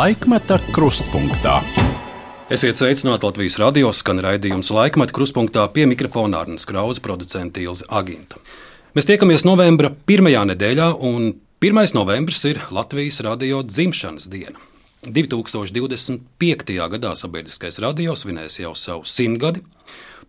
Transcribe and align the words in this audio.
Laikmeta 0.00 0.56
krustpunktā. 0.72 1.58
Esiet 2.48 2.78
sveicināti 2.78 3.26
Latvijas 3.26 3.58
radio 3.60 3.90
skan 3.92 4.22
raidījums 4.24 4.70
Laikmeta 4.72 5.12
krustpunktā 5.12 5.66
pie 5.74 5.84
mikrofona 5.90 6.38
Arnijas 6.40 6.64
Krausa, 6.64 7.02
producents 7.04 7.60
Ilza 7.60 7.84
Aginta. 7.98 8.38
Mēs 8.96 9.08
tiekamies 9.10 9.44
novembra 9.44 9.90
pirmajā 10.08 10.46
nedēļā, 10.48 10.86
un 11.04 11.34
1. 11.60 11.92
novembris 11.98 12.46
ir 12.48 12.62
Latvijas 12.72 13.20
radio 13.26 13.60
dzimšanas 13.66 14.30
diena. 14.32 14.56
2025. 15.04 16.78
gadā 16.94 17.12
sabiedriskais 17.20 17.80
radio 17.84 18.16
svinēs 18.16 18.56
jau 18.62 18.72
savu 18.72 19.04
simtgadi. 19.04 19.66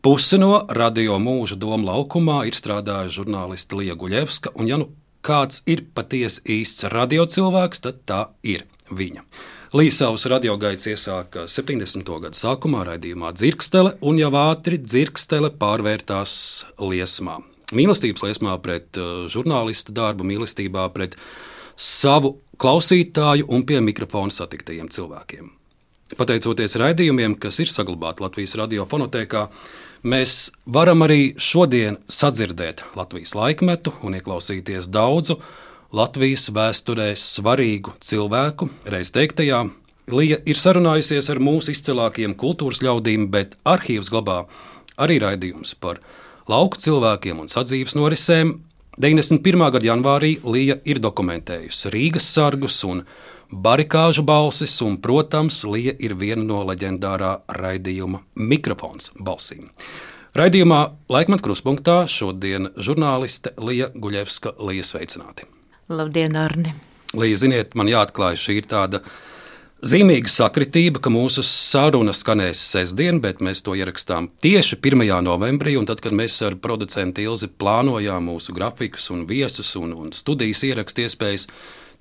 Pusi 0.04 0.42
no 0.42 0.66
radio 0.68 1.16
mūža 1.22 1.56
doma 1.62 1.94
laukumā 1.94 2.42
ir 2.50 2.60
strādājusi 2.60 3.22
žurnāliste 3.22 3.80
Lija 3.80 3.96
Guļevska, 3.96 4.52
un 4.52 4.68
ja 4.74 4.82
nu 4.84 4.92
kāds 5.24 5.64
ir 5.64 5.86
patiesi 5.96 6.44
īsts 6.60 6.90
radio 6.92 7.30
cilvēks, 7.30 7.86
tad 7.88 8.04
tā 8.10 8.22
ir 8.44 8.68
viņa. 8.92 9.24
Līsavas 9.72 10.26
radiogaitas 10.28 10.84
iesāka 10.92 11.46
70. 11.48 12.04
gada 12.04 12.36
sākumā 12.36 12.82
raidījumā 12.90 13.30
Dzirkstele, 13.32 13.94
un 14.04 14.18
jau 14.20 14.28
ātri 14.36 14.76
dzirkstele 14.76 15.48
pārvērtās 15.62 16.34
liesmā. 16.76 17.38
Mīlestības 17.72 18.26
liesmā 18.26 18.58
pret 18.60 19.00
uh, 19.00 19.30
žurnālistu 19.32 19.96
darbu, 19.96 20.28
mīlestībā 20.28 20.90
pret 20.92 21.16
savu 21.80 22.34
klausītāju 22.60 23.48
un 23.48 23.64
pie 23.64 23.80
mikrofona 23.80 24.36
satiktajiem 24.36 24.92
cilvēkiem. 24.92 25.48
Pateicoties 26.20 26.76
raidījumiem, 26.76 27.40
kas 27.40 27.64
ir 27.64 27.72
saglabāti 27.72 28.28
Latvijas 28.28 28.58
radiofonotēkā, 28.60 29.48
mēs 30.04 30.50
varam 30.68 31.08
arī 31.08 31.32
šodien 31.40 32.02
sadzirdēt 32.12 32.84
Latvijas 33.00 33.38
laikmetu 33.40 33.96
un 34.04 34.20
ieklausīties 34.20 34.92
daudzu 34.92 35.40
Latvijas 35.92 36.46
vēsturē 36.56 37.10
svarīgu 37.20 37.92
cilvēku, 38.00 38.70
reiz 38.88 39.10
teiktajā. 39.12 39.66
Lija 40.16 40.38
ir 40.48 40.56
sarunājusies 40.56 41.28
ar 41.34 41.42
mūsu 41.44 41.74
izcilākajiem 41.74 42.32
kultūras 42.40 42.80
ļaudīm, 42.80 43.26
bet 43.34 43.58
arhīvs 43.68 44.08
glabā 44.14 44.38
arī 44.96 45.20
raidījums 45.20 45.76
par 45.84 46.00
lauku 46.48 46.80
cilvēkiem 46.80 47.44
un 47.44 47.52
sadzīves 47.52 47.98
norisēm. 48.00 48.56
91. 49.04 49.68
gada 49.76 49.92
janvārī 49.92 50.38
Lija 50.48 50.80
ir 50.88 51.04
dokumentējusi 51.04 51.92
Rīgas 51.92 52.32
sargus 52.40 52.80
un 52.88 53.04
barikāžu 53.52 54.24
balsis, 54.24 54.80
un, 54.88 54.96
protams, 54.96 55.66
Lija 55.68 55.98
ir 56.00 56.16
viena 56.16 56.48
no 56.48 56.64
leģendārā 56.72 57.42
raidījuma 57.60 58.24
mikrofons 58.40 59.12
balsīm. 59.20 59.68
Raidījumā 60.40 60.86
Laikmat 61.12 61.44
Kruspunktā 61.44 62.06
šodien 62.08 62.72
žurnāliste 62.80 63.58
Lija 63.60 63.92
Guļevska 63.92 64.56
Lija 64.64 64.88
sveicināti. 64.88 65.52
Labdien, 65.92 66.36
Arni! 66.40 66.74
Līdzi, 67.12 67.42
ziniet, 67.44 67.76
man 67.76 67.90
jāatklāj, 67.92 68.38
šī 68.40 68.54
ir 68.62 68.68
tāda 68.72 69.02
zīmīga 69.84 70.32
sakritība, 70.32 71.02
ka 71.04 71.12
mūsu 71.12 71.44
saruna 71.44 72.14
skanēs 72.16 72.62
sestdien, 72.72 73.20
bet 73.24 73.42
mēs 73.44 73.64
to 73.66 73.76
ierakstām 73.76 74.30
tieši 74.44 74.80
1. 74.80 75.04
novembrī. 75.26 75.76
Tad, 75.90 76.04
kad 76.04 76.16
mēs 76.16 76.40
ar 76.48 76.56
producentu 76.62 77.26
Ilzi 77.26 77.52
plānojām 77.52 78.30
mūsu 78.32 78.56
grafikus 78.56 79.10
un 79.12 79.26
viesus 79.28 79.76
un, 79.76 79.92
un 79.92 80.16
studijas 80.16 80.64
ierakstu 80.70 81.04
iespējas, 81.04 81.48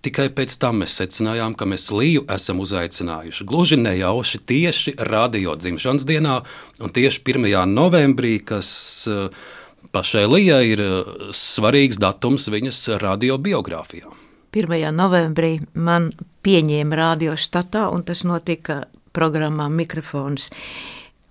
tikai 0.07 0.29
pēc 0.37 0.55
tam 0.63 0.85
mēs 0.85 0.95
secinājām, 1.01 1.57
ka 1.59 1.67
mēs 1.67 1.91
Līju 1.91 2.29
esam 2.31 2.63
uzaicinājuši 2.63 3.47
gluži 3.49 3.81
nejauši 3.81 4.45
tieši 4.47 4.95
radio 5.11 5.57
dzimšanas 5.59 6.07
dienā 6.07 6.43
un 6.81 6.95
tieši 6.95 7.25
1. 7.27 7.51
novembrī, 7.75 8.39
kas 8.47 8.71
uh, 9.11 9.51
pašai 9.93 10.27
Lijai 10.29 10.65
ir 10.73 10.83
eh, 10.85 11.13
svarīgs 11.35 12.01
datums 12.03 12.49
viņas 12.53 12.83
radiobiogrāfijā. 13.03 14.17
1. 14.51 14.91
novembrī 14.95 15.61
man 15.79 16.11
pieņēma 16.43 16.97
radiostatā, 16.99 17.87
un 17.95 18.03
tas 18.03 18.25
notika 18.27 18.83
programmā 19.15 19.69
Mikrofons. 19.71 20.51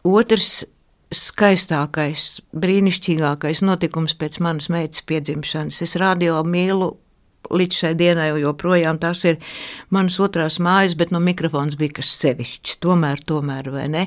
Otrs 0.07 0.63
skaistākais, 1.15 2.39
brīnišķīgākais 2.53 3.63
notikums 3.65 4.15
pēc 4.19 4.39
manas 4.45 4.69
meitas 4.69 5.03
piedzimšanas. 5.09 5.81
Es 5.83 5.97
radio 5.99 6.39
mīlu 6.45 6.93
līdz 7.49 7.79
šai 7.81 7.93
dienai 7.97 8.29
joprojām 8.43 8.99
tās 9.01 9.23
ir 9.25 9.39
manas 9.95 10.19
otrās 10.21 10.59
mājas, 10.61 10.95
bet 10.99 11.13
no 11.15 11.21
mikrofons 11.23 11.77
bija 11.79 11.99
kas 11.99 12.11
sevišķs. 12.21 12.77
Tomēr, 12.83 13.23
tomēr, 13.25 13.71
vai 13.73 13.87
ne? 13.89 14.05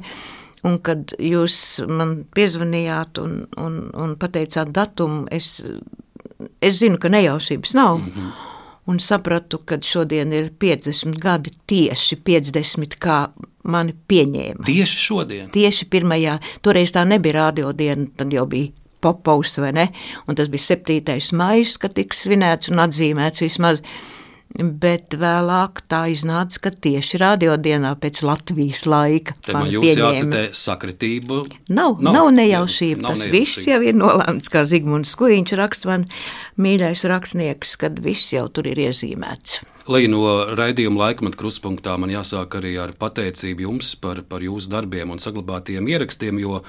Un 0.62 0.78
kad 0.84 1.15
jūs 1.19 1.56
man 1.91 2.21
piezvanījāt 2.37 3.19
un, 3.23 3.43
un, 3.59 3.78
un 3.99 4.15
pateicāt 4.21 4.71
datumu, 4.75 5.25
es, 5.34 5.56
es 6.62 6.78
zinu, 6.78 7.00
ka 7.03 7.11
nejaušības 7.11 7.75
nav. 7.75 7.99
Mm 7.99 8.12
-hmm. 8.15 8.49
Un 8.87 8.99
sapratu, 8.99 9.59
ka 9.59 9.78
šodien 9.83 10.33
ir 10.33 10.50
50 10.59 11.19
gadi, 11.19 11.50
tieši 11.67 12.17
50, 12.17 12.97
kā 12.99 13.28
mani 13.62 13.95
pieņēma. 14.09 14.65
Tieši 14.67 14.97
šodien? 14.99 15.50
Tieši 15.50 15.84
pirmajā, 15.84 16.39
toreiz 16.62 16.93
tā 16.93 17.05
nebija 17.06 17.33
radiodiena, 17.33 18.06
tad 18.17 18.33
jau 18.33 18.47
bija 18.47 18.73
popaus 19.00 19.59
vai 19.59 19.73
ne, 19.73 19.89
un 20.27 20.34
tas 20.34 20.49
bija 20.49 20.61
7. 20.61 21.33
maijs, 21.33 21.79
kad 21.79 21.94
tiks 21.94 22.27
svinēts 22.27 22.71
un 22.71 22.79
atzīmēts 22.79 23.41
vismaz. 23.41 23.81
Uh, 23.81 23.87
Bet 24.53 25.15
vēlāk 25.17 25.81
tā 25.89 26.03
iznāca, 26.13 26.59
ka 26.67 26.73
tieši 26.85 27.21
radiodienā 27.23 27.95
pēc 28.03 28.21
Latvijas 28.27 28.85
laika. 28.85 29.37
Te 29.41 29.57
man 29.57 29.71
jūs 29.73 29.97
jācitē 29.97 30.43
sakritību. 30.57 31.41
Nav, 31.73 31.97
nav, 32.05 32.19
nav 32.19 32.31
nejaušība. 32.37 33.01
Nav 33.07 33.15
tas 33.15 33.25
nejaušība. 33.25 33.39
viss 33.39 33.71
jau 33.71 33.81
ir 33.81 33.97
nolēmts, 33.97 34.53
kā 34.53 34.67
Zigmunds 34.69 35.17
Skuiņš 35.17 35.57
raksta 35.57 35.89
man 35.95 36.09
mīļais 36.61 37.07
rakstnieks, 37.09 37.79
kad 37.81 38.03
viss 38.05 38.35
jau 38.37 38.45
tur 38.53 38.69
ir 38.69 38.85
iezīmēts. 38.91 39.62
Lai 39.91 40.04
no 40.06 40.22
raidījuma 40.54 41.00
laikmeta 41.09 41.34
kruspunktā 41.41 41.97
man 41.98 42.12
jāsāk 42.12 42.54
arī 42.60 42.76
ar 42.78 42.93
pateicību 42.94 43.65
jums 43.65 43.88
par, 43.98 44.20
par 44.31 44.44
jūsu 44.44 44.70
darbiem 44.70 45.10
un 45.10 45.19
saglabātiem 45.19 45.88
ierakstiem, 45.91 46.38
jo 46.38 46.60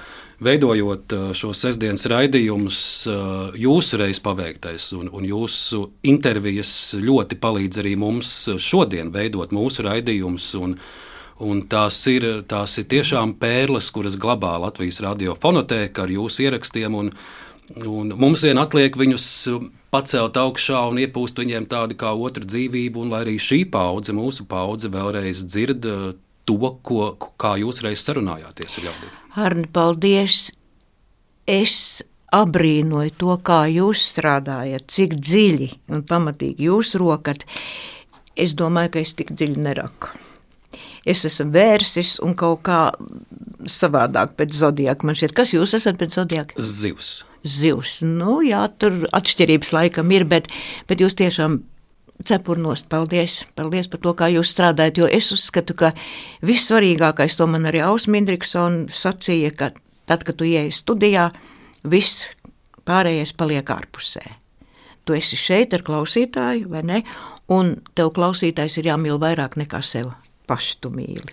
veidojot 0.42 1.14
šo 1.38 1.52
sestdienas 1.54 2.08
raidījumus, 2.10 2.80
jūsu 3.54 4.00
reiz 4.02 4.18
paveiktais 4.24 4.88
un, 4.98 5.12
un 5.14 5.28
jūsu 5.28 5.84
intervijas 6.10 6.74
ļoti 6.98 7.38
palīdz 7.38 7.84
arī 7.84 7.94
mums 8.02 8.34
šodien 8.58 9.14
veidot 9.14 9.54
mūsu 9.54 9.86
raidījumus. 9.86 10.50
Un 11.44 11.62
tās, 11.70 11.96
ir, 12.10 12.26
tās 12.50 12.76
ir 12.78 12.90
tiešām 12.90 13.36
pērles, 13.38 13.92
kuras 13.94 14.18
glabā 14.18 14.56
Latvijas 14.62 15.00
radiofonotēka 15.02 16.04
ar 16.06 16.12
jūsu 16.14 16.48
ierakstiem. 16.48 16.94
Un, 16.98 17.14
un 17.82 18.12
mums 18.18 18.42
vien 18.46 18.58
atliek 18.62 18.94
viņus 18.98 19.26
pacelt 19.94 20.38
augšā 20.40 20.80
un 20.90 20.98
iepūst 21.04 21.38
viņiem 21.38 21.68
tādu 21.70 21.96
kā 21.98 22.10
otru 22.18 22.46
dzīvību, 22.48 23.04
un 23.04 23.14
lai 23.14 23.22
arī 23.26 23.36
šī 23.42 23.62
paudze, 23.70 24.14
mūsu 24.16 24.46
paudze, 24.50 24.90
vēlreiz 24.90 25.44
dzird 25.46 25.86
eh, 25.86 26.08
to, 26.48 26.58
ko, 26.82 27.14
kā 27.40 27.54
jūs 27.62 27.84
reiz 27.86 28.02
sarunājāties 28.02 28.80
ar 28.80 28.88
ļaudīm. 28.88 29.14
Arni, 29.44 29.70
paldies! 29.70 30.48
Es 31.44 32.02
abrīnoju 32.34 33.14
to, 33.20 33.34
kā 33.46 33.64
jūs 33.70 34.08
strādājat, 34.14 34.86
cik 34.90 35.18
dziļi 35.20 35.70
un 35.92 36.04
pamatīgi 36.08 36.70
jūs 36.70 36.94
rokat. 37.00 37.44
Es 38.34 38.56
domāju, 38.58 38.96
ka 38.96 39.02
es 39.04 39.14
tik 39.14 39.34
dziļi 39.36 39.62
neraku. 39.62 40.14
Es 41.04 41.24
esmu 41.28 41.50
vērsis 41.52 42.16
un 42.24 42.32
kaut 42.38 42.62
kā 42.64 42.80
savādāk 43.68 44.34
pēc 44.38 44.56
zodiaka. 44.56 45.06
Man 45.06 45.18
šķiet, 45.18 45.36
kas 45.36 45.52
jūs 45.52 45.76
esat 45.76 46.00
pēc 46.00 46.16
zodiaka? 46.16 46.56
Zivs 46.58 47.22
zivs. 47.44 48.00
Nu, 48.04 48.40
jā, 48.44 48.64
tur 48.80 49.04
atšķirības 49.14 49.72
laikam 49.76 50.12
ir, 50.14 50.26
bet, 50.28 50.48
bet 50.88 51.02
jūs 51.04 51.16
tiešām 51.20 51.60
cepurnost. 52.24 52.88
Paldies, 52.92 53.42
paldies 53.58 53.90
par 53.92 54.02
to, 54.04 54.14
kā 54.16 54.30
jūs 54.32 54.52
strādājat, 54.54 55.00
jo 55.02 55.08
es 55.10 55.30
uzskatu, 55.34 55.76
ka 55.78 55.92
vissvarīgākais 56.46 57.36
to 57.38 57.48
man 57.50 57.68
arī 57.70 57.84
Ausmindriksona 57.84 58.88
sacīja, 58.92 59.52
ka 59.52 59.72
tad, 60.08 60.24
kad 60.24 60.40
tu 60.40 60.48
ieej 60.48 60.72
studijā, 60.74 61.30
viss 61.84 62.26
pārējais 62.88 63.34
paliek 63.36 63.70
ārpusē. 63.76 64.24
Tu 65.04 65.18
esi 65.18 65.36
šeit 65.36 65.74
ar 65.76 65.84
klausītāju, 65.84 66.70
vai 66.72 66.84
ne? 66.86 67.02
Un 67.52 67.76
tev 67.92 68.14
klausītājs 68.16 68.78
ir 68.80 68.94
jāmīl 68.94 69.20
vairāk 69.20 69.58
nekā 69.60 69.82
sevi 69.84 70.14
pašu 70.46 70.76
tu 70.84 70.90
mīli. 70.92 71.24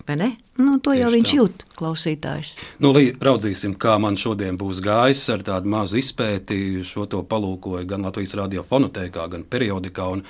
Nu, 0.61 0.77
to 0.79 0.93
Tieši 0.93 1.01
jau 1.01 1.11
viņš 1.15 1.27
tā. 1.27 1.37
jūt, 1.39 1.65
klausītājs. 1.79 2.53
Nu, 2.83 2.93
raudzīsim, 2.95 3.75
kā 3.81 3.97
man 4.01 4.17
šodien 4.19 4.59
būs 4.59 4.81
gājis 4.83 5.23
ar 5.33 5.43
tādu 5.47 5.71
mazu 5.71 5.99
izpēti. 5.99 6.81
Šo 6.87 7.07
to 7.11 7.23
palūkoju 7.27 7.87
gan 7.89 8.07
Latvijas 8.07 8.37
radiofonotēkā, 8.39 9.27
gan 9.33 9.43
periodikā. 9.43 10.07
Un, 10.15 10.23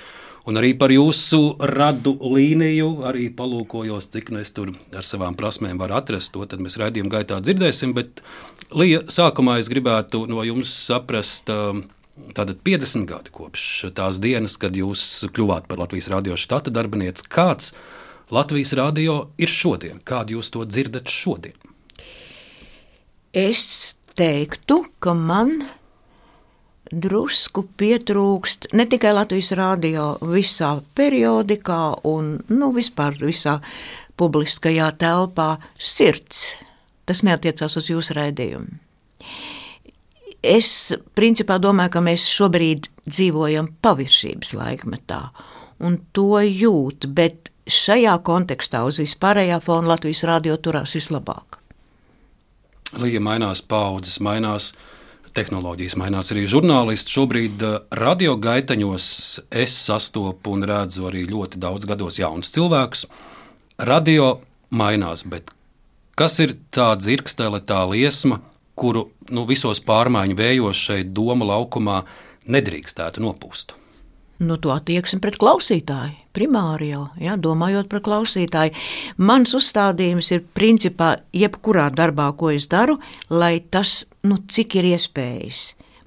un 0.48 0.60
arī 0.60 0.72
par 0.78 0.94
jūsu 0.94 1.40
radu 1.72 2.16
līniju, 2.18 2.90
arī 3.10 3.28
palūkojos, 3.38 4.10
cik 4.14 4.34
nu 4.34 4.42
es 4.42 4.54
tur 4.56 4.74
ar 4.96 5.06
savām 5.06 5.38
prasmēm 5.38 5.78
varu 5.82 5.98
atrast. 6.00 6.34
To 6.34 6.46
mēs 6.58 6.80
raidījuma 6.82 7.18
gaitā 7.18 7.40
dzirdēsim. 7.44 7.94
Bet, 7.98 8.22
Lija, 8.74 9.04
sākumā 9.06 9.60
es 9.62 9.70
gribētu 9.72 10.26
no 10.30 10.44
jums 10.46 10.74
saprast. 10.90 11.50
Um, 11.52 11.88
Tātad 12.36 12.58
50 12.60 13.06
gadi 13.08 13.32
kopš 13.32 13.62
tās 13.96 14.18
dienas, 14.20 14.58
kad 14.60 14.76
jūs 14.76 15.00
kļuvāt 15.32 15.64
par 15.66 15.80
Latvijas 15.80 16.10
radio 16.12 16.36
štata 16.36 16.70
darbinieci. 16.70 17.24
Kāds 17.24 17.72
ir 17.72 18.01
Latvijas 18.30 18.72
radio 18.78 19.32
ir 19.38 19.50
šodien? 19.50 20.00
Kādu 20.04 20.38
jūs 20.38 20.52
to 20.54 20.64
dzirdat 20.68 21.10
šodien? 21.10 21.56
Es 23.32 23.94
teiktu, 24.16 24.82
ka 25.00 25.14
man 25.16 25.62
drusku 26.92 27.64
pietrūkst 27.80 28.72
ne 28.76 28.84
tikai 28.88 29.14
Latvijas 29.16 29.52
rādio, 29.56 30.06
visā 30.28 30.74
periodikā 30.96 31.80
un 32.08 32.34
nu, 32.52 32.70
vispār 32.76 33.16
visā 33.22 33.58
publiskajā 34.20 34.90
telpā 35.00 35.54
sirds. 35.80 36.44
Tas 37.08 37.24
neatiecās 37.26 37.78
uz 37.80 37.88
jūsu 37.90 38.16
raidījumu. 38.18 38.76
Es 40.42 40.92
principā 41.14 41.56
domāju, 41.62 41.94
ka 41.94 42.02
mēs 42.02 42.26
šobrīd 42.30 42.88
dzīvojam 43.06 43.68
paviršības 43.82 44.52
laikmetā, 44.58 45.20
un 45.86 46.00
to 46.14 46.42
jūt, 46.42 47.06
bet 47.14 47.51
šajā 47.72 48.14
kontekstā 48.26 48.82
uz 48.88 49.00
vispārējā 49.02 49.58
fona 49.64 49.94
Latvijas 49.94 50.22
rādio 50.28 50.56
turās 50.60 50.94
vislabāk. 50.96 51.58
Līja 53.00 53.22
mainās, 53.24 53.62
paudzes 53.64 54.18
mainās, 54.20 54.72
tehnoloģijas 55.36 55.96
mainās 56.00 56.32
arī 56.34 56.44
žurnālisti. 56.50 57.14
Šobrīd 57.16 57.64
eh, 57.64 57.76
radio 57.96 58.36
gaitaņos 58.36 59.06
es 59.64 59.76
sastopu 59.86 60.56
un 60.56 60.66
redzu 60.68 61.08
arī 61.08 61.24
ļoti 61.30 61.60
daudz 61.62 61.88
gados 61.88 62.20
jaunus 62.20 62.52
cilvēkus. 62.54 63.06
Radio 63.82 64.34
mainās, 64.70 65.24
bet 65.24 65.50
kas 66.18 66.38
ir 66.44 66.56
tā 66.74 66.92
dzirkstele, 67.00 67.62
tā 67.64 67.82
liesma, 67.88 68.42
kuru 68.78 69.08
nu, 69.32 69.46
visos 69.48 69.80
pārmaiņu 69.84 70.36
vējos 70.38 70.86
šeit 70.88 71.12
doma 71.16 71.48
laukumā 71.48 72.02
nedrīkstētu 72.52 73.24
nopūst. 73.24 73.76
Nu, 74.42 74.56
to 74.58 74.72
attieksmi 74.74 75.20
pret 75.22 75.36
klausītāju, 75.38 76.16
primāri 76.34 76.88
jau, 76.90 77.04
ja, 77.22 77.36
domājot 77.38 77.86
par 77.92 78.02
klausītāju. 78.02 78.74
Mans 79.22 79.54
uzstādījums 79.54 80.32
ir 80.34 80.42
principā 80.56 81.12
jebkurā 81.36 81.86
darbā, 81.94 82.32
ko 82.34 82.50
es 82.50 82.66
daru, 82.72 82.98
lai 83.30 83.60
tas, 83.70 84.00
nu, 84.26 84.40
cik 84.50 84.80
ir 84.80 84.88
iespējams, 84.96 85.62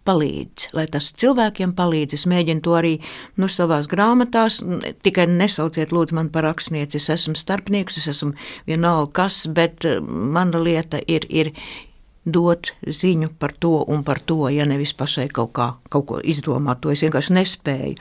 palīdz, 0.05 0.67
lai 0.75 0.85
tas 0.91 1.09
cilvēkiem 1.15 1.73
palīdz. 1.77 2.17
Es 2.17 2.27
mēģinu 2.29 2.63
to 2.65 2.75
arī 2.77 2.93
nu, 3.41 3.49
savās 3.51 3.87
grāmatās, 3.91 4.59
tikai 5.05 5.29
nesauciet 5.31 5.95
lūdzu 5.95 6.19
man 6.19 6.29
par 6.33 6.47
rakstnieci. 6.49 6.99
Es 6.99 7.09
esmu 7.15 7.37
starpnieks, 7.39 8.01
es 8.01 8.11
esmu 8.13 8.35
vienalga 8.67 9.13
kas, 9.23 9.45
bet 9.47 9.87
eh, 9.87 10.01
mana 10.03 10.61
lieta 10.61 11.01
ir, 11.07 11.25
ir 11.29 11.53
dot 12.25 12.71
ziņu 12.81 13.29
par 13.39 13.53
to 13.59 13.83
un 13.87 14.03
par 14.03 14.19
to, 14.19 14.47
ja 14.49 14.65
nevis 14.65 14.95
pašai 14.97 15.27
kaut, 15.29 15.53
kā, 15.55 15.69
kaut 15.93 16.07
ko 16.09 16.19
izdomāt. 16.25 16.81
To 16.81 16.91
es 16.93 17.03
vienkārši 17.05 17.37
nespēju. 17.37 17.95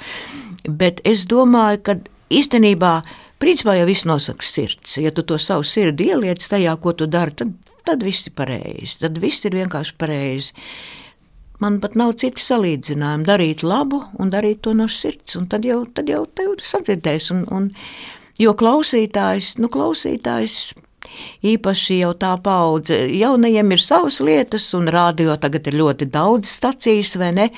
Bet 0.69 1.03
es 1.05 1.27
domāju, 1.29 1.83
ka 1.85 1.99
īstenībā, 2.33 2.95
principā 3.43 3.77
jau 3.79 3.87
viss 3.89 4.09
nosaka 4.09 4.47
sirds. 4.47 4.97
Ja 4.99 5.13
tu 5.13 5.27
to 5.29 5.39
savu 5.39 5.67
sirdi 5.69 6.09
ieliec 6.11 6.45
tajā, 6.49 6.77
ko 6.81 6.95
tu 6.97 7.09
dari, 7.11 7.37
tad, 7.37 7.53
tad 7.85 8.05
viss 8.07 8.31
ir 8.31 8.37
pareizi. 8.39 9.01
Tad 9.05 9.21
viss 9.21 9.45
ir 9.45 9.57
vienkārši 9.61 9.97
pareizi. 10.01 10.55
Man 11.63 11.79
pat 11.81 11.95
nav 11.97 12.17
citu 12.21 12.43
salīdzinājumu. 12.43 13.29
Darīt 13.29 13.63
labu 13.63 14.03
un 14.21 14.33
darīt 14.33 14.65
to 14.65 14.73
no 14.75 14.89
sirds, 14.91 15.37
un 15.39 15.47
tad 15.53 15.69
jau, 15.69 15.85
tad 15.87 16.09
jau, 16.11 16.25
jau 16.41 16.57
sadzirdēs. 16.73 17.31
Un, 17.37 17.45
un, 17.55 17.69
jo 18.41 18.57
klausītājs, 18.59 19.55
nu, 19.61 19.71
klausītājs 19.73 20.73
īpaši 21.45 22.01
jau 22.03 22.13
tā 22.19 22.35
paudze. 22.43 23.05
Jaunajiem 23.15 23.75
ir 23.75 23.83
savas 23.83 24.21
lietas, 24.25 24.71
un 24.79 24.89
rādio 24.93 25.37
tagad 25.41 25.67
ir 25.71 25.81
ļoti 25.81 26.09
daudz 26.13 26.51
stacijas, 26.59 27.17
vai 27.21 27.33
ne? 27.37 27.51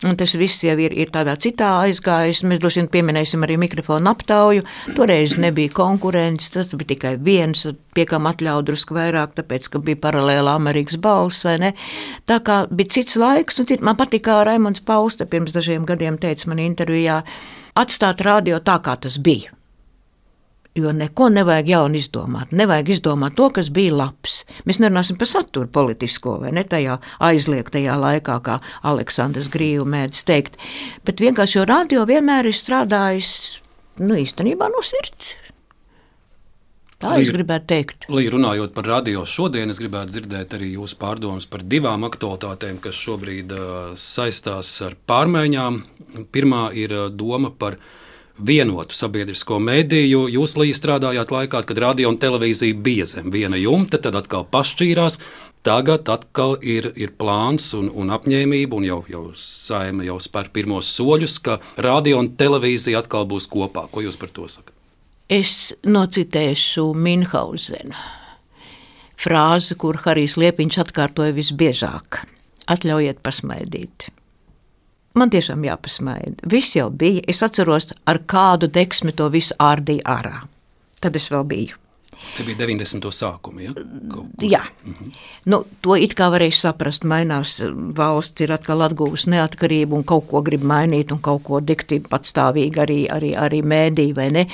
Un 0.00 0.16
tas 0.16 0.32
viss 0.40 0.62
jau 0.64 0.72
ir, 0.80 0.94
ir 0.96 1.10
tādā 1.12 1.34
citā 1.36 1.74
aizgājis. 1.82 2.40
Mēs 2.48 2.62
droši 2.62 2.80
vien 2.80 2.88
pieminēsim 2.94 3.44
arī 3.44 3.58
mikrofonu 3.60 4.08
aptauju. 4.08 4.64
Toreiz 4.96 5.34
nebija 5.36 5.74
konkurence, 5.76 6.48
tas 6.54 6.72
bija 6.72 6.94
tikai 6.94 7.12
viens, 7.20 7.66
pie 7.92 8.06
kam 8.08 8.30
atļauj 8.30 8.64
drusku 8.70 8.96
vairāk, 8.96 9.36
tāpēc, 9.36 9.68
ka 9.68 9.82
bija 9.84 10.00
paralēla 10.00 10.56
Amerikas 10.56 10.96
balss, 10.96 11.44
vai 11.44 11.58
ne? 11.60 11.74
Tā 12.24 12.40
kā 12.46 12.62
bija 12.72 12.96
cits 12.96 13.20
laiks, 13.20 13.60
un 13.60 13.68
cit, 13.68 13.84
man 13.84 14.00
patīk, 14.00 14.24
kā 14.30 14.40
Raimonds 14.48 14.80
Pausta 14.88 15.28
pirms 15.28 15.52
dažiem 15.52 15.84
gadiem 15.84 16.16
teica 16.22 16.48
man 16.48 16.64
intervijā, 16.64 17.20
atstāt 17.76 18.24
radio 18.24 18.64
tā, 18.64 18.80
kā 18.80 18.96
tas 19.04 19.20
bija. 19.20 19.52
Jo 20.78 20.92
neko 20.94 21.26
nevajag 21.34 21.68
jaunu 21.68 21.98
izdomāt. 21.98 22.52
Nevajag 22.54 22.92
izdomāt 22.94 23.34
to, 23.34 23.48
kas 23.50 23.72
bija 23.74 23.96
labs. 24.04 24.44
Mēs 24.68 24.78
nerunāsim 24.78 25.18
par 25.18 25.26
saturu 25.26 25.66
politisko 25.66 26.36
vai 26.44 26.52
ne 26.54 26.62
tajā 26.62 27.00
aizliegtajā 27.26 27.96
laikā, 27.98 28.36
kā 28.46 28.60
Aleksandrs 28.86 29.50
Grīvs 29.50 29.90
mēdz 29.90 30.22
teikt. 30.30 30.60
Bet 31.06 31.22
vienkārši 31.24 31.58
jo 31.58 31.66
radio 31.66 32.06
vienmēr 32.06 32.46
ir 32.46 32.54
strādājis 32.54 33.34
nu, 33.98 34.14
īstenībā 34.14 34.70
no 34.70 34.86
sirds. 34.86 35.34
Tā 37.00 37.16
Līr, 37.16 37.24
es 37.24 37.34
gribētu 37.34 37.66
teikt. 37.72 38.10
Līdz 38.12 38.34
runājot 38.36 38.74
par 38.76 38.86
radio 38.92 39.24
šodien, 39.26 39.72
es 39.72 39.80
gribētu 39.80 40.14
dzirdēt 40.14 40.54
arī 40.54 40.74
jūsu 40.76 41.00
pārdomas 41.00 41.48
par 41.50 41.64
divām 41.64 42.04
aktualitātēm, 42.06 42.78
kas 42.84 42.98
šobrīd 43.08 43.54
uh, 43.56 43.78
saistās 43.98 44.76
ar 44.86 44.94
pārmaiņām. 45.08 45.80
Pirmā 46.30 46.68
ir 46.76 46.94
uh, 46.94 47.08
doma 47.08 47.50
par 47.50 47.80
uh, 47.80 47.96
vienotu 48.38 48.96
sabiedrisko 48.96 49.58
mediju. 49.62 50.26
Jūs 50.30 50.56
līdzi 50.60 50.78
strādājāt 50.78 51.32
laikā, 51.34 51.62
kad 51.66 51.80
radio 51.82 52.12
un 52.12 52.18
televīzija 52.20 52.76
bija 52.76 53.06
zem 53.08 53.30
viena 53.32 53.58
jumta, 53.60 53.98
tad 53.98 54.18
atkal 54.20 54.46
pašķīrās. 54.50 55.18
Tagad 55.66 56.08
atkal 56.08 56.54
ir, 56.64 56.88
ir 56.96 57.12
plāns 57.20 57.72
un, 57.76 57.90
un 57.92 58.14
apņēmība, 58.16 58.78
un 58.78 58.86
jau, 58.88 59.00
jau 59.12 59.24
saima 59.36 60.06
jau 60.06 60.16
spēr 60.22 60.48
pirmos 60.54 60.88
soļus, 60.96 61.36
ka 61.44 61.58
radio 61.76 62.22
un 62.22 62.32
televīzija 62.40 63.02
atkal 63.02 63.28
būs 63.28 63.50
kopā. 63.50 63.84
Ko 63.92 64.04
jūs 64.04 64.16
par 64.20 64.32
to 64.32 64.48
sakat? 64.48 64.72
Es 65.30 65.74
nocitēšu 65.86 66.88
Minhausenu 66.96 67.94
frāzi, 69.20 69.76
kur 69.76 69.98
Harijs 70.00 70.38
Liepiņš 70.40 70.80
atkārtoja 70.84 71.34
visbiežāk. 71.36 72.22
Atļaujiet 72.70 73.20
pasmaidīt. 73.24 74.08
Man 75.18 75.30
tiešām 75.30 75.64
jāpasmaida. 75.66 76.46
Viss 76.50 76.76
jau 76.76 76.86
bija. 76.90 77.24
Es 77.28 77.42
atceros, 77.42 77.90
ar 78.06 78.20
kādu 78.30 78.70
deksmi 78.70 79.12
to 79.16 79.26
visu 79.32 79.56
ārdīja 79.58 80.06
ārā. 80.06 80.36
Tad 81.02 81.16
es 81.18 81.30
vēl 81.32 81.46
biju. 81.50 81.78
Tā 82.36 82.44
bija 82.44 82.58
90. 82.60 83.08
sākuma. 83.14 83.62
Ja? 83.62 83.70
Mm 84.84 84.94
-hmm. 84.94 85.12
nu, 85.44 85.64
to 85.82 85.96
it 85.96 86.14
kā 86.14 86.30
varēja 86.30 86.52
saprast. 86.52 87.04
Mainās 87.04 87.62
valsts, 87.96 88.40
ir 88.40 88.52
atkal 88.52 88.82
atguvusi 88.82 89.30
neatkarību 89.30 89.96
un 89.96 90.04
kaut 90.04 90.26
ko 90.28 90.42
grib 90.42 90.62
mainīt, 90.62 91.12
un 91.12 91.18
kaut 91.18 91.42
ko 91.42 91.60
dikti 91.60 92.00
patstāvīgi 92.00 92.76
arī, 92.76 93.08
arī, 93.10 93.34
arī 93.36 93.62
mēdī 93.62 94.14
vai 94.14 94.30
ne. 94.30 94.46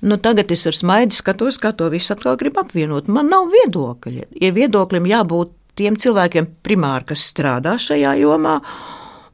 Nu, 0.00 0.16
tagad 0.16 0.50
es 0.50 0.66
ar 0.66 0.72
smaidu 0.72 1.14
skatos, 1.14 1.58
kā 1.58 1.72
to 1.72 1.90
visu 1.90 2.12
atkal 2.12 2.36
grib 2.36 2.58
apvienot. 2.58 3.08
Man 3.08 3.28
nav 3.28 3.48
viedokļa. 3.48 4.24
Ir 4.40 4.52
viedoklim 4.52 5.06
jābūt 5.06 5.50
tiem 5.74 5.96
cilvēkiem 5.96 6.46
primāri, 6.62 7.04
kas 7.04 7.34
strādā 7.34 7.78
šajā 7.78 8.14
jomā 8.20 8.60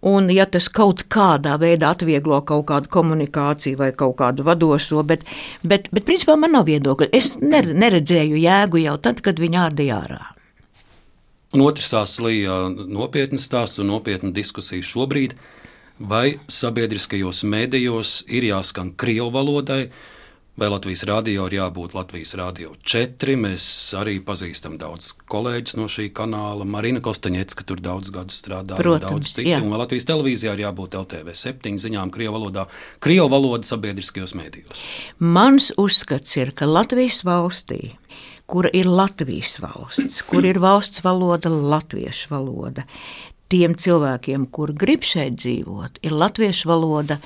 Un, 0.00 0.30
ja 0.33 0.47
tas 0.49 0.71
kaut 0.73 1.02
kādā 1.12 1.59
veidā 1.61 1.90
atvieglo 1.92 2.38
kaut 2.49 2.64
kādu 2.71 2.88
komunikāciju 2.88 3.76
vai 3.83 3.90
kaut 3.92 4.16
kādu 4.16 4.47
vadošo, 4.47 5.02
bet, 5.04 5.26
bet, 5.61 5.90
bet 5.92 6.07
principā 6.09 6.38
man 6.40 6.57
nav 6.57 6.71
viedokļa. 6.71 7.11
Es 7.12 7.35
neredzēju 7.42 8.40
jēgu 8.40 8.80
jau 8.87 8.97
tad, 9.04 9.21
kad 9.21 9.42
viņi 9.42 9.61
ārdīja 9.61 9.99
ārā. 10.00 10.23
Un 11.52 11.64
otrs 11.66 11.90
stāsts 11.90 12.23
līja 12.23 12.62
nopietnas 12.71 13.45
stāsts 13.49 13.83
un 13.83 13.90
nopietna 13.90 14.30
diskusija 14.33 14.87
šobrīd, 14.87 15.35
vai 16.00 16.38
sabiedriskajos 16.49 17.42
mēdījos 17.45 18.14
ir 18.33 18.47
jāskan 18.49 18.95
krievu 18.97 19.28
valodai, 19.35 19.90
vai 20.61 20.69
Latvijas 20.69 21.02
rādio 21.09 21.47
ir 21.49 21.57
jābūt 21.57 21.95
Latvijas 21.97 22.35
rādio 22.37 22.75
4. 22.85 23.37
Mēs 23.40 23.64
arī 23.97 24.19
pazīstam 24.25 24.76
daudz 24.81 25.14
kolēģis 25.33 25.79
no 25.81 25.87
šī 25.88 26.11
kanāla. 26.17 26.67
Marina 26.69 27.00
Kostaņecka 27.05 27.64
tur 27.69 27.81
daudz 27.81 28.12
gadu 28.12 28.35
strādā, 28.37 28.76
Protams, 28.76 29.07
daudz 29.09 29.33
citu. 29.38 29.57
Un 29.64 29.73
Latvijas 29.81 30.09
televīzijā 30.11 30.52
ir 30.57 30.67
jābūt 30.67 30.99
LTV 31.00 31.33
7 31.33 31.81
ziņām 31.81 32.12
Krievu 32.12 32.37
valodā, 32.37 32.67
Krievu 33.00 33.31
valoda 33.33 33.64
sabiedriskajos 33.69 34.37
mēdījos. 34.37 34.83
Mans 35.25 35.71
uzskats 35.81 36.37
ir, 36.37 36.52
ka 36.52 36.69
Latvijas 36.69 37.23
valstī 37.25 37.95
kura 38.50 38.69
ir 38.75 38.88
Latvijas 38.90 39.61
valsts, 39.62 40.21
kur 40.26 40.45
ir 40.45 40.59
valsts 40.61 41.05
valoda, 41.07 41.49
latviešu 41.49 42.33
valoda. 42.33 42.85
Tiem 43.50 43.76
cilvēkiem, 43.79 44.49
kur 44.50 44.75
grib 44.76 45.07
šeit 45.07 45.38
dzīvot, 45.40 46.02
ir 46.07 46.14
latviešu 46.14 46.69
valoda, 46.71 47.17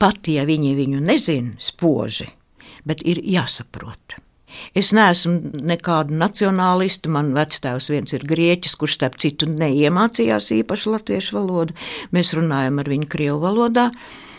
pat 0.00 0.28
ja 0.28 0.44
viņi 0.48 0.76
viņu 0.76 1.02
nezina 1.04 1.56
spoži, 1.60 2.28
bet 2.88 3.02
ir 3.06 3.22
jāsaprot. 3.24 4.18
Es 4.76 4.92
neesmu 4.96 5.64
nekāda 5.64 6.14
nacionālista. 6.16 7.10
Man 7.12 7.32
vectēvs 7.36 7.88
viens 7.92 8.12
ir 8.12 8.26
grieķis, 8.28 8.76
kurš 8.80 8.98
starp 8.98 9.18
citu 9.22 9.48
neiemācījās 9.50 10.52
īpaši 10.58 10.92
latviešu 10.92 11.38
valodu. 11.38 11.76
Mēs 12.14 12.34
runājam 12.36 12.80
ar 12.82 12.92
viņu 12.92 13.10
krievu 13.12 13.40
valodā, 13.42 13.88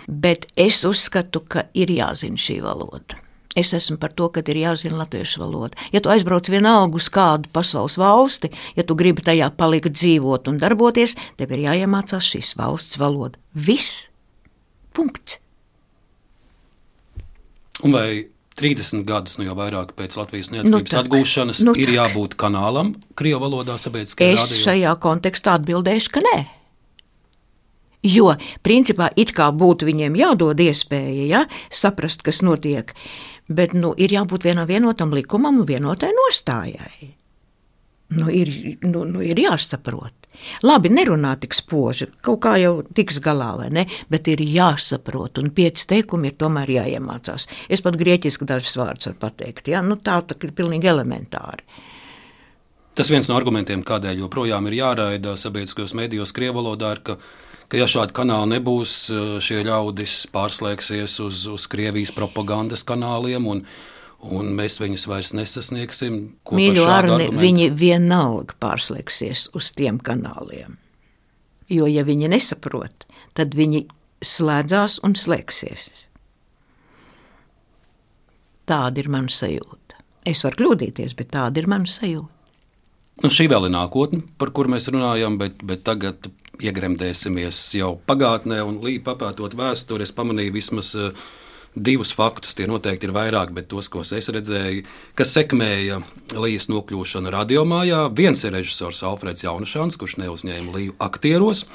bet 0.07 0.47
es 0.59 0.83
uzskatu, 0.87 1.43
ka 1.43 1.67
ir 1.73 1.93
jāzina 1.93 2.39
šī 2.39 2.59
valoda. 2.63 3.19
Es 3.53 3.69
esmu 3.77 3.99
par 4.01 4.09
to, 4.17 4.31
ka 4.33 4.41
ir 4.49 4.57
jāzina 4.63 4.97
latviešu 5.03 5.43
valoda. 5.43 5.77
Ja 5.93 6.01
tu 6.01 6.09
aizbrauc 6.09 6.47
vienalga 6.49 6.97
uz 6.97 7.09
kādu 7.13 7.51
pasaules 7.53 7.99
valsti, 8.01 8.49
ja 8.73 8.85
tu 8.85 8.97
gribi 8.97 9.21
tajā 9.25 9.51
palikt, 9.57 9.93
dzīvot 9.93 10.49
un 10.49 10.57
darboties, 10.61 11.13
tev 11.37 11.53
ir 11.53 11.67
jāiemācās 11.67 12.31
šīs 12.33 12.55
valsts 12.57 12.97
valoda. 13.01 13.37
Viss. 13.53 14.07
Punkts. 14.93 15.37
Un 17.83 17.93
vai 17.93 18.32
30 18.59 19.05
gadus, 19.07 19.37
nu 19.39 19.47
jau 19.47 19.55
vairāk 19.57 19.95
pēc 19.97 20.17
Latvijas 20.19 20.51
neatkarības 20.53 20.93
nu, 20.93 20.99
atgūšanas, 21.03 21.61
nu, 21.67 21.73
ir 21.79 21.93
jābūt 21.95 22.35
kanālam 22.39 22.93
Krievijas 23.17 23.41
valodā 23.43 23.77
sabiedriskajā 23.81 24.35
rādījumā? 24.35 24.59
Es 24.59 24.67
šajā 24.67 24.93
kontekstā 25.01 25.57
atbildēšu, 25.59 26.13
ka 26.13 26.23
nē. 26.27 26.35
Jo, 28.03 28.33
principā, 28.67 29.07
it 29.15 29.31
kā 29.35 29.47
būtu 29.55 29.87
viņiem 29.87 30.17
jādod 30.19 30.59
iespēja 30.59 31.27
ja, 31.29 31.43
saprast, 31.71 32.25
kas 32.25 32.41
notiek, 32.43 32.91
bet 33.47 33.73
nu, 33.77 33.93
ir 33.95 34.11
jābūt 34.11 34.43
vienam 34.49 34.67
vienotam 34.67 35.15
likumam 35.15 35.61
un 35.61 35.69
vienotai 35.69 36.11
nostājai. 36.17 37.13
Nu, 38.13 38.27
ir, 38.29 38.51
nu, 38.83 39.05
nu, 39.07 39.23
ir 39.23 39.39
jāsaprot. 39.39 40.22
Labi, 40.63 40.91
nerunā 40.91 41.35
tik 41.41 41.55
spoži, 41.55 42.09
kaut 42.25 42.41
kā 42.43 42.55
jau 42.61 42.73
tiks 42.95 43.19
galā, 43.23 43.53
vai 43.59 43.69
ne? 43.73 43.85
Bet 44.11 44.27
ir 44.31 44.43
jāsaprot, 44.43 45.39
un 45.41 45.53
pieci 45.55 45.87
teikumi 45.89 46.31
ir 46.31 46.37
tomēr 46.39 46.71
jāiemācās. 46.77 47.47
Es 47.71 47.83
pat 47.85 47.97
grieķiski 47.99 48.47
dažus 48.49 48.75
vārdus 48.79 49.11
varu 49.11 49.19
pateikt. 49.21 49.71
Ja? 49.71 49.83
Nu, 49.85 49.97
tā, 50.01 50.19
tā 50.27 50.37
ir 50.43 50.55
pilnīgi 50.57 50.89
elementāri. 50.91 51.65
Tas 52.93 53.09
viens 53.09 53.25
no 53.29 53.37
argumentiem, 53.39 53.81
kādēļ 53.85 54.21
joprojām 54.21 54.67
ir 54.69 54.77
jāraida 54.77 55.33
sabiedriskajos 55.39 55.95
medijos 55.97 56.33
krievu 56.35 56.59
valodā, 56.59 56.91
ir, 56.93 57.01
ka, 57.07 57.15
ka 57.71 57.79
ja 57.79 57.87
šāda 57.89 58.13
kanāla 58.13 58.51
nebūs, 58.51 58.97
šie 59.41 59.63
ļaudis 59.65 60.27
pārslēgsies 60.33 61.17
uz, 61.23 61.47
uz 61.49 61.65
Krievijas 61.71 62.13
propagandas 62.13 62.85
kanāliem. 62.85 63.49
Un, 63.49 63.63
un 64.23 64.53
mēs 64.57 64.79
viņus 64.81 65.07
vairs 65.09 65.33
nesasniegsim. 65.35 66.19
Mīļo 66.55 66.85
Arni, 66.89 67.27
viņi 67.35 67.69
vienalga 67.77 68.55
pārslēgsies 68.63 69.49
uz 69.57 69.71
tiem 69.75 69.99
kanāliem. 70.03 70.77
Jo, 71.71 71.87
ja 71.89 72.03
viņi 72.07 72.31
nesaprot, 72.31 73.05
tad 73.37 73.55
viņi 73.57 73.85
slēdzās 74.23 74.99
un 75.03 75.15
slēgsies. 75.19 76.05
Tāda 78.69 79.03
ir 79.03 79.09
mana 79.11 79.31
sajūta. 79.31 79.99
Es 80.27 80.45
varu 80.45 80.61
kļūdīties, 80.61 81.17
bet 81.19 81.33
tāda 81.35 81.59
ir 81.59 81.67
mana 81.67 81.89
sajūta. 81.89 82.31
Nu, 83.23 83.29
šī 83.29 83.45
vēl 83.51 83.67
ir 83.67 83.73
nākotne, 83.75 84.23
par 84.41 84.49
kuru 84.55 84.71
mēs 84.73 84.87
runājam, 84.89 85.35
bet, 85.37 85.59
bet 85.67 85.83
tagad 85.85 86.31
iegremdēsimies 86.63 87.59
jau 87.77 87.91
pagātnē 88.07 88.61
un 88.65 88.79
līdz 88.83 89.03
papētot 89.05 89.53
vēsturi. 89.57 90.07
Es 90.07 90.15
pamanīju 90.15 90.55
vismaz 90.55 90.93
uh, 90.97 91.11
divus 91.75 92.13
faktus, 92.13 92.55
tie 92.55 92.67
noteikti 92.69 93.09
ir 93.09 93.15
vairāk, 93.15 93.53
bet 93.55 93.69
tos, 93.71 93.89
ko 93.91 94.03
es 94.03 94.29
redzēju, 94.29 94.85
kas 95.17 95.33
sekmēja 95.35 96.01
Lījas 96.33 96.69
nokļūšanu 96.71 97.33
radiomājā. 97.33 98.05
Viens 98.15 98.43
ir 98.45 98.55
režisors 98.55 99.03
Alfreds 99.05 99.45
Jaunušāns, 99.45 99.97
kurš 99.99 100.17
neuzņēma 100.21 100.73
Līju 100.77 100.97
aktieros, 101.03 101.65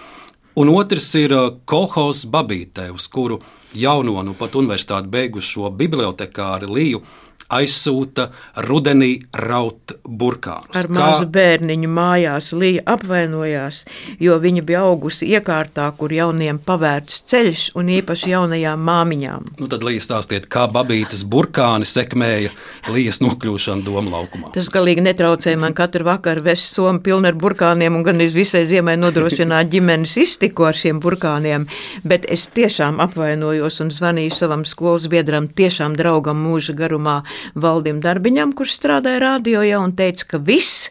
un 0.59 0.73
otrs 0.75 1.12
ir 1.19 1.35
uh, 1.35 1.49
Kolhaus 1.69 2.25
Babītē, 2.31 2.88
uz 2.95 3.07
kuru 3.11 3.40
jauno, 3.75 4.23
nu 4.25 4.35
pat 4.38 4.57
universitāti 4.59 5.11
beigušo 5.12 5.71
bibliotekāri 5.76 6.71
Līju 6.71 7.02
aizsūta 7.49 8.28
rudenī 8.69 9.14
raut 9.33 9.95
burkānus. 10.05 10.75
Ar 10.76 10.88
Kā... 10.88 10.95
mazu 10.95 11.28
bērniņu 11.33 11.88
mājās 11.88 12.50
Līja 12.59 12.85
apvainojās, 12.93 13.85
jo 14.21 14.37
viņa 14.43 14.64
bija 14.69 14.83
augusi 14.88 15.31
iekārtā, 15.33 15.87
kur 15.97 16.12
jauniem 16.12 16.61
pavērts 16.64 17.23
ceļš 17.31 17.64
un 17.78 17.88
īpaši 17.99 18.33
jaunajām 18.35 18.85
māmiņām. 18.85 19.49
Nu 19.62 19.69
tad 19.73 19.87
Līja 19.87 20.05
stāstiet, 20.05 20.49
kā 20.52 20.67
babītas 20.73 21.25
burkāni 21.25 21.88
sekmēja 21.88 22.52
Lījas 22.93 23.23
nokļūšanu 23.25 23.87
domu 23.87 24.12
laukumā. 24.12 24.52
Tas 24.57 24.69
galīgi 24.73 25.05
netraucēja 25.07 25.61
man 25.61 25.76
katru 25.76 26.05
vakaru 26.09 26.45
vest 26.50 26.76
somu 26.76 27.00
pilnu 27.05 27.31
ar 27.31 27.38
burkāniem 27.38 27.97
un 27.97 28.05
gan 28.05 28.21
visai 28.35 28.67
ziemai 28.69 28.99
nodrošināt 29.00 29.71
ģimenes 29.73 30.17
iztiku 30.21 30.69
ar 30.69 30.76
šiem 30.76 31.00
burkāniem, 31.00 31.64
bet 32.05 32.28
es 32.28 32.49
tiešām 32.52 33.00
apvainojos 33.05 33.81
un 33.85 33.93
zvanīju 33.95 34.37
savam 34.37 34.67
skolas 34.69 35.09
biedram, 35.09 35.49
tiešām 35.49 35.97
draugam 35.97 36.40
mūža 36.45 36.76
garumā 36.76 37.23
Valdim 37.54 38.02
Darbiņam, 38.04 38.54
kurš 38.59 38.78
strādāja 38.80 39.25
radio 39.25 39.64
jau 39.66 39.83
un 39.85 39.97
teica, 39.99 40.35
ka 40.35 40.42
viss, 40.42 40.88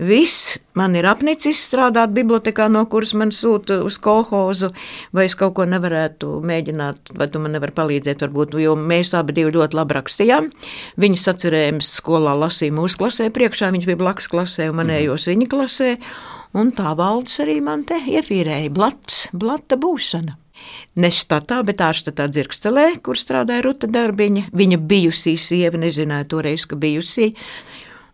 Viss 0.00 0.56
man 0.74 0.96
ir 0.96 1.04
apnicis 1.04 1.58
strādāt 1.68 2.14
bibliotekā, 2.16 2.64
no 2.72 2.80
kuras 2.88 3.12
man 3.12 3.28
sūta 3.28 3.76
uz 3.84 3.98
kolhozu, 4.00 4.70
vai 5.12 5.26
es 5.28 5.36
kaut 5.36 5.52
ko 5.58 5.66
nevarētu 5.68 6.40
mēģināt, 6.48 7.12
vai 7.18 7.28
tu 7.28 7.42
man 7.42 7.52
nevari 7.52 7.76
palīdzēt, 7.76 8.24
varbūt, 8.24 8.56
jo 8.64 8.72
mēs 8.72 9.12
abi 9.18 9.36
divi 9.36 9.52
ļoti 9.52 9.76
labi 9.76 9.98
rakstījām. 9.98 10.48
Viņas 11.02 11.28
atcerējums 11.34 11.92
skolā 12.00 12.32
lasīja 12.40 12.74
mūsu 12.74 13.02
klasē 13.04 13.28
priekšā, 13.36 13.68
viņš 13.76 13.88
bija 13.90 14.00
blakus 14.00 14.32
klasē 14.32 14.70
un 14.72 14.80
manējos 14.80 15.28
viņa 15.28 15.50
klasē, 15.52 15.94
un 16.56 16.72
tā 16.74 16.96
valdes 16.96 17.36
arī 17.44 17.60
man 17.60 17.84
te 17.84 18.00
iefīrēja 18.00 18.72
blats, 18.72 19.26
blata 19.36 19.76
būšana. 19.76 20.41
Ne 21.00 21.08
štatā, 21.12 21.62
bet 21.64 21.80
ārštatā 21.80 22.26
dzirkstelē, 22.28 22.98
kur 23.04 23.16
strādāja 23.16 23.64
Ruta 23.64 23.88
Darbiņa. 23.88 24.50
Viņa 24.52 24.78
bijusī 24.88 25.38
sieva, 25.40 25.80
nezināja 25.80 26.28
toreiz, 26.28 26.66
ka 26.68 26.76
bijusī. 26.76 27.32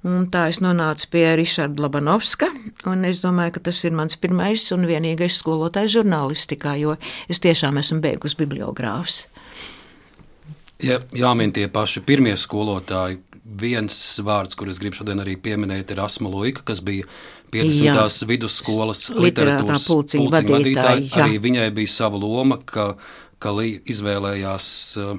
Un 0.07 0.29
tā 0.31 0.45
es 0.53 0.61
nonācu 0.63 1.09
pie 1.11 1.25
Ričarda 1.41 1.83
Labanovska, 1.83 2.47
un 2.87 3.03
es 3.09 3.19
domāju, 3.25 3.57
ka 3.57 3.65
tas 3.67 3.81
ir 3.83 3.97
mans 3.99 4.15
pirmais 4.21 4.63
un 4.77 4.87
vienīgais 4.87 5.41
skolotājs 5.41 5.97
žurnālistikā, 5.97 6.77
jo 6.79 6.95
es 7.27 7.43
tiešām 7.43 7.81
esmu 7.83 7.99
beigusi 8.05 8.39
bibliogrāfs. 8.39 9.25
Ja, 10.79 11.01
jāmin 11.11 11.51
tie 11.51 11.67
paši 11.67 12.05
pirmie 12.07 12.37
skolotāji. 12.39 13.19
Viens 13.49 13.95
vārds, 14.21 14.57
kurus 14.59 14.77
gribu 14.83 14.99
šodien 14.99 15.23
arī 15.23 15.39
pieminēt, 15.41 15.95
ir 15.95 16.03
Asma 16.05 16.29
Luika, 16.29 16.61
kas 16.69 16.83
bija 16.85 17.07
50. 17.55 17.87
Jā. 17.87 18.05
vidusskolas 18.29 19.07
literatūras 19.17 19.87
pulciņa 19.89 20.43
vadītāja. 20.51 21.07
Arī 21.23 21.39
viņai 21.41 21.71
bija 21.79 21.95
sava 21.95 22.21
loma, 22.21 22.59
ka, 22.61 22.91
ka 23.41 23.55
izvēlējās 23.65 24.69
uh, 25.01 25.17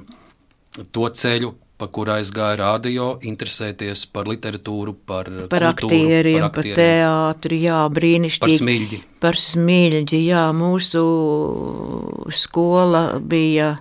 to 0.94 1.10
ceļu, 1.10 1.52
pa 1.80 1.88
kuru 1.90 2.14
aizgāja 2.18 2.60
radio, 2.60 3.10
interesēties 3.26 4.04
par 4.14 4.28
literatūru, 4.30 4.94
par, 5.08 5.30
par 5.50 5.70
kultūru, 5.72 5.96
aktieriem, 6.04 6.40
par, 6.44 6.50
aktieriem. 6.50 6.74
par 6.76 6.82
teātri, 6.84 7.62
jā, 7.64 7.78
brīnišķīgi. 7.98 8.46
Par 8.46 8.58
smilģi. 8.62 9.04
Par 9.24 9.40
smilģi, 9.40 10.26
jā, 10.28 10.44
mūsu 10.54 11.06
skola 12.36 13.06
bija, 13.18 13.72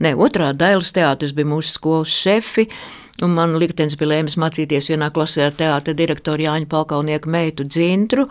ne, 0.00 0.14
otrā 0.14 0.54
dailes 0.56 0.94
teātris 0.96 1.34
bija 1.36 1.50
mūsu 1.50 1.74
skolas 1.76 2.14
šefi, 2.14 2.70
uh, 2.70 3.02
Un 3.24 3.32
man 3.32 3.54
liktenis 3.56 3.96
bija 3.96 4.10
lēmis 4.10 4.34
mācīties 4.36 4.90
vienā 4.90 5.08
klasē 5.14 5.46
ar 5.46 5.54
teātra 5.56 5.94
direktoru 5.96 6.44
Jāņu 6.44 6.68
Palkaunieku 6.68 7.30
meitu 7.32 7.64
Dzintru, 7.64 8.26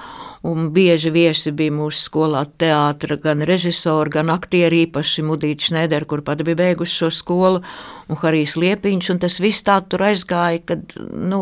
un 0.45 0.69
bieži 0.75 1.09
viesi 1.15 1.53
bija 1.57 1.73
mūsu 1.73 2.03
skolā 2.05 2.43
teātra 2.61 3.17
gan 3.21 3.41
režisori, 3.49 4.13
gan 4.13 4.29
aktieri, 4.33 4.83
īpaši 4.85 5.25
Mudīts 5.25 5.71
Šneider, 5.71 6.05
kur 6.05 6.21
pat 6.25 6.43
bija 6.45 6.61
beiguši 6.61 6.99
šo 7.01 7.11
skolu, 7.17 7.63
un 8.09 8.21
Harijs 8.21 8.59
Liepiņš, 8.61 9.11
un 9.15 9.23
tas 9.25 9.39
viss 9.41 9.65
tā 9.65 9.79
tur 9.89 10.05
aizgāja, 10.05 10.61
kad, 10.69 10.97
nu, 11.17 11.41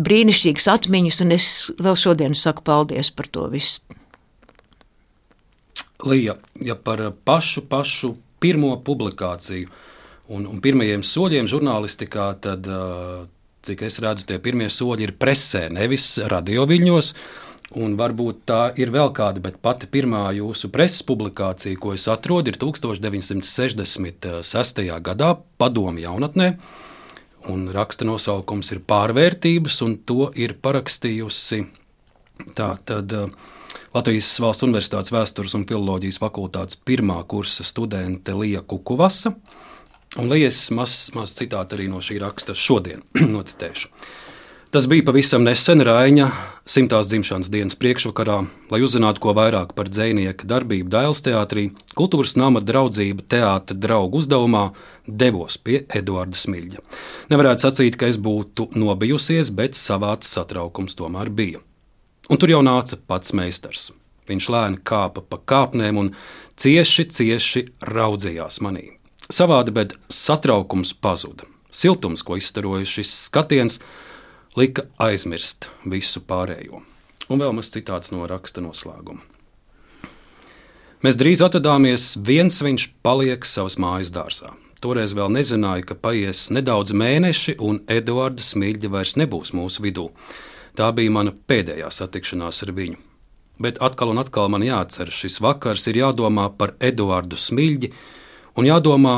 brīnišķīgas 0.00 0.72
atmiņas, 0.72 1.20
un 1.26 1.36
es 1.36 1.50
vēl 1.84 2.00
šodien 2.00 2.32
saku 2.38 2.64
paldies 2.64 3.12
par 3.12 3.28
to 3.28 3.46
visu. 3.52 3.84
Lija, 6.04 6.38
ja 6.60 6.74
par 6.76 7.10
pašu, 7.24 7.62
pašu 7.68 8.16
pirmo 8.42 8.74
publikāciju, 8.84 9.68
Un, 10.32 10.46
un 10.48 10.60
pirmajiem 10.64 11.02
soļiem 11.04 11.46
žurnālistikā, 11.50 12.34
tad, 12.44 12.68
cik 13.64 13.82
es 13.84 13.98
redzu, 14.00 14.24
tie 14.28 14.38
pirmie 14.40 14.68
soļi 14.72 15.02
ir 15.08 15.12
presē, 15.20 15.62
nevis 15.72 16.18
radioviļņos. 16.32 17.08
Un 17.80 17.96
varbūt 17.98 18.36
tā 18.46 18.72
ir 18.78 18.90
vēl 18.94 19.10
kāda, 19.16 19.40
bet 19.42 19.56
pati 19.64 19.86
pirmā 19.90 20.32
jūsu 20.36 20.68
preses 20.72 21.02
publikācija, 21.04 21.76
ko 21.80 21.92
es 21.96 22.08
atrodu, 22.08 22.48
ir 22.52 22.56
1966. 22.60 25.00
gadā 25.02 25.36
Padomu 25.58 25.98
jaunatnē. 26.04 26.48
Un 27.50 27.68
raksta 27.74 28.04
nosaukums 28.08 28.72
ir 28.72 28.80
Pārvērtības, 28.88 29.82
un 29.84 29.96
to 30.08 30.30
ir 30.38 30.54
parakstījusi 30.64 31.58
tā, 32.56 32.76
tad, 32.86 33.12
Latvijas 33.94 34.30
Valsts 34.42 34.66
Universitātes 34.66 35.12
vēstures 35.14 35.54
un 35.58 35.66
filozofijas 35.68 36.18
fakultātes 36.22 36.78
pirmā 36.86 37.20
kursa 37.30 37.66
studente 37.66 38.34
Lija 38.34 38.62
Kukuvasa. 38.62 39.34
Un 40.14 40.28
liekas, 40.30 40.68
mazs 40.70 41.10
maz 41.16 41.32
citāts 41.34 41.74
arī 41.74 41.88
no 41.90 41.98
šī 42.04 42.20
raksta 42.22 42.54
šodien, 42.54 43.02
nocitēšu. 43.34 43.90
Tas 44.74 44.86
bija 44.90 45.04
pavisam 45.06 45.44
nesen 45.46 45.82
Raina 45.86 46.28
simtās 46.66 47.06
dzimšanas 47.06 47.50
dienas 47.50 47.76
priekšvakarā, 47.78 48.36
lai 48.74 48.80
uzzinātu 48.82 49.22
ko 49.22 49.34
vairāk 49.38 49.74
par 49.78 49.86
dzinieku 49.90 50.48
darbību 50.50 50.90
Dāļas 50.90 51.22
teātrī. 51.26 51.68
Kultūras 51.98 52.34
nama 52.38 52.58
draudzība 52.58 53.22
teātra 53.30 53.76
draugu 53.78 54.18
uzdevumā 54.22 54.64
devos 55.06 55.60
pie 55.62 55.84
Eduarda 55.94 56.38
Smilģa. 56.38 56.82
Nevarētu 57.30 57.68
sacīt, 57.68 57.98
ka 57.98 58.10
es 58.10 58.18
būtu 58.18 58.72
nobijusies, 58.78 59.50
bet 59.54 59.78
savāds 59.78 60.30
satraukums 60.34 60.98
tomēr 60.98 61.30
bija. 61.30 61.62
Un 62.30 62.42
tur 62.42 62.54
jau 62.54 62.64
nāca 62.66 62.98
pats 62.98 63.30
meistars. 63.34 63.92
Viņš 64.30 64.50
lēni 64.50 64.82
kāpa 64.82 65.22
pa 65.22 65.38
kāpnēm 65.38 66.02
un 66.02 66.12
cieši, 66.58 67.10
cieši 67.14 67.66
raudzījās 67.94 68.62
manī. 68.64 68.94
Savādi, 69.32 69.72
bet 69.72 69.94
satraukums 70.12 70.92
pazuda. 71.00 71.46
Siltums, 71.74 72.22
ko 72.22 72.36
izstaroja 72.36 72.86
šis 72.86 73.12
skatiens, 73.26 73.80
lika 74.56 74.84
aizmirst 75.00 75.70
visu 75.88 76.22
pārējo. 76.22 76.82
Un 77.32 77.40
vēl 77.40 77.54
maz 77.56 77.72
citāts 77.72 78.12
no 78.12 78.26
raksta 78.28 78.62
noslēguma. 78.62 79.24
Mēs 81.04 81.18
drīz 81.20 81.42
atradāmies, 81.44 82.14
viens 82.24 82.60
viņš 82.64 82.86
paliek 83.04 83.44
savas 83.44 83.76
mājas 83.80 84.12
dārzā. 84.12 84.54
Toreiz 84.84 85.12
vēl 85.16 85.32
nezināju, 85.32 85.86
ka 85.88 85.96
paies 85.96 86.46
nedaudz 86.52 86.92
mēneši, 86.96 87.56
un 87.60 87.80
Eduarda 87.88 88.44
Smilģa 88.44 88.92
vairs 88.92 89.16
nebūs 89.20 89.52
mūsu 89.56 89.84
vidū. 89.84 90.10
Tā 90.76 90.90
bija 90.96 91.12
mana 91.12 91.32
pēdējā 91.32 91.88
satikšanās 91.92 92.62
ar 92.64 92.72
viņu. 92.76 93.00
bet 93.58 93.78
atkal 93.82 94.10
un 94.10 94.18
atkal 94.18 94.48
man 94.50 94.64
jāatcer 94.66 95.10
šis 95.14 95.38
vakars, 95.40 95.86
ir 95.86 96.00
jādomā 96.00 96.48
par 96.58 96.74
Eduardu 96.82 97.38
Smilģi 97.38 97.92
un 98.56 98.68
jādomā 98.68 99.16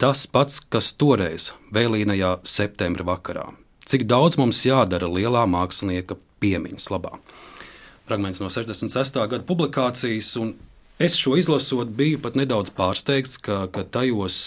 tas 0.00 0.26
pats, 0.26 0.60
kas 0.60 0.92
toreiz, 0.98 1.52
vēlīnajā 1.74 2.38
septembra 2.48 3.06
vakarā. 3.14 3.46
Cik 3.84 4.06
daudz 4.08 4.38
mums 4.40 4.62
jādara 4.64 5.08
lielā 5.10 5.44
mākslinieka 5.48 6.16
piemiņas 6.40 6.90
labā. 6.92 7.18
Fragments 8.08 8.40
no 8.40 8.50
66. 8.52 9.16
gada 9.16 9.44
publikācijas, 9.48 10.34
un 10.40 10.54
es 11.00 11.16
šo 11.20 11.38
izlasot, 11.40 11.92
biju 11.96 12.20
pat 12.24 12.36
nedaudz 12.36 12.72
pārsteigts, 12.76 13.38
ka, 13.40 13.64
ka 13.72 13.84
tajos 13.84 14.40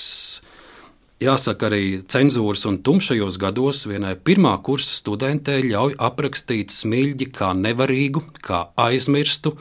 Jāsaka, 1.18 1.72
arī 1.72 2.04
cenzūras 2.06 2.68
un 2.70 2.76
tumšajos 2.86 3.40
gados 3.42 3.80
vienai 3.90 4.14
pirmā 4.22 4.52
kursa 4.62 4.94
studentei 4.94 5.64
ļauj 5.66 5.96
aprakstīt 5.98 6.70
smilģi 6.70 7.32
kā 7.34 7.56
nevarīgu, 7.58 8.22
kā 8.46 8.68
aizmirstu, 8.78 9.56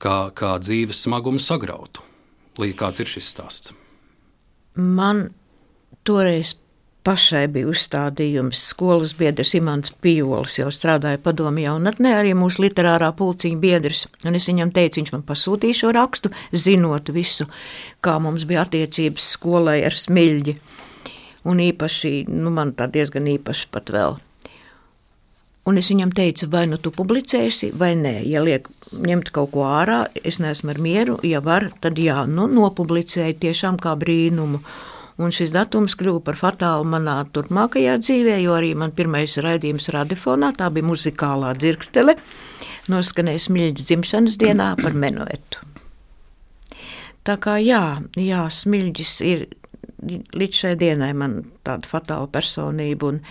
kā, 0.00 0.18
kā 0.32 0.56
dzīves 0.64 1.04
smagumu 1.04 1.42
sagrautu. 1.44 2.00
Līdz 2.56 2.80
kāds 2.80 3.04
ir 3.04 3.12
šis 3.12 3.28
stāsts? 3.34 3.76
Man 4.76 5.28
toreiz 6.06 6.54
pašai 7.06 7.46
bija 7.54 7.70
uzstādījums. 7.70 8.64
Skolas 8.72 9.14
biedrs 9.18 9.54
Imants 9.58 9.92
Pijolis 10.02 10.58
jau 10.58 10.70
strādāja 10.74 11.20
padomu 11.22 11.62
jaunatnē, 11.62 12.16
arī 12.18 12.34
mūsu 12.38 12.64
literārā 12.64 13.12
pulciņa 13.16 13.60
biedrs. 13.62 14.06
Un 14.26 14.38
es 14.38 14.48
viņam 14.50 14.72
teicu, 14.74 15.00
viņš 15.00 15.12
man 15.14 15.24
pasūtīja 15.28 15.80
šo 15.80 15.92
rakstu, 15.96 16.32
zinot 16.52 17.12
visu, 17.14 17.46
kā 18.02 18.18
mums 18.22 18.46
bija 18.48 18.66
attiecības 18.66 19.30
skolai 19.36 19.80
ar 19.86 19.96
smilģi 19.96 20.56
un 21.46 21.62
īpaši, 21.62 22.26
nu, 22.32 22.50
man 22.50 22.74
tā 22.76 22.88
diezgan 22.90 23.28
īpaši 23.36 23.70
pat 23.70 23.92
vēl. 23.94 24.18
Un 25.66 25.80
es 25.80 25.88
viņam 25.90 26.12
teicu, 26.14 26.46
vai 26.50 26.62
nu 26.70 26.78
tu 26.78 26.92
publicēsi, 26.94 27.72
vai 27.74 27.96
nē. 27.98 28.20
Ja 28.30 28.42
liek 28.46 28.68
ņemt 28.94 29.32
kaut 29.34 29.50
ko 29.56 29.64
ārā, 29.66 30.04
es 30.22 30.38
neesmu 30.38 30.70
ar 30.70 30.78
mieru. 30.82 31.16
Ja 31.26 31.40
var, 31.42 31.72
tad 31.82 31.98
jā, 31.98 32.20
nu, 32.30 32.46
nopublicēju 32.46 33.40
tiešām 33.42 33.80
kā 33.82 33.96
brīnumu. 33.98 34.62
Un 35.18 35.32
šis 35.32 35.50
datums 35.50 35.96
kļuva 35.98 36.20
par 36.22 36.38
fatālu 36.38 36.86
manā 36.86 37.16
turpmākajā 37.34 37.96
dzīvē, 37.98 38.36
jo 38.44 38.54
arī 38.54 38.74
man 38.78 38.92
pirmais 38.94 39.34
raidījums 39.42 39.88
radiofonā, 39.96 40.52
tā 40.54 40.68
bija 40.70 40.86
muzikālā 40.86 41.54
dzirkstele, 41.56 42.14
noskanēja 42.92 43.46
Smilģa 43.48 43.88
dzimšanas 43.88 44.36
dienā 44.38 44.74
par 44.82 44.94
menuetu. 44.94 45.64
Tā 47.26 47.40
kā 47.42 47.56
jā, 47.58 47.96
jā 48.20 48.44
Smilģis 48.52 49.14
ir 49.26 49.48
līdz 50.36 50.60
šai 50.60 50.74
dienai 50.78 51.10
man 51.16 51.40
tāda 51.66 51.88
fatāla 51.90 52.28
personība, 52.30 53.14
un, 53.14 53.22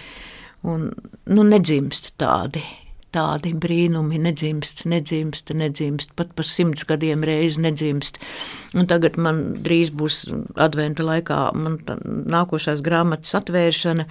un 0.65 0.89
nu, 1.29 1.45
nedzimst 1.45 2.13
tādi. 2.21 2.63
Tādi 3.15 3.53
brīnumi 3.55 4.17
nedzimst, 4.19 4.81
nedzimst, 4.91 5.53
nedzimst, 5.55 6.09
pat 6.19 6.33
pa 6.35 6.43
simts 6.43 6.83
gadiem 6.87 7.23
reizi 7.23 7.61
nedzimst. 7.63 8.19
Un 8.75 8.89
tagad 8.91 9.15
man 9.15 9.43
drīz 9.63 9.93
būs 9.95 10.25
adventa 10.59 11.05
laikā, 11.07 11.37
nākošās 11.55 12.83
grāmatas 12.83 13.37
atvēršana, 13.39 14.09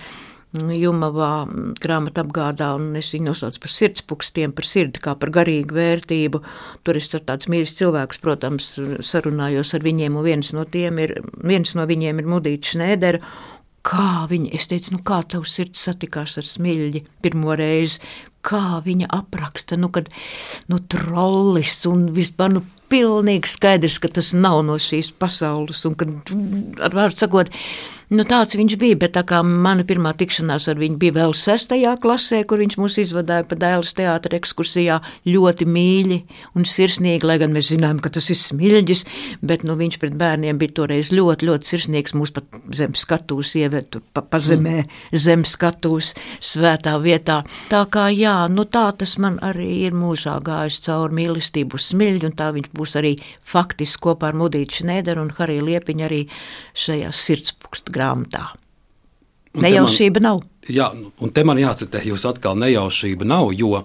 Jumavā 0.55 1.49
grāmatā 1.83 2.23
apgādā, 2.23 2.69
un 2.79 2.95
es 2.95 3.09
viņu 3.11 3.27
nosaucu 3.27 3.59
par 3.65 3.73
sirdspūkstiem, 3.73 4.53
par 4.55 4.69
sirdi, 4.69 5.01
kā 5.03 5.17
par 5.19 5.33
garīgu 5.35 5.75
vērtību. 5.75 6.41
Tur 6.87 6.99
es 7.01 7.11
ar 7.19 7.25
tādus 7.27 7.49
mīļus 7.51 7.75
cilvēkus, 7.81 8.21
protams, 8.23 8.69
sarunājos 9.03 9.75
ar 9.75 9.83
viņiem, 9.83 10.15
un 10.15 10.27
viens 10.27 10.53
no, 10.55 10.63
ir, 10.79 11.17
viens 11.43 11.75
no 11.75 11.89
viņiem 11.91 12.23
ir 12.23 12.31
Mudīts 12.31 12.71
Šnēdera. 12.71 13.23
Kā 13.85 14.25
viņa, 14.31 14.53
es 14.57 14.71
teicu, 14.71 14.95
nu 14.95 15.03
kā 15.05 15.21
tavs 15.29 15.59
sirds 15.59 15.83
satikās 15.85 16.39
ar 16.41 16.47
smilģi 16.49 17.03
pirmo 17.25 17.57
reizi, 17.59 18.01
kā 18.45 18.81
viņa 18.85 19.09
apraksta, 19.13 19.77
nu, 19.81 19.91
kad, 19.93 20.09
nu, 20.73 20.79
trollis 20.93 21.83
un 21.89 22.07
vispār, 22.17 22.53
nu, 22.57 22.65
pilnīgi 22.93 23.51
skaidrs, 23.51 23.99
ka 24.01 24.11
tas 24.13 24.33
nav 24.37 24.63
no 24.69 24.79
šīs 24.81 25.13
pasaules, 25.21 25.83
un 25.89 25.97
kad, 26.01 26.15
ar 26.85 26.97
vārdu 26.97 27.19
sakot, 27.19 27.53
Nu, 28.15 28.23
tāds 28.29 28.55
viņš 28.55 28.75
bija, 28.79 28.97
bet 29.01 29.15
tā 29.17 29.25
kā 29.27 29.41
mana 29.43 29.83
pirmā 29.87 30.13
tikšanās 30.15 30.69
ar 30.71 30.79
viņu 30.79 30.99
bija 31.03 31.15
vēl 31.17 31.33
sestajā 31.35 31.97
klasē, 32.03 32.43
kur 32.47 32.61
viņš 32.63 32.77
mūs 32.79 32.99
izvadīja 33.03 33.47
pa 33.51 33.57
Dēlas 33.59 33.95
teātra 33.97 34.39
ekskursijā 34.39 35.01
ļoti 35.27 35.67
mīļi 35.67 36.19
un 36.55 36.67
sirsnīgi, 36.69 37.27
lai 37.27 37.41
gan 37.43 37.55
mēs 37.57 37.73
zinājām, 37.73 37.99
ka 38.05 38.13
tas 38.15 38.29
ir 38.31 38.39
smilģis, 38.39 39.03
bet 39.43 39.65
nu, 39.67 39.75
viņš 39.81 39.97
pret 40.03 40.15
bērniem 40.21 40.61
bija 40.61 40.77
toreiz 40.77 41.11
ļoti, 41.17 41.49
ļoti 41.49 41.71
sirsnīgs, 41.73 42.15
mūs 42.15 42.35
pat 42.37 42.55
zem 42.77 42.95
skatūs 42.99 43.57
ieved, 43.65 43.89
tur 43.97 44.05
pa, 44.15 44.23
pa 44.23 44.39
zemē, 44.39 44.77
mm. 44.85 45.19
zem 45.25 45.43
skatūs, 45.49 46.13
svētā 46.45 46.95
vietā. 47.03 47.41
Tā 47.73 47.83
kā 47.91 48.07
jā, 48.15 48.37
nu 48.53 48.67
tā 48.69 48.85
tas 49.01 49.17
man 49.19 49.41
arī 49.43 49.81
ir 49.89 49.99
mūžā 49.99 50.37
gājis 50.45 50.85
cauri 50.87 51.19
mīlestību 51.23 51.83
smilģi, 51.83 52.31
un 52.31 52.39
tā 52.39 52.53
viņš 52.55 52.71
būs 52.79 52.95
arī 53.03 53.17
faktiski 53.43 54.07
kopā 54.07 54.31
ar 54.31 54.39
Mudītu 54.45 54.85
Šnēderu 54.85 55.27
un 55.27 55.35
Hariju 55.35 55.67
Liepiņu 55.73 56.09
arī 56.13 56.25
šajā 56.79 57.11
sirdspukstu 57.25 57.91
grāmatā. 57.91 58.04
Nejaušība 59.55 60.21
man, 60.21 60.27
nav. 60.27 60.43
Jā, 60.71 60.93
un 60.95 61.31
te 61.31 61.45
man 61.47 61.59
jācitē, 61.61 62.03
jūs 62.09 62.25
atkal 62.27 62.57
nejaušība 62.59 63.25
nav, 63.29 63.53
jo 63.55 63.85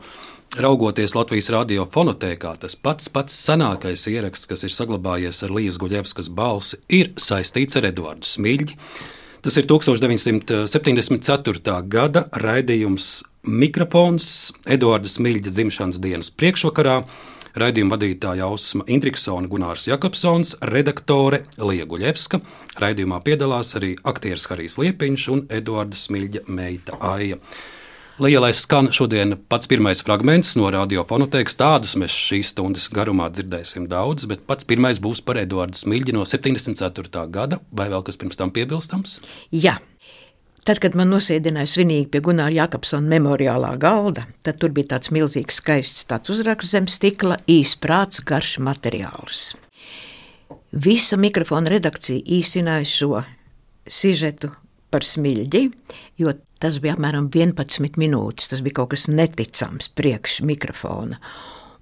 raugoties 0.57 1.13
Latvijas 1.13 1.49
radio 1.53 1.85
fonotēkā, 1.93 2.55
tas 2.63 2.75
pats 2.75 3.09
pats 3.13 3.33
senākais 3.45 4.07
ieraksts, 4.09 4.47
kas 4.49 4.63
ir 4.65 4.71
saglabājies 4.73 5.43
ar 5.45 5.51
Lījas 5.53 5.77
Guļevskas 5.81 6.29
balsi, 6.33 6.75
ir 6.89 7.13
saistīts 7.21 7.77
ar 7.77 7.85
Eduardu 7.91 8.25
Smilģi. 8.25 8.75
Tas 9.45 9.55
ir 9.55 9.65
1974. 9.69 11.83
gada 11.87 12.21
raidījums 12.43 13.23
Mikrofons 13.47 14.51
Eduardas 14.67 15.15
Smilģa 15.15 15.47
dzimšanas 15.53 15.99
dienas 16.03 16.27
priekšvakarā. 16.35 17.05
Raidījuma 17.57 17.95
vadītāja 17.95 18.45
Ausma 18.45 18.85
Indriksona, 18.91 19.49
Gunārs 19.49 19.87
Jakobsons, 19.89 20.55
redaktore 20.69 21.43
Lieja 21.57 21.87
Guļevska. 21.89 22.41
Raidījumā 22.79 23.23
piedalās 23.25 23.73
arī 23.79 23.95
aktieris 24.07 24.45
Harijs 24.51 24.77
Liepiņš 24.81 25.27
un 25.33 25.43
Eduarda 25.49 25.97
Smilģa 25.97 26.45
meita 26.47 26.99
Aija. 27.15 27.39
Lielais 28.19 28.59
skan 28.65 28.89
šodien 28.91 29.37
pats 29.47 29.69
pirmais 29.71 30.01
fragments 30.03 30.57
no 30.59 30.67
radiofonoteikas. 30.75 31.55
Tādus 31.55 31.93
mēs 31.97 32.11
šīs 32.11 32.49
stundas 32.51 32.89
garumā 32.91 33.29
dzirdēsim 33.31 33.85
daudz, 33.87 34.27
bet 34.27 34.43
pats 34.49 34.67
pirmais 34.67 34.99
būs 34.99 35.23
par 35.23 35.39
Eduardu 35.39 35.79
Smilģi 35.79 36.17
no 36.17 36.25
74. 36.27 37.23
gada. 37.31 37.61
Vai 37.71 37.87
vēl 37.87 38.03
kas 38.03 38.19
pirms 38.19 38.37
tam 38.39 38.51
piebilstams? 38.51 39.21
Jā. 39.55 39.77
Tad, 40.67 40.81
kad 40.83 40.95
man 40.97 41.09
nosēdināja 41.13 41.69
svinīgi 41.71 42.09
pie 42.11 42.21
Gunāra 42.23 42.51
Jakobsona 42.51 43.07
memoriālā 43.15 43.71
galda, 43.79 44.25
tad 44.43 44.59
tur 44.61 44.73
bija 44.75 44.95
tāds 44.95 45.11
milzīgs 45.15 45.61
skaists 45.61 46.07
tāds 46.09 46.31
uzraksts 46.33 46.73
zem 46.75 46.89
stikla, 46.91 47.39
īsprāts, 47.49 48.23
garš 48.27 48.57
materiāls. 48.63 49.53
Visa 50.71 51.17
mikrofona 51.17 51.71
redakcija 51.71 52.21
īsināja 52.39 52.89
šo 52.89 53.23
sižetu 53.89 54.51
par 54.93 55.05
smilģi, 55.05 55.63
jo 56.21 56.33
tas 56.61 56.81
bija 56.83 56.97
apmēram 56.97 57.29
11 57.33 57.97
minūtes. 58.01 58.51
Tas 58.51 58.61
bija 58.65 58.81
kaut 58.81 58.93
kas 58.93 59.07
neticams 59.09 59.89
priekš 59.95 60.41
mikrofona 60.45 61.21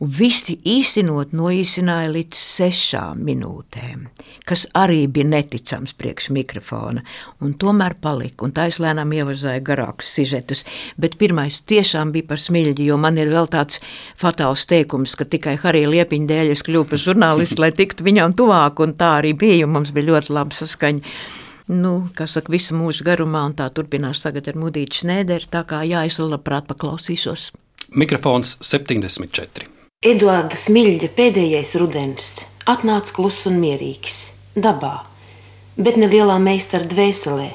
un 0.04 0.12
visi 0.14 0.58
īsinot 0.68 1.34
noīsināja 1.38 2.10
līdz 2.14 2.38
sešām 2.38 3.24
minūtēm, 3.26 4.04
kas 4.48 4.68
arī 4.78 5.06
bija 5.10 5.26
neticams 5.32 5.96
priekš 5.98 6.30
mikrofona, 6.36 7.02
un 7.42 7.56
tomēr 7.58 7.98
palika, 8.02 8.46
un 8.46 8.54
tā 8.54 8.68
es 8.72 8.78
lēnām 8.84 9.14
ievazāju 9.18 9.64
garākus 9.66 10.12
sižetus, 10.18 10.64
bet 11.02 11.18
pirmais 11.18 11.64
tiešām 11.66 12.14
bija 12.14 12.30
par 12.30 12.44
smiļģi, 12.44 12.90
jo 12.92 13.00
man 13.02 13.18
ir 13.18 13.34
vēl 13.34 13.50
tāds 13.54 13.82
fatāls 14.22 14.68
teikums, 14.70 15.18
ka 15.18 15.26
tikai 15.26 15.58
Harija 15.64 15.90
Liepiņa 15.96 16.30
dēļ 16.30 16.54
es 16.54 16.64
kļuvu 16.68 16.92
par 16.94 17.04
žurnālistu, 17.08 17.62
lai 17.64 17.74
tiktu 17.74 18.06
viņam 18.06 18.38
tuvāk, 18.38 18.84
un 18.86 18.94
tā 19.00 19.18
arī 19.24 19.34
bija, 19.34 19.66
un 19.66 19.76
mums 19.80 19.94
bija 19.96 20.12
ļoti 20.14 20.38
laba 20.38 20.58
saskaņa 20.58 21.18
nu, 21.68 21.94
kas 22.16 22.38
saka, 22.38 22.52
visu 22.54 22.78
mūžu 22.80 23.04
garumā, 23.04 23.42
un 23.50 23.56
tā 23.58 23.68
turpinās 23.76 24.22
tagad 24.24 24.48
ar 24.48 24.56
Mudītu 24.56 25.02
Šnēderu. 25.02 25.50
Tā 25.52 25.66
kā 25.68 25.82
jā, 25.84 26.06
es 26.08 26.16
labprāt 26.24 26.70
paklausīšos. 26.70 27.50
Mikrofons 28.00 28.56
74. 28.64 29.77
Eduarda 30.06 30.54
Smilģa 30.54 31.08
pēdējais 31.18 31.72
rudens 31.82 32.26
atnāca 32.70 33.16
kluss 33.16 33.48
un 33.50 33.56
mierīgs, 33.58 34.28
dabā, 34.54 35.08
bet 35.74 35.96
ne 35.98 36.06
lielā 36.12 36.36
meistara 36.38 36.86
dvēselē, 36.86 37.48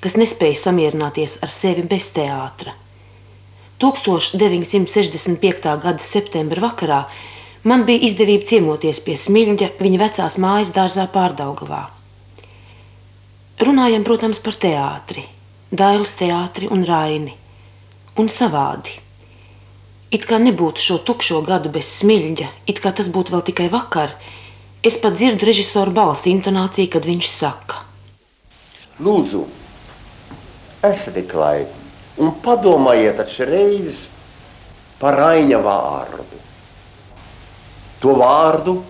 kas 0.00 0.16
nespēja 0.16 0.56
samierināties 0.62 1.34
ar 1.44 1.52
sevi 1.52 1.84
bez 1.90 2.06
teātra. 2.16 2.72
1965. 3.84 5.68
gada 5.82 6.06
septembra 6.12 6.64
vakarā 6.70 7.02
man 7.68 7.84
bija 7.84 8.08
izdevība 8.08 8.48
ciemoties 8.48 9.02
pie 9.04 9.18
Smilģa 9.20 9.68
viņa 9.76 10.02
vecās 10.06 10.38
mājas 10.40 10.72
dārzā 10.72 11.04
Pārdaugavā. 11.12 11.82
Runājam, 13.60 14.08
protams, 14.08 14.40
par 14.40 14.56
teātri, 14.56 15.28
Dailas 15.68 16.16
teātri 16.16 16.72
un 16.72 16.88
Raini, 16.88 17.36
un 18.16 18.32
savādi. 18.32 18.96
It 20.10 20.24
kā 20.26 20.40
nebūtu 20.42 20.82
šo 20.82 20.96
tukšo 21.06 21.38
gadu 21.46 21.70
bez 21.70 21.86
smilģa, 22.00 22.48
it 22.66 22.80
kā 22.82 22.90
tas 22.90 23.06
būtu 23.06 23.30
vēl 23.30 23.44
tikai 23.46 23.68
vakar, 23.70 24.16
es 24.82 24.96
pat 24.98 25.14
dzirdu 25.14 25.46
režisoru 25.46 25.94
balsi 25.94 26.32
intonāciju, 26.34 26.90
kad 26.90 27.06
viņš 27.06 27.28
saka: 27.30 27.84
Lūdzu, 28.98 29.44
esiet 30.88 31.30
laipni 31.30 31.78
un 32.18 32.34
padomājiet 32.42 33.22
atšreiz 33.22 34.02
par 34.98 35.14
Raņa 35.20 35.62
vārdu. 35.64 36.26
to 38.00 38.14
vārdu, 38.16 38.80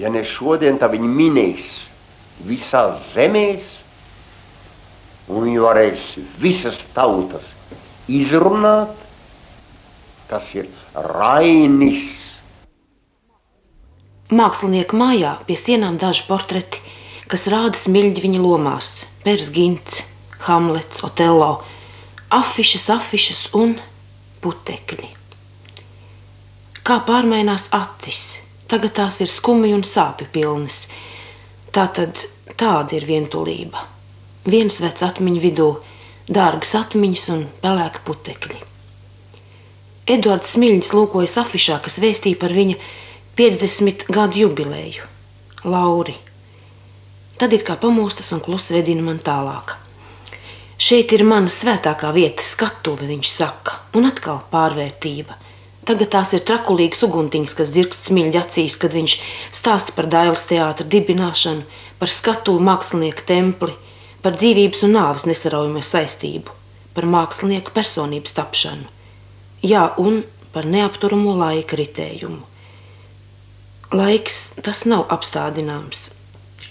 ja 0.00 0.08
ne 0.10 0.24
šodien, 0.24 0.78
tad 0.80 0.94
viņi 0.96 1.08
minēs 1.12 1.66
visās 2.48 3.12
zemēs, 3.12 3.66
un 5.28 5.44
viņi 5.44 5.60
varēs 5.60 6.06
visas 6.40 6.80
tautas 6.96 7.52
izrunāt. 8.08 8.94
Tas 10.26 10.48
ir 10.56 10.68
Rainis. 10.94 12.36
Mākslinieku 14.34 14.98
mājā 14.98 15.36
pie 15.46 15.54
sienām 15.54 16.00
daži 16.02 16.24
portreti, 16.26 16.80
kas 17.30 17.46
rāda 17.50 17.78
smilģi 17.78 18.24
viņa 18.24 18.40
lomās- 18.42 19.04
Pērs 19.24 19.52
Gints, 19.54 20.02
Hamlets, 20.46 21.02
Otello, 21.06 21.62
afišas, 22.30 22.88
afišas 22.90 23.48
un 23.54 23.78
putekļi. 24.42 25.12
Kā 26.86 27.00
pārmainās 27.06 27.68
acis, 27.70 28.38
tagad 28.70 28.94
tās 28.94 29.20
ir 29.20 29.26
skumji 29.26 29.74
un 29.74 29.82
sāpju 29.82 30.26
pilnas. 30.32 30.86
Tā 31.72 31.86
tad 31.92 32.26
tāda 32.56 32.94
ir 32.94 33.06
vientulība. 33.06 33.82
Viens 34.46 34.78
vecs 34.80 35.02
atmiņu 35.02 35.40
vidū, 35.42 35.70
dārgas 36.26 36.74
atmiņas 36.74 37.28
un 37.34 37.44
pelēki 37.62 38.02
putekļi. 38.06 38.60
Edvards 40.06 40.52
Smilģis 40.54 40.92
lūkojas 40.94 41.36
afišā, 41.42 41.80
kas 41.82 41.98
vēstīja 42.02 42.38
par 42.38 42.54
viņa 42.54 42.76
50 43.38 44.06
gadu 44.14 44.44
jubileju. 44.44 45.06
Lauri. 45.66 46.14
Tad 47.36 47.52
it 47.52 47.66
kā 47.66 47.74
pamostas 47.76 48.30
un 48.32 48.40
klusi 48.40 48.76
vedina 48.76 49.02
man 49.04 49.18
tālāk. 49.18 49.74
Šeit 50.78 51.12
ir 51.16 51.24
mana 51.24 51.50
svētākā 51.52 52.12
vieta, 52.12 52.44
skatuve, 52.44 53.08
viņš 53.08 53.32
saka, 53.32 53.80
un 53.96 54.06
atkal 54.08 54.42
pārvērtība. 54.52 55.36
Tagad 55.86 56.10
tās 56.12 56.32
ir 56.34 56.42
trakulīgas 56.46 57.04
uguntiņas, 57.06 57.54
kas 57.56 57.72
dzirkst 57.72 58.08
smilģi 58.08 58.40
acīs, 58.40 58.76
kad 58.80 58.94
viņš 58.94 59.16
stāsta 59.54 59.94
par 59.96 60.08
Dailas 60.10 60.44
teātra 60.48 60.86
dibināšanu, 60.86 61.62
par 62.00 62.12
skatuvu 62.12 62.62
mākslinieku 62.66 63.24
templi, 63.26 63.74
par 64.26 64.34
dzīvības 64.34 64.80
un 64.82 64.96
nāves 64.96 65.22
nesaraujamo 65.30 65.78
saistību, 65.86 66.50
par 66.96 67.04
mākslinieku 67.06 67.70
personības 67.70 68.32
tapšanu. 68.34 68.88
Jā, 69.62 69.84
un 70.02 70.24
par 70.50 70.66
neapturamo 70.66 71.36
laika 71.38 71.78
ritējumu. 71.78 72.40
Laiks 73.94 74.40
tas 74.66 74.82
nav 74.90 75.04
apstādināms. 75.14 76.08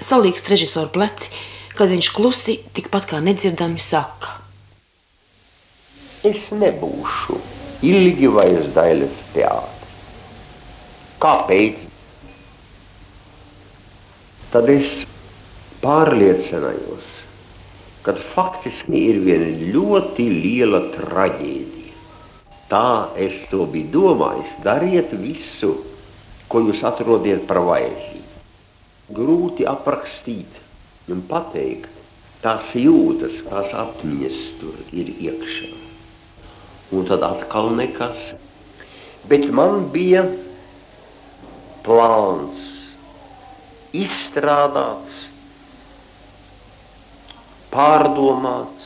Salīgst 0.03 0.51
režisora 0.51 0.91
pleci, 0.91 1.31
kad 1.79 1.87
viņš 1.93 2.11
klusi, 2.17 2.57
tikpat 2.75 3.07
kā 3.13 3.23
nedzirdami 3.23 3.79
saka. 3.79 4.35
Es 6.27 6.51
nebūšu 6.51 7.39
ilgi 7.87 8.35
vairs 8.35 8.67
Dailas 8.75 9.15
teātris. 9.31 9.97
Kāpēc? 11.23 11.87
Tad 14.51 14.67
es 14.75 15.05
pārliecinājos, 15.79 17.14
ka 18.05 18.13
faktiski 18.35 18.99
ir 19.09 19.23
viena 19.25 19.49
ļoti 19.73 20.27
liela 20.29 20.83
traģēdija. 20.93 21.95
Tā 22.69 23.13
es 23.21 23.43
to 23.49 23.65
biju 23.69 23.89
domājis. 23.93 24.55
Dariet 24.65 25.13
visu, 25.21 25.73
ko 26.49 26.61
jūs 26.67 26.83
atrodiet 26.85 27.45
par 27.49 27.63
vajadzīgu. 27.65 28.23
Grūti 29.15 29.65
aprakstīt 29.69 30.61
un 31.13 31.21
pateikt 31.29 31.91
tās 32.45 32.71
jūtas, 32.77 33.41
tās 33.45 33.73
atmiņas 33.73 34.39
tur 34.61 34.77
ir 34.93 35.09
iekšā. 35.13 35.69
Un 36.93 37.05
tad 37.09 37.25
atkal 37.25 37.71
nekas. 37.77 38.33
Bet 39.25 39.47
man 39.49 39.87
bija 39.93 40.27
plāns, 41.85 42.61
izstrādāts, 43.97 45.24
pārdomāts, 47.75 48.85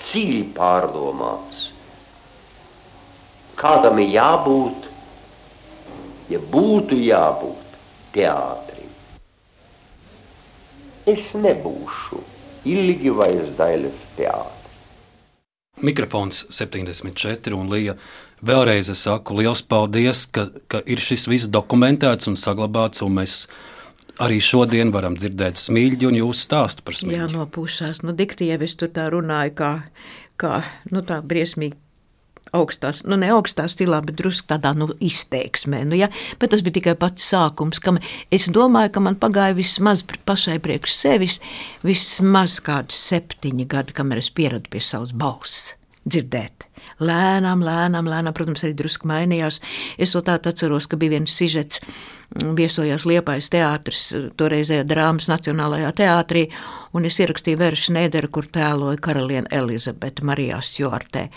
dziļi 0.00 0.44
pārdomāts. 0.56 1.68
Kādam 3.58 3.98
ir 4.02 4.10
jābūt, 4.16 4.88
ja 6.32 6.40
būtu 6.50 6.98
jābūt 6.98 7.78
teātrim. 8.14 8.90
Es 11.08 11.30
nebūšu 11.34 12.20
ilgi 12.68 13.14
vairs 13.14 13.54
Dailas 13.58 14.02
teātris. 14.18 14.56
Mikrofons 15.78 16.42
74 16.50 17.54
un 17.54 17.70
Līja. 17.70 17.94
Vēlreiz 18.42 18.90
es 18.90 19.04
saku 19.06 19.38
liels 19.38 19.62
paldies, 19.66 20.26
ka, 20.30 20.48
ka 20.70 20.82
ir 20.86 21.02
šis 21.02 21.26
viss 21.30 21.50
dokumentēts 21.50 22.30
un 22.30 22.38
saglabāts, 22.38 23.02
un 23.06 23.14
mēs 23.18 23.44
arī 24.22 24.38
šodien 24.42 24.92
varam 24.94 25.16
dzirdēt 25.18 25.60
smilģi 25.60 26.08
un 26.10 26.20
jūsu 26.20 26.46
stāstu 26.48 26.84
par 26.86 26.96
smilģi. 26.98 27.18
Jā, 27.18 27.28
no 27.34 27.46
pušās. 27.50 28.02
Nu, 28.04 28.14
diktievi 28.16 28.66
es 28.68 28.76
tur 28.78 28.90
tā 28.94 29.08
runāju, 29.14 29.54
kā, 29.58 29.72
kā 30.40 30.62
nu, 30.92 31.02
tā 31.06 31.20
briesmīgi 31.24 31.78
augstās, 32.56 33.02
nu 33.04 33.18
ne 33.20 33.28
augstā 33.34 33.66
stilā, 33.68 34.00
bet 34.04 34.16
drusku 34.20 34.48
tādā 34.52 34.72
nu, 34.76 34.88
izteiksmē. 35.04 35.82
Nu, 35.88 35.98
ja? 35.98 36.10
Bet 36.40 36.54
tas 36.54 36.64
bija 36.64 36.78
tikai 36.78 36.94
pats 37.00 37.26
sākums, 37.28 37.80
kam 37.84 38.00
es 38.34 38.48
domāju, 38.52 38.94
ka 38.94 39.04
man 39.04 39.18
pagāja 39.20 39.56
vismaz 39.58 40.04
pašai 40.28 40.58
priekš 40.64 40.96
sevis, 40.96 41.40
vismaz 41.86 42.58
kādi 42.64 42.96
septiņi 42.96 43.68
gadi, 43.68 43.96
kamēr 43.96 44.22
es 44.22 44.32
pieradu 44.34 44.72
pie 44.72 44.82
savas 44.84 45.12
balss 45.12 45.74
dzirdēt. 46.08 46.67
Lēnām, 46.98 47.62
lēnām, 47.62 48.08
lēnām, 48.10 48.34
protams, 48.34 48.64
arī 48.66 48.74
drusku 48.78 49.08
mainījās. 49.10 49.60
Es 49.98 50.14
vēl 50.16 50.24
tādu 50.26 50.50
atceros, 50.50 50.88
ka 50.90 50.98
bija 50.98 51.14
viens 51.16 51.34
sižets, 51.38 51.78
viesojās 52.58 53.06
Liepājas 53.08 53.50
teātris, 53.54 54.04
toreizējā 54.38 54.84
drāmas 54.88 55.30
Nacionālajā 55.30 55.94
teātrī, 56.02 56.48
un 56.92 57.08
es 57.08 57.20
ierakstīju 57.22 57.60
veršu 57.62 57.94
Nēderu, 57.96 58.32
kur 58.34 58.50
tēloja 58.50 59.00
karalieni 59.02 59.50
Elizabete 59.60 60.26
Marijās 60.26 60.74
Jortē. 60.80 61.28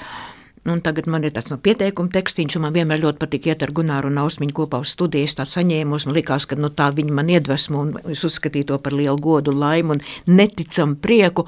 Un 0.69 0.77
tagad 0.85 1.07
man 1.09 1.23
ir 1.25 1.31
tāds 1.33 1.49
no 1.49 1.55
pieteikuma 1.57 2.11
tekstīns, 2.13 2.53
un 2.53 2.61
man 2.67 2.75
vienmēr 2.75 2.99
ļoti 3.01 3.17
patīk 3.23 3.47
iet 3.49 3.63
ar 3.65 3.71
Gunāru 3.73 4.11
un 4.11 4.19
Ausmiņu 4.21 4.53
kopā 4.59 4.77
uz 4.83 4.91
studijas. 4.93 5.33
Tā 5.39 5.47
saņēmos, 5.49 6.05
man 6.05 6.13
likās, 6.13 6.45
ka 6.45 6.53
nu, 6.59 6.69
tā 6.69 6.91
viņa 6.93 7.15
man 7.17 7.31
iedvesmo, 7.33 7.79
un 7.81 8.11
es 8.13 8.21
uzskatīju 8.27 8.67
to 8.69 8.77
par 8.85 8.93
lielu 8.93 9.17
godu, 9.17 9.55
laimu 9.57 9.95
un 9.97 10.03
neticamu 10.29 10.99
prieku. 11.01 11.47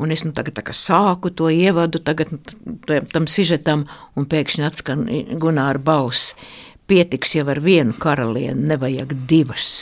Un 0.00 0.16
es 0.16 0.24
nu, 0.24 0.32
tagad 0.32 0.72
sāku 0.72 1.34
to 1.36 1.50
ievadu 1.52 2.00
tagad, 2.00 2.32
tam 3.12 3.28
sižetam, 3.28 3.84
un 4.16 4.28
pēkšņi 4.32 4.64
atskan 4.64 5.04
Gunāra 5.36 5.82
balss. 5.84 6.32
Pietiks 6.88 7.36
jau 7.36 7.44
ar 7.52 7.60
vienu 7.64 7.92
karalieni, 8.00 8.64
nevajag 8.72 9.12
divas. 9.28 9.74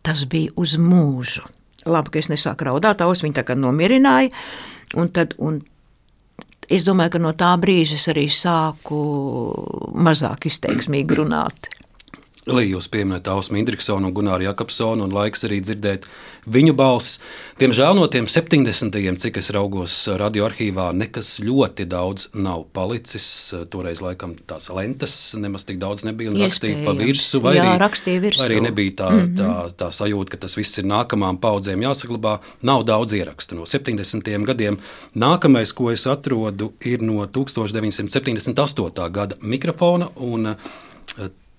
Tas 0.00 0.24
bija 0.24 0.56
uz 0.56 0.78
mūžu. 0.80 1.44
Labi, 1.84 2.14
ka 2.14 2.24
es 2.24 2.32
nesāku 2.32 2.64
raudāt, 2.64 3.04
Ausmiņa 3.04 3.42
tā 3.42 3.44
kā 3.50 3.56
nomierināja. 3.60 4.32
Un 4.96 5.12
tad, 5.12 5.36
un 5.36 5.60
es 6.70 6.86
domāju, 6.86 7.16
ka 7.16 7.22
no 7.22 7.34
tā 7.38 7.50
brīža 7.60 7.98
es 7.98 8.08
arī 8.12 8.26
sāku 8.32 9.00
mazāk 9.94 10.46
izteiksmīgi 10.50 11.18
runāt. 11.18 11.70
Līja 12.48 12.78
jūs 12.78 12.86
pieminējāt 12.88 13.26
Ausmu 13.28 13.58
Indriksonu 13.60 14.08
un 14.08 14.14
Gunāru 14.16 14.46
Jakobsonu, 14.46 15.04
un 15.04 15.12
laiks 15.12 15.42
arī 15.44 15.58
dzirdēt 15.60 16.06
viņu 16.48 16.72
balsis. 16.72 17.18
Diemžēl 17.60 17.98
no 17.98 18.06
tiem 18.08 18.30
70. 18.32 18.96
cik 19.20 19.36
es 19.42 19.50
raugos 19.52 19.96
radioarkīvā, 20.08 20.86
nekas 20.96 21.34
ļoti 21.44 21.84
daudz 21.92 22.30
nav 22.40 22.64
palicis. 22.72 23.26
Toreiz 23.68 24.00
laikam 24.00 24.32
tās 24.48 24.70
lentes 24.72 25.18
nemaz 25.36 25.68
tik 25.68 25.82
daudz 25.82 26.06
nebija 26.08 26.32
un 26.32 26.40
rakstīja 26.40 26.80
pa 26.86 26.94
virsu, 26.96 27.42
vai 27.44 27.58
Jā, 27.58 27.66
arī, 27.76 28.16
virsū. 28.24 28.40
vai 28.40 28.48
arī 28.48 28.62
nebija 28.70 28.96
tā, 29.02 29.10
mm 29.12 29.20
-hmm. 29.20 29.36
tā, 29.36 29.76
tā 29.84 29.90
sajūta, 30.00 30.30
ka 30.30 30.36
tas 30.46 30.56
viss 30.56 30.78
ir 30.78 30.88
nākamām 30.88 31.36
paudzēm 31.44 31.84
jāsaglabā. 31.84 32.38
Nav 32.62 32.86
daudz 32.88 33.12
ierakstu 33.12 33.54
no 33.54 33.66
70. 33.66 34.44
gadiem. 34.46 34.78
Nākamais, 35.14 35.74
ko 35.74 35.90
es 35.90 36.06
atrodu, 36.06 36.72
ir 36.80 37.02
no 37.02 37.26
1978. 37.26 39.10
gada 39.10 39.36
mikrofona. 39.42 40.08
Un, 40.16 40.56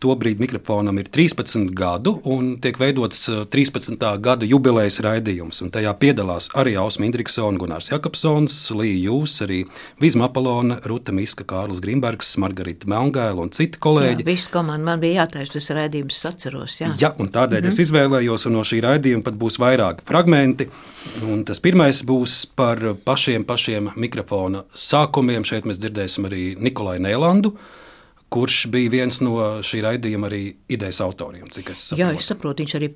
Tobrīd 0.02 0.40
mikrofonam 0.42 0.98
ir 0.98 1.12
13 1.14 1.68
gadu 1.78 2.16
un 2.26 2.56
tiek 2.62 2.80
veidots 2.82 3.28
13. 3.54 4.02
gada 4.18 4.48
jubilejas 4.50 4.96
raidījums. 5.06 5.60
Tajā 5.76 5.92
piedalās 6.02 6.48
arī 6.58 6.74
Ausma 6.82 7.06
Indriksona, 7.06 7.60
Gunārs 7.62 7.92
Jakobsons, 7.92 8.56
Līja 8.74 9.12
Jūs, 9.12 9.36
arī 9.46 9.60
Vizma 10.02 10.26
Apolona, 10.26 10.80
Ruta 10.90 11.14
Miska, 11.14 11.46
Kārlis 11.46 11.84
Grimbergs, 11.84 12.32
Margarita 12.42 12.90
Melngēla 12.90 13.46
un 13.46 13.54
citi 13.54 13.78
kolēģi. 13.78 14.26
Jā, 14.26 14.30
viss 14.32 14.50
komanda 14.50 14.88
man 14.88 15.04
bija 15.04 15.20
jātaisa 15.20 15.54
tas 15.60 15.70
raidījums, 15.78 16.22
atceros. 16.32 16.80
Jā, 16.82 16.90
jā 17.04 17.12
un 17.22 17.30
tādēļ 17.30 17.62
mm 17.62 17.68
-hmm. 17.68 17.76
es 17.76 17.84
izvēlējos, 17.86 18.48
un 18.50 18.58
no 18.58 18.64
šī 18.66 18.82
raidījuma 18.88 19.28
pat 19.28 19.38
būs 19.38 19.60
vairāki 19.62 20.08
fragmenti. 20.10 20.68
Un 21.30 21.46
tas 21.46 21.60
pirmais 21.60 22.02
būs 22.06 22.48
par 22.56 22.82
pašiem, 23.06 23.46
pašiem 23.46 23.92
mikrofona 23.96 24.64
sākumiem. 24.74 25.46
Šeit 25.46 25.70
mēs 25.70 25.78
dzirdēsim 25.78 26.26
arī 26.26 26.56
Nikolai 26.58 26.98
Nēlandu 26.98 27.54
kurš 28.32 28.67
bija 28.72 28.89
viens 28.89 29.20
no 29.20 29.36
šī 29.65 29.82
raidījuma 29.84 30.30
arī 30.30 30.44
idejas 30.72 31.02
autoriem. 31.04 31.50
Es 31.52 31.60
saprotu. 31.89 32.00
Jā, 32.00 32.12
es 32.15 32.30
saprotu, 32.32 32.63
viņš 32.63 32.76
arī 32.80 32.88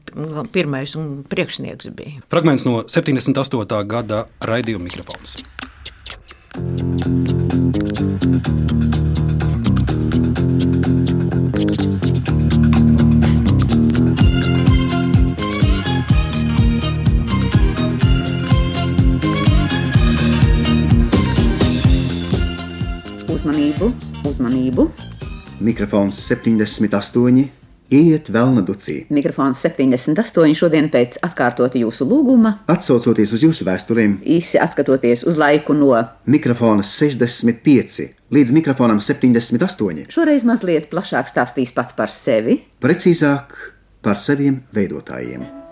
pirmais 0.55 0.95
un 0.95 1.25
priekšnieks 1.27 1.91
bija. 1.91 2.23
Fragments 2.31 2.63
no 2.67 2.85
78. 2.87 3.81
gada 3.83 4.25
raidījuma 4.39 4.87
mikrofons. 4.87 5.35
Uzmanību, 23.35 23.91
uzmanību! 24.31 24.87
Mikrofons 25.59 26.17
78. 26.27 27.45
Iet 27.95 28.31
vēlna 28.33 28.63
ducī. 28.65 28.95
Mikrofons 29.13 29.59
78 29.61 30.55
šodien 30.57 30.89
pēc 30.91 31.19
atkārtota 31.23 31.77
jūsu 31.79 32.07
lūguma, 32.09 32.55
Atsaucoties 32.71 33.35
uz 33.37 33.43
jūsu 33.45 33.67
vēstulēm, 33.67 34.17
īsi 34.25 34.59
atskatoties 34.59 35.23
uz 35.29 35.37
laiku 35.39 35.77
no 35.77 35.93
mikrofona 36.25 36.83
65 36.83 38.07
līdz 38.35 38.55
mikrofonam 38.57 38.99
78. 38.99 40.09
šoreiz 40.11 40.43
mazliet 40.49 40.89
plašāk 40.89 41.29
stāstīs 41.29 41.71
pats 41.77 41.93
par 41.93 42.11
sevi. 42.11 42.63
Precīzāk 42.81 43.53
par 44.01 44.19
saviem 44.19 44.63
veidotājiem. 44.73 45.64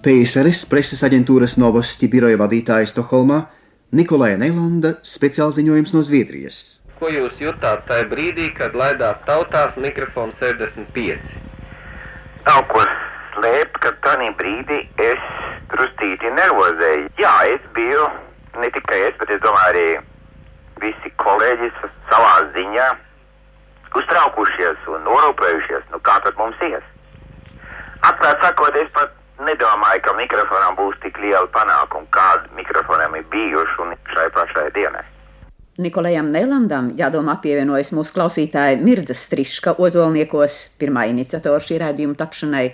PSRS 0.00 0.62
preses 0.64 1.02
aģentūras 1.04 1.58
Novosti 1.60 2.06
biroja 2.08 2.38
vadītāja 2.40 2.86
Stokholmā 2.88 3.42
Nikolai 3.92 4.30
Neilanda 4.40 4.94
speciālziņojums 5.04 5.92
no 5.92 6.00
Zviedrijas. 6.08 6.56
Ko 6.96 7.10
jūs 7.12 7.36
jutāt 7.36 7.82
tajā 7.90 8.06
brīdī, 8.08 8.46
kad 8.56 8.72
laidāt 8.72 9.20
tautās 9.28 9.76
mikrofonu 9.76 10.32
65? 10.38 11.34
Nav 12.48 12.62
ko 12.72 12.86
slēpt, 13.34 13.76
ka 13.84 13.92
tajā 14.08 14.30
brīdī 14.40 14.80
es 15.04 15.28
drustīti 15.74 16.32
nervozēju. 16.38 17.12
Jā, 17.20 17.36
es 17.52 17.70
biju, 17.76 18.08
ne 18.56 18.72
tikai 18.72 19.04
es, 19.10 19.20
bet 19.20 19.36
es 19.36 19.44
domāju 19.44 19.74
arī 19.74 19.86
visi 20.80 21.12
kolēģi 21.20 21.72
savā 22.08 22.34
ziņā 22.56 22.90
uztraukušies 24.00 24.92
un 24.96 25.08
norūpējušies, 25.12 25.88
nu 25.92 26.00
kā 26.08 26.22
tad 26.24 26.40
mums 26.40 26.68
ies. 26.72 26.92
Atklāt 28.00 28.40
sakot, 28.40 28.80
es 28.80 28.88
pat 28.96 29.19
nedomāju, 29.46 30.02
ka 30.04 30.16
mikrofonam 30.18 30.76
būs 30.78 30.98
tik 31.04 31.18
liela 31.22 31.48
panākuma, 31.54 32.08
kāda 32.14 32.50
mikrofonam 32.58 33.16
ir 33.18 33.24
bijuši 33.32 33.80
un 33.84 33.96
šai 34.12 34.28
pašai 34.36 34.68
dienai. 34.76 35.06
Nikolajam 35.80 36.28
Neilandam 36.28 36.90
jādomā 36.98 37.38
pievienojas 37.40 37.92
mūsu 37.96 38.12
klausītāja 38.18 38.76
Mirza 38.82 39.16
Striška 39.16 39.78
ozolniekos, 39.80 40.58
pirmā 40.80 41.06
iniciatora 41.08 41.62
šī 41.64 41.78
raidījuma 41.80 42.18
tapšanai. 42.20 42.66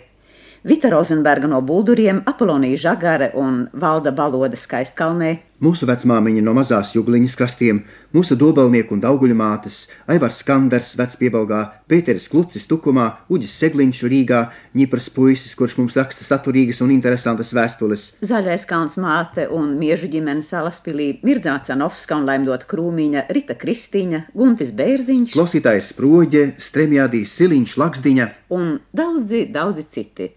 Vita 0.67 0.91
Rozenberga 0.91 1.47
no 1.47 1.61
Bulduriem, 1.63 2.25
Apolonija 2.27 2.81
Žagare 2.89 3.31
un 3.39 3.69
Valda 3.71 4.11
Baloda 4.11 4.59
Skaistkalnē, 4.59 5.37
Mūsu 5.57 5.87
vecmāmiņa 5.89 6.43
no 6.45 6.53
mazās 6.53 6.91
jūgliņas 6.93 7.35
krastiem, 7.41 7.79
mūsu 8.13 8.37
dobelnieku 8.37 8.93
un 8.93 9.01
auguļu 9.09 9.33
mātes, 9.39 9.87
Aivars 10.05 10.43
Skanders, 10.43 10.91
vecpiebalgā, 11.01 11.61
Pēteris 11.89 12.27
Klucis 12.29 12.69
Tukumā, 12.69 13.07
Uģis 13.33 13.55
Segliņš 13.63 14.03
Rīgā, 14.13 14.43
Ņipras 14.77 15.09
puisis, 15.17 15.55
kurš 15.57 15.79
mums 15.81 15.97
raksta 15.97 16.29
saturīgas 16.29 16.83
un 16.85 16.93
interesantas 16.93 17.55
vēstules. 17.57 18.05
Zaļais 18.21 18.69
kalns 18.69 18.99
māte 19.01 19.49
un 19.49 19.73
miežu 19.81 20.13
ģimenes 20.13 20.53
salaspilī 20.53 21.09
Mirdzā 21.25 21.57
Canovska 21.65 22.21
un 22.21 22.29
Laimdot 22.29 22.69
Krūmiņa, 22.69 23.25
Rita 23.33 23.57
Kristīņa, 23.57 24.27
Guntis 24.37 24.77
Bērziņš 24.77 25.33
Klausītājs 25.39 25.93
Sproģe, 25.95 26.51
Stremjādīs 26.61 27.33
Siliņš 27.33 27.81
Laksdiņa. 27.81 28.33
un 28.53 28.75
daudzi, 28.93 29.47
daudzi 29.49 29.89
citi. 29.89 30.35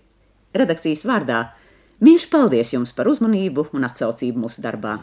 Redakcijas 0.56 1.04
vārdā 1.06 1.50
mīļš 2.04 2.30
paldies 2.32 2.74
jums 2.76 2.94
par 2.96 3.10
uzmanību 3.12 3.70
un 3.76 3.88
atsaucību 3.88 4.46
mūsu 4.46 4.64
darbā. 4.66 4.98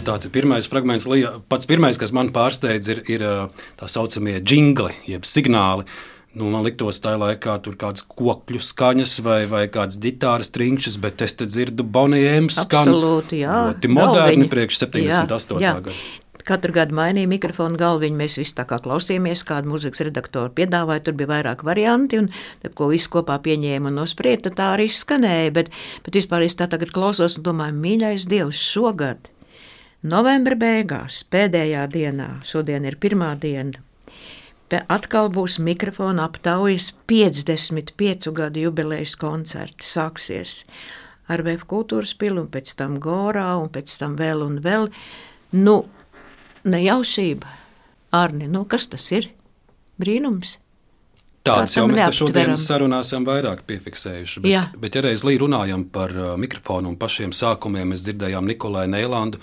Tāds 0.00 0.26
ir 0.26 0.32
pirmais 0.34 0.66
fragments. 0.66 1.04
Pats 1.52 1.68
pirmais, 1.70 1.98
kas 2.00 2.10
man 2.16 2.32
pārsteidz, 2.34 2.88
ir, 2.90 3.02
ir 3.12 3.26
tā 3.78 3.90
saucamie 3.90 4.40
jingli, 4.40 4.96
jeb 5.06 5.28
signāli. 5.28 5.84
Nu, 6.30 6.46
man 6.52 6.62
liktos, 6.62 7.00
tā 7.02 7.16
laikā 7.18 7.56
tur 7.62 7.74
kādas 7.78 8.04
kokļu 8.06 8.60
skaņas 8.62 9.16
vai, 9.26 9.40
vai 9.50 9.64
kādas 9.72 9.98
ģitāras 10.02 10.52
trinkšas, 10.54 10.98
bet 11.02 11.24
es 11.26 11.34
te 11.34 11.48
dzirdu 11.50 11.82
Bonijēmu 11.82 12.54
skaņu. 12.54 12.92
Absolūti, 12.94 13.40
jā. 13.42 13.56
Ļoti 13.70 13.90
moderni 13.90 14.20
Galviņi. 14.20 14.50
priekš 14.52 14.82
78. 14.84 15.58
Jā, 15.58 15.72
jā. 15.72 15.80
gada. 15.80 15.96
Katru 16.50 16.74
gadu 16.74 16.96
mainīja 16.98 17.30
mikrofonu 17.30 17.78
galviņu. 17.78 18.16
Mēs 18.18 18.34
visi 18.40 18.56
tā 18.58 18.64
kā 18.66 18.80
klausījāmies, 18.82 19.44
kādu 19.46 19.70
mūzikas 19.70 20.02
redaktoru 20.08 20.50
piedāvāja. 20.56 21.04
Tur 21.06 21.14
bija 21.20 21.30
vairāk 21.30 21.60
varianti, 21.66 22.18
un 22.18 22.72
ko 22.74 22.88
visi 22.90 23.06
kopā 23.12 23.36
pieņēma 23.44 23.86
un 23.86 24.00
nosprieda, 24.00 24.48
tad 24.48 24.56
tā 24.58 24.70
arī 24.74 24.88
skanēja. 24.90 25.52
Bet, 25.54 25.70
bet 26.02 26.18
vispār 26.18 26.48
es 26.48 26.58
tā 26.58 26.66
tagad 26.72 26.90
klausos 26.96 27.38
un 27.38 27.46
domāju, 27.46 27.76
mīļais 27.84 28.26
Dievs, 28.32 28.64
šogad, 28.72 29.30
novembra 30.02 30.58
beigās, 30.58 31.20
pēdējā 31.30 31.86
dienā, 31.94 32.28
šodien 32.50 32.88
ir 32.90 32.98
pirmā 32.98 33.30
diena. 33.38 33.78
Atkal 34.90 35.30
būs 35.30 35.60
mikrofona 35.62 36.26
aptaujas 36.26 36.90
55 37.10 38.34
gadu 38.34 38.66
jubilejas 38.66 39.14
koncerti. 39.18 39.86
Sāksies 39.86 40.64
ar 41.30 41.46
Vēja 41.46 41.62
kultūras 41.70 42.16
pilu, 42.18 42.42
un 42.42 42.50
pēc 42.50 42.74
tam 42.78 42.98
Gorā, 43.02 43.52
un 43.62 43.70
pēc 43.70 43.94
tam 44.02 44.18
vēl 44.18 44.42
un 44.46 44.58
vēl. 44.66 44.90
Nu, 45.54 45.80
nejaušība. 46.64 47.56
Arni, 48.16 48.48
nu 48.50 48.64
kas 48.66 48.88
tas 48.90 49.04
ir? 49.14 49.30
Brīnums. 50.00 50.56
Tādas 51.46 51.72
Tā 51.72 51.80
jau 51.80 51.88
mēs 51.88 52.02
te 52.02 52.16
šodien 52.18 52.50
neaptveram. 52.50 52.60
sarunā 52.60 53.00
esam 53.00 53.24
vairāk 53.24 53.62
piefiksējuši. 53.68 54.42
Jā. 54.50 54.66
Bet, 54.74 54.80
bet 54.82 54.98
ja 54.98 55.02
reiz 55.06 55.24
runājam 55.24 55.86
par 55.88 56.12
uh, 56.12 56.32
mikrofonu 56.36 56.90
un 56.92 56.98
pašiem 57.00 57.32
sākumiem, 57.32 57.94
mēs 57.94 58.04
dzirdējām 58.04 58.44
Nikolai 58.50 58.86
Neilandu. 58.92 59.40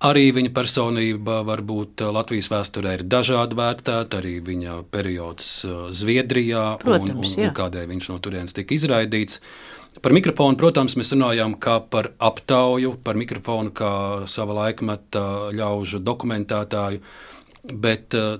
Arī 0.00 0.30
viņa 0.32 0.50
personība 0.56 1.42
varbūt 1.46 2.02
uh, 2.02 2.10
Latvijas 2.16 2.50
vēsturē 2.50 2.96
ir 2.98 3.04
dažādi 3.06 3.54
vērtēta, 3.54 4.18
arī 4.18 4.40
viņa 4.42 4.80
periods 4.90 5.52
uh, 5.68 5.90
Zviedrijā 5.94 6.64
un, 6.72 6.82
Protams, 6.82 7.36
un, 7.36 7.44
jā. 7.44 7.50
un 7.52 7.54
kādēļ 7.60 7.86
viņš 7.92 8.10
no 8.10 8.18
turienes 8.18 8.56
tika 8.56 8.74
izraidīts. 8.74 9.38
Par 9.98 10.14
mikrofonu, 10.14 10.54
protams, 10.56 10.94
mēs 10.96 11.10
runājām 11.16 11.56
kā 11.60 11.80
par 11.90 12.12
aptauju, 12.22 12.94
par 13.04 13.18
mikrofonu 13.18 13.72
kā 13.74 13.92
sava 14.30 14.54
laikmeta 14.62 15.50
ļaužu 15.56 15.98
dokumentētāju, 16.06 17.02
bet 17.82 18.14
uh, 18.14 18.38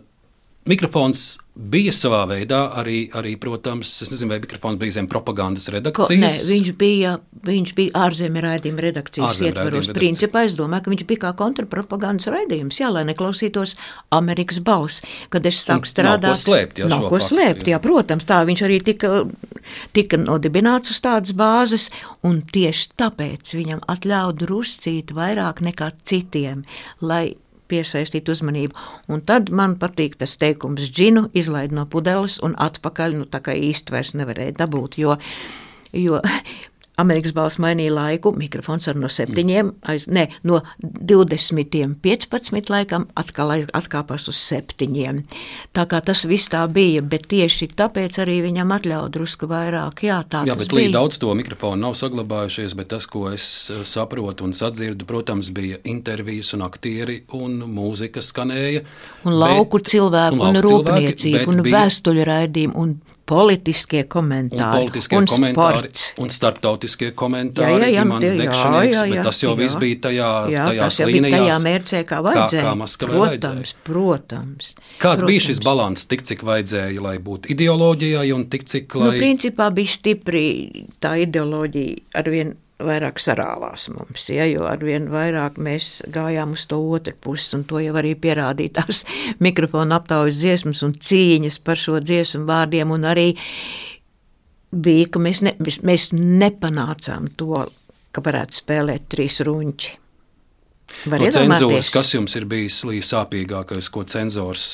mikrofons 0.68 1.38
bija 1.60 1.92
savā 1.92 2.20
veidā 2.28 2.58
arī, 2.80 3.02
arī, 3.16 3.34
protams, 3.40 3.90
es 4.04 4.10
nezinu, 4.12 4.30
vai 4.32 4.38
mikrofons 4.42 4.78
bija 4.80 4.94
zem 4.96 5.08
propagandas 5.10 5.66
Ko, 5.68 5.74
redakcijas. 5.74 6.20
nē, 6.20 6.30
viņš 6.48 6.70
bija, 6.80 7.14
viņš 7.46 7.72
bija 7.76 8.04
ārzemju 8.06 8.42
raidījuma 8.44 8.84
redakcijas 8.84 9.34
Ārzemju 9.34 9.50
ietvaros. 9.50 9.88
redakcija. 9.88 9.98
Principā 9.98 10.44
es 10.48 10.56
domāju, 10.58 10.84
ka 10.84 10.94
viņš 10.94 11.04
bija 11.10 11.22
kā 11.24 11.32
kontrapropagandas 11.40 12.30
raidījums, 12.32 12.80
jā, 12.80 12.92
lai 12.92 13.04
neklausītos 13.08 13.76
Amerikas 14.16 14.60
balss. 14.64 15.04
Kad 15.32 15.48
es 15.50 15.60
sāku 15.64 15.84
nav 15.84 15.92
strādāt, 15.92 16.30
ko 16.30 16.44
slēpt, 16.44 16.80
jā, 16.80 16.88
nav 16.92 17.08
ko 17.08 17.18
faktu, 17.18 17.28
slēpt, 17.32 17.66
jā. 17.66 17.76
jā, 17.76 17.82
protams, 17.84 18.28
tā 18.28 18.40
viņš 18.48 18.64
arī 18.68 18.80
tika, 18.84 19.12
tika 19.96 20.20
nodibināts 20.20 20.94
uz 20.94 21.02
tādas 21.04 21.36
bāzes, 21.36 21.90
un 22.24 22.40
tieši 22.40 22.96
tāpēc 23.00 23.54
viņam 23.56 23.84
atļauj 23.90 24.34
druscīt 24.44 25.14
vairāk 25.16 25.64
nekā 25.64 25.92
citiem, 26.04 26.64
lai 27.00 27.36
piesaistīt 27.70 28.28
uzmanību. 28.32 28.76
Un 29.10 29.22
tad 29.26 29.52
man 29.54 29.76
patīk 29.80 30.18
tas 30.20 30.36
teikums, 30.40 30.90
džinu 30.90 31.28
izlaid 31.36 31.74
no 31.76 31.86
pudeles 31.90 32.38
un 32.46 32.56
atpakaļ, 32.58 33.16
nu 33.20 33.28
tā 33.30 33.42
kā 33.44 33.56
īsti 33.56 33.96
vairs 33.96 34.14
nevarēja 34.18 34.58
dabūt, 34.60 34.98
jo, 35.00 35.16
jo 35.96 36.20
Amerikas 37.00 37.32
balss 37.36 37.58
mainīja 37.62 37.94
laiku, 37.96 38.32
mikrofons 38.36 38.88
ar 38.92 38.98
no 39.00 39.08
septiņiem, 39.10 39.72
aiz, 39.90 40.06
ne, 40.12 40.26
no 40.46 40.60
20, 40.82 41.96
15 42.02 42.70
laikam 42.72 43.06
atkal 43.18 43.52
aiz- 43.54 43.70
atkāpās 43.76 44.26
uz 44.30 44.38
septiņiem. 44.40 45.22
Tā 45.76 45.84
kā 45.90 46.00
tas 46.04 46.24
viss 46.28 46.50
tā 46.52 46.62
bija, 46.72 47.02
bet 47.02 47.26
tieši 47.32 47.70
tāpēc 47.78 48.18
arī 48.22 48.38
viņam 48.46 48.74
atļauj 48.76 49.10
drusku 49.16 49.48
vairāk. 49.50 50.02
Jā, 50.06 50.20
tā 50.28 50.44
Jā, 50.48 50.56
bet 50.58 50.74
līdz 50.76 50.94
daudz 50.96 51.18
to 51.22 51.32
mikrofonu 51.38 51.80
nav 51.86 51.96
saglabājušies, 51.98 52.74
bet 52.78 52.90
tas, 52.94 53.06
ko 53.10 53.28
es 53.32 53.46
eh, 53.72 53.82
saprotu 53.88 54.44
un 54.48 54.52
sadzirdu, 54.56 55.06
protams, 55.08 55.50
bija 55.56 55.80
intervijas 55.84 56.54
un 56.56 56.66
aktieri 56.66 57.22
un 57.36 57.60
mūzika 57.70 58.22
skanēja. 58.24 58.84
Un 59.24 59.38
lauku 59.40 59.78
bet- 59.80 59.92
cilvēku, 59.94 60.34
un, 60.36 60.40
un 60.40 60.60
lauku 60.60 60.68
cilvēki, 60.68 61.14
rūpniecību, 61.14 61.48
un 61.54 61.64
vēstuļu 61.70 62.26
raidījumu, 62.30 62.76
un 62.76 62.98
politiskie 63.30 64.02
Un 64.02 64.08
komentāri, 64.10 64.80
politiskie 64.80 65.18
un 65.20 65.26
komentāri, 65.30 65.80
sports. 65.90 66.04
un 66.24 66.32
starptautiskie 66.34 67.10
komentāri, 67.18 67.70
Jā, 67.70 67.78
jā, 67.78 68.04
jā, 68.04 68.04
jā, 68.50 68.82
jā, 68.90 69.04
jā, 69.14 69.24
tas 69.26 69.38
jau 69.44 69.52
viss 69.58 69.76
bija 69.80 70.00
tajā, 70.08 70.30
Jā, 70.50 70.64
tajās 70.70 70.98
līnijās. 71.06 71.36
tajā 71.38 71.58
mērķē, 71.66 72.00
kā 72.10 72.18
vajadzēja. 72.26 72.64
Kā, 72.64 72.72
kā 72.72 72.74
Maskavai 72.80 73.14
protams, 73.14 73.44
vajadzēja. 73.46 73.84
protams. 73.86 74.72
Kāds 75.00 75.26
bija 75.28 75.40
šis 75.46 75.60
protams. 75.60 75.68
balans, 75.70 76.06
tik 76.10 76.22
cik 76.30 76.42
vajadzēja, 76.50 77.00
lai 77.06 77.16
būtu 77.18 77.52
ideoloģijai, 77.54 78.26
un 78.36 78.44
tik 78.50 78.66
cik, 78.70 78.94
lai 78.98 79.12
Nu, 79.14 79.22
principā 79.22 79.70
bija 79.74 79.94
stipri 79.94 80.44
tā 81.00 81.14
ideoloģija, 81.26 81.96
arvien 82.20 82.56
vairāk 82.86 83.20
sarāvās 83.22 83.88
mums, 83.94 84.26
ja, 84.32 84.46
jo 84.48 84.66
arvien 84.70 85.08
vairāk 85.12 85.58
mēs 85.62 86.00
gājām 86.12 86.54
uz 86.56 86.66
to 86.70 86.80
otru 86.94 87.14
pusi, 87.20 87.52
un 87.58 87.64
to 87.68 87.82
jau 87.82 87.94
arī 88.00 88.14
pierādīja 88.18 88.80
tās 88.80 89.04
mikrofona 89.46 90.00
aptaujas 90.00 90.40
dziesmas 90.42 90.82
un 90.86 90.96
cīņas 90.96 91.60
par 91.64 91.80
šo 91.80 92.00
dziesmu 92.04 92.46
vārdiem, 92.48 92.92
un 92.94 93.06
arī 93.10 93.28
bija, 94.70 95.08
ka 95.12 95.22
mēs, 95.22 95.42
ne, 95.46 95.54
mēs, 95.60 96.10
nepanācām 96.16 97.30
to, 97.38 97.66
ka 98.10 98.24
varētu 98.26 98.62
spēlēt 98.62 99.10
trīs 99.12 99.40
runči. 99.46 99.96
Var 101.10 101.22
No 101.22 101.28
cenzūras, 101.32 101.88
kas 101.92 102.14
jums 102.14 102.34
ir 102.36 102.44
bijis 102.50 102.80
sāpīgākais, 103.08 103.88
ko 103.92 104.04
cenzors 104.04 104.64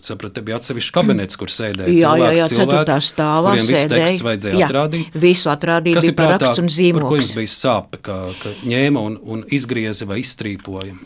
saprata? 0.00 0.34
Te 0.38 0.44
bija 0.46 0.58
atsevišķs 0.60 0.94
kabinets, 0.94 1.38
kur 1.38 1.52
sēdēja 1.52 1.94
Jā, 1.94 2.14
jā, 2.18 2.30
jā, 2.36 2.48
cilvēks, 2.50 2.72
ceturtā 2.72 2.96
stāvā 3.04 3.52
kuriem 3.54 3.68
viss 3.70 3.90
teksts 3.92 4.24
vajadzēja 4.26 4.60
Jā, 4.60 4.70
atrādīt. 4.70 5.20
visu 5.26 5.52
atrādīt, 5.52 5.98
Kas 6.00 6.08
bija 6.10 6.16
prātā, 6.22 6.54
un 6.58 6.72
par 6.98 7.08
ko 7.10 7.20
jums 7.20 7.34
bija 7.38 7.52
sāpe, 7.54 8.02
ka, 8.02 8.16
ka 8.42 8.54
ņēma 8.66 9.04
un, 9.10 9.20
un 9.22 9.44
izgrieza 9.54 10.08
vai 10.10 10.20
izstrīpoja? 10.24 10.96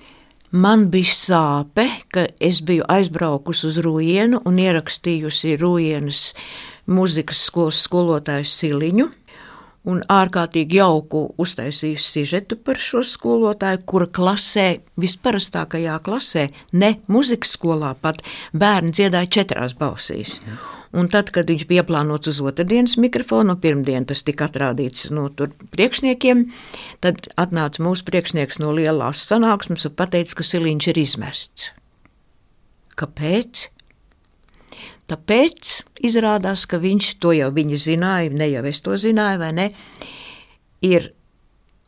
Man 0.51 0.89
bija 0.91 1.13
sāpe, 1.15 1.85
ka 2.11 2.25
es 2.43 2.59
biju 2.67 2.83
aizbraukusi 2.91 3.69
uz 3.69 3.77
Rūjienu 3.85 4.41
un 4.49 4.57
ierakstījusi 4.59 5.55
Rūjienas 5.61 6.23
muzikas 6.91 7.45
skolas 7.47 7.79
skolotāju 7.87 8.49
Siliņu. 8.51 9.07
Un 9.89 10.03
ārkārtīgi 10.13 10.77
jauku 10.77 11.23
uztaisījusi 11.41 12.11
sižetu 12.15 12.59
par 12.61 12.77
šo 12.77 13.01
skolotāju, 13.07 13.81
kura 13.89 14.09
klasē, 14.13 14.67
visparastākajā 15.01 15.95
klasē, 16.05 16.51
ne 16.77 16.91
muzikas 17.09 17.55
skolā 17.57 17.95
pat, 17.97 18.21
bērni 18.53 18.93
dziedāja 18.93 19.31
četrās 19.39 19.73
balsīs. 19.79 20.37
Un 20.93 21.09
tad, 21.09 21.31
kad 21.33 21.49
viņš 21.49 21.65
bija 21.71 21.87
plānots 21.89 22.29
uz 22.29 22.43
otrdienas 22.45 22.99
mikrofonu, 23.01 23.57
pirmdien 23.63 24.05
tas 24.11 24.21
tika 24.27 24.51
atrādīts 24.51 25.09
no 25.15 25.29
tur 25.33 25.55
priekšniekiem, 25.73 26.45
tad 27.01 27.31
atnāca 27.41 27.81
mūsu 27.87 28.05
priekšnieks 28.11 28.61
no 28.61 28.75
lielās 28.77 29.25
sanāksmes 29.31 29.89
un 29.89 29.97
pateica, 29.97 30.37
ka 30.37 30.45
siliņš 30.45 30.91
ir 30.93 31.05
izmests. 31.07 31.71
Kāpēc? 33.01 33.71
Tāpēc 35.11 35.71
izrādās, 36.07 36.67
ka 36.71 36.79
viņš 36.79 37.15
to 37.23 37.35
jau 37.35 37.51
zināja, 37.75 38.31
ne 38.31 38.47
jau 38.51 38.65
es 38.65 38.81
to 38.81 38.95
zināju, 38.95 39.41
vai 39.43 39.53
ne? 39.53 39.71
Ir 40.87 41.13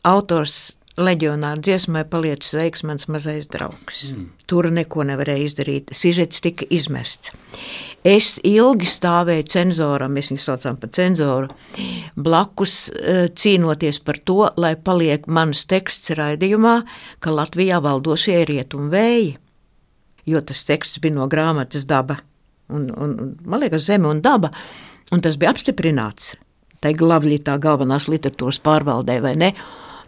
autors 0.03 0.75
leģionāra 0.99 1.57
dziesmai 1.63 2.03
palicis 2.05 2.51
sveiks 2.53 2.83
mans 2.85 3.07
mazais 3.09 3.47
draugs. 3.49 4.11
Mm. 4.11 4.25
Tur 4.49 4.69
neko 4.69 5.05
nevarēja 5.07 5.47
izdarīt. 5.47 5.93
Sižets 5.97 6.41
tika 6.43 6.67
izmests. 6.69 7.31
Es 8.05 8.35
ilgi 8.45 8.89
stāvēju 8.89 9.47
cenzoram, 9.49 10.13
mēs 10.13 10.29
viņu 10.29 10.43
saucām 10.43 10.77
par 10.81 10.91
cenzoru, 10.93 11.49
blakus 12.19 12.75
eh, 12.91 13.29
cīnoties 13.31 14.01
par 14.05 14.19
to, 14.27 14.51
lai 14.59 14.75
paliek 14.75 15.25
mans 15.27 15.63
teksts 15.65 16.13
raidījumā, 16.19 16.81
ka 17.23 17.33
Latvijā 17.33 17.79
valdošie 17.81 18.41
ir 18.43 18.51
rietumu 18.51 18.91
vēji, 18.93 19.33
jo 20.29 20.43
tas 20.43 20.65
teksts 20.67 21.01
bija 21.01 21.17
no 21.17 21.31
grāmatas 21.31 21.87
daba. 21.89 22.19
Un, 22.71 22.87
un, 22.95 23.15
un, 23.19 23.33
man 23.45 23.63
liekas, 23.63 23.85
zeme 23.89 24.07
un 24.07 24.21
daba, 24.23 24.53
un 25.11 25.21
tas 25.23 25.37
bija 25.39 25.51
apstiprināts. 25.53 26.33
Tā 26.83 26.91
ir 26.91 26.99
glavļi 26.99 27.39
tā 27.47 27.57
galvenās 27.63 28.09
literatūras 28.11 28.59
pārvaldē, 28.63 29.19
vai 29.23 29.33
ne? 29.39 29.53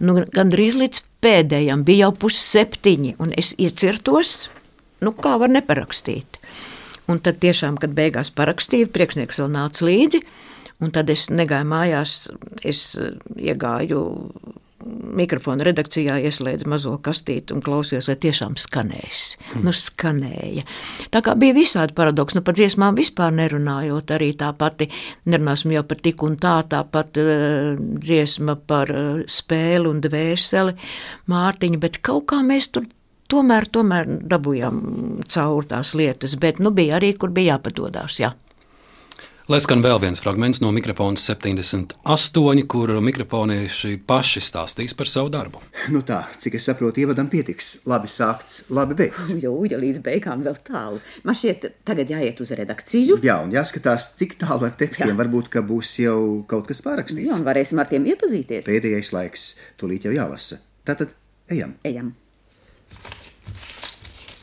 Nu, 0.03 0.17
Gan 0.35 0.51
drīz 0.51 0.75
līdz 0.79 1.01
pēdējam 1.23 1.85
bija 1.87 2.07
jau 2.07 2.15
pusseptiņi, 2.25 3.15
un 3.23 3.31
es 3.39 3.53
iecirtos, 3.61 4.49
nu 5.03 5.13
kā 5.15 5.37
var 5.39 5.51
neparakstīt. 5.53 6.39
Un 7.11 7.21
tad 7.23 7.39
tiešām, 7.43 7.77
kad 7.79 7.93
beigās 7.95 8.31
parakstīju, 8.35 8.89
priekšnieks 8.91 9.39
vēl 9.39 9.51
nāca 9.53 9.85
līdzi, 9.85 10.21
un 10.83 10.91
tad 10.95 11.11
es 11.13 11.27
negāju 11.29 11.69
mājās, 11.69 12.17
es 12.65 12.87
eh, 12.99 13.13
iegāju 13.51 14.01
mikrofona 14.85 15.65
redakcijā, 15.65 16.17
ieslēdzu 16.27 16.69
mazo 16.69 16.95
kastīti 17.03 17.55
un 17.55 17.63
klausījos, 17.65 18.09
vai 18.11 18.17
tiešām 18.25 18.57
skanēs. 18.59 19.23
Mm. 19.55 19.63
Nu, 19.65 19.73
skanēja. 19.75 20.65
Tā 21.13 21.21
kā 21.25 21.35
bija 21.39 21.55
visādi 21.57 21.95
paradoksi, 21.97 22.39
nu 22.39 22.45
par 22.45 22.57
dziesmām 22.57 22.97
vispār 22.99 23.33
nerunājot, 23.35 24.13
arī 24.15 24.31
tā 24.37 24.51
pati, 24.57 24.89
nerunāsim 25.29 25.73
jau 25.75 25.85
par 25.87 26.01
tik 26.05 26.25
un 26.25 26.37
tā, 26.41 26.57
tā 26.69 26.83
pat 26.91 27.17
uh, 27.21 27.73
dziesma 27.79 28.57
par 28.67 28.93
uh, 28.93 29.23
spēli 29.25 29.89
un 29.89 30.03
dvēseli 30.05 30.77
Mārtiņa, 31.31 31.81
bet 31.81 32.01
kaut 32.05 32.29
kā 32.31 32.43
mēs 32.45 32.69
tur 32.75 32.85
tomēr, 33.31 33.69
tomēr 33.73 34.09
dabūjām 34.29 34.81
cauri 35.31 35.71
tās 35.71 35.95
lietas, 35.97 36.37
bet 36.41 36.61
nu 36.61 36.73
bija 36.75 36.99
arī, 36.99 37.15
kur 37.17 37.33
bija 37.33 37.55
jāpadodās, 37.55 38.21
jā. 38.21 38.35
Lai 39.45 39.59
skan 39.61 39.83
vēl 39.85 39.99
viens 40.01 40.17
fragments 40.17 40.57
no 40.63 40.71
mikrofona 40.73 41.19
78, 41.21 42.63
kur 42.65 42.89
mikrofonieši 43.05 43.99
paši 44.09 44.41
stāstīs 44.41 44.95
par 44.97 45.05
savu 45.11 45.29
darbu. 45.29 45.61
Nu 45.93 46.01
tā, 46.07 46.23
cik 46.41 46.57
es 46.57 46.65
saprotu, 46.65 47.03
ievadam 47.03 47.29
pietiks. 47.29 47.75
Labi 47.85 48.09
sākts, 48.09 48.63
labi 48.73 48.97
beigts. 48.97 49.29
Jo, 49.43 49.53
ja 49.69 49.77
līdz 49.77 50.01
beigām 50.01 50.41
vēl 50.41 50.57
tālu. 50.65 50.97
Man 51.29 51.37
šķiet, 51.37 51.69
tagad 51.85 52.09
jāiet 52.15 52.41
uz 52.41 52.55
redakciju. 52.57 53.19
Jā, 53.21 53.37
un 53.45 53.53
jāskatās, 53.53 54.15
cik 54.17 54.33
tālu 54.41 54.65
ar 54.65 54.73
tekstiem 54.81 55.13
Jā. 55.13 55.19
varbūt, 55.21 55.53
ka 55.53 55.61
būs 55.61 55.93
jau 56.01 56.17
kaut 56.49 56.65
kas 56.73 56.81
pārakstīts. 56.81 57.29
Jā, 57.29 57.37
un 57.37 57.45
varēsim 57.45 57.85
ar 57.85 57.93
tiem 57.93 58.09
iepazīties. 58.15 58.65
Pēdējais 58.65 59.13
laiks, 59.13 59.51
tūlīt 59.77 60.09
jau 60.09 60.17
jālasa. 60.17 60.57
Tātad 60.89 61.13
ejam. 61.53 61.77
Ejam. 61.85 62.15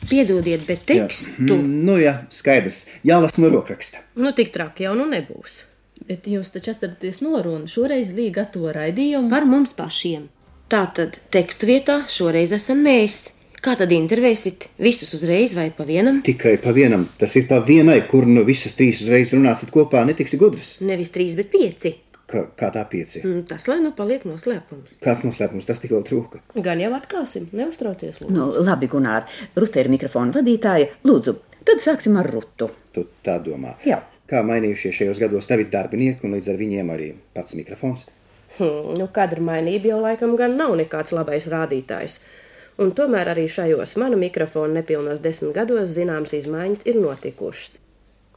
Piedodiet, 0.09 0.65
bet 0.67 0.85
tekstu. 0.89 1.55
Mm, 1.55 1.83
nu 1.87 1.97
jā, 2.01 2.15
skaidrs. 2.33 2.83
Jālasa 3.07 3.43
no 3.43 3.51
rokraksta. 3.53 4.03
Nu, 4.19 4.33
tik 4.35 4.51
traki 4.55 4.87
jau 4.87 4.95
nu 4.97 5.07
nebūs. 5.09 5.63
Bet 6.07 6.27
jūs 6.27 6.51
taču 6.51 6.73
atceraties 6.73 7.21
norunu 7.23 7.69
šoreiz 7.71 8.11
līga 8.15 8.43
gatavo 8.43 8.73
raidījumu. 8.75 9.31
Par 9.31 9.47
mums 9.47 9.75
pašiem. 9.77 10.27
Tā 10.71 10.83
tad 10.95 11.19
tekstu 11.31 11.69
vietā 11.69 12.01
šoreiz 12.09 12.55
esam 12.55 12.83
mēs. 12.83 13.27
Kā 13.63 13.77
tad 13.79 13.93
intervēsit 13.95 14.65
visus 14.83 15.13
uzreiz 15.15 15.53
vai 15.55 15.69
pa 15.71 15.85
vienam? 15.87 16.17
Tikai 16.25 16.57
pa 16.59 16.73
vienam. 16.75 17.05
Tas 17.19 17.37
ir 17.39 17.45
pa 17.47 17.61
vienai, 17.63 18.01
kur 18.09 18.27
nu 18.27 18.43
visas 18.43 18.75
trīs 18.75 18.99
uzreiz 19.05 19.31
runāsiet 19.31 19.71
kopā, 19.71 20.01
netiksi 20.09 20.39
gudrs. 20.41 20.73
Nevis 20.83 21.13
trīs, 21.15 21.37
bet 21.39 21.53
pieci. 21.53 21.93
Kā, 22.33 22.43
kā 22.57 22.69
tā 22.73 22.81
pieci? 22.89 23.21
Mm, 23.21 23.43
Tas 23.49 23.67
lai 23.69 23.75
nu 23.83 23.91
paliek 23.93 24.23
noslēpums. 24.25 24.95
Kāds 25.03 25.21
noslēpums 25.27 25.67
tas 25.69 25.81
tik 25.83 25.91
vēl 25.93 26.01
trūka? 26.07 26.39
Gan 26.65 26.79
jau 26.81 26.89
atklāsim, 26.97 27.45
neuztraucies. 27.53 28.17
lūdzu. 28.23 28.33
Nu, 28.33 28.47
labi, 28.65 28.89
Gunār, 28.89 29.27
Rūta 29.59 29.83
ir 29.83 29.91
mikrofona 29.93 30.33
vadītāja. 30.33 30.89
Lūdzu, 31.05 31.35
tad 31.67 31.83
sāksim 31.83 32.17
ar 32.17 32.31
Rūtu. 32.33 32.71
Tu 32.95 33.05
tā 33.25 33.37
domā. 33.45 33.75
Jā. 33.85 33.99
Kā 34.29 34.41
mainījušies 34.47 34.95
šajos 34.97 35.19
gados 35.21 35.45
tavi 35.51 35.67
darbinieki 35.69 36.25
un 36.25 36.33
līdz 36.33 36.49
ar 36.53 36.57
viņiem 36.57 36.89
arī 36.95 37.11
pats 37.35 37.53
mikrofons? 37.59 38.07
Hmm, 38.57 38.93
nu, 38.97 39.07
kadra 39.13 39.41
mainība 39.43 39.91
jau 39.91 39.99
laikam 40.01 40.33
gan 40.39 40.57
nav 40.57 40.73
nekāds 40.79 41.13
labais 41.13 41.45
rādītājs. 41.51 42.19
Un 42.81 42.89
tomēr 42.97 43.29
arī 43.35 43.45
šajos 43.51 43.97
manu 44.01 44.17
mikrofonu 44.17 44.73
nepilnos 44.79 45.21
desmit 45.21 45.53
gados 45.53 45.91
zināmas 45.93 46.33
izmaiņas 46.33 46.87
ir 46.89 46.97
notikušas. 47.03 47.75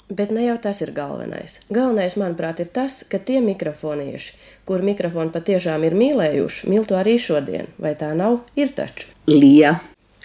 Bet 0.09 0.31
ne 0.31 0.45
jau 0.45 0.55
tas 0.63 0.79
ir 0.85 0.93
galvenais. 0.95 1.59
Galvenais, 1.67 2.15
manuprāt, 2.21 2.61
ir 2.63 2.69
tas, 2.71 3.01
ka 3.11 3.19
tie 3.19 3.41
mikrofonieši, 3.43 4.37
kur 4.69 4.85
mikrofonu 4.87 5.35
patiešām 5.35 5.83
ir 5.89 5.97
mīlējuši, 5.99 6.69
mīl 6.71 6.87
to 6.87 6.95
arī 6.95 7.17
šodien. 7.19 7.67
Vai 7.83 7.97
tā 7.99 8.13
nav? 8.15 8.45
Ir 8.55 8.71
taču. 8.77 9.11
Lija. 9.27 9.81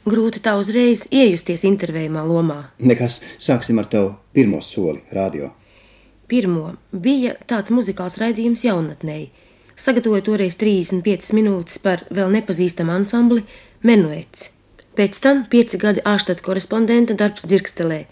Grūti 0.05 0.41
tā 0.45 0.53
uzreiz 0.57 1.07
iejusties 1.09 1.65
intervējumā 1.65 2.21
lomā. 2.25 2.59
Nekas, 2.77 3.19
sāksim 3.41 3.81
ar 3.81 3.89
tavu 3.89 4.13
pirmo 4.37 4.61
soli, 4.61 5.01
radio. 5.13 5.49
Pirmo 6.29 6.75
bija 6.93 7.33
tāds 7.49 7.73
muzikāls 7.73 8.21
raidījums 8.21 8.63
jaunatnēji. 8.69 9.31
Sagatavoju 9.81 10.29
toreiz 10.29 10.61
35 10.61 11.33
minūtes 11.33 11.81
par 11.81 12.05
vēl 12.13 12.29
nepazīstamu 12.37 12.93
ansambli 13.01 13.41
Menuets. 13.81 14.51
Pēc 14.93 15.17
tam 15.23 15.45
pieci 15.49 15.79
gadi 15.81 16.03
ārštata 16.05 16.43
korespondenta 16.45 17.17
darbs 17.17 17.47
Dzirkstelē. 17.49 18.03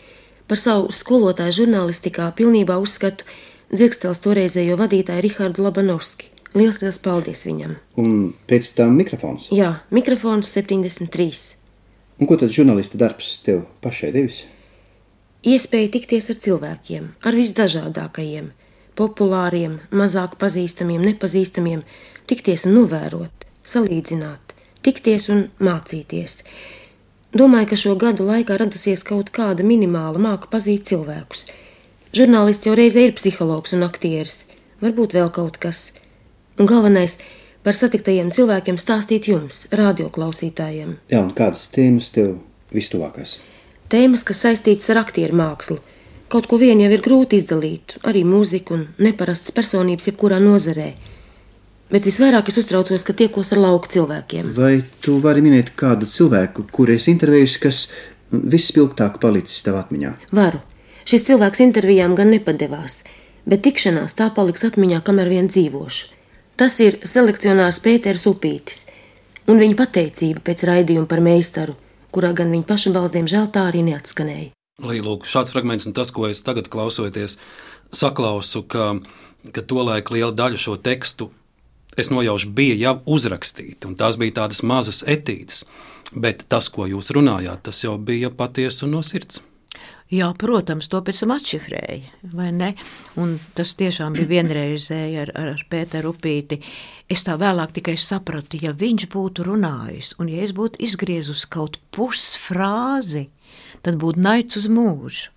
Par 0.50 0.58
savu 0.58 0.90
skolotāju 0.90 1.54
žurnālistikā 1.62 2.32
pilnībā 2.38 2.80
uzskatu 2.82 3.28
Dzirkstels 3.70 4.18
toreizējo 4.24 4.80
vadītāju 4.80 5.22
Rihardu 5.22 5.62
Labanovski. 5.68 6.32
Lielas, 6.58 6.80
liels 6.82 6.98
paldies 7.06 7.44
viņam! 7.46 7.76
Un 8.02 8.32
pēc 8.50 8.72
tam 8.74 8.96
mikrofons. 8.98 9.52
Jā, 9.54 9.76
mikrofons 9.94 10.50
73. 10.50 11.28
Un 12.18 12.30
ko 12.30 12.40
tad 12.42 12.50
žurnālista 12.56 12.98
darbs 12.98 13.36
tev 13.46 13.68
pašai 13.84 14.10
devis? 14.16 14.42
Iespēja 15.46 15.92
tikties 15.94 16.32
ar 16.34 16.40
cilvēkiem, 16.42 17.06
ar 17.22 17.38
visdažādākajiem, 17.38 18.50
populāriem, 18.98 19.78
mazāk 19.94 20.34
pazīstamiem, 20.42 21.06
nepazīstamiem, 21.12 21.86
tikties 22.28 22.66
un 22.66 22.76
novērot, 22.80 23.46
salīdzināt, 23.62 24.58
tikties 24.84 25.30
un 25.30 25.46
mācīties. 25.62 26.42
Domāju, 27.30 27.68
ka 27.70 27.78
šo 27.78 27.92
gadu 27.94 28.26
laikā 28.26 28.56
radusies 28.58 29.04
kaut 29.06 29.28
kāda 29.30 29.62
minimāla 29.62 30.18
māka 30.18 30.50
pazīt 30.50 30.88
cilvēkus. 30.90 31.44
Žurnālists 32.18 32.66
jau 32.66 32.74
reizē 32.74 33.04
ir 33.06 33.14
psihologs 33.14 33.76
un 33.78 33.86
aktieris, 33.86 34.48
varbūt 34.82 35.14
vēl 35.14 35.30
kaut 35.30 35.60
kas. 35.62 35.92
Un 36.58 36.66
galvenais- 36.66 37.20
par 37.64 37.78
satiktajiem 37.78 38.32
cilvēkiem 38.34 38.82
stāstīt 38.82 39.30
jums, 39.30 39.68
radioklausītājiem. 39.70 40.96
Jā, 41.12 41.22
un 41.22 41.32
kādas 41.38 41.70
tēmas 41.70 42.10
tev 42.10 42.40
vistuvākās? 42.74 43.38
Tēmas, 43.90 44.26
kas 44.26 44.42
saistītas 44.44 44.90
ar 44.90 45.06
aktieru 45.06 45.38
mākslu. 45.38 45.80
Kaut 46.30 46.48
ko 46.48 46.58
vien 46.58 46.80
jau 46.80 46.90
ir 46.92 47.02
grūti 47.02 47.38
izdalīt, 47.38 48.00
arī 48.02 48.24
mūziku 48.26 48.72
un 48.74 48.88
neparastas 48.98 49.52
personības 49.52 50.08
jebkurā 50.10 50.42
nozarē. 50.42 50.96
Bet 51.90 52.06
visvairāk 52.06 52.52
es 52.52 52.60
uztraucos, 52.62 53.02
ka 53.02 53.16
tiekos 53.18 53.50
ar 53.56 53.64
lauku 53.64 53.90
cilvēkiem. 53.90 54.52
Vai 54.54 54.84
tu 55.02 55.16
vari 55.24 55.42
minēt 55.42 55.72
kādu 55.80 56.06
cilvēku, 56.06 56.68
kuru 56.70 56.94
es 56.94 57.08
intervējusi, 57.10 57.62
kas 57.64 57.80
vispilgtāk 58.30 59.18
palicis 59.24 59.64
tev 59.66 59.80
atmiņā? 59.80 60.12
Varu. 60.38 60.62
Šis 61.10 61.26
cilvēks 61.26 61.64
intervijām 61.66 62.14
gan 62.14 62.30
nepadevās, 62.30 63.00
bet 63.50 63.64
tikšanās 63.66 64.14
tā 64.20 64.28
paliks 64.36 64.68
atmiņā, 64.68 65.00
kamēr 65.08 65.32
vien 65.34 65.50
dzīvošu. 65.50 66.12
Tas 66.62 66.78
ir 66.84 67.00
selekcionārs 67.08 67.82
Pēters 67.82 68.28
Upītis. 68.30 68.86
un 69.50 69.58
viņa 69.58 69.76
pateicība 69.80 70.44
pēc 70.46 70.62
raidījuma 70.70 71.08
par 71.10 71.24
meistaru, 71.26 71.74
kurā 72.14 72.36
gan 72.38 72.52
viņa 72.54 72.68
paša 72.70 72.94
balss, 72.94 73.16
diemžēl, 73.16 73.50
tā 73.50 73.66
arī 73.72 73.82
neatskanēja. 73.88 74.52
Lūk, 74.80 75.26
šāds 75.26 75.56
fragments, 75.56 75.88
un 75.90 75.98
tas, 75.98 76.12
ko 76.12 76.28
es 76.30 76.44
tagad 76.46 76.70
klausoties, 76.70 77.40
saklausu, 77.90 78.62
ka, 78.62 79.00
ka 79.52 79.66
tolaik 79.66 80.12
liela 80.14 80.32
daļa 80.38 80.62
šo 80.62 80.78
tekstu 80.78 81.32
es 82.00 82.12
nojaušu, 82.14 82.54
bija 82.56 82.78
jau 82.80 82.96
uzrakstīti, 83.18 83.86
un 83.90 83.98
tās 84.00 84.18
bija 84.22 84.42
tādas 84.44 84.64
mazas 84.64 85.04
etīdes. 85.08 85.66
Bet 86.16 86.48
tas, 86.50 86.72
ko 86.74 86.88
jūs 86.90 87.12
runājāt, 87.14 87.68
tas 87.68 87.84
jau 87.84 87.98
bija 88.02 88.32
patiesi 88.34 88.88
un 88.88 88.98
no 88.98 89.04
sirds. 89.06 89.44
Jā, 90.10 90.32
protams, 90.42 90.88
to 90.90 90.98
pēc 91.06 91.20
tam 91.22 91.36
atšifrēja, 91.36 92.16
vai 92.34 92.48
ne? 92.50 92.72
Un 93.22 93.36
tas 93.54 93.76
tiešām 93.78 94.16
bija 94.18 94.32
vienreizēji 94.32 95.20
ar, 95.22 95.32
ar 95.38 95.62
Pēteru 95.70 96.16
Upīti. 96.16 96.58
Es 97.06 97.22
tā 97.28 97.36
vēlāk 97.38 97.76
tikai 97.76 97.94
sapratu, 98.02 98.58
ja 98.58 98.74
viņš 98.74 99.06
būtu 99.14 99.46
runājis, 99.46 100.16
un 100.18 100.32
ja 100.34 100.42
es 100.42 100.56
būtu 100.58 100.82
izgriezus 100.82 101.46
kaut 101.46 101.78
pusfrāzi, 101.94 103.28
tad 103.86 104.02
būtu 104.02 104.26
naids 104.26 104.58
uz 104.58 104.66
mūžu. 104.74 105.30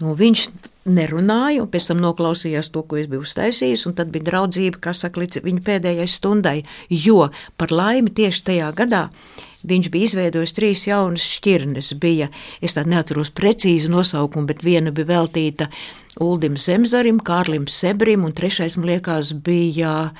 Nu, 0.00 0.14
viņš 0.14 0.46
nerunāja, 0.94 1.62
un 1.64 1.70
pēc 1.70 1.90
tam 1.90 2.00
noklausījās 2.04 2.72
to, 2.74 2.82
ko 2.86 2.98
es 3.00 3.08
biju 3.10 3.24
uztaisījis, 3.26 3.86
un 3.88 3.96
tad 3.98 4.10
bija 4.14 4.28
draudzība, 4.30 4.80
kas 4.88 5.04
saka, 5.04 5.22
līdz 5.22 5.44
viņa 5.44 5.62
pēdējai 5.66 6.08
stundai. 6.10 6.58
Jo 6.90 7.30
par 7.60 7.74
laimi 7.74 8.12
tieši 8.16 8.44
tajā 8.50 8.72
gadā 8.76 9.08
viņš 9.70 9.88
bija 9.92 10.08
izveidojis 10.08 10.54
trīs 10.56 10.84
jaunas 10.88 11.24
šķirnes. 11.36 11.92
Bija, 12.00 12.30
es 12.64 12.76
tā 12.76 12.86
neatceros 12.88 13.32
precīzi 13.36 13.90
nosaukumu, 13.92 14.48
bet 14.48 14.64
viena 14.64 14.92
bija 14.94 15.10
veltīta 15.12 15.70
Uldim 16.20 16.56
Zemzarim, 16.56 17.20
Kārlim 17.20 17.68
Sebrim, 17.68 18.24
un 18.24 18.36
trešais, 18.36 18.78
man 18.80 18.90
liekas, 18.94 19.34
bija. 19.34 20.12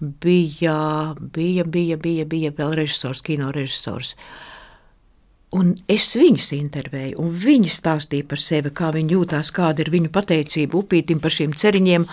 Bija, 0.00 1.12
bija, 1.20 1.66
bija, 1.68 1.98
bija, 2.00 2.24
bija 2.24 2.50
vēl 2.56 2.70
režisors, 2.78 3.20
kino 3.20 3.50
režisors. 3.52 4.14
Uh, 4.14 4.49
Un 5.50 5.72
es 5.90 6.04
viņus 6.14 6.52
intervēju, 6.54 7.16
un 7.18 7.30
viņi 7.34 7.72
stāstīja 7.74 8.22
par 8.30 8.38
sevi, 8.38 8.70
kā 8.70 8.92
viņi 8.94 9.16
jūtās, 9.16 9.48
kāda 9.50 9.82
ir 9.82 9.88
viņu 9.90 10.12
pateicība 10.14 10.76
upītim 10.78 11.18
par 11.22 11.34
šiem 11.34 11.56
ceriņiem. 11.58 12.04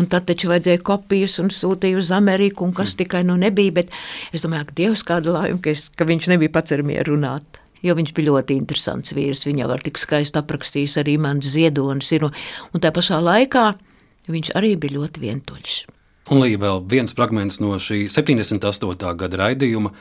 Un 0.00 0.06
tad 0.08 0.24
taču 0.30 0.48
vajadzēja 0.48 0.80
kopijas 0.80 1.34
un 1.42 1.52
sūtīja 1.52 1.98
uz 2.00 2.08
Ameriku, 2.16 2.64
un 2.64 2.72
kas 2.76 2.94
mm. 2.94 2.98
tikai 3.02 3.20
nu 3.28 3.36
nebija. 3.36 3.74
Bet 3.76 3.92
es 4.32 4.46
domāju, 4.46 4.70
ka 4.70 4.76
Dievs 4.80 5.04
kāda 5.04 5.34
laima, 5.34 5.60
ka, 5.60 5.74
es, 5.76 5.90
ka 5.92 6.08
viņš 6.08 6.30
nebija 6.32 6.54
pats 6.54 6.72
ar 6.72 6.80
mieru 6.88 7.12
runāt. 7.12 7.60
Jo 7.84 7.98
viņš 7.98 8.14
bija 8.16 8.30
ļoti 8.30 8.56
interesants 8.56 9.12
vīrs. 9.12 9.44
Viņa 9.44 9.68
var 9.68 9.84
tik 9.84 10.00
skaisti 10.00 10.40
aprakstījis 10.40 10.96
arī 11.04 11.18
mans 11.20 11.52
ziedonis. 11.52 12.14
Ir, 12.16 12.24
un 12.30 12.80
tā 12.80 12.94
pašā 12.96 13.20
laikā 13.20 13.66
viņš 14.32 14.54
arī 14.56 14.72
bija 14.80 14.96
ļoti 14.96 15.26
vientuļš. 15.26 15.76
Un 16.26 16.40
Līja 16.42 16.58
vēl 16.58 16.80
viens 16.90 17.12
fragments 17.14 17.60
no 17.62 17.76
šī 17.78 18.08
78. 18.10 19.12
gada 19.14 19.38
raidījuma. 19.38 19.92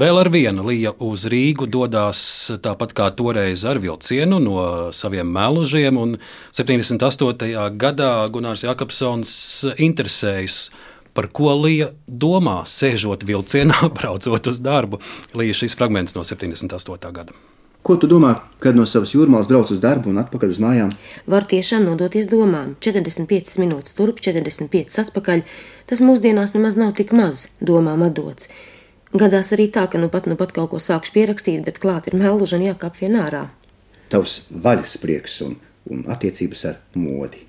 Vēl 0.00 0.16
ar 0.16 0.30
vienu 0.32 0.64
Līja 0.64 0.94
uz 1.04 1.26
Rīgu 1.28 1.68
dodas 1.68 2.22
tāpat 2.64 2.94
kā 2.96 3.10
toreiz 3.12 3.66
ar 3.68 3.78
vilcienu 3.82 4.40
no 4.40 4.64
saviem 4.96 5.28
mēlužiem, 5.36 6.00
un 6.00 6.16
78. 6.56 7.52
gadā 7.76 8.10
Gunārs 8.32 8.64
Jakobsons 8.64 9.34
interesējas, 9.76 10.70
par 11.12 11.28
ko 11.28 11.52
Līja 11.60 11.92
domā, 12.08 12.62
sēžot 12.64 13.28
vilcienā, 13.28 13.84
braucot 14.00 14.48
uz 14.50 14.64
darbu. 14.64 15.04
Līja 15.36 15.60
šis 15.60 15.76
fragments 15.76 16.16
no 16.16 16.24
78. 16.24 17.12
gada. 17.12 17.36
Ko 17.84 17.98
tu 18.00 18.08
domā, 18.08 18.30
kad 18.64 18.78
no 18.78 18.86
savas 18.88 19.10
jūrmālas 19.12 19.48
brauc 19.50 19.68
uz 19.68 19.80
darbu 19.82 20.08
un 20.08 20.22
atpakaļ 20.22 20.52
uz 20.54 20.58
mājām? 20.62 20.92
Var 21.28 21.44
tiešām 21.50 21.82
nodoties 21.84 22.30
domām. 22.30 22.70
45 22.80 23.58
minūtes 23.60 23.92
turp, 23.98 24.22
45 24.24 25.02
atpakaļ. 25.02 25.42
Tas 25.90 26.00
mūsdienās 26.00 26.54
nemaz 26.56 26.78
nav 26.80 26.94
tik 26.96 27.12
maz 27.12 27.42
domām 27.60 28.06
atdots. 28.06 28.48
Gadās 29.12 29.52
arī 29.52 29.68
tā, 29.68 29.84
ka 29.92 30.00
nu 30.00 30.08
pat, 30.08 30.24
nu 30.24 30.38
pat 30.40 30.56
kaut 30.56 30.72
ko 30.72 30.80
sākšu 30.80 31.12
pierakstīt, 31.12 31.60
bet 31.66 31.76
klāt 31.82 32.08
ir 32.08 32.16
melluži 32.16 32.56
un 32.56 32.64
jākāp 32.70 32.96
vien 33.04 33.20
ārā. 33.20 33.44
Tavs 34.08 34.40
vaļas 34.48 34.96
prieks 35.04 35.36
un, 35.44 35.58
un 35.92 36.06
attiecības 36.08 36.64
ar 36.70 36.80
modi. 36.96 37.44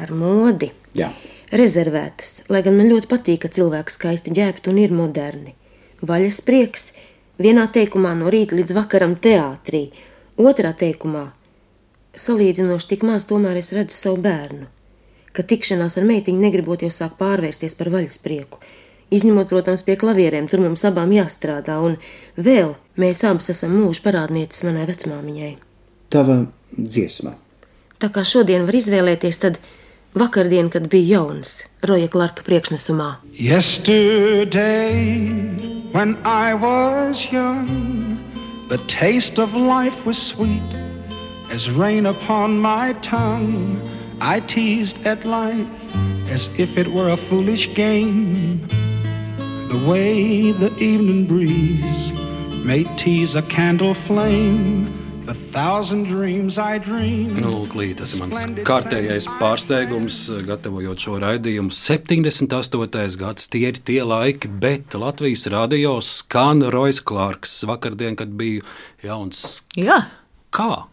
Ar 0.00 0.14
modi? 0.16 0.70
Jā. 0.96 1.12
Rezervētas, 1.52 2.46
lai 2.48 2.64
gan 2.64 2.80
man 2.80 2.88
ļoti 2.94 3.12
patīk, 3.12 3.44
ka 3.44 3.52
cilvēks 3.52 4.00
skaisti 4.00 4.32
ģērbti 4.40 4.72
un 4.72 4.80
ir 4.80 4.96
moderni. 5.04 5.52
Vaļas 6.00 6.40
prieks– 6.48 6.94
Vienā 7.36 7.66
teikumā 7.68 8.14
no 8.16 8.30
rīta 8.32 8.56
līdz 8.56 8.72
vakaram 8.76 9.16
teātrī, 9.20 9.90
otrā 10.40 10.72
teikumā 10.72 11.26
salīdzinoši 12.16 12.88
tik 12.94 13.04
maz 13.04 13.26
tomēr 13.28 13.58
es 13.60 13.72
redzu 13.76 13.96
savu 13.96 14.20
bērnu, 14.24 14.66
ka 15.36 15.44
tikšanās 15.44 15.98
ar 16.00 16.06
meitiņu 16.08 16.40
negribot 16.40 16.84
jau 16.84 16.90
sāk 16.92 17.18
pārvērsties 17.20 17.76
par 17.76 17.92
vaļasprieku. 17.92 18.60
Izņemot, 19.12 19.46
protams, 19.50 19.84
pie 19.86 19.94
klavierēm, 20.00 20.48
tur 20.50 20.64
mums 20.64 20.82
abām 20.88 21.12
jāstrādā, 21.14 21.76
un 21.78 21.94
vēl 22.40 22.72
mēs 22.98 23.22
abas 23.28 23.52
esam 23.52 23.76
mūža 23.76 24.02
parādnieces 24.02 24.64
manai 24.66 24.88
vecmāmiņai. 24.88 25.52
Tava 26.10 26.40
dziesma. 26.74 27.36
Tā 28.02 28.10
kā 28.12 28.24
šodien 28.26 28.66
var 28.66 28.80
izvēlēties, 28.80 29.38
tad 29.44 29.60
vakardien, 30.16 30.70
kad 30.72 30.88
bija 30.88 31.18
jauns, 31.18 31.62
Roja 31.84 32.08
Klarka 32.08 32.42
priekšnesumā. 32.46 33.16
Yesterday, 33.36 34.96
when 35.92 36.16
I 36.24 36.54
was 36.54 37.30
young, 37.32 38.16
the 38.68 38.78
taste 38.88 39.38
of 39.38 39.54
life 39.54 40.06
was 40.06 40.16
sweet 40.16 40.62
as 41.52 41.70
rain 41.70 42.06
upon 42.06 42.58
my 42.58 42.94
tongue. 43.02 43.78
I 44.20 44.40
teased 44.40 45.06
at 45.06 45.24
life 45.24 45.68
as 46.30 46.48
if 46.58 46.78
it 46.78 46.88
were 46.88 47.10
a 47.10 47.16
foolish 47.16 47.74
game. 47.74 48.66
The 49.68 49.78
way 49.86 50.52
the 50.52 50.72
evening 50.78 51.26
breeze 51.26 52.12
may 52.64 52.84
tease 52.96 53.34
a 53.34 53.42
candle 53.42 53.94
flame 53.94 55.05
Nu, 57.40 57.50
lūk, 57.64 57.74
tas 57.98 58.14
ir 58.14 58.22
mans 58.22 58.44
kārtējais 58.66 59.26
pārsteigums, 59.40 60.20
gatavojot 60.46 61.02
šo 61.02 61.18
raidījumu. 61.22 61.74
78. 61.74 63.18
gads, 63.20 63.48
tie 63.50 63.64
ir 63.72 63.80
tie 63.82 64.02
laiki, 64.06 64.50
bet 64.62 64.94
Latvijas 64.94 65.48
radio 65.50 65.96
skan 66.04 66.62
Rojas 66.70 67.02
Klārks 67.02 67.58
vakardien, 67.66 68.14
kad 68.18 68.36
biju 68.38 68.62
jauns. 69.02 69.64
Jā. 69.74 70.04
Kā? 70.54 70.86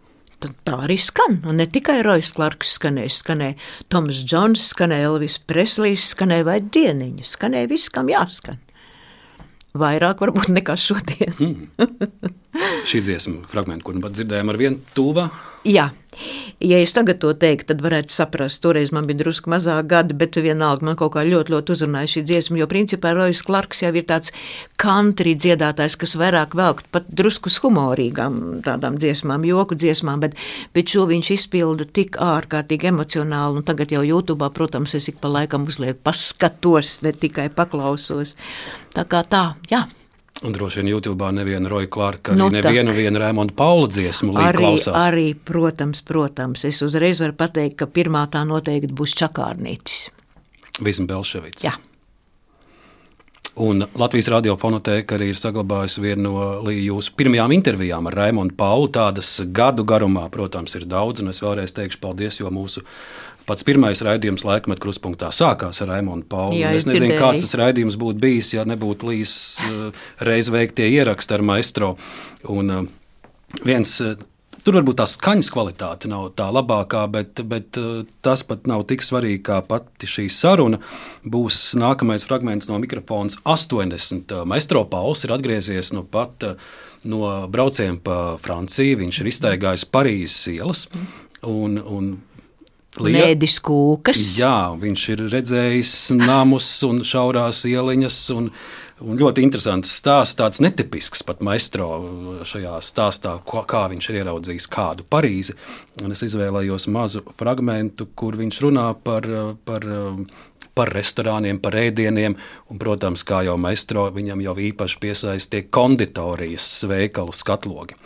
tā 0.66 0.76
arī 0.84 0.98
skan. 1.00 1.40
Un 1.48 1.62
ne 1.62 1.68
tikai 1.70 2.02
Rojas 2.04 2.34
Clarks 2.36 2.76
skanēja, 2.80 3.14
skanēja 3.16 3.56
Toms 3.94 4.24
Džons, 4.26 4.66
skanēja 4.74 5.12
Elvis 5.12 5.38
Preslijs, 5.40 6.10
skanēja 6.16 6.48
vai 6.50 6.60
Dieniņa, 6.64 7.28
skanēja 7.30 7.72
viss, 7.72 7.92
kam 7.94 8.12
jāskan. 8.12 8.60
Vairāk 9.74 10.20
varbūt 10.22 10.52
nekā 10.54 10.76
šodien. 10.78 11.34
mm. 11.40 11.88
Šī 12.90 13.02
dziesma 13.02 13.42
fragmenta, 13.50 13.86
kur 13.88 13.98
nu 13.98 14.04
pat 14.04 14.14
dzirdējām 14.14 14.52
ar 14.54 14.60
vienu 14.60 14.82
tūvā. 14.94 15.30
Jā, 15.64 15.86
ja 16.60 16.78
es 16.84 16.92
tagad 16.92 17.22
to 17.24 17.30
teiktu, 17.40 17.70
tad 17.70 17.82
varētu 17.86 18.12
saprast, 18.12 18.60
toreiz 18.66 18.90
man 18.92 19.06
bija 19.08 19.22
drusku 19.22 19.48
mazāk 19.54 19.88
gadi, 19.94 20.16
bet 20.20 20.36
vienalga 20.36 20.84
man 20.84 20.98
kaut 21.00 21.14
kā 21.16 21.24
ļoti, 21.24 21.54
ļoti 21.54 21.72
uzrunāja 21.72 22.12
šī 22.14 22.24
dziesma, 22.28 22.60
jo 22.60 22.68
principā 22.68 23.14
Rojas 23.16 23.40
Klarks 23.48 23.86
jau 23.86 23.94
ir 23.96 24.04
tāds 24.10 24.34
country 24.82 25.38
dziedātājs, 25.40 25.96
kas 25.96 26.18
vairāk 26.20 26.58
velk 26.60 26.84
pat 26.92 27.08
drusku 27.08 27.54
humorīgām 27.64 28.60
tādām 28.68 29.00
dziesmām, 29.00 29.48
joku 29.48 29.80
dziesmām, 29.80 30.28
bet, 30.28 30.36
bet 30.76 30.92
šo 30.92 31.08
viņš 31.08 31.32
izpilda 31.38 31.88
tik 31.88 32.20
ārkārtīgi 32.20 32.92
emocionāli, 32.92 33.64
un 33.64 33.68
tagad 33.72 33.96
jau 33.96 34.04
YouTube, 34.04 34.52
protams, 34.52 35.00
es 35.00 35.08
ik 35.08 35.24
pa 35.24 35.32
laikam 35.32 35.64
uzlieku 35.72 36.04
paskatos, 36.04 36.98
ne 37.08 37.16
tikai 37.16 37.48
paklausos. 37.56 38.36
Tā 38.92 39.08
kā 39.08 39.24
tā, 39.24 39.54
jā. 39.72 39.86
Un 40.44 40.52
droši 40.52 40.82
vien 40.82 40.90
YouTube 40.92 41.30
nevienu 41.32 41.70
Roja 41.72 41.88
Clarka, 41.88 42.34
nu, 42.36 42.50
nevienu 42.52 42.92
vienu 42.96 43.22
Rēmonda 43.22 43.56
Paula 43.56 43.88
dziesmu 43.88 44.36
arī, 44.36 44.58
klausās. 44.60 44.98
Arī, 45.00 45.30
protams, 45.36 46.04
protams, 46.04 46.66
es 46.68 46.82
uzreiz 46.84 47.22
varu 47.24 47.38
pateikt, 47.40 47.78
ka 47.80 47.88
pirmā 47.88 48.26
tā 48.34 48.44
noteikti 48.48 48.92
būs 48.92 49.16
Čakārnītis. 49.22 50.10
Visam 50.84 51.08
Belševits. 51.08 51.64
Jā. 51.64 51.78
Un 53.64 53.84
Latvijas 53.96 54.32
radiofonoteka 54.34 55.14
arī 55.14 55.28
ir 55.30 55.38
saglabājusi 55.38 56.02
vienu 56.02 56.32
no 56.34 56.72
jūsu 56.74 57.12
pirmajām 57.14 57.52
intervijām 57.54 58.10
ar 58.10 58.18
Raimonu 58.18 58.56
Paulu. 58.58 58.88
Tādas 58.96 59.30
gadu 59.46 59.86
garumā, 59.86 60.26
protams, 60.34 60.74
ir 60.80 60.88
daudz, 60.90 61.22
un 61.22 61.30
es 61.30 61.42
vēlreiz 61.44 61.76
teikšu 61.78 62.02
paldies, 62.02 62.40
jo 62.42 62.50
mūsu 62.50 62.82
Pats 63.48 63.66
pirmais 63.68 64.00
raidījums 64.06 64.46
laikmet 64.48 64.80
kruspunktā 64.84 65.32
sākās 65.36 65.82
ar 65.84 65.92
Raimonu 65.92 66.24
Pauli. 66.30 66.62
Jā, 66.62 66.74
es 66.78 66.88
nezinu, 66.88 67.18
kāds 67.20 67.44
tas 67.44 67.58
raidījums 67.60 68.00
būtu 68.00 68.22
bijis, 68.24 68.54
ja 68.56 68.64
nebūtu 68.68 69.10
līdz 69.10 69.34
uh, 69.68 70.06
reiz 70.24 70.52
veiktie 70.54 70.88
ieraksti 70.94 71.36
ar 71.36 71.44
maestro. 71.44 71.96
Un, 72.52 72.72
uh, 72.72 73.60
viens, 73.68 73.98
uh, 74.04 74.16
Tur 74.64 74.78
varbūt 74.78 74.96
tā 74.96 75.04
skaņas 75.12 75.50
kvalitāte 75.52 76.08
nav 76.08 76.30
tā 76.40 76.46
labākā, 76.56 77.02
bet, 77.12 77.42
bet 77.52 77.76
tas 78.24 78.46
pat 78.48 78.64
nav 78.70 78.86
tik 78.88 79.02
svarīgi 79.04 79.42
kā 79.44 79.58
pati 79.68 80.08
šī 80.08 80.30
saruna. 80.32 80.80
Būs 81.28 81.74
nākamais 81.76 82.24
fragments 82.24 82.70
no 82.72 82.78
mikrofona 82.80 83.44
80. 83.44 84.32
Maestro 84.48 84.86
Pauls 84.88 85.26
ir 85.28 85.36
atgriezies 85.36 85.92
no 85.92 86.06
pat 86.08 86.48
no 87.04 87.34
brauciena 87.52 88.00
pa 88.00 88.20
Franciju. 88.40 89.02
Viņš 89.04 89.20
ir 89.20 89.32
iztaigājis 89.34 89.84
Parīzes 89.92 90.54
ielas. 90.56 90.86
Un, 91.44 91.76
un 91.84 92.14
Mēdis 93.02 93.58
kūkas. 93.66 94.20
Jā, 94.38 94.74
viņš 94.78 95.10
ir 95.16 95.26
redzējis 95.34 95.98
namus 96.20 96.70
un 96.86 97.02
šaurās 97.08 97.64
ieliņas 97.70 98.24
un, 98.38 98.52
Un 99.04 99.18
ļoti 99.20 99.44
interesants 99.44 99.90
stāsts, 99.98 100.38
tāds 100.40 100.62
netipisks 100.64 101.26
pat 101.28 101.42
maistro 101.44 101.88
šajā 102.48 102.78
stāstā, 102.86 103.34
ko, 103.44 103.64
kā 103.68 103.88
viņš 103.92 104.08
ir 104.10 104.20
ieraudzījis 104.22 104.68
kādu 104.72 105.04
Parīzi. 105.12 105.58
Un 106.06 106.16
es 106.16 106.24
izvēlējos 106.24 106.88
mazu 106.94 107.24
fragment, 107.36 108.06
kur 108.16 108.38
viņš 108.40 108.62
runā 108.64 108.86
par, 109.04 109.28
par, 109.68 109.88
par 110.76 110.92
restorāniem, 110.94 111.60
par 111.62 111.78
ēdieniem. 111.78 112.36
Un, 112.70 112.80
protams, 112.82 113.24
kā 113.28 113.44
jau 113.48 113.58
maistro, 113.62 114.08
viņam 114.14 114.42
jau 114.44 114.56
īpaši 114.70 115.00
piesaistīja 115.04 115.70
konditorijas 115.74 116.68
veikalu 116.90 117.36
skatlogi. 117.36 117.98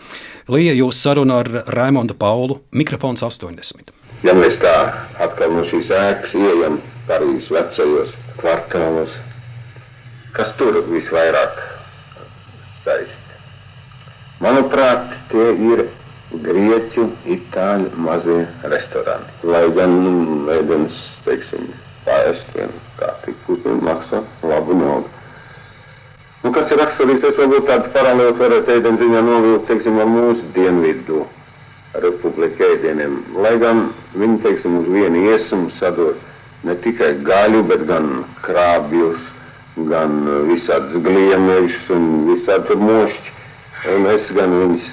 Lija, 0.51 0.76
jūs 0.78 0.99
saruna 1.03 1.41
ar 1.43 1.51
Raimondu 1.74 2.15
Paulu, 2.20 2.61
mikrofons 2.72 3.24
80. 3.26 3.93
Ja 4.26 4.34
mēs 4.34 4.57
tā 4.61 4.74
atkal 5.22 5.53
no 5.53 5.63
šīs 5.68 5.91
ēkas 5.93 6.34
ieejam 6.38 6.80
Parīzes 7.07 7.51
vecajos 7.53 8.15
kvartālos, 8.39 9.13
kas 10.36 10.49
tur 10.59 10.82
visvairāk 10.89 11.61
saist? 12.84 13.24
Manuprāt, 14.43 15.13
tie 15.32 15.51
ir 15.72 15.86
grieķu, 16.43 17.07
itāļu 17.38 17.91
mazie 18.03 18.41
restorāni. 18.70 19.32
Lai 19.47 19.63
gan 19.78 19.95
nu, 20.03 20.13
ēdienas, 20.53 20.97
teiksim, 21.26 21.70
vien 22.07 22.73
kārtīgi 22.97 23.37
putekļi 23.45 23.85
maksā 23.85 24.21
labu 24.47 24.75
naudu. 24.77 25.09
Nu, 26.43 26.51
kas 26.55 26.71
ir 26.71 26.79
raksturīgs, 26.79 27.23
tas 27.23 27.39
varbūt 27.39 27.65
tāds 27.67 27.89
paralēls 27.95 28.37
varētu 28.39 28.75
ēdienas 28.77 29.01
ziņā 29.01 29.21
novilkt, 29.25 29.67
teiksim, 29.67 29.97
ar 29.99 30.09
mūsu 30.11 30.45
dienvidu 30.55 31.25
republiku 32.03 32.67
ēdieniem. 32.71 33.17
Lai 33.43 33.55
gan 33.61 33.87
viņi, 34.13 34.37
teiksim, 34.45 34.77
uz 34.81 34.91
vienu 34.93 35.25
iesumu 35.31 35.71
sadod 35.79 36.19
ne 36.67 36.75
tikai 36.83 37.15
gaļu, 37.25 37.63
bet 37.67 37.87
gan 37.89 38.11
krābjus, 38.45 39.19
gan 39.89 40.21
visādus 40.47 41.03
gliemežus 41.05 41.89
un 41.93 42.07
visādi 42.31 42.77
mošķi. 42.81 43.33
Un 43.93 44.07
es 44.09 44.29
gan 44.33 44.53
viņus 44.57 44.87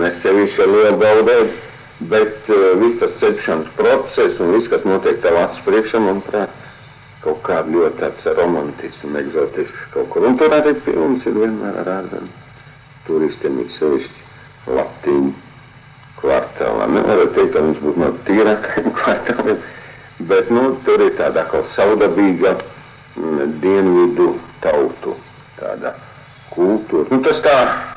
nesevišķi 0.00 0.62
ar 0.64 0.70
lielu 0.72 1.00
gaudēju, 1.02 1.48
bet 1.98 2.50
uh, 2.50 2.74
viss 2.80 2.98
tas 3.00 3.14
cepšanas 3.20 3.70
process 3.78 4.40
un 4.42 4.54
viss, 4.56 4.70
kas 4.72 4.86
notiek 4.88 5.20
tev 5.22 5.38
acis 5.38 5.62
priekšā, 5.66 6.00
manuprāt, 6.02 6.52
kaut 7.24 7.40
kāda 7.46 7.70
ļoti 7.72 8.00
tāds 8.02 8.26
romantisks 8.36 9.04
un 9.08 9.16
eksotisks 9.20 9.86
kaut 9.94 10.10
kur. 10.12 10.26
Un 10.28 10.36
tur 10.40 10.52
arī 10.52 10.74
filmas 10.84 11.24
ir 11.28 11.38
vienmēr 11.38 11.80
ar 11.84 11.90
ārzemju 12.00 12.42
turistiem, 13.06 13.60
ir 13.62 13.72
sevišķi 13.78 14.74
latīņu 14.76 15.32
kvartālā. 16.20 16.88
Nevaru 16.92 17.28
teikt, 17.36 17.52
ka 17.54 17.64
viņš 17.64 17.82
būtu 17.84 18.02
no 18.02 18.10
tīrākajiem 18.28 18.94
kvartāliem, 19.00 19.62
bet, 20.30 20.50
nu, 20.54 20.64
tur 20.86 21.04
ir 21.04 21.14
tāda 21.20 21.46
kā 21.50 21.62
saudabīga 21.76 22.56
mm, 22.56 23.54
dienvidu 23.64 24.32
tautu 24.64 25.16
tāda 25.60 25.94
kultūra. 26.54 27.08
Nu, 27.12 27.20
tas 27.24 27.40
tā, 27.44 27.56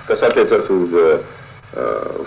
tas 0.09 0.23
attiecas 0.27 0.71
uz 0.73 0.95
uh, 0.97 1.36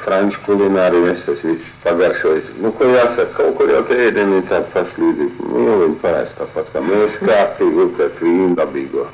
franču 0.04 0.38
kulināriju, 0.46 1.08
es 1.10 1.24
tas 1.26 1.40
viss 1.42 1.70
pagaršojis. 1.84 2.52
Nu, 2.62 2.72
ko 2.76 2.86
jāsaka, 2.90 3.32
kaut 3.38 3.56
kur 3.58 3.72
jau 3.72 3.80
te 3.88 3.96
ēdieni 4.06 4.38
ir 4.40 4.46
tādi 4.50 4.70
paši 4.74 5.02
līdzīgi. 5.02 5.48
Nu, 5.50 5.64
viņi 5.82 5.98
parasti 6.02 6.38
tāpat 6.38 6.70
kā 6.74 6.82
mēs 6.86 7.16
kārtīgi 7.24 7.82
uztēt 7.86 8.22
vīnu 8.22 8.52
dabīgo 8.58 9.08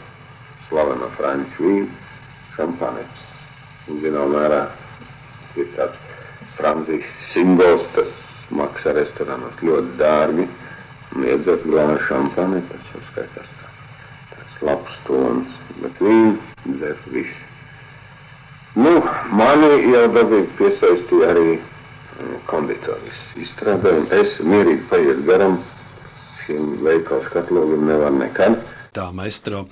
slaveno 0.69 1.09
franču 1.17 1.69
vīnu, 1.69 1.89
šampanets. 2.57 3.25
Un, 3.87 4.03
zinām, 4.03 4.35
mērā 4.35 4.63
ir 5.57 5.73
tāds 5.79 6.05
Francijas 6.57 7.09
simbols, 7.31 7.85
tas 7.97 8.13
maksā 8.57 8.97
restorānos 8.97 9.61
ļoti 9.63 9.99
dārgi. 10.01 10.49
Un 11.17 11.29
iedzert 11.31 11.65
glāzi 11.65 12.01
šampani, 12.11 12.65
tas 12.69 12.93
jau 12.93 13.03
skaitās 13.13 13.53
tā, 13.61 13.75
tāds 14.35 14.63
labs 14.69 15.03
tons, 15.07 15.59
bet 15.81 16.03
vīnu 16.03 16.75
dzer 16.77 16.99
visi. 17.15 17.46
Nu, 18.77 18.99
mani 19.33 19.71
jau 19.89 20.05
dabīgi 20.13 20.51
piesaistīja 20.59 21.31
arī 21.33 21.47
nu, 21.57 22.41
konditoris 22.51 23.23
izstrādājumi. 23.41 24.11
Es 24.13 24.37
mierīgi 24.45 24.85
paiet 24.91 25.23
garam 25.29 25.57
šiem 26.45 26.77
veikalu 26.85 27.25
skatlogiem 27.25 27.87
nevar 27.89 28.13
nekad. 28.13 28.61
Tā, 28.97 29.09
maestro. 29.17 29.65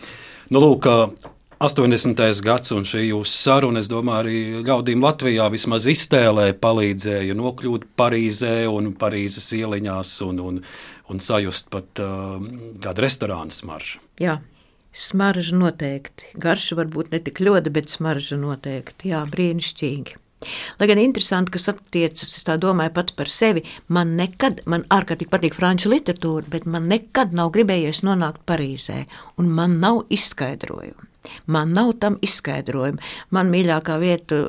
Nu, 0.52 0.60
lūk, 0.64 0.88
80. 1.64 2.20
gads 2.44 2.72
un 2.74 2.84
šī 2.88 3.04
jūsu 3.10 3.32
saruna, 3.32 3.80
es 3.84 3.88
domāju, 3.92 4.24
arī 4.24 4.64
ļaudīm 4.66 5.04
Latvijā 5.04 5.46
vismaz 5.52 5.86
iztēlē 5.88 6.50
palīdzēja 6.60 7.36
nokļūt 7.38 7.86
Parīzē 8.00 8.56
un 8.72 8.90
Parīzes 9.00 9.52
ieliņās 9.60 10.16
un, 10.26 10.40
un, 10.48 10.58
un 11.12 11.22
sajust 11.22 11.70
pat 11.72 12.02
uh, 12.02 12.40
kādu 12.84 13.04
restorānu 13.06 13.54
smaržu. 13.54 14.02
Jā, 14.20 14.40
smarža 14.94 15.56
noteikti. 15.58 16.32
Garša 16.40 16.78
varbūt 16.80 17.14
ne 17.14 17.22
tik 17.24 17.42
ļoti, 17.44 17.72
bet 17.74 17.90
smarža 17.90 18.38
noteikti. 18.40 19.10
Jā, 19.12 19.24
brīnišķīgi. 19.30 20.20
Lai 20.80 20.88
gan 20.90 21.00
interesanti, 21.00 21.54
kas 21.54 21.70
attiecas, 21.72 22.36
es 22.36 22.44
tā 22.46 22.58
domāju 22.60 22.92
pat 22.98 23.14
par 23.16 23.30
sevi, 23.32 23.64
man 23.88 24.14
nekad, 24.18 24.60
man 24.70 24.84
ārkārtīgi 24.92 25.32
patīk 25.32 25.56
franču 25.56 25.92
literatūra, 25.92 26.44
bet 26.52 26.68
man 26.68 26.88
nekad 26.90 27.32
nav 27.36 27.54
gribējies 27.54 28.04
nonākt 28.06 28.44
Parīzē, 28.48 29.04
un 29.40 29.50
man 29.56 29.78
nav 29.80 30.04
izskaidrojumu. 30.14 31.10
Man 31.48 31.72
nav 31.72 31.94
tam 32.02 32.18
izskaidrojumu. 32.20 33.00
Man 33.32 33.48
mīļākā 33.52 33.96
vieta 34.02 34.42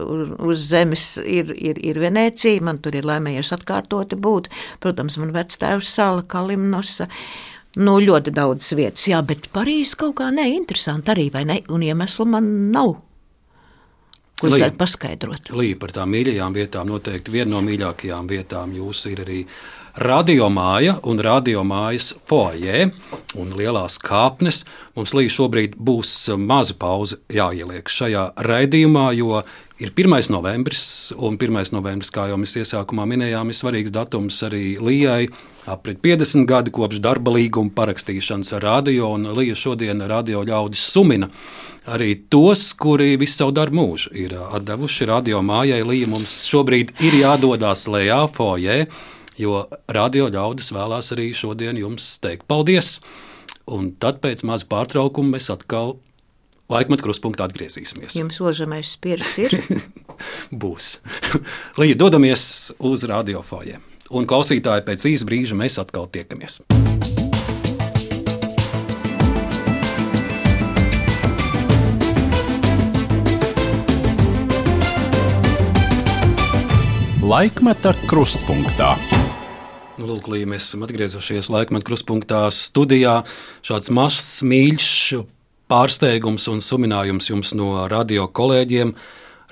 uz 0.44 0.66
zemes 0.68 1.06
ir, 1.24 1.54
ir, 1.56 1.80
ir 1.80 2.00
Venecija, 2.04 2.64
man 2.68 2.82
tur 2.84 2.98
ir 3.00 3.08
laimējies 3.08 3.54
atkārtoti 3.56 4.20
būt. 4.20 4.50
Protams, 4.84 5.16
man 5.22 5.32
vectēvs 5.36 5.94
sala 5.96 6.26
Kalimnosa. 6.28 7.08
Nu, 7.82 7.98
ļoti 8.00 8.32
daudz 8.36 8.70
vietas, 8.78 9.08
jā, 9.10 9.20
bet 9.26 9.50
Parīzē 9.56 10.00
kaut 10.06 10.18
kā 10.22 10.30
neinteresanti 10.32 11.12
arī, 11.12 11.28
vai 11.34 11.44
ne? 11.50 11.60
Un 11.74 11.84
iemeslu 11.84 12.28
man 12.30 12.48
nav. 12.72 12.96
Ko 14.36 14.50
jūs 14.50 14.60
varat 14.60 14.76
paskaidrot? 14.80 15.50
Līja 15.56 15.80
par 15.80 15.94
tām 15.96 16.12
mīļajām 16.12 16.56
vietām 16.56 16.90
noteikti 16.92 17.32
viena 17.32 17.54
no 17.54 17.62
mīļākajām 17.64 18.28
vietām 18.28 18.74
jūs 18.76 19.06
ir 19.08 19.22
arī 19.24 19.38
radiomāja 19.96 20.98
un 21.08 21.22
radiomājas 21.24 22.10
foajē 22.28 22.82
un 23.40 23.54
lielās 23.56 23.96
kāpnes. 24.04 24.66
Mums 24.96 25.16
līdz 25.16 25.36
šobrīd 25.38 25.78
būs 25.80 26.12
maza 26.36 26.76
pauze 26.80 27.22
jāieliek 27.32 27.88
šajā 27.88 28.26
raidījumā, 28.44 29.08
jo 29.16 29.40
ir 29.80 29.92
1. 29.92 30.32
novembris, 30.32 31.14
un 31.18 31.36
1. 31.38 31.74
novembris, 31.76 32.12
kā 32.14 32.30
jau 32.30 32.38
mēs 32.40 32.56
iesākumā 32.62 33.04
minējām, 33.10 33.50
ir 33.52 33.58
svarīgs 33.58 33.94
datums 33.94 34.38
arī 34.48 34.78
Lijai. 34.80 35.28
Aprit 35.68 36.00
50 36.04 36.46
gadi 36.48 36.72
kopš 36.72 37.02
darba 37.04 37.34
līguma 37.36 37.74
parakstīšanas 37.76 38.54
ar 38.56 38.64
radio, 38.64 39.10
un 39.18 39.28
Līja 39.36 39.58
šodien 39.58 40.04
radio 40.08 40.46
ļaudis 40.46 40.86
sumina 40.94 41.28
arī 41.92 42.14
tos, 42.30 42.70
kuri 42.80 43.18
visu 43.20 43.42
savu 43.42 43.56
darbu 43.58 43.80
mūžu 43.82 44.14
ir 44.16 44.38
devuši 44.64 45.10
radio 45.10 45.42
mājai. 45.46 45.84
Līja 45.84 46.10
mums 46.14 46.38
šobrīd 46.50 46.96
ir 47.04 47.20
jādodas 47.20 47.88
lejā, 47.92 48.24
foijē, 48.32 48.86
jo 49.42 49.66
radio 49.92 50.30
ļaudis 50.32 50.72
vēlās 50.76 51.12
arī 51.18 51.32
šodien 51.36 51.82
jums 51.82 52.16
teikt 52.24 52.48
paldies. 52.48 53.00
Un 53.66 53.92
tad 53.98 54.22
pēc 54.22 54.46
maza 54.46 54.70
pārtraukuma 54.70 55.36
mēs 55.36 55.50
atkal 55.50 55.98
laikmetu 56.72 57.06
kruspunktā 57.06 57.46
atgriezīsimies. 57.50 58.18
Jums 58.18 58.40
ožamais 58.42 58.96
spirts 58.96 59.38
ir? 59.42 59.58
Būs. 60.62 61.00
Līdz 61.82 62.00
dodamies 62.02 62.46
uz 62.80 63.06
radiofājiem. 63.10 63.84
Un 64.16 64.28
klausītāji 64.30 64.86
pēc 64.86 65.08
īsa 65.10 65.28
brīža 65.28 65.58
mēs 65.58 65.80
atkal 65.82 66.10
tiekamies. 66.10 66.62
Laikmeta 77.26 77.96
krustpunktā. 78.06 78.92
Nu, 79.96 80.06
lūk, 80.12 80.28
Lī, 80.30 80.44
mēs 80.46 80.68
esam 80.68 80.84
atgriezušies 80.86 81.50
laikmetā 81.50 81.88
krustpunktā 81.88 82.44
studijā. 82.54 83.24
Šāds 83.66 83.90
mazs, 83.96 84.44
mīļš 84.46 84.92
pārsteigums 85.72 86.48
un 86.52 86.62
suminājums 86.64 87.30
jums 87.32 87.54
no 87.58 87.88
radio 87.92 88.28
kolēģiem. 88.28 88.96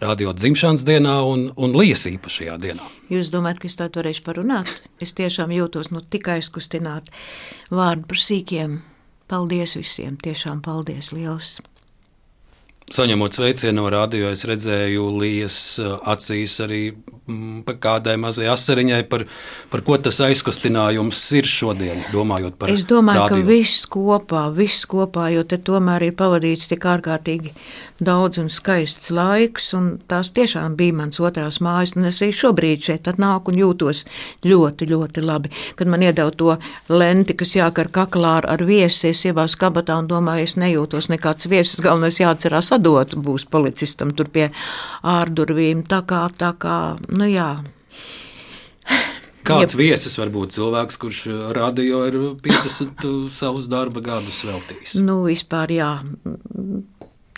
Radio 0.03 0.33
dzimšanas 0.33 0.83
dienā 0.87 1.19
un, 1.29 1.45
un 1.55 1.75
Lijas 1.77 2.07
īpašajā 2.09 2.55
dienā. 2.59 2.87
Jūs 3.13 3.29
domājat, 3.31 3.61
ka 3.61 3.69
es 3.69 3.77
tā 3.79 3.87
varēšu 3.93 4.23
parunāt? 4.25 4.71
Es 4.99 5.13
tiešām 5.15 5.53
jūtos 5.53 5.91
nu, 5.93 6.01
tikai 6.01 6.39
aizkustināt 6.41 7.11
vārdu 7.71 8.09
par 8.09 8.19
sīkiem. 8.19 8.79
Paldies 9.29 9.77
visiem! 9.79 10.17
Tiešām 10.19 10.65
paldies 10.65 11.13
liels! 11.15 11.59
Saņemot 12.91 13.31
sveicienu 13.33 13.81
no 13.81 13.89
radio, 13.89 14.27
es 14.35 14.43
redzēju 14.45 15.05
Lijas 15.21 15.55
acīs 15.79 16.57
arī 16.61 16.81
mm, 16.91 17.63
kādai 17.81 18.17
mazai 18.19 18.49
asariņai, 18.51 18.99
par, 19.09 19.23
par 19.71 19.81
ko 19.87 19.95
tas 20.03 20.19
aizkustinājums 20.25 21.21
ir 21.39 21.47
šodien, 21.47 22.03
domājot 22.11 22.57
par 22.59 22.69
Es 22.73 22.83
domāju, 22.89 23.23
radio. 23.23 23.39
ka 23.39 23.47
viss 23.47 23.85
kopā, 23.89 24.43
viss 24.53 24.83
kopā, 24.91 25.29
jo 25.33 25.45
te 25.47 25.57
tomēr 25.57 26.09
ir 26.09 26.17
pavadīts 26.19 26.67
tik 26.69 26.83
ārkārtīgi 26.91 27.53
daudz 28.03 28.41
un 28.43 28.51
skaists 28.51 29.09
laiks, 29.15 29.71
un 29.79 29.87
tās 30.11 30.33
tiešām 30.35 30.75
bija 30.77 30.97
mans 30.99 31.21
otrās 31.23 31.61
mājas, 31.63 31.95
un 31.95 32.09
es 32.11 32.19
arī 32.21 32.35
šobrīd 32.35 32.83
šeit 32.89 33.07
atnāku 33.13 33.53
un 33.55 33.61
jūtos 33.63 34.03
ļoti, 34.43 34.89
ļoti 34.91 35.23
labi. 35.23 35.53
Kad 35.79 35.87
man 35.87 36.03
iedeva 36.03 36.35
to 36.35 36.57
lenti, 36.91 37.33
kas 37.39 37.55
jākar 37.55 37.89
kaklā 37.95 38.35
ar- 38.43 38.49
ar 38.57 38.67
viesi, 38.67 39.09
es 39.15 39.23
ievās 39.23 39.55
kabatā 39.55 39.97
un 40.03 40.11
domāju, 40.11 40.43
es 40.51 40.55
nejūtos 40.59 41.09
nekāds 41.15 41.47
viesis, 41.47 41.79
galvenais 41.81 42.19
jāatcerās 42.19 42.72
atdot 42.75 43.15
būs 43.15 43.47
policistam 43.51 44.13
tur 44.17 44.29
pie 44.33 44.49
ārdurvīm, 45.03 45.85
tā 45.89 46.03
kā, 46.07 46.25
tā 46.37 46.53
kā, 46.59 46.77
nu 47.13 47.29
jā. 47.29 47.51
Kāds 49.43 49.75
viesis 49.75 50.15
var 50.19 50.31
būt 50.31 50.55
cilvēks, 50.55 50.97
kurš 51.01 51.19
radio 51.55 52.05
ir 52.07 52.15
50 52.43 53.03
savus 53.35 53.67
darba 53.71 54.03
gadus 54.03 54.39
veltījis? 54.47 54.95
Nu, 55.03 55.19
vispār 55.27 55.73
jā. 55.75 55.89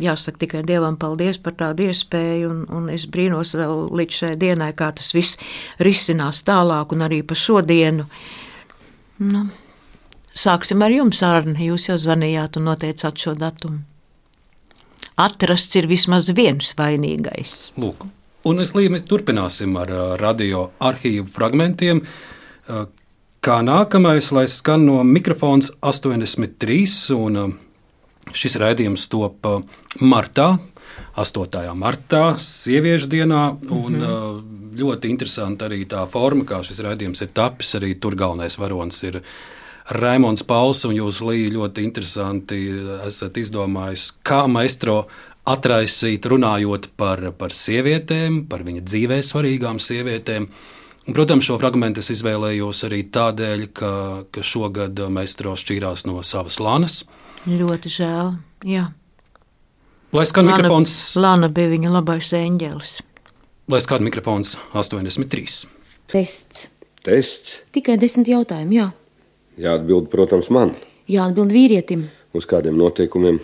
Jāsaka 0.04 0.42
tikai 0.44 0.62
Dievam 0.68 0.98
paldies 1.00 1.40
par 1.40 1.56
tādu 1.56 1.88
iespēju, 1.88 2.50
un, 2.52 2.64
un 2.78 2.90
es 2.92 3.08
brīnos 3.08 3.54
vēl 3.56 3.86
līdz 3.96 4.20
šai 4.20 4.32
dienai, 4.38 4.74
kā 4.78 4.92
tas 4.94 5.14
viss 5.16 5.40
risinās 5.80 6.44
tālāk, 6.46 6.92
un 6.94 7.06
arī 7.08 7.22
pa 7.26 7.38
šodienu. 7.40 8.06
Nu, 9.24 9.46
sāksim 10.36 10.84
ar 10.84 10.94
jums, 10.94 11.24
Arne. 11.26 11.56
Jūs 11.64 11.90
jau 11.90 11.98
zvanījāt 12.02 12.60
un 12.60 12.68
noteicāt 12.70 13.24
šo 13.24 13.38
datumu. 13.40 13.86
Atrasts 15.16 15.78
ir 15.80 15.88
vismaz 15.88 16.28
viens 16.36 16.74
vainīgais. 16.76 17.72
Lūk, 17.80 18.08
un 18.46 18.60
mēs 18.60 18.76
līdzi 18.76 19.04
turpināsim 19.08 19.78
ar 19.80 19.92
ā, 19.92 20.06
radio 20.22 20.70
arhīvu 20.84 21.30
fragmentiem. 21.32 22.04
Ā, 22.68 22.86
Kā 23.46 23.60
nākamais, 23.62 24.32
lai 24.34 24.48
skan 24.50 24.88
no 24.88 25.04
mikrofons 25.06 25.68
83, 25.86 26.86
un 27.14 27.36
ā, 27.38 27.44
šis 28.34 28.56
raidījums 28.58 29.04
top 29.12 29.46
martā, 30.02 30.48
8. 31.16 31.62
martā, 31.78 32.24
sieviešu 32.42 33.10
dienā. 33.12 33.44
Un, 33.70 34.00
mm. 34.02 34.54
Ļoti 34.76 35.08
interesanti 35.14 35.64
arī 35.64 35.84
tā 35.88 36.02
forma, 36.12 36.44
kā 36.50 36.60
šis 36.66 36.82
raidījums 36.84 37.22
ir 37.24 37.30
tapis. 37.38 37.70
Arī 37.78 37.94
tur 38.02 38.18
galvenais 38.20 38.58
varonis 38.60 38.98
ir 39.08 39.22
Raimons 39.90 40.42
Pauls, 40.48 40.82
un 40.88 40.96
jūs 40.98 41.20
Līja 41.22 41.52
ļoti 41.54 41.84
interesanti 41.86 42.58
esat 43.06 43.38
izdomājis, 43.38 44.08
kā 44.26 44.46
maestro 44.50 45.04
atraisīt, 45.46 46.26
runājot 46.26 46.88
par, 46.98 47.22
par 47.38 47.54
sievietēm, 47.54 48.48
par 48.50 48.64
viņa 48.66 48.82
dzīvē 48.82 49.20
svarīgām 49.22 49.78
sievietēm. 49.84 50.48
Un, 51.06 51.14
protams, 51.14 51.46
šo 51.46 51.60
fragment 51.62 52.00
es 52.02 52.10
izvēlējos 52.16 52.82
arī 52.88 53.04
tādēļ, 53.14 53.68
ka, 53.78 53.92
ka 54.34 54.42
šogad 54.42 54.98
maestro 55.14 55.54
šķīrās 55.54 56.08
no 56.10 56.18
savas 56.26 56.58
lanas. 56.58 57.04
Ļoti 57.46 57.92
žēl. 58.00 58.32
Jā. 58.66 58.88
Lai 60.16 60.26
skan 60.26 60.48
Lana- 60.48 60.58
mikrofons, 60.64 60.96
Lana 61.22 61.50
bija 61.54 61.70
viņa 61.76 61.92
labais 61.94 62.32
eņģelis. 62.34 62.96
lai 63.70 63.82
skan 63.86 64.02
mikrofons 64.02 64.56
83. 64.74 65.68
Tests. 66.10 66.68
Tests 67.06 67.60
Tikai 67.72 68.00
desmit 68.02 68.28
jautājumi, 68.34 68.80
jā. 68.82 68.90
Jāatbild, 69.62 70.10
protams, 70.12 70.50
man. 70.54 70.74
Jāatbild 71.12 71.54
vīrietim. 71.54 72.08
Uz 72.36 72.48
kādiem 72.50 72.78
noteikumiem? 72.80 73.40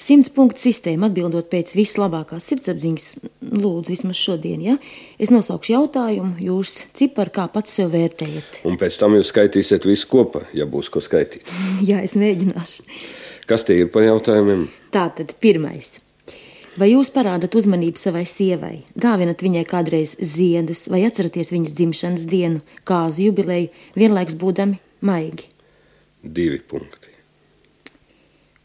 Simts 0.00 0.30
punktu 0.32 0.62
sistēma 0.62 1.10
atbildot 1.10 1.50
pēc 1.52 1.74
vislabākās 1.76 2.46
sirdsapziņas, 2.48 3.06
lūdzu, 3.52 3.92
vismaz 3.92 4.16
šodien. 4.16 4.62
Ja? 4.64 4.76
Es 5.20 5.32
nosaukšu 5.32 5.74
jautājumu, 5.74 6.38
jūs 6.40 6.86
ciparu 6.96 7.34
kā 7.36 7.44
pats 7.52 7.76
sev 7.76 7.92
vērtējat. 7.92 8.62
Un 8.68 8.80
pēc 8.80 8.96
tam 9.02 9.18
jūs 9.18 9.28
skaitīsiet 9.34 9.84
visu 9.84 10.08
kopā, 10.08 10.46
ja 10.56 10.64
būs 10.64 10.88
ko 10.92 11.04
skaitīt. 11.04 11.44
Jā, 11.90 12.00
es 12.00 12.16
mēģināšu. 12.16 12.86
Kas 13.50 13.66
tie 13.68 13.82
ir 13.82 13.92
par 13.92 14.06
jautājumiem? 14.06 14.70
Tātad, 14.94 15.36
pirmais. 15.42 15.98
Vai 16.80 16.94
jūs 16.94 17.10
parādat 17.12 17.52
uzmanību 17.58 18.00
savai 18.00 18.22
sievai, 18.30 18.76
dāvinat 18.96 19.42
viņai 19.44 19.66
kādreiz 19.68 20.14
ziedus, 20.16 20.86
vai 20.88 21.02
atceraties 21.04 21.50
viņas 21.52 21.74
dzimšanas 21.76 22.28
dienu, 22.30 22.62
kāzu 22.88 23.26
jubileju, 23.26 23.68
vienlaikus 23.98 24.38
būdami 24.40 24.80
maigi? 25.00 25.48
Divi 26.22 26.60
punkti. 26.60 27.08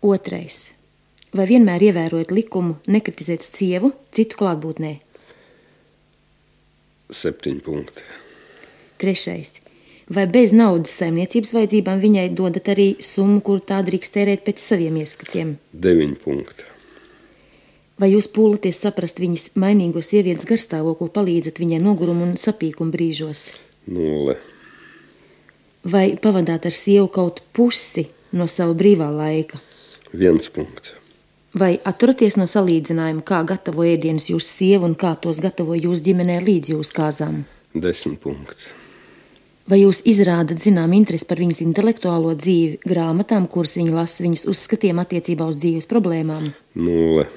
Otrais. 0.05 0.71
Vai 1.35 1.47
vienmēr 1.49 1.83
ievērojat 1.89 2.31
likumu 2.31 2.77
nekritizēt 2.87 3.43
sievu 3.43 3.91
citu 4.15 4.37
klātbūtnē? 4.39 4.93
Septiņi 7.11 7.63
punkti. 7.65 8.05
Trešais. 9.01 9.57
Vai 10.15 10.27
bez 10.29 10.53
naudas 10.53 10.93
saimniecības 10.99 11.51
vajadzībām 11.55 11.99
viņai 11.99 12.29
dodat 12.37 12.69
arī 12.75 12.87
summu, 13.01 13.41
kuru 13.41 13.63
tā 13.65 13.81
drīkst 13.85 14.15
tērēt 14.15 14.45
pēc 14.45 14.61
saviem 14.61 15.01
ieskatiem? 15.01 15.55
Deviņi 15.73 16.17
punkti. 16.21 16.71
Vai 17.99 18.11
jūs 18.11 18.27
pūlaties 18.31 18.81
saprast 18.83 19.21
viņas 19.23 19.53
mainīgo 19.59 20.03
sievietes 20.03 20.47
garstāvokli, 20.47 21.09
palīdzat 21.15 21.61
viņai 21.63 21.79
noguruma 21.81 22.27
un 22.27 22.35
sapīkuma 22.39 22.91
brīžos? 22.93 23.47
Nulle. 23.87 24.37
Vai 25.85 26.15
pavadāt 26.17 26.65
ar 26.65 26.73
sievu 26.73 27.05
kaut 27.13 27.43
pusi 27.53 28.07
no 28.33 28.47
sava 28.49 28.73
brīvā 28.73 29.05
laika? 29.13 29.59
Viens 30.17 30.49
punkts. 30.49 30.95
Vai 31.55 31.75
atturaties 31.87 32.35
no 32.39 32.47
salīdzinājuma, 32.49 33.21
kā 33.23 33.43
gatavo 33.47 33.85
ēdienus 33.85 34.31
jūsu 34.31 34.47
sieva 34.49 34.89
un 34.89 34.95
kā 34.97 35.13
tos 35.21 35.37
gatavo 35.43 35.77
jūsu 35.77 36.07
ģimenē 36.09 36.39
līdz 36.43 36.73
jūsu 36.73 36.95
kāzām? 36.97 37.43
Desmit 37.71 38.17
punkts. 38.23 38.71
Vai 39.69 39.79
jūs 39.83 40.01
izrādat 40.09 40.61
zinām 40.61 40.91
interesi 40.97 41.25
par 41.29 41.39
viņas 41.41 41.61
intelektuālo 41.63 42.33
dzīvi, 42.37 42.81
grāmatām, 42.85 43.45
kuras 43.49 43.77
viņa 43.77 43.93
lasa, 43.95 44.25
viņas 44.25 44.45
uzskatiem 44.49 44.99
attiecībā 45.01 45.47
uz 45.49 45.61
dzīves 45.61 45.89
problēmām? 45.89 46.49
Nulle. 46.81 47.27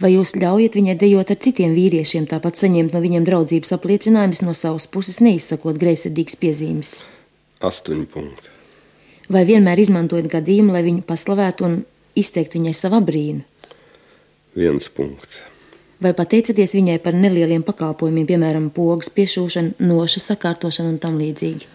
Vai 0.00 0.12
jūs 0.14 0.34
ļaujat 0.36 0.76
viņai 0.76 0.98
dejot 1.00 1.32
ar 1.32 1.40
citiem 1.40 1.72
vīriešiem, 1.76 2.28
tāpat 2.28 2.60
saņemt 2.60 2.92
no 2.92 3.00
viņiem 3.04 3.24
draudzības 3.28 3.72
apliecinājumus 3.76 4.44
no 4.44 4.54
savas 4.56 4.88
puses, 4.90 5.20
neizsakot 5.24 5.80
greizsirdīgas 5.80 6.38
piezīmes? 6.40 6.94
Astoņi 7.62 8.08
punkti. 8.10 8.50
Vai 9.32 9.44
vienmēr 9.48 9.80
izmantojat 9.80 10.28
gadījumu, 10.32 10.74
lai 10.74 10.82
viņu 10.86 11.04
paslavētu 11.06 11.66
un 11.68 11.78
izteikt 12.18 12.58
viņai 12.58 12.74
savu 12.76 13.00
brīnu? 13.06 13.44
Viens 14.58 14.88
punkts. 14.92 15.38
Vai 16.02 16.10
pateicaties 16.18 16.74
viņai 16.74 16.98
par 17.04 17.14
nelieliem 17.14 17.62
pakalpojumiem, 17.62 18.26
piemēram, 18.26 18.66
pogas 18.74 19.08
piešūšanu, 19.14 19.76
nošu 19.86 20.20
sakārtošanu 20.24 20.96
un 20.96 20.98
tam 21.02 21.20
līdzīgi? 21.20 21.68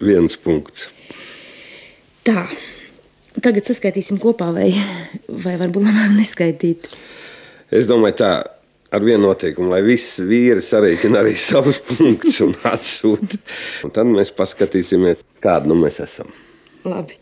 Viens 0.00 0.36
punkts. 0.40 0.88
Tā, 2.26 2.46
tagad 3.44 3.68
saskaitīsim 3.68 4.18
kopā, 4.20 4.48
vai, 4.56 4.70
vai 5.28 5.54
varbūt 5.60 5.84
labāk 5.84 6.16
neskaitīt. 6.16 6.88
Es 7.70 7.88
domāju, 7.90 8.16
tā 8.24 8.32
ar 8.96 9.04
vienu 9.04 9.26
noteikumu, 9.28 9.70
lai 9.74 9.82
visi 9.84 10.24
vīri 10.26 10.64
sarēķina 10.64 11.20
arī 11.22 11.36
savus 11.48 11.82
punktus 11.84 12.40
un 12.46 12.56
atsūta. 12.72 13.38
Un 13.86 13.94
tad 13.96 14.10
mēs 14.10 14.34
paskatīsimies, 14.36 15.22
kādi 15.44 15.72
nu 15.72 15.78
mēs 15.84 16.02
esam. 16.06 16.32
Labi. 16.86 17.20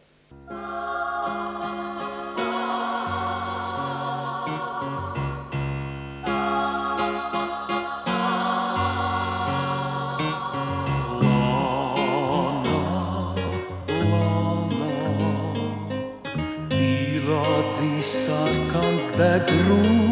Sarkans 18.05 19.07
deg 19.17 19.49
rūdens, 19.65 20.04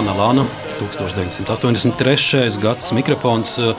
Lāna 0.00 0.14
Lāna. 0.16 0.44
1983. 0.78 2.56
gads 2.62 2.86
mikrofons, 2.96 3.58
eh, 3.60 3.74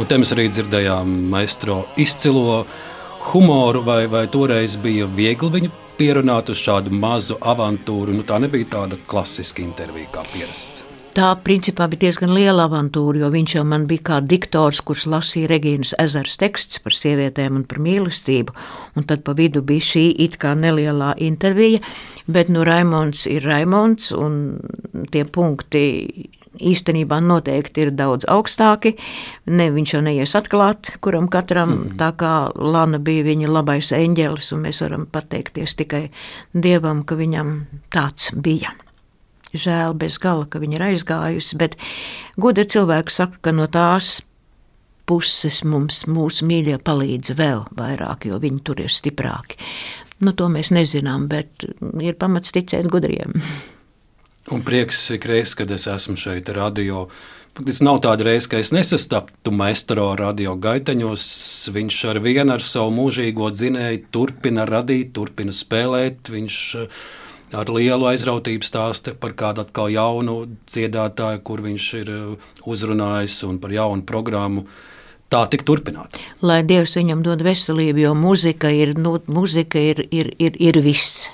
un 0.00 0.06
te 0.08 0.16
mēs 0.16 0.32
arī 0.32 0.46
dzirdējām 0.48 1.28
maestro 1.28 1.82
izcilo 2.00 2.64
humoru, 3.28 3.84
vai, 3.84 4.06
vai 4.06 4.24
toreiz 4.26 4.78
bija 4.80 5.04
viegli 5.04 5.52
viņu 5.58 5.70
pierunāt 5.98 6.48
uz 6.48 6.64
šādu 6.64 6.88
mazu 6.88 7.36
avantūru. 7.36 8.16
Nu, 8.16 8.24
tā 8.24 8.40
nebija 8.40 8.72
tāda 8.72 8.96
klasiska 9.06 9.60
intervija 9.60 10.08
kā 10.16 10.24
pierasts. 10.32 10.95
Tā 11.16 11.30
principā 11.40 11.86
bija 11.88 12.02
diezgan 12.04 12.34
liela 12.36 12.66
avantūra, 12.68 13.22
jo 13.22 13.30
viņš 13.32 13.54
jau 13.54 13.62
man 13.64 13.86
bija 13.88 14.02
kā 14.04 14.18
diktors, 14.20 14.82
kurš 14.84 15.06
lasīja 15.08 15.48
Regīnas 15.48 15.94
ezers 16.02 16.36
teksts 16.36 16.82
par 16.84 16.92
sievietēm 16.92 17.56
un 17.56 17.64
par 17.64 17.80
mīlestību. 17.80 18.52
Un 19.00 19.08
tad 19.08 19.24
pa 19.24 19.32
vidu 19.38 19.62
bija 19.64 19.86
šī 19.94 20.04
it 20.26 20.36
kā 20.42 20.52
nelielā 20.52 21.14
intervija, 21.24 21.80
bet 22.28 22.52
nu 22.52 22.68
Raimons 22.68 23.24
ir 23.32 23.48
Raimons 23.48 24.12
un 24.12 24.38
tie 25.08 25.24
punkti 25.24 25.86
īstenībā 26.60 27.22
noteikti 27.24 27.86
ir 27.86 27.96
daudz 27.96 28.28
augstāki. 28.28 28.98
Ne, 29.48 29.70
viņš 29.72 29.96
jau 29.96 30.04
neies 30.04 30.36
atklāt, 30.36 30.98
kuram 31.00 31.32
katram 31.32 31.78
mm. 31.78 31.92
tā 32.00 32.12
kā 32.20 32.34
Lana 32.60 33.00
bija 33.00 33.24
viņa 33.32 33.56
labais 33.56 33.96
eņģelis, 33.96 34.52
un 34.52 34.66
mēs 34.68 34.84
varam 34.84 35.08
pateikties 35.08 35.80
tikai 35.80 36.08
Dievam, 36.52 37.06
ka 37.08 37.16
viņam 37.16 37.62
tāds 37.88 38.34
bija. 38.36 38.76
Žēl 39.56 39.96
bez 39.98 40.18
gala, 40.22 40.46
ka 40.50 40.60
viņa 40.62 40.78
ir 40.78 40.86
aizgājusi, 40.90 41.58
bet 41.60 41.76
gudri 42.40 42.66
cilvēki 42.68 43.14
saka, 43.14 43.40
ka 43.40 43.54
no 43.56 43.68
tās 43.72 44.18
puses 45.06 45.62
mums 45.64 46.02
mūsu 46.10 46.46
mīļie 46.48 46.80
palīdz 46.82 47.36
vēl 47.38 47.64
vairāk, 47.78 48.26
jo 48.30 48.40
viņi 48.42 48.62
tur 48.66 48.82
ir 48.82 48.92
stiprāki. 48.92 49.58
Nu, 50.24 50.32
to 50.32 50.48
mēs 50.48 50.72
nezinām, 50.72 51.28
bet 51.28 51.66
ir 52.00 52.16
pamats 52.18 52.54
ticēt 52.56 52.88
gudriem. 52.90 53.36
Un 54.54 54.62
prieks 54.62 55.00
ik 55.16 55.26
reiz, 55.26 55.56
kad 55.58 55.70
es 55.74 55.88
esmu 55.90 56.16
šeit 56.18 56.48
radio. 56.54 57.08
Tas 57.56 57.80
nav 57.80 57.98
tāda 58.04 58.26
reize, 58.28 58.46
ka 58.52 58.60
es 58.60 58.70
nesastaptu 58.74 59.52
maistro 59.54 60.10
radio 60.18 60.54
gaiteņos. 60.60 61.24
Viņš 61.74 62.00
ar 62.12 62.20
vienu 62.24 62.54
ar 62.54 62.64
savu 62.64 62.92
mūžīgo 62.94 63.48
dzinēju 63.52 64.04
turpina 64.14 64.66
radīt, 64.68 65.14
turpina 65.16 65.54
spēlēt. 65.56 66.30
Viņš 66.32 66.58
eh, 66.82 67.00
ar 67.54 67.70
lielu 67.70 68.10
aizrautību 68.10 68.66
stāsta 68.66 69.14
par 69.14 69.36
kādu 69.38 69.62
atkal 69.62 69.92
jaunu 69.92 70.42
dziedātāju, 70.66 71.44
kur 71.46 71.62
viņš 71.66 71.88
ir 72.02 72.12
eh, 72.12 72.50
uzrunājis 72.66 73.42
un 73.46 73.60
par 73.62 73.74
jaunu 73.74 74.06
programmu. 74.06 74.66
Tā 75.26 75.40
tik 75.50 75.64
turpināt. 75.66 76.14
Lai 76.46 76.60
Dievs 76.62 76.94
viņam 76.94 77.24
dod 77.26 77.40
veselību, 77.42 77.98
jo 78.04 78.12
muzika 78.14 78.70
ir, 78.70 78.92
nu, 78.94 79.16
muzika 79.26 79.80
ir, 79.82 80.04
ir, 80.14 80.30
ir, 80.38 80.54
ir 80.62 80.78
viss 80.84 81.26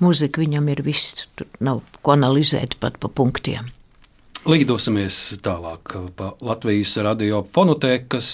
mūzika 0.00 0.40
viņam 0.42 0.68
ir 0.72 0.82
viss, 0.84 1.26
tur 1.36 1.48
nav 1.60 1.82
ko 2.00 2.14
analizēt 2.16 2.78
pat 2.80 2.98
pa 3.00 3.10
punktiem. 3.12 3.70
Līdosimies 4.48 5.40
tālāk 5.44 5.94
pa 6.16 6.32
Latvijas 6.40 6.96
radio 7.04 7.42
fonotēkas 7.54 8.30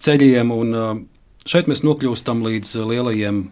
ceļiem, 0.00 0.52
un 0.52 1.04
šeit 1.44 1.68
mēs 1.68 1.84
nokļūstam 1.84 2.40
līdz 2.46 2.72
lielajiem 2.88 3.42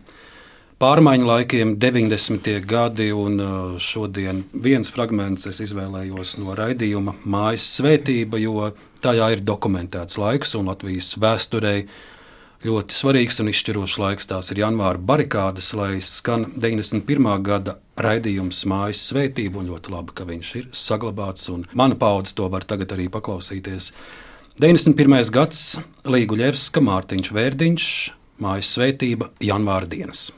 pārmaiņu 0.83 1.29
laikiem, 1.29 1.77
90. 1.81 2.49
gadi, 2.69 3.11
un 3.15 3.39
šodien 3.83 4.43
viens 4.53 4.91
fragments 4.95 5.47
es 5.51 5.61
izvēlējos 5.65 6.37
no 6.43 6.57
raidījuma 6.59 7.17
Mājas 7.25 7.69
svētība, 7.79 8.41
jo 8.43 8.73
tajā 9.05 9.31
ir 9.37 9.45
dokumentēts 9.45 10.19
laiks 10.21 10.55
un 10.59 10.71
Latvijas 10.73 11.15
vēsturei 11.21 11.87
ļoti 12.65 12.97
svarīgs 12.97 13.41
un 13.43 13.53
izšķirošs 13.53 13.99
laiks. 14.01 14.29
Tās 14.31 14.51
ir 14.53 14.63
janvāra 14.65 15.01
barikādas, 15.01 15.73
lai 15.77 15.99
skan 16.05 16.49
91. 16.57 17.31
gada 17.45 17.79
raidījums 18.01 18.65
Mājas 18.71 19.05
svētība, 19.11 19.61
un 19.61 19.71
ļoti 19.73 19.95
labi, 19.95 20.17
ka 20.17 20.29
viņš 20.29 20.53
ir 20.61 20.69
saglabāts, 20.73 21.49
un 21.53 21.67
mana 21.77 21.99
paudze 22.01 22.35
to 22.39 22.49
var 22.53 22.67
tagad 22.69 22.97
arī 22.97 23.11
paklausīties. 23.13 23.93
91. 24.63 25.33
gads 25.35 25.65
Līguļevska, 26.07 26.83
Mārtiņš 26.89 27.33
Vērdiņš, 27.35 27.89
Mājas 28.45 28.77
svētība, 28.77 29.33
janvāra 29.43 29.91
dienas. 29.91 30.29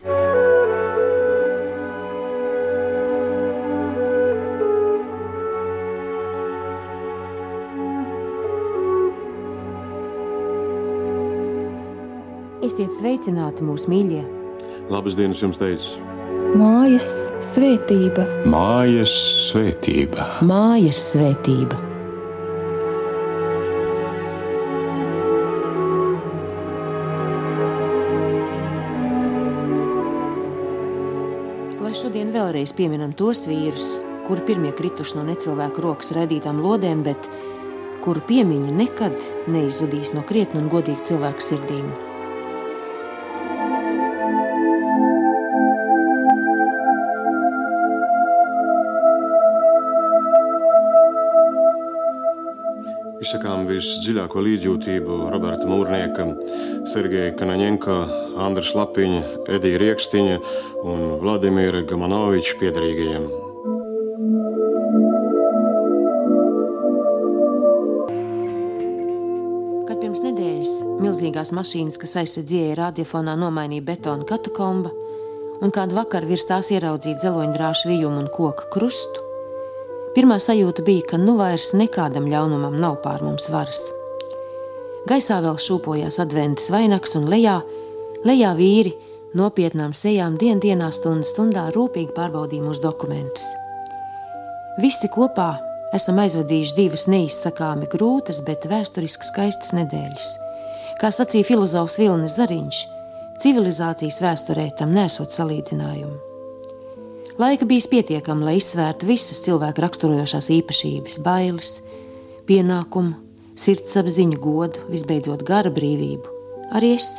Esiet 12.77 12.93
sveicināti 12.93 13.65
mūsu 13.65 13.89
mīļie! 13.89 14.19
Labas 14.93 15.15
dienas 15.17 15.39
jums 15.41 15.57
teicu! 15.57 15.95
Mājas 16.61 17.07
svētība! 17.55 18.27
Mājas 18.53 19.15
svētība! 19.47 20.27
Mājas 20.45 20.99
svētība! 21.15 21.79
Lai 31.81 31.95
šodien 31.97 32.35
vēlreiz 32.35 32.75
pieminam 32.77 33.15
tos 33.17 33.47
vīrus, 33.49 33.95
kuri 34.27 34.45
pirmie 34.51 34.75
krituši 34.77 35.17
no 35.17 35.25
necilvēku 35.31 35.87
rokas 35.87 36.13
radītām 36.19 36.61
lodēm, 36.61 37.07
bet 37.09 37.31
kuru 38.05 38.21
piemiņa 38.29 38.77
nekad 38.83 39.27
neizzudīs 39.49 40.13
no 40.13 40.27
krietna 40.29 40.61
un 40.61 40.69
godīga 40.77 41.09
cilvēka 41.09 41.49
sirdīm. 41.49 41.89
Izsakām 53.27 53.65
visdziļāko 53.67 54.39
līdzjūtību 54.39 55.15
Roberta 55.33 55.67
Mūrnieka, 55.67 56.29
Sergeja 56.93 57.33
Kanaņenka, 57.35 57.97
Andra 58.39 58.63
Lapiņa, 58.79 59.23
Edija 59.51 59.81
Riekstiņa 59.83 60.37
un 60.87 61.03
Vladimira 61.25 61.81
Gamanoviča 61.91 62.55
piedarīgajiem. 62.61 63.27
Kad 69.91 69.99
pirms 70.05 70.23
nedēļas 70.29 70.79
milzīgās 71.03 71.51
mašīnas, 71.59 71.99
kas 71.99 72.15
aizsardzīja 72.23 72.79
radiofonā, 72.79 73.35
nomainīja 73.43 73.89
betona 73.91 74.31
katakomba, 74.31 74.95
un 75.59 75.75
kādu 75.75 75.99
vakaru 75.99 76.31
virs 76.31 76.47
tās 76.47 76.71
ieraudzīja 76.71 77.25
dzeloņdrāšu 77.25 77.91
vijumu 77.91 78.23
un 78.23 78.35
koku 78.39 78.71
krustu, 78.71 79.26
Pirmā 80.17 80.39
sajūta 80.41 80.81
bija, 80.81 81.03
ka 81.11 81.19
nu 81.21 81.35
vairs 81.37 81.75
nekādam 81.77 82.25
ļaunumam 82.33 82.79
nav 82.81 83.03
pār 83.03 83.21
mums 83.21 83.51
varas. 83.53 83.83
Gaisā 85.07 85.43
vēl 85.45 85.59
šūpojās 85.61 86.17
adventas 86.23 86.71
vainags 86.73 87.13
un 87.19 87.27
lejā, 87.29 87.59
lejā 88.25 88.55
vīri 88.57 88.95
nopietnām 89.37 89.93
sejām 89.93 90.39
dien 90.41 90.63
dienā 90.63 90.89
stundu 90.95 91.29
stundā 91.29 91.67
rūpīgi 91.75 92.15
pārbaudīja 92.17 92.65
mūsu 92.65 92.87
dokumentus. 92.87 93.45
Visi 94.81 95.11
kopā 95.13 95.51
esam 95.97 96.23
aizvadījuši 96.25 96.77
divas 96.79 97.05
neizsakāmi 97.13 97.89
grūtas, 97.93 98.41
bet 98.47 98.65
vēsturiski 98.71 99.29
skaistas 99.29 99.75
nedēļas. 99.77 100.31
Kā 100.97 101.13
sacīja 101.13 101.51
filozofs 101.51 101.99
Vilnis 102.01 102.39
Zariņš, 102.41 102.81
civilizācijas 103.45 104.23
vēsturē 104.25 104.71
tam 104.81 104.97
nesot 104.97 105.37
salīdzinājumu. 105.37 106.36
Laika 107.37 107.67
bijis 107.69 107.85
pietiekami, 107.93 108.47
lai 108.49 108.55
izsvērtu 108.57 109.05
visas 109.11 109.43
cilvēka 109.45 109.83
raksturojošās 109.85 110.47
īpašības, 110.55 111.19
bailes, 111.21 111.73
pienākumu, 112.49 113.13
sirdsapziņu, 113.61 114.39
godu, 114.41 114.87
visbeidzot 114.89 115.43
gara 115.45 115.69
brīvību. 115.69 116.31
Arī 116.79 116.95
es 116.97 117.11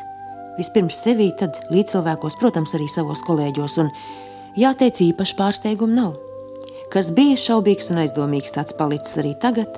vispirms 0.58 0.98
sevī, 1.04 1.28
tad 1.38 1.60
līdzcilvēkos, 1.70 2.38
protams, 2.42 2.74
arī 2.74 2.88
savos 2.90 3.22
kolēģos, 3.28 3.76
un 3.84 3.92
jāteic, 4.58 5.04
īpaši 5.06 5.38
pārsteigumu 5.38 5.94
nav. 6.00 6.16
Kas 6.90 7.12
bija 7.14 7.36
šaubīgs 7.38 7.92
un 7.94 8.02
aizdomīgs, 8.02 8.56
tāds 8.56 8.74
palicis 8.80 9.20
arī 9.22 9.36
tagad. 9.44 9.78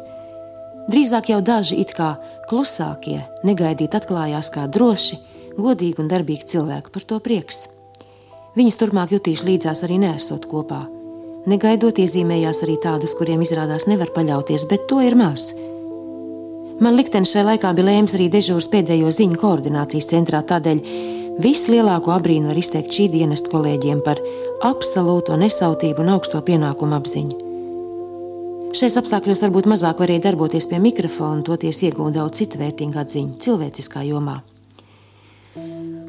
Drīzāk 0.87 1.33
jau 1.33 1.41
daži 1.43 1.81
it 1.83 1.91
kā 1.97 2.13
klusākie, 2.47 3.25
negaidīt 3.43 3.97
atklājās 3.99 4.53
kā 4.55 4.69
droši, 4.71 5.19
godīgi 5.59 5.99
un 5.99 6.07
darbīgi 6.15 6.47
cilvēki 6.55 6.95
par 6.95 7.07
to 7.11 7.19
prieks. 7.27 7.65
Viņas 8.57 8.79
turpmāk 8.81 9.13
jutīšu 9.13 9.45
līdzās 9.45 9.83
arī 9.85 9.99
nesot 10.01 10.47
kopā. 10.49 10.85
Negaidot 11.49 11.99
iezīmējās 12.01 12.63
arī 12.65 12.75
tādus, 12.81 13.13
kuriem 13.17 13.43
izrādās 13.45 13.85
nevar 13.89 14.09
paļauties, 14.15 14.65
bet 14.69 14.87
to 14.89 14.99
ir 15.05 15.15
maz. 15.17 15.51
Man 16.79 16.95
liktenis 16.95 17.33
šajā 17.33 17.45
laikā 17.51 17.71
bija 17.75 17.89
lēms 17.89 18.15
arī 18.17 18.29
dežūras 18.31 18.69
pēdējo 18.71 19.11
ziņu 19.11 19.39
koordinācijas 19.39 20.09
centrā, 20.11 20.41
tādēļ 20.47 20.81
vislielāko 21.43 22.13
abrīnu 22.15 22.51
var 22.51 22.59
izteikt 22.59 22.95
šī 22.95 23.09
dienesta 23.15 23.51
kolēģiem 23.53 24.01
par 24.05 24.21
absolūto 24.65 25.37
nesautību 25.39 26.03
un 26.03 26.13
augsto 26.15 26.41
pienākumu 26.43 26.99
apziņu. 26.99 27.45
Šais 28.79 28.99
apstākļos 29.01 29.41
varbūt 29.47 29.67
mazāk 29.71 30.01
varēja 30.03 30.27
darboties 30.29 30.69
pie 30.69 30.77
mikrofona, 30.83 31.41
toties 31.45 31.83
iegūt 31.87 32.19
daudz 32.19 32.43
citu 32.43 32.61
vērtīgu 32.61 33.01
atziņu 33.01 33.39
cilvēciskā 33.41 34.05
jomā. 34.11 34.41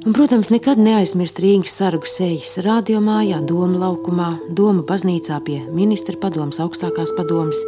Un, 0.00 0.14
protams, 0.16 0.48
nekad 0.48 0.78
neaizmirst 0.80 1.42
Rīgas 1.44 1.74
sargu 1.76 2.08
sejas 2.08 2.54
radio 2.64 3.02
mājā, 3.04 3.36
Doma 3.44 3.82
laukumā, 3.82 4.28
Doma 4.56 4.80
baznīcā 4.88 5.36
pie 5.44 5.58
ministra 5.76 6.16
padomas, 6.16 6.56
augstākās 6.64 7.12
padomas. 7.18 7.58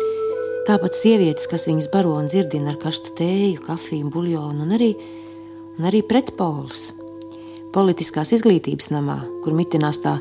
Tāpat 0.65 0.97
sievietes, 0.97 1.45
kas 1.51 1.67
viņas 1.69 1.91
baro 1.93 2.15
un 2.17 2.31
dzirdina 2.33 2.73
ar 2.73 2.79
karstu 2.81 3.13
tēju, 3.19 3.59
kafiju, 3.67 4.09
buļļonu 4.15 4.65
un 4.65 4.73
arī, 4.73 4.89
un 5.77 5.89
arī 5.91 6.01
pretpols. 6.09 6.87
Politiskās 7.77 8.33
izglītības 8.39 8.89
namā, 8.95 9.19
kur 9.45 9.53
mitinās 9.59 10.01
tā 10.01 10.15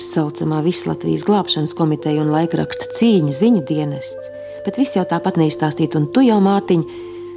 saucamā 0.00 0.62
Vislatvijas 0.64 1.26
glābšanas 1.28 1.76
komiteja 1.76 2.24
un 2.24 2.32
laikraksta 2.32 2.88
cīņa 2.96 3.34
ziņa 3.42 3.66
dienests, 3.68 4.32
bet 4.64 4.80
viss 4.80 4.96
jau 4.96 5.04
tāpat 5.04 5.36
neizstāstīt, 5.36 6.00
un 6.00 6.08
tu 6.16 6.24
jau, 6.24 6.40
Mārtiņ, 6.48 6.88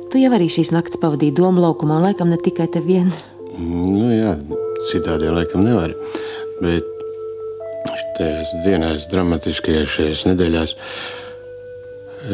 tu 0.07 0.23
jau 0.23 0.31
arī 0.39 0.47
šīs 0.47 0.71
naktas 0.71 1.03
pavadīji 1.03 1.35
domu 1.43 1.67
laukumā, 1.67 1.99
un 1.99 2.07
laikam 2.07 2.31
ne 2.31 2.39
tikai 2.39 2.71
te 2.71 2.79
vien. 2.87 3.11
Nu, 3.57 4.07
jā, 4.13 4.35
citādi 4.91 5.27
jau 5.27 5.35
laikam 5.35 5.65
nevar. 5.65 5.95
Bet 6.61 6.87
šajās 8.21 8.53
dienās, 8.65 9.09
dramatiskajās 9.11 9.97
šajās 9.97 10.23
nedēļās, 10.29 10.75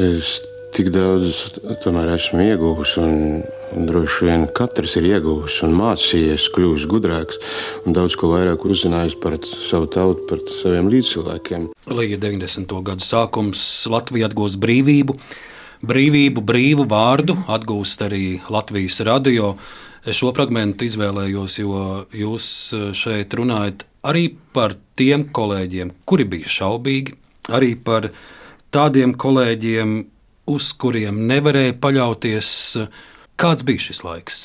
es 0.03 0.37
tik 0.75 0.91
daudz 0.93 1.55
tomēr 1.83 2.11
esmu 2.17 2.43
ieguvis. 2.43 2.97
Un, 3.01 3.41
un 3.73 3.87
droši 3.89 4.27
vien 4.27 4.45
katrs 4.57 4.97
ir 4.99 5.07
ieguvis 5.09 5.57
un 5.65 5.73
mācījies, 5.79 6.49
kļuvis 6.55 6.87
gudrāks 6.91 7.41
un 7.85 7.97
daudz 7.97 8.17
ko 8.19 8.31
vairāk 8.35 8.67
uzzinājis 8.67 9.17
par 9.23 9.39
savu 9.41 9.89
tautu, 9.91 10.27
par 10.29 10.43
saviem 10.61 10.91
līdzcilvēkiem. 10.91 11.69
Līja 11.97 12.21
90. 12.27 12.79
gadu 12.91 13.05
sākums 13.07 13.61
Latvija 13.91 14.29
atgūst 14.29 14.59
brīvību. 14.63 15.17
Brīvību, 15.87 16.41
brīvu 16.41 16.87
vārdu 16.89 17.35
atgūst 17.53 18.01
arī 18.07 18.23
Latvijas 18.49 18.97
radio. 19.05 19.53
Es 20.07 20.21
šo 20.21 20.29
fragment 20.31 20.79
izvēlējos, 20.85 21.57
jo 21.59 21.79
jūs 22.15 22.47
šeit 22.95 23.33
runājat 23.35 23.83
arī 24.07 24.29
par 24.55 24.77
tiem 24.95 25.25
kolēģiem, 25.35 25.91
kuri 26.07 26.23
bija 26.31 26.47
šaubīgi, 26.47 27.15
arī 27.51 27.73
par 27.75 28.07
tādiem 28.71 29.17
kolēģiem, 29.19 29.97
uz 30.47 30.71
kuriem 30.79 31.25
nevarēja 31.27 31.75
paļauties. 31.83 32.49
Kāds 33.37 33.67
bija 33.67 33.83
šis 33.89 34.03
laiks? 34.07 34.39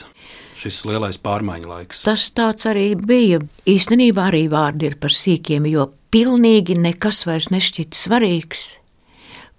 Šis 0.58 0.82
lielais 0.86 1.18
pārmaiņu 1.22 1.70
laiks. 1.70 2.02
Tas 2.06 2.28
tāds 2.34 2.66
arī 2.70 2.92
bija. 2.98 3.38
Īstenībā 3.66 4.28
arī 4.32 4.48
vārdi 4.50 4.90
ir 4.90 4.98
par 5.02 5.14
sīkiem, 5.14 5.70
jo 5.70 5.88
pilnīgi 6.14 6.76
nekas 6.78 7.22
vairs 7.26 7.52
nešķita 7.54 7.98
svarīgs. 7.98 8.66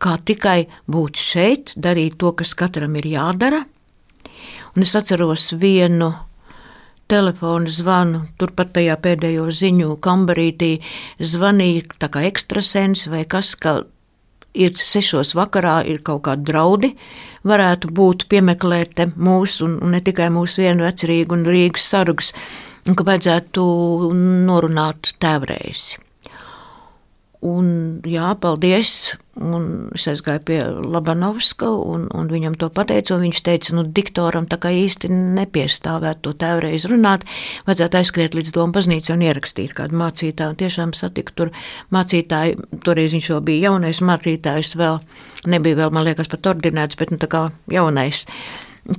Kā 0.04 0.18
tikai 0.20 0.66
būt 0.92 1.20
šeit, 1.20 1.74
darīt 1.80 2.20
to, 2.20 2.34
kas 2.36 2.52
katram 2.60 3.00
ir 3.00 3.08
jādara. 3.16 3.64
Un 4.74 4.86
es 4.86 4.96
atceros 4.98 5.52
vienu 5.62 6.14
telefona 7.12 7.70
zvanu, 7.70 8.24
turpat 8.42 8.74
tajā 8.78 8.96
pēdējo 9.04 9.50
ziņu 9.54 9.98
kambarītī 10.02 10.78
zvanīja 11.22 12.00
tā 12.02 12.10
kā 12.14 12.24
ekstrasens 12.30 13.06
vai 13.12 13.24
kas, 13.30 13.54
ka 13.54 13.84
ir 14.54 14.74
sešos 14.78 15.34
vakarā, 15.38 15.82
ir 15.90 16.02
kaut 16.06 16.24
kādi 16.28 16.48
draudi, 16.50 16.94
varētu 17.46 17.92
būt 17.94 18.28
piemeklēt 18.32 19.02
mūsu, 19.18 19.68
un, 19.68 19.78
un 19.84 19.94
ne 19.98 20.02
tikai 20.06 20.30
mūsu 20.34 20.64
vienu 20.64 20.88
vecerīgu 20.88 21.38
un 21.38 21.46
Rīgas 21.50 21.90
sargus, 21.94 22.34
un 22.88 22.98
ka 22.98 23.06
vajadzētu 23.08 23.64
norunāt 24.48 25.14
tēvreizi. 25.24 26.03
Un, 27.44 27.66
jā, 28.08 28.30
paldies. 28.40 29.18
Un 29.36 29.90
es 29.98 30.06
aizgāju 30.08 30.44
pie 30.48 30.60
Labanovska, 30.64 31.68
un, 31.68 32.06
un 32.16 32.30
viņam 32.32 32.56
to 32.62 32.70
pateicu. 32.72 33.18
Viņš 33.20 33.42
teica, 33.44 33.74
nu, 33.76 33.84
diktoram 33.84 34.48
tā 34.48 34.60
kā 34.64 34.72
īsti 34.72 35.10
nepiestāvētu 35.12 36.24
to 36.24 36.34
tēvreiz 36.40 36.88
runāt. 36.88 37.26
Vajadzētu 37.68 38.00
aizskriet 38.00 38.38
līdz 38.38 38.54
domu 38.56 38.78
baznīcai 38.78 39.18
un 39.18 39.26
ierakstīt 39.28 39.76
kādu 39.76 40.00
mācītāju. 40.00 40.54
Un 40.56 40.62
tiešām 40.64 40.96
satiku 40.96 41.36
tur 41.36 41.54
mācītāju. 41.92 42.80
Toreiz 42.86 43.18
viņš 43.18 43.30
vēl 43.34 43.46
bija 43.50 43.70
jaunais 43.72 44.00
mācītājs, 44.00 44.78
vēl 44.80 45.02
nebija 45.52 45.84
vēl, 45.84 45.96
man 45.98 46.08
liekas, 46.08 46.32
pat 46.32 46.54
ordinēts, 46.54 47.00
bet 47.02 47.12
nu, 47.12 47.20
tā 47.20 47.28
kā 47.28 47.48
jaunais 47.74 48.24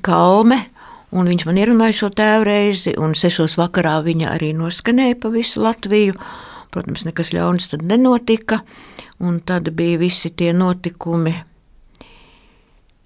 kalme. 0.05 0.67
Un 1.15 1.31
viņš 1.31 1.47
man 1.47 1.61
ierunāja 1.63 1.97
šo 1.97 2.11
tēvreizi, 2.13 2.99
un 3.01 3.15
sešos 3.17 3.55
vakarā 3.57 4.01
viņa 4.05 4.35
arī 4.35 4.51
noskanēja 4.59 5.17
pa 5.23 5.31
visu 5.33 5.63
Latviju. 5.65 6.19
Protams, 6.75 7.05
nekas 7.07 7.31
ļauns 7.35 7.69
tad 7.71 7.85
nenotika, 7.87 8.65
un 9.23 9.39
tad 9.47 9.71
bija 9.79 10.01
visi 10.01 10.33
tie 10.35 10.51
notikumi 10.57 11.35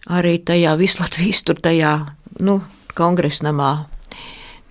arī 0.09 0.39
tajā 0.41 0.73
Vislatvijas 0.81 1.43
tur 1.45 1.61
tajā, 1.61 1.93
nu, 2.41 2.63
kongresnamā. 2.97 3.73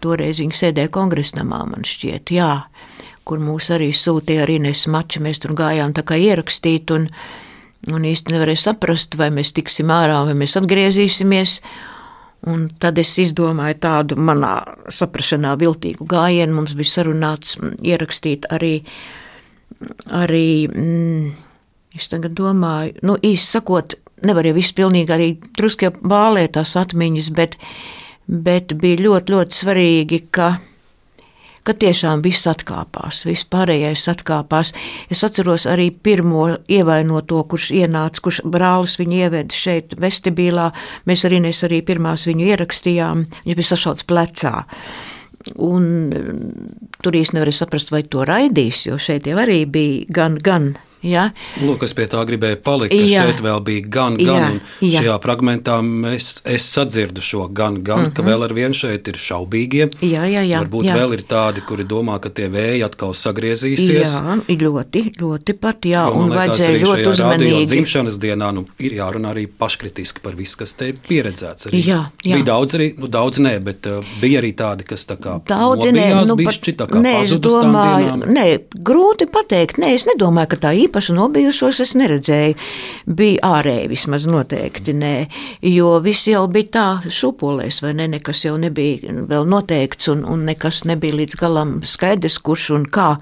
Toreiz 0.02 0.42
viņi 0.42 0.58
sēdēja 0.58 0.90
kongresnamā, 0.94 1.60
man 1.70 1.86
šķiet, 1.86 2.34
jā, 2.34 2.52
kur 3.28 3.42
mūs 3.44 3.70
arī 3.76 3.92
sūtīja 3.94 4.48
arī 4.48 4.58
nes 4.66 4.88
mači, 4.90 5.22
mēs 5.22 5.44
tur 5.44 5.54
gājām 5.58 5.94
tā 5.98 6.02
kā 6.08 6.18
ierakstīt, 6.18 6.94
un, 6.94 7.06
un 7.94 8.10
īsti 8.10 8.34
nevarēja 8.34 8.64
saprast, 8.70 9.18
vai 9.18 9.30
mēs 9.34 9.54
tiksim 9.58 9.94
ārā, 9.94 10.24
vai 10.26 10.36
mēs 10.42 10.58
atgriezīsimies, 10.58 11.60
Un 11.62 11.97
tad 12.80 13.00
es 13.02 13.14
izdomāju 13.22 13.80
tādu 13.84 14.18
manā 14.20 14.60
saprašanā 14.94 15.56
viltīgu 15.60 16.08
gājienu. 16.10 16.60
Mums 16.60 16.76
bija 16.78 16.94
sarunāts 16.94 17.58
ierakstīt 17.82 18.48
arī, 18.54 18.80
arī 20.14 20.48
mm, 20.70 21.32
es 21.98 22.12
tagad 22.14 22.38
domāju, 22.38 22.98
nu 23.08 23.18
īsi 23.26 23.58
sakot, 23.58 23.98
nevar 24.26 24.48
jau 24.48 24.56
viss 24.58 24.76
pilnīgi 24.78 25.14
arī 25.14 25.30
drusku 25.58 25.92
bālēt 26.02 26.56
tās 26.58 26.76
atmiņas, 26.80 27.32
bet, 27.38 27.58
bet 28.28 28.74
bija 28.80 29.04
ļoti, 29.04 29.36
ļoti 29.36 29.62
svarīgi, 29.62 30.24
ka 30.32 30.56
ka 31.68 31.76
tiešām 31.76 32.24
viss 32.26 32.48
atkāpās, 32.50 33.26
viss 33.28 33.48
pārējais 33.52 34.08
atkāpās. 34.14 34.74
Es 35.12 35.24
atceros 35.28 35.68
arī 35.70 35.90
pirmo 35.92 36.48
ievainoto, 36.72 37.44
kurš 37.52 37.72
ienāca, 37.76 38.24
kurš 38.24 38.42
brālis 38.48 38.98
viņu 39.02 39.20
ieveda 39.26 39.56
šeit 39.56 39.98
vestibīlā. 40.00 40.72
Mēs 41.10 41.28
arī 41.28 41.42
nes 41.44 41.62
arī 41.68 41.82
pirmās 41.86 42.26
viņu 42.30 42.48
ierakstījām, 42.54 43.28
viņš 43.46 43.60
bija 43.60 43.72
sašauts 43.74 44.08
plecā. 44.08 44.56
Un 45.64 45.86
tur 47.04 47.16
īstenībā 47.16 47.40
nevarēja 47.40 47.62
saprast, 47.62 47.92
vai 47.94 48.04
to 48.04 48.26
raidīs, 48.28 48.88
jo 48.90 48.98
šeit 49.00 49.30
jau 49.30 49.38
arī 49.40 49.62
bija 49.70 50.18
gan, 50.18 50.36
gan 50.44 50.74
Ja? 51.02 51.32
Lūk, 51.62 51.84
es 51.84 51.94
pie 51.94 52.08
tā 52.10 52.24
gribēju 52.26 52.58
palikt. 52.66 52.94
Ja. 53.08 53.26
Šeit 53.28 53.42
vēl 53.42 53.62
bija 53.64 53.82
gan, 53.90 54.18
gan. 54.18 54.60
Ja. 54.82 55.02
Šajā 55.02 55.18
fragmentā 55.24 55.78
mēs, 55.86 56.42
es 56.46 56.66
sadzirdu 56.74 57.22
šo 57.22 57.48
gan, 57.48 57.84
gan, 57.84 58.00
mm 58.00 58.06
-hmm. 58.06 58.14
ka 58.14 58.22
Mhm. 58.22 58.32
vēl 58.32 58.44
ar 58.44 58.54
vienu 58.54 58.74
šeit 58.74 59.08
ir 59.08 59.14
šaubīgie. 59.14 59.90
Jā, 60.02 60.24
jā, 60.26 60.42
jā, 60.42 60.60
Varbūt 60.64 60.84
jā. 60.86 60.96
vēl 60.96 61.14
ir 61.14 61.24
tādi, 61.24 61.62
kuri 61.66 61.84
domā, 61.84 62.20
ka 62.20 62.30
tie 62.30 62.50
vēji 62.50 62.84
atkal 62.86 63.14
sagriezīsies. 63.14 64.22
Jā, 64.22 64.42
ļoti, 64.48 65.14
ļoti 65.20 65.54
pat, 65.60 65.82
jā, 65.86 66.08
un 66.12 66.30
liekas, 66.30 66.38
vajadzēja 66.38 66.86
ļoti 66.86 67.08
uzmanīgi. 67.08 67.66
dzimšanas 67.66 68.18
dienā 68.20 68.52
nu, 68.54 68.66
ir 68.80 68.92
jārunā 68.92 69.34
arī 69.34 69.48
paškritiski 69.48 70.20
par 70.22 70.34
visu, 70.34 70.58
kas 70.58 70.74
te 70.74 70.88
ir 70.88 70.96
pieredzēts. 71.10 71.68
Arī. 71.68 71.86
Jā, 71.86 72.10
jā. 72.24 72.34
Bija 72.34 72.46
daudz, 72.46 72.74
arī, 72.76 72.98
nu, 72.98 73.08
daudz 73.08 73.38
nē, 73.40 73.60
bet 73.64 73.86
uh, 73.88 74.04
bija 74.22 74.42
arī 74.42 74.54
tādi, 74.56 74.84
kas 74.84 75.06
tā 75.06 75.18
kā 75.18 75.42
Daudzi 75.48 75.92
nē, 75.92 76.26
nu, 76.28 76.36
bišķi, 76.36 76.74
tā 76.76 76.88
kā 76.88 77.02
nē, 77.02 77.22
es 77.22 77.32
domāju, 77.32 78.26
nē, 78.26 78.60
grūti 78.76 79.28
pateikt. 79.32 79.78
Nē, 79.78 79.94
es 79.96 80.06
nedomāju, 80.06 80.48
ka 80.48 80.56
tā 80.58 80.72
īpaši 80.74 80.87
nobijušos 80.94 81.80
es 81.84 81.94
neredzēju. 81.98 82.56
Bija 83.06 83.52
ārēji 83.58 83.90
vismaz 83.92 84.28
noteikti, 84.30 84.94
nē, 84.94 85.14
jo 85.62 86.00
viss 86.04 86.28
jau 86.28 86.48
bija 86.48 86.72
tā 86.72 86.88
šupolēs, 87.10 87.82
vai 87.84 87.94
ne, 87.98 88.08
nekas 88.18 88.46
jau 88.46 88.58
nebija 88.58 89.14
vēl 89.28 89.48
noteikts 89.48 90.08
un, 90.14 90.26
un 90.26 90.46
nekas 90.46 90.86
nebija 90.86 91.16
līdz 91.16 91.38
galam 91.40 91.78
skaidrs, 91.84 92.40
kurš 92.40 92.70
un 92.78 92.86
kā. 92.86 93.18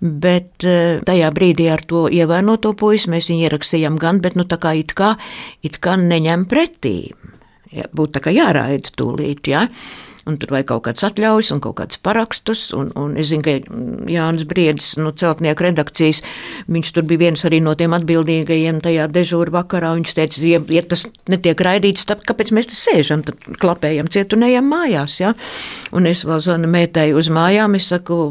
Bet 0.00 0.64
eh, 0.68 1.00
tajā 1.06 1.30
brīdī 1.32 1.68
ar 1.72 1.80
to 1.88 2.08
ievainoto 2.12 2.74
puisi 2.76 3.08
mēs 3.12 3.30
viņu 3.30 3.46
ierakstījām 3.46 3.96
gan, 4.00 4.20
bet 4.20 4.34
nu 4.36 4.44
tā 4.44 4.58
kā 4.60 4.74
it 4.76 4.92
kā, 4.96 5.14
it 5.62 5.78
kā 5.80 5.96
neņem 5.96 6.44
pretī. 6.50 7.12
Ja, 7.74 7.88
būtu 7.90 8.18
tā 8.18 8.24
kā 8.26 8.34
jāraida 8.34 8.92
tūlīt, 8.94 9.48
ja? 9.50 9.64
Un 10.24 10.38
tur 10.40 10.54
vajag 10.54 10.70
kaut 10.70 10.84
kāds 10.86 11.04
atļaujas 11.04 11.50
un 11.52 11.60
kaut 11.64 11.76
kāds 11.82 11.98
parakstus. 12.00 12.66
Un, 12.76 12.88
un 12.96 13.12
es 13.20 13.28
zinu, 13.28 13.44
ka 13.44 13.58
Jānis 14.10 14.46
Briedis 14.48 14.94
no 14.96 15.12
celtnieku 15.12 15.66
redakcijas, 15.66 16.22
viņš 16.72 16.92
tur 16.96 17.04
bija 17.08 17.26
viens 17.26 17.44
arī 17.44 17.60
no 17.64 17.74
tiem 17.76 17.92
atbildīgajiem 17.96 18.80
tajā 18.84 19.08
dežūra 19.12 19.52
vakarā. 19.58 19.92
Viņš 19.98 20.16
teica, 20.16 20.40
ja, 20.48 20.62
ja 20.72 20.84
tas 20.88 21.04
netiek 21.28 21.60
raidīts, 21.68 22.06
tad 22.08 22.24
kāpēc 22.24 22.54
mēs 22.56 22.72
te 22.72 22.78
sēžam, 22.78 23.26
tad 23.28 23.40
klapējam 23.60 24.08
ciet 24.08 24.32
un 24.36 24.48
ejam 24.48 24.68
mājās, 24.72 25.20
ja? 25.20 25.34
Un 25.94 26.08
es 26.08 26.24
vēl 26.24 26.40
zvanu 26.48 26.72
mētēji 26.72 27.16
uz 27.20 27.28
mājām, 27.32 27.76
es 27.76 27.92
saku, 27.92 28.24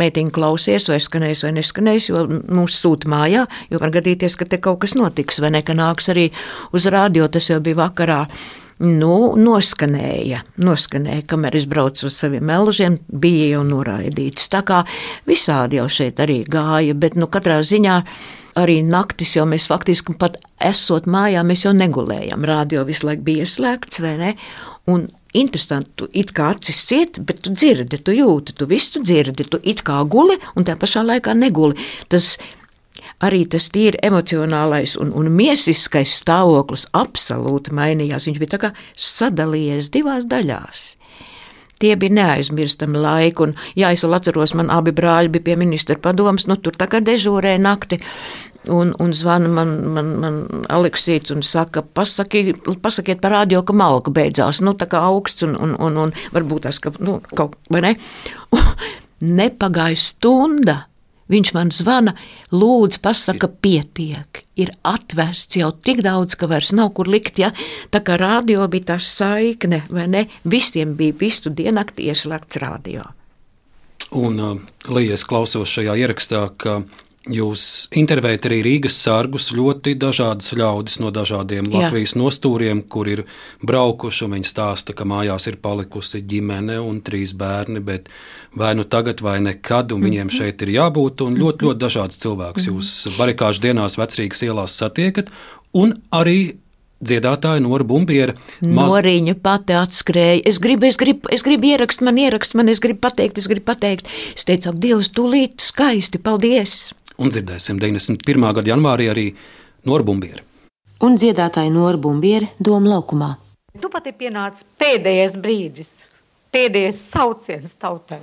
mētiņa 0.00 0.34
klausies, 0.34 0.88
vai 0.88 1.00
skanēs 1.02 1.44
vai 1.44 1.54
neskanēs, 1.60 2.10
jo 2.10 2.26
mūs 2.30 2.80
sūta 2.80 3.12
mājā, 3.12 3.44
jo 3.68 3.84
var 3.84 3.92
gadīties, 3.94 4.40
ka 4.40 4.48
te 4.48 4.62
kaut 4.64 4.80
kas 4.84 4.96
notiks, 4.98 5.44
vai 5.44 5.52
ne, 5.54 5.64
ka 5.66 5.76
nāks 5.76 6.08
arī 6.14 6.30
uz 6.72 6.88
rādio, 6.88 7.28
tas 7.28 7.52
jau 7.52 7.60
bija 7.64 7.84
vakarā. 7.84 8.22
Nu, 8.82 9.34
noskanēja, 9.38 10.40
noskanēja, 10.58 11.22
kamēr 11.30 11.60
es 11.60 11.66
braucu 11.70 12.08
uz 12.08 12.16
saviem 12.18 12.42
melžiem, 12.48 12.96
bija 13.06 13.52
jau 13.52 13.62
noraidīts. 13.68 14.48
Tā 14.50 14.64
kā 14.66 14.80
visādi 15.28 15.78
jau 15.78 15.86
šeit 15.86 16.18
arī 16.22 16.40
gāja, 16.50 16.96
bet 16.98 17.14
nu, 17.14 17.28
katrā 17.30 17.60
ziņā 17.62 18.00
arī 18.58 18.80
naktis 18.86 19.36
jau 19.36 19.44
mēs 19.50 19.68
faktiski 19.70 20.16
pat 20.18 20.40
esot 20.62 21.06
mājā, 21.10 21.44
mēs 21.46 21.66
jau 21.66 21.74
negulējam. 21.76 22.46
Rādio 22.46 22.82
visu 22.88 23.06
laiku 23.06 23.22
bija 23.28 23.46
ieslēgts, 23.46 24.02
vai 24.02 24.16
ne? 24.18 24.32
Un 24.90 25.06
interesanti, 25.34 25.90
tu 25.98 26.10
it 26.10 26.34
kā 26.34 26.50
acis 26.54 26.82
ciet, 26.88 27.22
bet 27.26 27.44
tu 27.46 27.54
dzirdi, 27.54 28.02
tu 28.02 28.14
jūti, 28.14 28.56
tu 28.58 28.66
visu 28.70 29.02
dzirdi, 29.02 29.46
tu 29.50 29.62
it 29.62 29.82
kā 29.86 30.00
guli 30.10 30.38
un 30.54 30.66
tā 30.66 30.74
pašā 30.78 31.06
laikā 31.06 31.34
neguli. 31.38 31.78
Tas 32.10 32.34
arī 33.24 33.44
tas 33.50 33.70
tīri 33.72 34.00
emocionālais 34.04 34.96
un, 35.00 35.12
un 35.16 35.30
miesiskais 35.32 36.18
stāvoklis 36.20 36.88
absolūti 36.96 37.74
mainījās. 37.74 38.28
Viņš 38.28 38.42
bija 38.42 38.74
sadalījies 38.96 39.90
divās 39.94 40.28
daļās. 40.30 40.84
Tie 41.82 41.96
bija 41.98 42.14
neaizmirstami 42.14 43.00
laiki, 43.02 43.48
un, 43.48 43.52
jā, 43.76 43.90
es 43.92 44.04
vēl 44.06 44.14
atceros, 44.16 44.52
man 44.54 44.70
abi 44.70 44.92
brāļi 44.94 45.32
bija 45.34 45.48
pie 45.48 45.56
ministra 45.58 45.96
padomas, 45.98 46.46
nu 46.46 46.54
tur 46.56 46.76
tā 46.78 46.86
kā 46.88 47.00
dežūrē 47.02 47.56
nakti, 47.58 47.98
un, 48.70 48.94
un 49.02 49.12
zvana 49.12 49.50
man, 49.50 49.74
man, 49.96 50.12
man 50.22 50.38
Aleksīts 50.72 51.34
un 51.34 51.42
saka, 51.42 51.82
pasaki, 51.82 52.54
pasakiet 52.82 53.20
par 53.20 53.34
radio, 53.34 53.64
ka 53.66 53.74
malka 53.76 54.14
beidzās, 54.14 54.62
nu 54.64 54.76
tā 54.78 54.86
kā 54.90 55.02
augsts, 55.10 55.42
un, 55.46 55.58
un, 55.58 55.74
un, 55.82 55.98
un 56.06 56.14
varbūt 56.36 56.68
tas, 56.68 56.78
ka, 56.78 56.94
nu, 57.02 57.18
kaut, 57.34 57.58
vai 57.74 57.82
ne? 57.88 57.94
Nepagāja 59.42 59.98
stunda. 59.98 60.84
Viņš 61.32 61.52
man 61.56 61.70
zvana, 61.72 62.12
lūdzu, 62.52 63.00
pasaka, 63.04 63.48
pietiek. 63.48 64.42
Ir 64.60 64.74
atvests 64.84 65.56
jau 65.56 65.70
tik 65.72 66.02
daudz, 66.04 66.36
ka 66.36 66.48
vairs 66.50 66.74
nav 66.76 66.92
kur 66.96 67.08
likt. 67.08 67.40
Ja? 67.40 67.50
Tā 67.94 68.02
kā 68.04 68.18
rādio 68.20 68.66
bija 68.68 68.92
tā 68.92 68.98
saikne, 69.00 69.82
vai 69.88 70.04
ne? 70.10 70.26
Visiem 70.44 70.92
bija 70.98 71.16
visu 71.24 71.52
diennakti 71.54 72.10
ieslēgts 72.12 72.60
rādio. 72.60 73.08
Un, 74.14 74.36
uh, 74.38 74.60
Līja, 74.92 75.16
es 75.16 75.24
klausos 75.26 75.72
šajā 75.72 75.96
ierakstā, 76.04 76.44
ka 76.60 76.82
Jūs 77.24 77.88
intervējat 77.96 78.50
arī 78.50 78.58
Rīgas 78.66 78.98
sargus, 79.00 79.46
ļoti 79.56 79.94
dažādas 79.96 80.50
ļaudis 80.60 80.98
no 81.00 81.08
dažādiem 81.08 81.70
Jā. 81.70 81.86
Latvijas 81.86 82.12
nostūriem, 82.20 82.82
kur 82.84 83.08
ir 83.08 83.22
braukuši. 83.64 84.28
Viņi 84.28 84.50
stāsta, 84.50 84.92
ka 84.92 85.06
mājās 85.08 85.48
ir 85.48 85.56
palikusi 85.64 86.20
ģimene 86.20 86.76
un 86.84 87.00
trīs 87.00 87.32
bērni, 87.32 87.80
bet 87.80 88.12
vai 88.56 88.74
nu 88.78 88.84
tagad, 88.84 89.20
vai 89.24 89.38
nekad, 89.44 89.92
un 89.94 90.04
viņiem 90.04 90.28
mhm. 90.28 90.36
šeit 90.36 90.62
ir 90.66 90.74
jābūt. 90.76 91.24
Un 91.26 91.38
ļoti, 91.40 91.68
ļoti 91.68 91.82
dažādas 91.82 92.20
cilvēkus 92.22 92.68
jūs 92.70 92.92
barikāžu 93.18 93.66
dienās 93.66 93.98
vecrīgas 94.00 94.44
ielās 94.46 94.76
satiekat, 94.80 95.32
un 95.74 95.96
arī 96.14 96.54
dziedātāja 97.04 97.62
Nora 97.62 97.84
Bumbiera. 97.86 98.34
Maz... 98.64 98.94
Noriņa 98.94 99.36
pati 99.44 99.76
atskrēja. 99.76 100.42
Es 100.48 100.60
gribu, 100.62 100.88
es 100.88 100.98
gribu, 101.00 101.28
es 101.34 101.44
gribu 101.46 101.72
ierakst 101.74 102.04
man, 102.06 102.18
ierakst 102.20 102.56
man, 102.58 102.70
es 102.72 102.82
gribu 102.82 103.02
pateikt, 103.04 103.40
es 103.42 103.48
gribu 103.50 103.68
pateikt. 103.72 104.08
Es 104.34 104.46
teicu, 104.48 104.70
ak, 104.72 104.80
Dievs, 104.82 105.10
tūlīt 105.14 105.64
skaisti, 105.64 106.20
paldies! 106.22 106.94
Un 107.20 107.30
dzirdēsim 107.30 107.78
91. 107.78 108.48
gada 108.56 108.72
janvārī 108.72 109.10
arī 109.12 109.26
Nora 109.86 110.06
Bumbiera. 110.06 110.42
Un 111.04 111.18
dziedātāja 111.20 111.70
Nora 111.74 112.00
Bumbiera 112.00 112.48
Doma 112.58 112.96
laukumā. 112.96 113.34
Tu 113.74 113.90
pat 113.90 114.06
ir 114.06 114.16
pienācis 114.18 114.66
pēdējais 114.78 115.34
brīdis, 115.42 115.90
pēdējais 116.54 117.00
sauciens 117.10 117.74
tautai. 117.78 118.20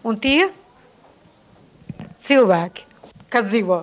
Un 0.00 0.16
tie 0.16 0.48
cilvēki, 2.24 2.86
kas 3.28 3.50
dzīvo 3.50 3.82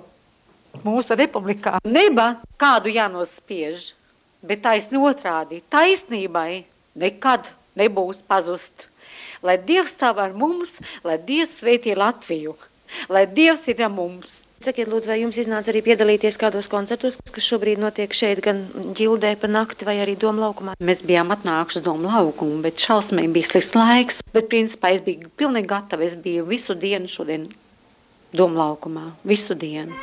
mūsu 0.86 1.18
republikā. 1.18 1.78
Neba 1.86 2.40
kādu 2.58 2.90
jānospiež, 2.94 3.92
bet 4.42 4.64
taisni 4.66 4.98
otrādi, 5.02 5.62
taisnībai 5.70 6.66
nekad 6.98 7.52
nebūs 7.78 8.24
pazust. 8.26 8.88
Lai 9.46 9.58
Dievs 9.62 9.94
stāv 9.94 10.18
ar 10.22 10.34
mums, 10.34 10.78
lai 11.06 11.20
Dievs 11.22 11.60
sveitī 11.60 11.94
Latviju, 11.98 12.56
lai 13.14 13.26
Dievs 13.28 13.66
ir 13.68 13.82
ar 13.84 13.92
mums. 13.94 14.44
Sakiet, 14.64 14.90
lūdzu, 14.90 15.12
vai 15.12 15.20
jums 15.22 15.38
iznāca 15.38 15.70
arī 15.70 15.84
piedalīties 15.86 16.40
kādos 16.42 16.70
koncertos, 16.72 17.20
kas 17.34 17.46
šobrīd 17.46 17.78
notiek 17.82 18.14
šeit, 18.18 18.42
gan 18.42 18.64
ģildē 18.98 19.36
pa 19.38 19.50
nakti, 19.52 19.86
vai 19.86 20.00
arī 20.02 20.16
Doma 20.18 20.48
laukumā? 20.48 20.74
Mēs 20.82 21.04
bijām 21.06 21.30
atnākuši 21.36 21.84
Doma 21.86 22.16
laukumu, 22.16 22.58
bet 22.66 22.82
šausmīgi 22.82 23.34
bija 23.38 23.52
slikts 23.52 23.76
laiks. 23.78 24.22
Bet, 24.34 24.50
principā, 24.50 24.96
es 24.98 25.06
biju 25.06 25.30
pilnīgi 25.38 25.70
gatava. 25.70 26.08
Es 26.08 26.18
biju 26.18 26.48
visu 26.50 26.74
dienu 26.74 27.12
šodien 27.12 27.52
Doma 28.34 28.64
laukumā, 28.66 29.12
visu 29.30 29.54
dienu. 29.54 29.94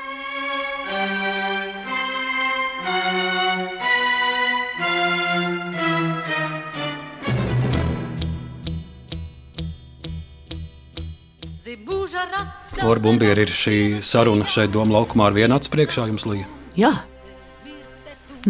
Lora 12.82 13.00
Bumbiera 13.00 13.44
ir 13.44 13.50
šī 13.54 14.02
saruna 14.04 14.46
šeit 14.50 14.72
Doma 14.74 14.98
laukumā 14.98 15.28
ar 15.30 15.36
vienu 15.36 15.56
acu 15.56 15.70
priekšā 15.72 16.08
jums 16.10 16.26
līja. 16.28 16.46
Jā. 16.78 16.92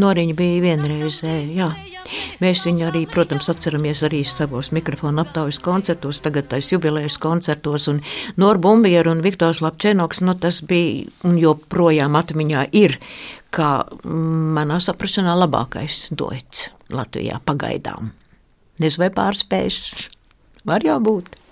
Noriņa 0.00 0.34
bija 0.38 0.62
vienreizē, 0.64 1.34
jā. 1.54 1.68
Mēs 2.42 2.64
viņu 2.66 2.88
arī, 2.88 3.04
protams, 3.10 3.48
atceramies 3.52 4.02
arī 4.06 4.22
savos 4.28 4.72
mikrofona 4.74 5.22
aptaujas 5.24 5.60
koncertos, 5.62 6.20
tagad 6.24 6.48
tais 6.50 6.68
jubilejas 6.72 7.16
koncertos, 7.22 7.86
un 7.92 8.00
Nora 8.40 8.60
Bumbiera 8.60 9.12
un 9.12 9.22
Viktors 9.24 9.62
Lapčenoks, 9.64 10.24
nu 10.24 10.34
tas 10.40 10.60
bija 10.66 11.06
un 11.28 11.38
joprojām 11.40 12.18
atmiņā 12.18 12.66
ir, 12.80 12.98
kā 13.54 13.70
manā 14.04 14.80
saprašanā 14.82 15.36
labākais 15.44 16.08
doits 16.16 16.68
Latvijā 16.92 17.38
pagaidām. 17.46 18.10
Nezinu, 18.82 19.04
vai 19.04 19.12
pārspējis, 19.14 19.80
var 20.66 20.84
jau 20.84 20.98
būt. 21.04 21.43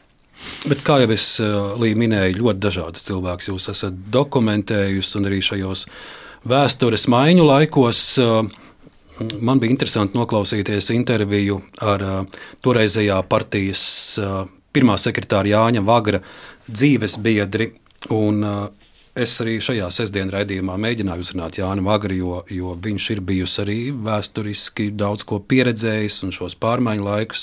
Bet, 0.62 0.82
kā 0.86 1.00
jau 1.02 1.10
es 1.14 1.26
eh, 1.42 1.54
Līja 1.82 1.98
minēju, 1.98 2.40
ļoti 2.42 2.62
dažādas 2.62 3.06
cilvēkus 3.08 3.50
jūs 3.50 3.68
esat 3.72 3.96
dokumentējusi, 4.14 5.16
un 5.18 5.30
arī 5.30 5.40
šajos 5.42 5.86
vēstures 6.50 7.08
maiņu 7.10 7.46
laikos 7.46 8.02
eh, 8.22 8.36
man 9.42 9.62
bija 9.62 9.74
interesanti 9.74 10.18
noklausīties 10.18 10.92
interviju 10.94 11.60
ar 11.82 12.06
eh, 12.06 12.44
toreizējā 12.62 13.18
partijas 13.30 13.84
pirmā 14.72 14.96
sekretāra 14.98 15.50
Jāņa 15.50 15.82
Vagra 15.86 16.22
dzīves 16.70 17.18
biedri. 17.22 17.72
Un, 18.14 18.46
Es 19.12 19.34
arī 19.42 19.58
šajā 19.60 19.90
sestdienas 19.92 20.32
raidījumā 20.32 20.72
mēģināju 20.80 21.20
uzrunāt 21.20 21.58
Jānu 21.58 21.82
Vagri, 21.84 22.16
jo, 22.22 22.38
jo 22.48 22.70
viņš 22.80 23.08
ir 23.12 23.18
bijusi 23.28 23.58
arī 23.60 23.74
vēsturiski 23.92 24.86
daudz 24.96 25.26
ko 25.28 25.36
pieredzējis 25.44 26.16
un 26.24 26.32
šos 26.32 26.56
pārmaiņu 26.56 27.04
laikus 27.04 27.42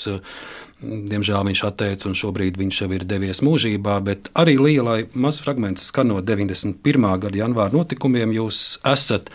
Diemžēl 0.80 1.44
viņš 1.44 1.60
atteica, 1.68 2.08
un 2.08 2.14
šobrīd 2.16 2.56
viņš 2.56 2.76
jau 2.80 2.88
ir 2.96 3.02
devies 3.04 3.42
mūžībā, 3.44 3.98
bet 4.04 4.30
arī 4.38 4.54
lielai 4.56 5.02
mazs 5.12 5.42
fragments 5.44 5.90
skanot 5.90 6.24
91. 6.24 7.08
gada 7.20 7.40
janvāra 7.42 7.74
notikumiem. 7.74 8.32
Jūs 8.32 8.78
esat 8.88 9.28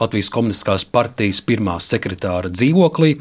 Latvijas 0.00 0.28
Komunistiskās 0.34 0.84
partijas 0.84 1.40
pirmā 1.44 1.78
sekretāra 1.80 2.52
dzīvoklī, 2.52 3.14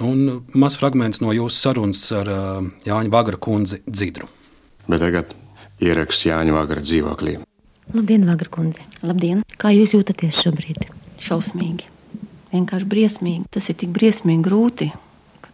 un 0.00 0.46
mazs 0.56 0.80
fragments 0.80 1.20
no 1.20 1.34
jūsu 1.36 1.58
sarunas 1.58 2.00
ar 2.16 2.32
uh, 2.32 2.64
Jāņa 2.88 3.12
Vagra 3.12 3.36
kundzi 3.36 3.82
Dzidru. 3.84 4.30
Bet 4.88 5.04
tagad 5.04 5.36
ieraksts 5.84 6.24
Jāņa 6.24 6.56
Vagra 6.56 6.80
dzīvoklī. 6.80 7.36
Labdien, 7.92 8.24
Vagra 8.30 8.48
kundze! 8.48 8.84
Labdien! 9.04 9.44
Kā 9.60 9.74
jūs 9.74 9.92
jūtaties 9.96 10.40
šobrīd? 10.40 10.88
Šausmīgi! 11.20 11.90
Vienkārši 12.54 12.88
briesmīgi. 12.88 13.48
Tas 13.52 13.68
ir 13.68 13.76
tik 13.82 13.92
briesmīgi 13.94 14.46
grūti 14.46 14.92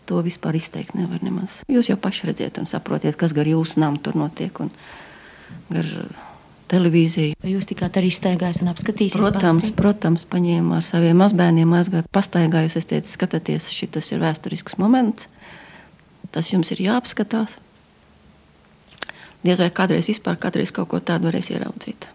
to 0.06 0.22
vispār 0.24 0.58
izteikt 0.58 0.96
nevar 0.98 1.22
nemaz. 1.24 1.60
Jūs 1.70 1.90
jau 1.90 1.98
paši 2.00 2.30
redziet 2.30 2.60
un 2.62 2.70
saprotiet, 2.70 3.18
kas 3.18 3.34
gar 3.36 3.48
jūsu 3.48 3.82
namu 3.82 4.00
tur 4.02 4.16
notiek 4.18 4.56
un 4.62 4.72
gar 5.70 5.86
uh, 6.00 6.24
televīziju. 6.70 7.36
Jūs 7.46 7.68
tikāt 7.70 7.98
arī 8.00 8.10
staigājis 8.14 8.62
un 8.64 8.72
apskatījis? 8.72 9.14
Protams, 9.16 9.70
protams, 9.76 10.26
paņēmu 10.30 10.78
ar 10.78 10.86
saviem 10.86 11.18
mazbērniem, 11.22 11.76
aizgāju, 11.78 12.08
pastaigājos. 12.14 12.78
Es 12.80 12.88
teicu, 12.90 13.12
skatieties, 13.12 13.70
šis 13.72 14.12
ir 14.14 14.22
vēsturisks 14.24 14.78
moments. 14.82 15.28
Tas 16.34 16.50
jums 16.52 16.72
ir 16.74 16.82
jāapskatās. 16.88 17.56
Diez 19.46 19.62
vai 19.62 19.70
kādreiz 19.70 20.08
vispār 20.10 20.38
kādreiz 20.42 20.72
kaut 20.74 20.90
ko 20.90 21.00
tādu 21.00 21.30
varēs 21.30 21.52
ieraudzīt. 21.54 22.08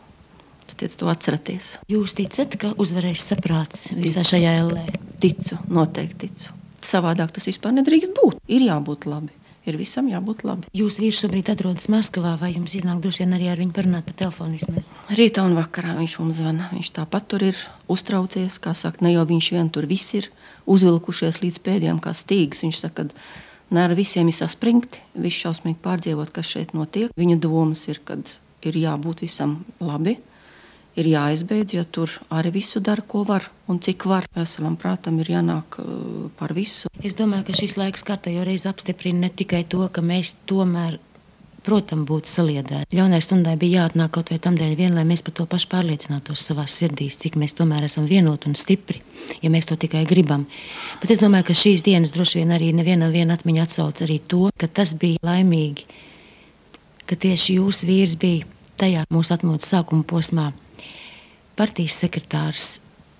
Tiec, 0.81 0.95
to 0.97 1.11
atceraties. 1.11 1.75
Jūs 1.91 2.15
ticat, 2.17 2.55
ka 2.57 2.71
uzvarēs 2.81 3.21
saprāts 3.27 3.91
visā 3.93 4.23
šajā 4.25 4.55
ellē? 4.63 4.87
Ticu, 5.21 5.59
noteikti 5.69 6.25
ticu. 6.25 6.60
Savādāk 6.85 7.33
tas 7.35 7.47
vispār 7.49 7.75
nedrīkst 7.77 8.15
būt. 8.17 8.41
Ir 8.51 8.65
jābūt 8.65 9.07
labi. 9.09 9.33
Ir 9.69 9.75
visam 9.77 10.07
jābūt 10.09 10.41
labi. 10.41 10.69
Jūs 10.73 10.95
vīrs 10.97 11.19
šobrīd 11.21 11.51
atrodas 11.53 11.85
Maskavā, 11.93 12.33
vai 12.41 12.49
jums 12.55 12.73
iznāk 12.73 13.03
droši 13.03 13.21
vien 13.21 13.35
arī 13.37 13.51
ar 13.51 13.59
viņu 13.61 13.75
parunāt 13.75 14.07
pa 14.07 14.15
telefonu 14.23 14.57
vismaz? 14.57 14.89
Rītā 15.13 15.43
un 15.45 15.53
vakarā 15.53 15.93
viņš 15.99 16.15
mums 16.17 16.39
zvana. 16.39 16.71
Viņš 16.73 16.89
tāpat 16.95 17.27
tur 17.29 17.45
ir 17.45 17.59
uztraucies, 17.91 18.57
kā 18.63 18.73
saka, 18.77 19.05
ne 19.05 19.13
jau 19.13 19.27
viņš 19.29 19.51
vien 19.53 19.69
tur 19.69 19.85
viss 19.85 20.15
ir 20.17 20.31
uzvilkušies 20.65 21.43
līdz 21.43 21.61
pēdējiem 21.61 22.01
kā 22.01 22.15
stīgas. 22.17 22.63
Viņš 22.65 22.81
saka, 22.81 23.05
ka 23.05 23.77
ne 23.77 23.85
ar 23.85 23.93
visiem 23.97 24.33
ir 24.33 24.39
saspringti, 24.39 25.03
viss 25.13 25.45
šausmīgi 25.45 25.77
pārdzīvot, 25.85 26.33
kas 26.33 26.49
šeit 26.55 26.73
notiek. 26.73 27.13
Viņa 27.13 27.37
domas 27.45 27.85
ir, 27.91 28.01
kad 28.01 28.33
ir 28.65 28.81
jābūt 28.81 29.21
visam 29.27 29.59
labi 29.77 30.17
ir 30.99 31.07
jāizbeidz, 31.11 31.75
jo 31.77 31.83
tur 31.87 32.15
arī 32.33 32.51
visu 32.57 32.81
dara, 32.83 33.03
ko 33.07 33.23
var 33.27 33.47
un 33.71 33.79
cik 33.83 34.05
var. 34.09 34.27
Veselam 34.35 34.77
prātam 34.79 35.19
ir 35.21 35.31
jānāk 35.35 35.79
uh, 35.79 36.27
par 36.39 36.55
visu. 36.57 36.91
Es 37.03 37.15
domāju, 37.17 37.47
ka 37.47 37.57
šis 37.61 37.77
laiks 37.79 38.03
kārtējo 38.07 38.43
reizi 38.47 38.69
apstiprina 38.71 39.27
ne 39.27 39.31
tikai 39.31 39.63
to, 39.69 39.85
ka 39.93 40.03
mēs 40.03 40.35
tomēr. 40.49 40.99
Protams, 41.61 42.07
būtu 42.09 42.25
saliedēti. 42.25 42.97
Ļaunai 42.97 43.19
stundai 43.21 43.51
bija 43.61 43.83
jāatnāk 43.83 44.09
kaut 44.15 44.31
vai 44.33 44.39
tam 44.41 44.55
dēļ, 44.57 44.71
vien, 44.79 44.95
lai 44.97 45.03
mēs 45.05 45.21
par 45.21 45.35
to 45.37 45.43
pašu 45.45 45.67
pārliecinātos 45.69 46.41
savā 46.41 46.63
sirdīs, 46.65 47.19
cik 47.21 47.37
mēs 47.37 47.53
tomēr 47.53 47.85
esam 47.85 48.07
vienoti 48.09 48.49
un 48.49 48.57
stipri, 48.57 48.97
ja 49.43 49.51
mēs 49.53 49.69
to 49.69 49.77
tikai 49.77 50.01
gribam. 50.09 50.47
Bet 51.03 51.13
es 51.13 51.21
domāju, 51.21 51.51
ka 51.51 51.57
šīs 51.59 51.85
dienas 51.85 52.15
droši 52.15 52.39
vien 52.41 52.55
arī 52.55 52.71
neviena 52.73 53.37
atmiņa 53.37 53.67
atsauc 53.67 54.01
arī 54.01 54.17
to, 54.25 54.49
ka 54.57 54.71
tas 54.79 54.95
bija 54.97 55.21
laimīgi, 55.21 55.85
ka 57.05 57.19
tieši 57.27 57.59
jūsu 57.59 57.91
vīrs 57.91 58.17
bija 58.17 58.49
tajā 58.81 59.05
mūsu 59.13 59.37
atmodas 59.37 59.69
sākuma 59.69 60.01
posmā 60.01 60.49
partijas 61.61 62.01
sekretārs 62.01 62.71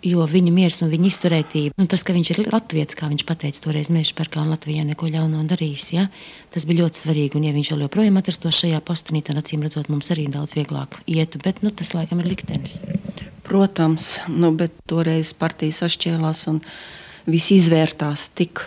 Jo 0.01 0.23
viņa 0.25 0.49
miers 0.49 0.79
un 0.81 0.89
viņa 0.89 1.09
izturētība, 1.11 1.77
un 1.77 1.85
tas, 1.89 2.01
ka 2.01 2.13
viņš 2.15 2.29
ir 2.33 2.39
latviečs, 2.49 2.97
kā 2.97 3.05
viņš 3.11 3.21
teica, 3.29 3.59
toreiz 3.61 3.89
meža 3.93 4.15
parkā 4.17 4.41
un 4.41 4.49
Latvijā 4.49 4.81
neko 4.81 5.05
ļaunu 5.13 5.43
darījis, 5.45 5.91
ja? 5.93 6.07
tas 6.49 6.65
bija 6.65 6.81
ļoti 6.81 7.03
svarīgi. 7.03 7.37
Un, 7.37 7.45
ja 7.45 7.53
viņš 7.53 7.69
joprojām 7.75 8.17
atrastos 8.17 8.57
šajā 8.63 8.79
postenī, 8.81 9.21
tad 9.21 9.37
acīm 9.37 9.61
redzot, 9.61 9.91
mums 9.93 10.09
arī 10.09 10.25
daudz 10.25 10.55
vieglāk 10.57 10.97
ietu. 11.05 11.37
Bet 11.45 11.61
nu, 11.61 11.69
tas 11.69 11.93
laikam 11.93 12.23
ir 12.23 12.31
liktenis. 12.33 12.79
Protams, 13.45 14.15
nu, 14.25 14.49
bet 14.57 14.73
toreiz 14.89 15.35
partijas 15.37 15.83
sašķēlās 15.85 16.47
un 16.49 16.63
viss 17.29 17.53
izvērtās 17.53 18.31
tik. 18.33 18.65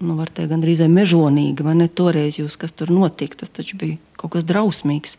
Nu, 0.00 0.16
var 0.16 0.32
teikt, 0.32 0.54
gandrīz 0.56 0.80
vai 0.86 0.88
mežonīgi, 1.02 1.68
vai 1.68 1.76
ne? 1.76 1.92
Toreiz 1.92 2.40
jūs, 2.40 2.56
kas 2.56 2.72
tur 2.72 2.96
notika, 2.96 3.44
tas 3.44 3.52
taču 3.52 3.76
bija 3.76 4.00
kaut 4.16 4.38
kas 4.38 4.48
drausmīgs. 4.48 5.18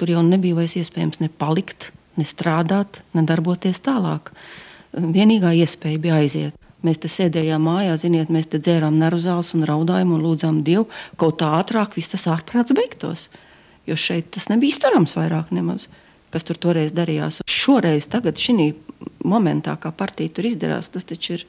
Tur 0.00 0.16
jau 0.16 0.24
nebija 0.24 0.56
vairs 0.56 0.80
iespējams 0.80 1.20
ne 1.20 1.28
palikt, 1.28 1.92
ne 2.18 2.26
strādāt, 2.26 3.02
ne 3.14 3.24
darboties 3.26 3.82
tālāk. 3.84 4.32
Vienīgā 4.96 5.52
iespēja 5.62 6.02
bija 6.02 6.18
aiziet. 6.22 6.56
Mēs 6.86 7.00
te 7.02 7.10
sēdējām 7.12 7.60
mājā, 7.68 7.96
ziniet, 8.00 8.30
mēs 8.32 8.48
te 8.50 8.58
dzērām 8.62 8.96
nervzāles 8.98 9.52
un 9.56 9.66
raudājām 9.68 10.14
un 10.16 10.22
lūdzām 10.24 10.62
Dievu, 10.64 10.86
kaut 11.20 11.38
tā 11.42 11.50
ātrāk 11.58 11.98
viss 11.98 12.12
tas 12.14 12.24
ārprāts 12.32 12.72
beigtos. 12.76 13.26
Jo 13.88 13.98
šeit 14.00 14.30
tas 14.32 14.48
nebija 14.48 14.74
izturams 14.76 15.12
vairāk 15.18 15.52
nemaz, 15.52 15.88
kas 16.32 16.46
tur 16.48 16.56
toreiz 16.60 16.94
darījās. 16.96 17.42
Šoreiz, 17.50 18.08
tagad, 18.08 18.40
šī 18.40 18.72
momentā, 19.28 19.76
kā 19.80 19.92
partija 19.92 20.32
tur 20.32 20.48
izdarās, 20.48 20.88
tas 20.92 21.04
taču 21.04 21.36
ir 21.36 21.44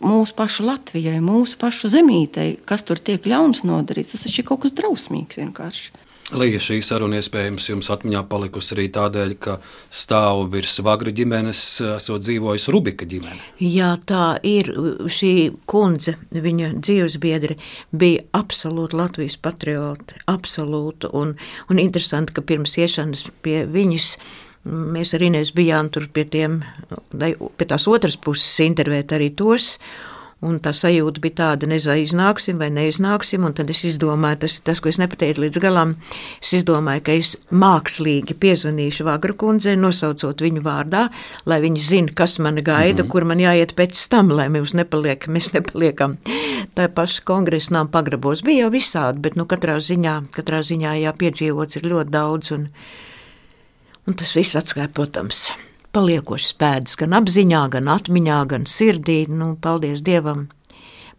mūsu 0.00 0.34
pašu 0.36 0.64
Latvijai, 0.68 1.20
mūsu 1.24 1.58
pašu 1.60 1.92
zemītei, 1.92 2.56
kas 2.64 2.84
tur 2.86 3.00
tiek 3.04 3.28
ļauns 3.28 3.62
nodarīts. 3.68 4.14
Tas 4.14 4.24
taču 4.24 4.40
ir 4.40 4.48
kaut 4.48 4.64
kas 4.64 4.74
drausmīgs 4.76 5.40
vienkārši. 5.40 5.92
Līja 6.32 6.56
šī 6.56 6.78
saruna 6.80 7.18
iespējams 7.20 7.66
jums 7.68 7.90
atmiņā 7.92 8.22
palikusi 8.30 8.72
arī 8.72 8.86
tādēļ, 8.94 9.32
ka 9.44 9.58
stāv 9.92 10.46
virs 10.54 10.78
Vagra 10.80 11.12
ģimenes, 11.12 11.60
esot 11.98 12.24
dzīvojis 12.24 12.64
Rubika 12.72 13.04
ģimene. 13.04 13.42
Jā, 13.60 13.90
tā 14.08 14.38
ir. 14.40 14.70
Šī 15.04 15.34
kundze, 15.68 16.14
viņa 16.32 16.70
dzīvesbiedri, 16.78 17.58
bija 17.92 18.24
absolūti 18.40 18.96
Latvijas 18.96 19.36
patrioti. 19.36 20.16
Absolūti. 20.32 21.12
Un, 21.12 21.36
un 21.68 21.82
interesanti, 21.82 22.32
ka 22.32 22.46
pirms 22.46 22.78
iešanas 22.80 23.26
pie 23.44 23.66
viņas. 23.68 24.08
Mēs 24.64 25.12
arī 25.12 25.28
bijām 25.52 25.92
tur 25.92 26.08
pie, 26.08 26.24
tiem, 26.24 26.62
pie 27.12 27.66
tās 27.68 27.84
otras 27.84 28.16
puses, 28.16 28.48
intervēt 28.64 29.12
arī 29.12 29.28
tos. 29.36 29.74
Un 30.44 30.58
tā 30.60 30.74
sajūta 30.76 31.22
bija 31.24 31.36
tāda, 31.38 31.68
nezinu, 31.70 31.96
iznāksim 32.04 32.58
vai 32.60 32.68
neiznāksim. 32.74 33.46
Tad 33.56 33.70
es 33.72 33.80
izdomāju, 33.88 34.42
tas 34.42 34.58
ir 34.58 34.66
tas, 34.68 34.82
ko 34.82 34.90
es 34.90 34.98
nepateicu 35.00 35.40
līdz 35.44 35.60
galam. 35.62 35.94
Es 36.42 36.52
izdomāju, 36.58 37.04
ka 37.06 37.16
es 37.16 37.34
mākslīgi 37.48 38.36
piezvanīšu 38.42 39.06
Vāgra 39.08 39.36
kundzei, 39.40 39.76
nosaucot 39.80 40.44
viņu 40.44 40.64
vārdā, 40.64 41.06
lai 41.48 41.60
viņi 41.64 41.84
zina, 41.88 42.14
kas 42.16 42.36
man 42.38 42.60
gaida, 42.60 43.02
mm 43.02 43.06
-hmm. 43.06 43.10
kur 43.12 43.24
man 43.24 43.40
jāiet 43.40 43.74
pēc 43.74 44.04
tam, 44.12 44.30
lai 44.36 44.48
mēs, 44.48 44.74
nepaliek, 44.74 45.28
mēs 45.28 45.52
nepaliekam. 45.56 46.18
Tā 46.74 46.88
paša 46.88 47.22
kongresa 47.24 47.74
nama 47.74 47.88
pagrabos 47.90 48.42
bija 48.42 48.66
jau 48.66 48.70
visādi, 48.70 49.20
bet 49.20 49.36
nu, 49.36 49.44
katrā 49.44 49.78
ziņā, 49.80 50.24
katrā 50.32 50.60
ziņā 50.60 50.96
jāpiedzīvots 51.08 51.76
ir 51.76 51.82
ļoti 51.82 52.10
daudz. 52.10 52.52
Un, 52.52 52.68
un 54.06 54.14
tas 54.14 54.36
viss 54.36 54.56
atskāja, 54.56 54.88
protams 54.88 55.48
paliekošas 55.94 56.56
pēdas 56.60 56.98
gan 57.00 57.14
apziņā, 57.20 57.62
gan 57.76 57.88
atmiņā, 57.94 58.40
gan 58.50 58.66
sirdī. 58.70 59.24
Nu, 59.30 59.54
paldies 59.60 60.02
Dievam, 60.04 60.48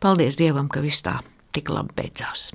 paldies 0.04 0.38
Dievam, 0.40 0.70
ka 0.72 0.84
viss 0.84 1.06
tā 1.06 1.20
tik 1.56 1.72
labi 1.72 1.96
beidzās. 1.98 2.52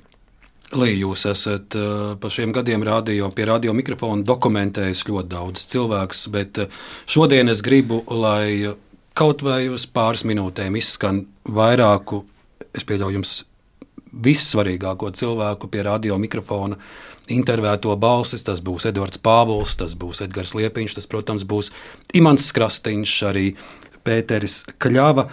Līja, 0.71 1.01
jūs 1.01 1.25
esat 1.27 1.75
uh, 1.75 2.13
pa 2.21 2.29
šiem 2.31 2.53
gadiem 2.55 2.85
radio, 2.87 3.27
pie 3.35 3.49
radio 3.49 3.73
mikrofona 3.75 4.23
dokumentējis 4.23 5.03
ļoti 5.09 5.31
daudz 5.33 5.65
cilvēku, 5.73 6.19
bet 6.31 6.61
uh, 6.63 6.79
šodien 7.11 7.51
es 7.51 7.63
gribu, 7.65 7.99
lai 8.07 8.71
kaut 9.17 9.43
vai 9.43 9.65
uz 9.67 9.83
pāris 9.91 10.23
minūtēm 10.23 10.77
izskan 10.79 11.25
vairāku, 11.43 12.23
es 12.71 12.87
pieļauju 12.87 13.19
jums 13.19 13.33
vissvarīgāko 14.11 15.11
cilvēku 15.15 15.69
pie 15.71 15.85
radio 15.87 16.17
mikrofona 16.21 16.77
intervēto 17.31 17.95
balsis. 17.99 18.43
Tas 18.47 18.61
būs 18.63 18.89
Edvards 18.89 19.21
Pāvils, 19.21 19.77
tas 19.79 19.95
būs 19.95 20.23
Edgars 20.25 20.55
Liepiņš, 20.57 20.97
tas, 20.97 21.09
protams, 21.09 21.47
būs 21.47 21.71
Imants 22.17 22.51
Krastīņš, 22.55 23.15
arī 23.31 23.47
Pēteris 24.05 24.63
Kļava. 24.81 25.29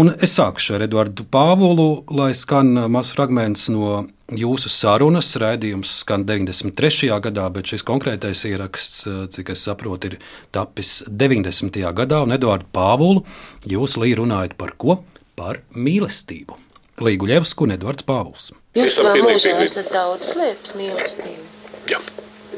Un 0.00 0.12
es 0.22 0.36
sākšu 0.38 0.76
ar 0.76 0.84
Eduardu 0.86 1.24
Pāvulu, 1.26 2.04
lai 2.14 2.30
skan 2.38 2.76
mazs 2.94 3.10
fragments 3.16 3.66
no 3.74 4.04
jūsu 4.30 4.70
sarunas. 4.70 5.32
Raidījums 5.42 5.96
skan 6.04 6.22
93. 6.28 7.10
gadā, 7.26 7.48
bet 7.50 7.72
šis 7.72 7.82
konkrētais 7.86 8.44
ieraksts, 8.46 9.02
cik 9.34 9.50
es 9.56 9.66
saprotu, 9.66 10.12
ir 10.12 10.20
tapis 10.54 11.00
90. 11.10 11.82
gadā. 11.98 12.22
Un 12.22 12.38
Eduardu 12.38 12.70
Pāvulu 12.70 13.26
jūs 13.66 13.98
lī 13.98 14.14
runājat 14.22 14.54
par 14.60 14.76
ko? 14.78 15.00
Par 15.34 15.64
mīlestību. 15.74 16.69
Līguļevsku 17.00 17.64
un 17.64 17.74
Edvards 17.76 18.04
Pāvils. 18.04 18.50
Jūs 18.76 18.98
savā 18.98 19.14
mūžā 19.16 19.54
esat 19.64 19.88
daudz 19.94 20.34
slēpts 20.34 20.74
mīlestību. 20.76 21.46
Jā. 21.88 22.00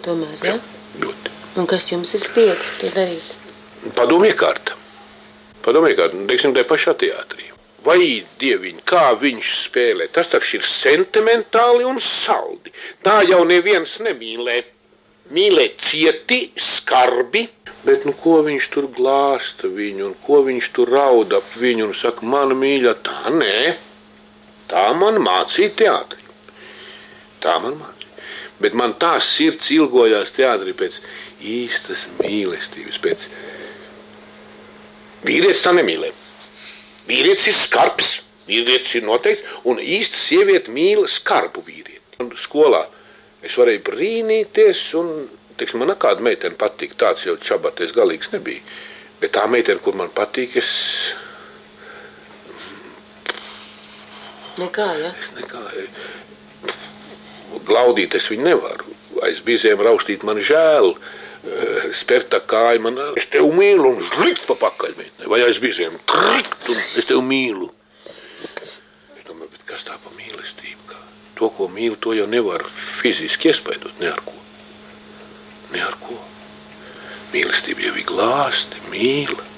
Tomēr, 0.03 0.35
jā? 0.43 0.57
Ļoti. 1.03 1.33
Un 1.61 1.69
kas 1.71 1.87
jums 1.93 2.15
ir 2.17 2.23
spiedis 2.25 2.73
to 2.81 2.91
darīt? 2.97 3.29
Padomie 3.95 4.33
kārta. 4.39 4.75
Padomie 5.63 5.95
kārta, 5.99 6.19
teiksim, 6.27 6.55
tā 6.57 6.65
pašā 6.67 6.97
teātrī. 6.99 7.53
Vai 7.87 8.23
dieviņi, 8.39 8.83
kā 8.87 9.13
viņš 9.19 9.53
spēlē, 9.67 10.09
tas 10.15 10.31
taču 10.31 10.59
ir 10.59 10.67
sentimentāli 10.67 11.87
un 11.87 11.99
saldi. 12.03 12.75
Tā 13.03 13.21
jau 13.27 13.43
neviens 13.47 13.97
nemīlē. 14.07 14.59
Mīlē 15.33 15.69
cieti, 15.79 16.41
skarbi, 16.59 17.47
bet 17.87 18.05
nu, 18.07 18.13
ko 18.19 18.41
viņš 18.47 18.69
tur 18.75 18.91
glāsta 18.91 19.71
viņu, 19.71 20.11
un 20.11 20.19
ko 20.27 20.43
viņš 20.47 20.69
tur 20.77 20.93
rauda 20.93 21.39
ap 21.39 21.57
viņu 21.59 21.89
un 21.89 21.97
saka, 21.97 22.27
mana 22.27 22.59
mīļa, 22.59 22.95
tā 23.07 23.33
nē. 23.35 23.57
Tā 24.73 24.87
man 24.97 25.21
mācīja 25.21 25.75
teātri. 25.77 26.23
Tā 27.45 27.59
man 27.61 27.77
mācīja. 27.77 28.09
Bet 28.63 28.77
man 28.79 28.95
tā 28.95 29.17
sirds 29.21 29.73
ilgojās 29.75 30.33
teātrī 30.37 30.73
pēc 30.79 31.01
īstas 31.45 32.07
mīlestības. 32.21 33.01
Pēc... 33.03 33.27
Vīrietis 35.27 35.65
tā 35.67 35.75
nemīlē. 35.77 36.13
Vīrietis 37.09 37.49
ir 37.51 37.57
skarbs, 37.59 38.13
vīrietis 38.47 38.97
ir 38.99 39.07
noteikts, 39.07 39.45
un 39.69 39.83
īsta 39.83 40.19
sieviete 40.19 40.73
mīl 40.75 41.05
skarbu 41.11 41.65
vīrieti. 41.67 42.23
Un 42.23 42.31
skolā 42.39 42.85
es 43.43 43.59
varēju 43.59 43.83
brīnīties, 43.91 44.85
un 45.01 45.11
teiksim, 45.59 45.83
man 45.83 45.97
kāda 45.99 46.23
meitene 46.25 46.59
patīk, 46.59 46.95
tāds 46.99 47.27
jau 47.27 47.35
čabatais 47.37 47.95
galīgs 47.97 48.31
nebija. 48.33 48.63
Bet 49.21 49.35
tā 49.35 49.45
meitene, 49.51 49.83
kur 49.83 49.99
man 49.99 50.11
patīk, 50.15 50.57
es 50.63 50.71
Nekā, 54.61 54.89
ja? 55.01 55.11
Es 55.21 55.33
nekā. 55.33 55.61
Glaudīt 57.69 58.17
es 58.19 58.29
viņu 58.33 58.45
nevaru. 58.51 58.97
Aiz 59.25 59.41
bizēm 59.45 59.81
raustīt 59.85 60.27
man 60.29 60.41
žēl. 60.43 60.93
Spērta 61.97 62.39
kāja 62.47 62.81
man, 62.83 62.99
es 63.19 63.27
tevi 63.33 63.49
mīlu 63.57 63.89
un 63.95 64.03
zlikt 64.13 64.45
pa 64.47 64.55
pakaļ. 64.61 64.99
Vai 65.31 65.41
aiz 65.43 65.59
bizēm 65.63 65.97
trikt 66.09 66.69
un 66.71 66.83
es 67.01 67.09
tevi 67.09 67.23
mīlu. 67.27 67.71
Es 69.17 69.25
domāju, 69.27 69.51
bet 69.51 69.65
kas 69.67 69.87
tā 69.89 69.97
pa 69.97 70.13
mīlestību? 70.19 70.85
Kā? 70.93 71.01
To, 71.41 71.49
ko 71.57 71.67
mīlu, 71.73 71.97
to 71.99 72.15
jau 72.15 72.29
nevar 72.31 72.63
fiziski 72.69 73.51
iespaidot. 73.51 73.97
Ne 74.03 74.13
ar 74.13 74.21
ko. 74.27 74.37
Ne 75.73 75.83
ar 75.83 75.97
ko. 76.03 76.19
Mīlestība 77.33 77.89
jau 77.89 77.97
ir 77.97 78.07
glāsti, 78.07 78.85
mīla. 78.93 79.49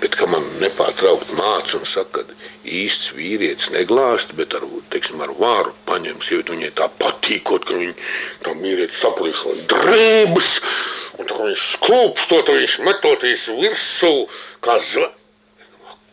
Bet, 0.00 0.16
ka 0.20 0.28
man 0.30 0.46
nepārtraukti 0.60 1.36
māca 1.38 1.78
un 1.78 1.86
saka, 1.88 2.22
ka 2.22 2.43
īsts 2.64 3.12
vīrietis 3.16 3.72
neglāst, 3.74 4.34
bet 4.38 4.56
ar, 4.58 4.66
teiksim, 4.92 5.20
ar 5.24 5.32
vāru 5.38 5.74
paņem 5.88 6.20
sievieti. 6.24 6.56
Viņai 6.56 6.70
tā 6.78 6.88
patīkot, 7.00 7.66
ka 7.68 7.78
viņa 7.80 7.96
tā 8.44 8.54
vīrietis 8.60 9.00
saplīšo 9.04 9.56
drēbes, 9.72 10.52
un 11.18 11.30
tā 11.30 11.40
viņš 11.42 11.66
sklūpstot, 11.74 12.54
viņš 12.58 12.78
metoties 12.86 13.48
virsū, 13.60 14.14
kā 14.64 14.78
zvērs. 14.80 15.20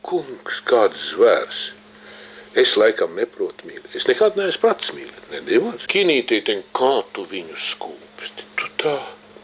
Kungs, 0.02 0.64
kāds 0.66 1.12
zvērs! 1.12 1.60
Es 2.58 2.74
laikam 2.76 3.14
neprotu 3.16 3.70
mīlēt. 3.70 3.94
Es 3.96 4.10
nekad 4.10 4.36
neesmu 4.36 4.66
pratis 4.66 4.92
mīlēt, 4.98 5.28
nedēļas. 5.32 5.86
Kinītī 5.88 6.42
ten, 6.44 6.66
kā 6.76 6.98
tu 7.16 7.24
viņu 7.30 7.56
skūpsti, 7.56 8.48
tu 8.60 8.68
tā 8.82 8.98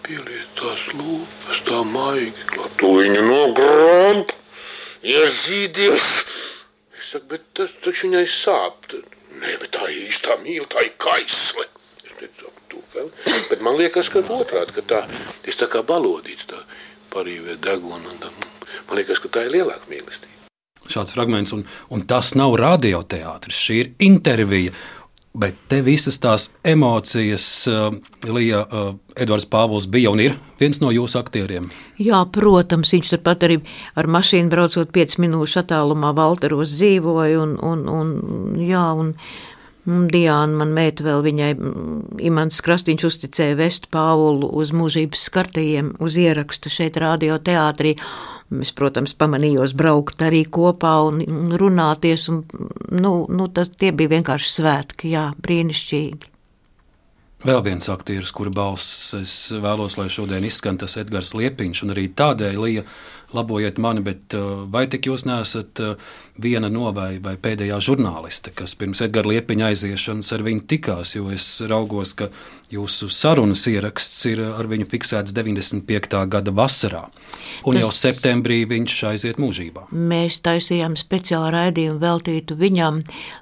pieliet 0.04 0.50
tās 0.60 0.90
lūpas, 0.98 1.62
tā 1.68 1.80
maigi, 1.88 2.44
klāt, 2.52 2.76
tu 2.82 2.92
viņu 2.98 3.24
nogrāb, 3.30 4.34
iezīdies. 5.08 6.10
Es 6.98 7.12
saku, 7.14 7.30
bet 7.36 7.44
tas 7.58 7.76
taču 7.84 8.08
viņai 8.08 8.24
sāp. 8.30 8.90
Nē, 9.38 9.58
bet 9.62 9.74
tā 9.76 9.86
ir 9.92 10.08
īstā 10.08 10.38
mīla, 10.42 10.66
tā 10.72 10.86
ir 10.88 10.96
kaisle. 11.02 11.68
Es 12.02 12.16
teicu, 12.18 12.50
tu 12.72 12.82
vēl. 12.96 13.12
Bet 13.52 13.62
man 13.66 13.78
liekas, 13.78 14.10
ka 14.10 14.24
otrādi, 14.24 14.74
ka 14.80 14.86
tā, 14.94 15.04
es 15.46 15.60
tā 15.60 15.70
kā 15.70 15.84
balodīts, 15.86 16.48
tā 16.50 16.58
parīvē 17.14 17.60
deguna. 17.62 18.16
Un 18.16 18.24
tā, 18.24 18.34
man 18.90 19.00
liekas, 19.00 19.22
ka 19.22 19.30
tā 19.30 19.46
ir 19.46 19.54
lielāka 19.60 19.92
mīlestība. 19.92 20.34
Šāds 20.88 21.14
fragments, 21.14 21.52
un, 21.54 21.66
un 21.94 22.06
tas 22.10 22.32
nav 22.40 22.56
radioteātris, 22.58 23.60
šī 23.68 23.80
ir 23.84 23.90
intervija. 24.08 24.74
Bet 25.38 25.58
te 25.70 25.84
visas 25.86 26.18
tās 26.18 26.48
emocijas, 26.66 27.46
uh, 27.70 27.92
Lija, 28.26 28.64
uh, 28.66 28.88
Edvards 29.14 29.46
Pāvils 29.52 29.86
bija 29.94 30.10
un 30.10 30.22
ir 30.24 30.38
viens 30.58 30.80
no 30.82 30.90
jūsu 30.90 31.20
aktieriem. 31.20 31.68
Jā, 32.02 32.24
protams, 32.34 32.96
viņš 32.96 33.12
turpat 33.14 33.46
arī 33.46 33.60
ar 33.98 34.10
mašīnu 34.10 34.50
braucot 34.50 34.90
5 34.96 35.20
minūšu 35.22 35.62
attālumā 35.62 36.16
Valteros 36.18 36.74
dzīvoja. 36.74 37.44
Un, 37.44 37.54
un, 37.62 37.86
un, 37.86 38.10
jā, 38.66 38.88
un 38.98 39.14
Diana, 39.88 40.52
man 40.60 40.74
meita 40.76 41.06
vēl 41.06 41.22
viņai, 41.24 41.52
Imants 42.28 42.58
Krastīņš 42.66 43.06
uzticēja 43.08 43.56
vest 43.56 43.88
Pāvulu 43.94 44.50
uz 44.60 44.74
mūžības 44.76 45.30
skartajiem, 45.30 45.94
uz 46.04 46.18
ierakstu 46.20 46.74
šeit 46.74 46.98
radioteātrī. 47.00 47.94
Es, 48.48 48.72
protams, 48.72 49.12
pamanījos 49.20 49.74
braukt 49.76 50.22
arī 50.24 50.46
kopā 50.48 50.94
un 51.04 51.52
runāties, 51.60 52.30
un 52.32 52.46
nu, 52.96 53.12
nu, 53.28 53.48
tas 53.52 53.74
tie 53.76 53.92
bija 53.92 54.14
vienkārši 54.16 54.52
svētki, 54.54 55.12
jā, 55.12 55.26
brīnišķīgi. 55.44 56.32
Vēl 57.44 57.60
viens 57.62 57.86
aktieris, 57.94 58.32
kura 58.34 58.50
balss 58.50 59.12
es 59.14 59.34
vēlos, 59.52 59.98
lai 60.00 60.08
šodien 60.10 60.48
izskan, 60.48 60.80
tas 60.80 60.96
Edgars 60.98 61.36
Liepiņš, 61.38 61.84
un 61.86 61.94
arī 61.94 62.08
tādēļ 62.18 62.56
Lija 62.64 62.86
labojiet 63.34 63.78
mani, 63.78 64.02
bet 64.02 64.36
uh, 64.38 64.64
vai 64.72 64.86
tik 64.88 65.10
jūs 65.10 65.26
neesat 65.28 65.82
uh, 65.84 65.96
viena 66.40 66.70
no 66.72 66.92
vai, 66.96 67.18
vai 67.24 67.36
pēdējā 67.42 67.80
žurnāliste, 67.84 68.54
kas 68.56 68.76
pirms 68.80 69.02
Edgara 69.04 69.34
Liepiņa 69.34 69.72
aiziešanas 69.72 70.32
ar 70.36 70.44
viņu 70.46 70.64
tikās, 70.72 71.16
jo 71.18 71.28
es 71.36 71.48
raugos, 71.68 72.14
ka 72.18 72.30
jūsu 72.72 73.10
sarunas 73.12 73.66
ieraksts 73.68 74.26
ir 74.32 74.42
ar 74.48 74.70
viņu 74.72 74.88
fiksēts 74.92 75.36
95. 75.36 76.22
gada 76.32 76.54
vasarā, 76.56 77.04
un 77.66 77.76
Tas... 77.76 77.84
jau 77.84 77.92
septembrī 77.96 78.62
viņš 78.70 78.96
aiziet 79.12 79.42
mūžībā. 79.44 79.88
Mēs 79.92 80.40
taisījām 80.46 80.96
speciālu 81.00 81.52
raidījumu 81.56 82.00
veltītu 82.04 82.56
viņam, 82.60 83.02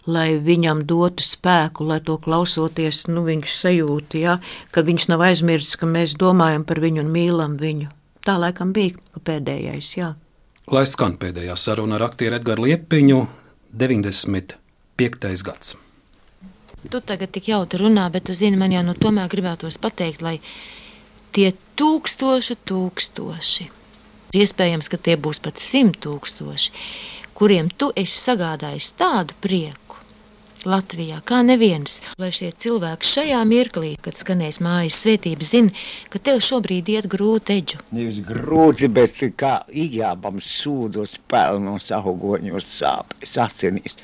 lai 0.10 0.32
viņam 0.42 0.86
dotu 0.90 1.26
spēku, 1.26 1.86
lai 1.92 2.00
to 2.06 2.18
klausoties, 2.22 3.06
nu 3.12 3.26
viņš 3.28 3.54
sajūta, 3.60 4.22
ja, 4.22 4.40
ka 4.74 4.86
viņš 4.88 5.12
nav 5.14 5.28
aizmirsis, 5.30 5.78
ka 5.78 5.90
mēs 5.90 6.18
domājam 6.22 6.66
par 6.66 6.82
viņu 6.82 7.06
un 7.06 7.14
mīlam 7.14 7.60
viņu. 7.62 7.92
Tā 8.26 8.40
laikam 8.42 8.72
bija 8.74 9.22
pēdējais. 9.22 9.92
Jā. 10.00 10.14
Lai 10.74 10.86
skan 10.90 11.20
pēdējā 11.22 11.54
saruna 11.62 12.00
ar 12.00 12.08
aktieru 12.08 12.40
Edgars 12.40 12.64
Liepiņu, 12.66 13.20
95. 13.78 15.44
gads. 15.46 15.76
Tu 16.90 17.02
tagad 17.02 17.32
tik 17.34 17.50
jautri 17.50 17.82
runā, 17.82 18.08
bet 18.14 18.26
tu 18.26 18.34
zini, 18.34 18.58
man 18.58 18.74
jau 18.74 18.82
no 18.86 18.94
tomēr 18.98 19.30
gribētos 19.30 19.78
pateikt, 19.82 20.26
lai 20.26 20.40
tie 21.38 21.52
tūkstoši, 21.78 22.58
tūkstoši, 22.66 23.70
iespējams, 24.42 24.90
ka 24.90 24.98
tie 24.98 25.18
būs 25.22 25.42
pat 25.46 25.62
simt 25.62 26.02
tūkstoši, 26.06 26.74
kuriem 27.38 27.70
tu 27.70 27.92
esi 27.98 28.18
sagādājis 28.22 28.94
tādu 28.98 29.38
prieku 29.42 29.85
Latvijā, 30.70 31.22
kā 31.26 31.42
neviens, 31.46 32.00
lai 32.22 32.32
šie 32.36 32.50
cilvēki 32.52 33.08
šajā 33.10 33.42
mirklī, 33.48 33.92
kad 34.02 34.18
skanēs 34.18 34.60
mājas 34.66 34.98
svētības, 35.04 35.52
zina, 35.54 35.86
ka 36.14 36.22
tev 36.22 36.42
šobrīd 36.46 36.90
iet 36.94 37.08
grūti 37.12 37.60
eģu. 37.60 37.82
Nevis 37.96 38.20
grūti, 38.26 38.90
bet 38.92 39.22
kā 39.40 39.60
ijābam 39.70 40.42
sūdos 40.44 41.18
pelnos 41.32 41.92
augoņos 41.96 42.70
sāpes, 42.80 43.38
asinīs. 43.46 43.98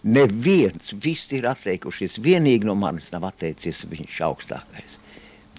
Neviens, 0.00 0.94
visi 0.96 1.36
ir 1.38 1.48
atteikušies, 1.50 2.16
vienīgi 2.24 2.64
no 2.68 2.74
manis 2.78 3.10
nav 3.12 3.26
atteicies 3.28 3.84
viņš 3.90 4.20
augstākais. 4.30 4.96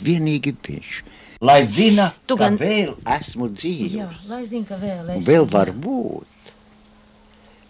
Vienīgi 0.02 0.56
viņš. 0.66 1.02
Lai 1.46 1.62
zina, 1.70 2.12
tu 2.30 2.38
gan 2.38 2.58
vēl 2.58 2.96
esmu 3.18 3.50
dzīvs. 3.54 3.98
Jā, 3.98 4.10
lai 4.30 4.44
zina, 4.50 4.66
ka 4.70 4.78
vēl 4.82 5.14
esmu. 5.16 5.26
Vēl 5.30 5.48
var 5.50 5.72
būt 5.74 6.52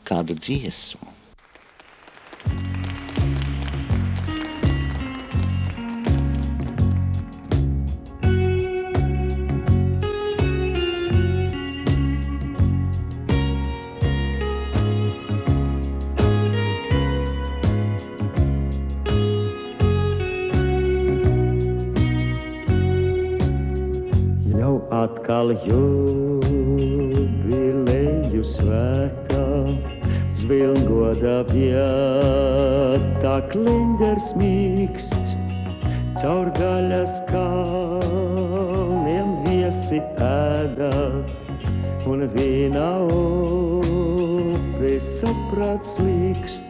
kādu 0.07 0.35
dziesmu. 0.35 1.11
Atkal 25.31 25.55
jubileju 25.65 26.83
svētā, 28.45 29.30
zvilgoda 30.41 31.43
vietā 31.51 33.33
klinders 33.51 34.31
mīksts, 34.39 35.33
caur 36.21 36.49
gaļas 36.57 37.19
kalniem 37.29 39.27
viesi 39.45 39.99
ēdās, 40.25 41.29
un 42.09 42.19
vīna 42.33 42.87
upes 43.19 45.05
saprāts 45.21 45.93
līkst. 46.01 46.65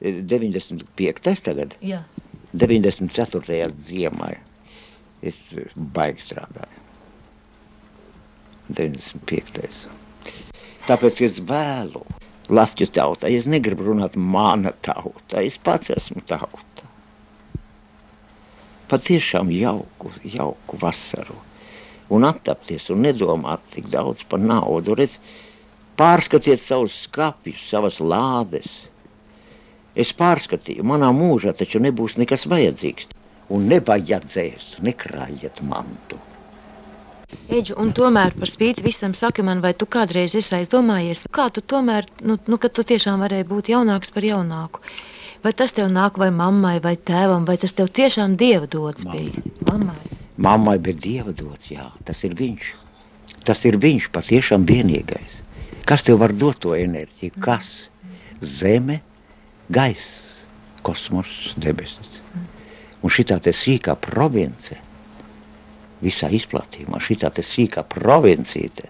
95. 0.00 1.42
tagad? 1.44 1.70
Jā. 1.84 2.00
94. 2.54 3.70
ziemā 3.90 4.30
es 5.26 5.38
baigi 5.96 6.22
strādāju. 6.30 6.78
95. 8.70 9.82
Tāpēc 10.88 11.20
es 11.26 11.36
vēlu 11.46 12.00
Latviju 12.50 12.90
tautai. 12.90 13.36
Es 13.38 13.46
negribu 13.46 13.86
runāt 13.86 14.16
mana 14.16 14.72
tauta, 14.82 15.42
es 15.42 15.58
pats 15.62 15.92
esmu 15.94 16.24
tauta. 16.26 16.88
Patiešām 18.90 19.52
jauku, 19.54 20.10
jauku 20.26 20.78
vasaru. 20.80 21.36
Un 22.10 22.26
attapties 22.26 22.88
un 22.90 23.04
nedomāt 23.06 23.62
tik 23.70 23.86
daudz 23.92 24.24
par 24.26 24.42
naudu. 24.42 24.96
Redz, 24.98 25.14
pārskatiet 26.00 26.62
savus 26.64 26.96
skapjus, 27.04 27.62
savas 27.70 28.00
lādes. 28.02 28.66
Es 29.94 30.10
pārskatīju, 30.18 30.86
manā 30.86 31.12
mūžā 31.14 31.54
taču 31.54 31.78
nebūs 31.82 32.18
nekas 32.18 32.48
vajadzīgs. 32.50 33.06
Un 33.50 33.70
nevajadzēs, 33.70 34.76
nekrājiet 34.86 35.62
mantu. 35.66 36.18
Eģu, 37.50 37.74
un 37.82 37.90
tomēr 37.94 38.34
par 38.38 38.50
spīti 38.50 38.82
visam 38.84 39.14
saki 39.18 39.42
man, 39.46 39.60
vai 39.62 39.70
tu 39.78 39.86
kādreiz 39.94 40.34
esi 40.38 40.54
aizdomājies, 40.58 41.24
kā 41.34 41.48
tu 41.54 41.62
tomēr, 41.72 42.06
nu, 42.26 42.36
nu 42.50 42.58
ka 42.62 42.70
tu 42.74 42.84
tiešām 42.86 43.22
varēji 43.24 43.46
būt 43.50 43.70
jaunāks 43.72 44.12
par 44.14 44.26
jaunāku. 44.26 44.82
Vai 45.44 45.52
tas 45.56 45.74
tev 45.76 45.88
nāk 45.94 46.18
vai 46.20 46.28
mammai 46.34 46.76
vai 46.84 46.96
tēvam, 47.10 47.46
vai 47.48 47.56
tas 47.62 47.74
tev 47.76 47.90
tiešām 47.98 48.34
dieva 48.40 48.66
dots 48.70 49.06
bija? 49.08 49.44
Mammai. 49.68 50.18
Mammai 50.46 50.76
bija 50.82 51.02
dieva 51.06 51.34
dots, 51.36 51.70
jā, 51.70 51.86
tas 52.08 52.22
ir 52.26 52.34
viņš. 52.38 52.74
Tas 53.46 53.64
ir 53.64 53.78
viņš 53.82 54.10
patiešām 54.14 54.66
vienīgais. 54.68 55.38
Kas 55.88 56.04
tev 56.06 56.20
var 56.22 56.34
dot 56.36 56.60
to 56.66 56.74
enerģiju? 56.76 57.38
Kas? 57.46 57.70
Zeme, 58.42 59.00
gaiss, 59.72 60.12
kosmos, 60.86 61.30
debesis. 61.56 62.20
Un 63.00 63.10
šī 63.10 63.26
tā 63.30 63.40
sīkā 63.40 63.96
province 64.02 64.76
visā 66.04 66.30
izplatījumā. 66.34 67.00
Šī 67.02 67.18
tāda 67.24 67.44
sīkā 67.46 67.84
provincīte, 67.90 68.88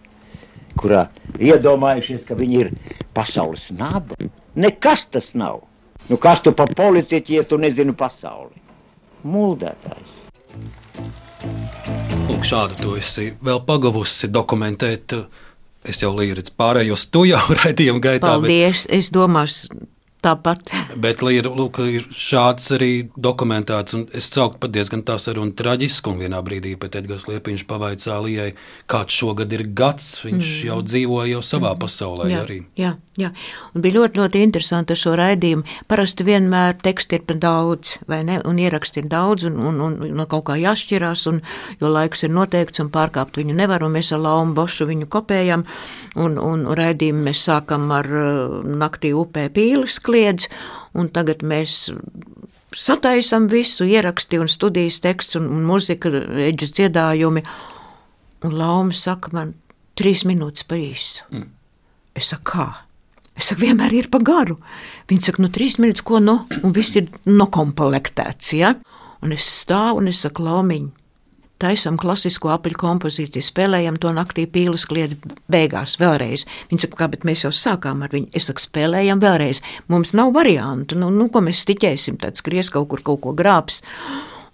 kurā 0.80 1.06
iedomājušies, 1.38 2.22
ka 2.28 2.38
viņi 2.38 2.62
ir 2.64 2.72
pasaules 3.16 3.66
naba. 3.74 4.18
Nekas 4.58 5.06
tas 5.14 5.28
nav. 5.34 5.62
Nu, 6.10 6.18
kas 6.18 6.42
tu 6.42 6.54
par 6.56 6.72
politiķi, 6.74 7.38
ja 7.38 7.46
tu 7.46 7.58
nezini 7.60 7.94
pasauli? 7.94 8.56
Muldētājs. 9.26 10.16
Lūk, 12.30 12.42
šādu 12.46 12.78
to 12.80 12.96
esi 12.98 13.30
vēl 13.44 13.60
pagavusi 13.68 14.30
dokumentēt. 14.32 15.14
Es 15.86 16.02
jau 16.02 16.10
līdzi 16.16 16.52
pārējos 16.58 17.06
tu 17.12 17.24
jau 17.28 17.40
raidījuma 17.60 18.02
gaitā. 18.04 18.26
Paldies! 18.26 18.86
Bet... 18.86 18.96
Es 18.98 19.12
domāju, 19.14 19.78
Tāpat. 20.20 20.72
Bet 21.04 21.22
ir, 21.32 21.48
lūk, 21.48 21.80
ir 21.88 22.06
šāds 22.12 22.70
arī 22.76 22.90
dokumentēts, 23.16 23.96
un 23.96 24.06
es 24.16 24.28
sauktu 24.28 24.60
pat 24.60 24.74
diezgan 24.74 25.04
tā 25.06 25.16
saruna 25.22 25.54
traģisku, 25.56 26.12
un 26.12 26.20
vienā 26.20 26.42
brīdī 26.44 26.74
pat 26.80 26.98
Edgars 27.00 27.24
Liepiņš 27.30 27.64
pavaicā 27.70 28.18
Lijai, 28.24 28.50
kāds 28.90 29.16
šogad 29.16 29.52
ir 29.56 29.64
gads, 29.76 30.12
viņš 30.26 30.50
mm. 30.50 30.66
jau 30.68 30.78
dzīvo 30.84 31.22
jau 31.30 31.42
savā 31.52 31.72
mm. 31.72 31.80
pasaulē 31.84 32.28
jā, 32.32 32.42
arī. 32.44 32.58
Jā, 32.80 32.94
jā, 33.20 33.30
un 33.74 33.84
bija 33.84 33.98
ļoti, 33.98 34.20
ļoti 34.20 34.42
interesanti 34.46 34.96
šo 34.98 35.14
raidījumu. 35.20 35.64
Parasti 35.90 36.26
vienmēr 36.26 36.78
teksti 36.82 37.20
ir 37.20 37.26
par 37.28 37.40
daudz, 37.42 37.96
vai 38.10 38.22
ne, 38.26 38.40
un 38.48 38.60
ieraksti 38.62 39.04
ir 39.04 39.10
daudz, 39.12 39.46
un, 39.48 39.58
un, 39.70 39.80
un, 39.86 39.98
no 40.16 40.26
kaut 40.30 40.46
kā 40.50 40.58
jāšķirās, 40.60 41.26
un, 41.30 41.40
jo 41.80 41.92
laiks 41.92 42.26
ir 42.26 42.34
noteikts, 42.34 42.82
un 42.82 42.92
pārkāpt 42.94 43.40
viņu 43.40 43.56
nevar, 43.58 43.84
un 43.86 43.96
mēs 43.96 44.12
ar 44.16 44.22
Laumu 44.24 44.56
Bošu 44.58 44.88
viņu 44.90 45.10
kopējam, 45.12 45.66
un, 46.16 46.38
un, 46.38 46.66
un 46.66 46.78
raidījumu 46.78 47.26
mēs 47.30 47.44
sākam 47.48 47.90
ar 47.94 48.10
uh, 48.10 48.60
naktī 48.64 49.14
upē 49.16 49.48
pīles, 49.54 50.00
kliedz, 50.04 50.50
un 50.96 51.10
tagad 51.12 51.44
mēs 51.46 51.86
sataisam 52.76 53.48
visu, 53.50 53.84
ieraksti 53.84 54.38
un 54.38 54.48
studijas 54.48 55.00
teksts 55.02 55.38
un, 55.40 55.48
un 55.50 55.64
muzika, 55.66 56.12
eģis 56.50 56.74
dziedājumi, 56.78 57.42
un 58.46 58.56
Lauma 58.56 58.96
saka 58.96 59.34
man 59.36 59.54
trīs 59.98 60.24
minūtes 60.28 60.66
par 60.68 60.80
īsu. 60.80 61.26
Mm. 61.34 61.50
Es 62.16 62.30
saku, 62.32 62.46
kā? 62.52 62.68
Es 63.40 63.48
saku, 63.48 63.64
vienmēr 63.64 63.94
ir 63.96 64.10
pa 64.12 64.20
garu. 64.20 64.58
Viņi 65.08 65.30
saka, 65.30 65.40
nu, 65.40 65.48
trīs 65.52 65.78
minūtes, 65.80 66.04
ko 66.04 66.20
no, 66.20 66.42
un 66.60 66.74
viss 66.76 66.98
ir 67.00 67.08
nokomplektēts. 67.24 68.52
Ja? 68.58 68.74
Un 69.24 69.32
es 69.32 69.48
stāvu 69.48 70.02
un 70.02 70.10
es 70.12 70.20
saku, 70.26 70.44
laumiņi. 70.44 70.90
Taisām 71.60 71.98
klasisko 72.00 72.48
apaļu 72.54 72.78
kompozīciju, 72.80 73.44
spēlējam 73.44 73.98
to 74.00 74.12
naktī 74.16 74.46
pīles 74.48 74.86
kliedzi 74.88 75.18
beigās 75.52 75.98
vēlreiz. 76.00 76.46
Viņa 76.70 76.86
saka, 76.86 77.00
kā, 77.02 77.08
bet 77.12 77.26
mēs 77.28 77.44
jau 77.44 77.52
sākām 77.52 78.04
ar 78.04 78.12
viņu. 78.16 78.30
Es 78.36 78.48
saku, 78.48 78.64
spēlējam 78.64 79.20
vēlreiz. 79.20 79.60
Mums 79.92 80.14
nav 80.16 80.32
variantu, 80.36 81.00
nu, 81.00 81.10
nu 81.12 81.28
ko 81.32 81.44
mēs 81.44 81.60
stiķēsim, 81.66 82.20
tad 82.20 82.40
skries 82.40 82.72
kaut 82.72 82.88
kur 82.92 83.04
kaut 83.04 83.20
ko 83.26 83.36
grābs. 83.36 83.82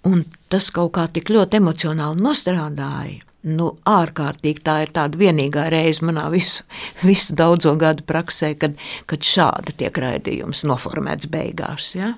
Un 0.07 0.25
tas 0.51 0.67
kaut 0.75 0.95
kā 0.99 1.07
tik 1.11 1.31
ļoti 1.31 1.61
emocionāli 1.61 2.23
nostrādāja. 2.23 3.26
Nu, 3.47 3.69
ārkārtīgi 3.87 4.63
tā 4.65 4.79
ir 4.83 4.91
tāda 4.95 5.19
vienīgā 5.19 5.67
reize 5.71 6.05
manā 6.05 6.25
visu, 6.33 6.65
visu 7.05 7.35
daudzo 7.37 7.75
gadu 7.79 8.03
praksē, 8.07 8.55
kad, 8.59 8.79
kad 9.05 9.23
šāda 9.23 9.75
tiek 9.77 9.97
raidījums 10.01 10.65
noformēts 10.67 11.29
beigās. 11.31 11.93
Ja? 11.95 12.15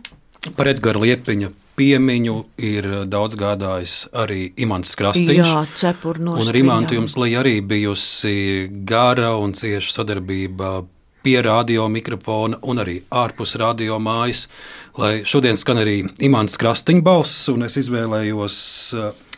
Par 0.55 0.71
Edgara 0.71 1.01
Liepiņa 1.03 1.51
piemiņu 1.79 2.37
ir 2.69 2.87
daudz 3.11 3.37
gādājis 3.39 3.97
arī 4.15 4.49
Imants 4.63 4.95
Krastīns. 4.99 5.43
Jā, 5.43 5.65
cepurnos. 5.79 6.41
Un 6.41 6.51
ar 6.51 6.59
Imantu 6.59 6.97
jums 6.97 7.15
arī 7.19 7.59
bijusi 7.61 8.69
gara 8.87 9.35
un 9.39 9.53
cieša 9.53 9.99
sadarbība 9.99 10.79
pie 11.23 11.41
radio 11.43 11.87
mikrofona 11.91 12.59
un 12.63 12.79
arī 12.79 13.01
ārpus 13.11 13.57
radio 13.59 13.99
mājas, 13.99 14.47
lai 14.97 15.19
šodien 15.27 15.59
skan 15.59 15.81
arī 15.83 15.97
Imants 16.23 16.55
Krastīņa 16.59 17.03
balss, 17.03 17.49
un 17.51 17.67
es 17.67 17.75
izvēlējos 17.79 18.59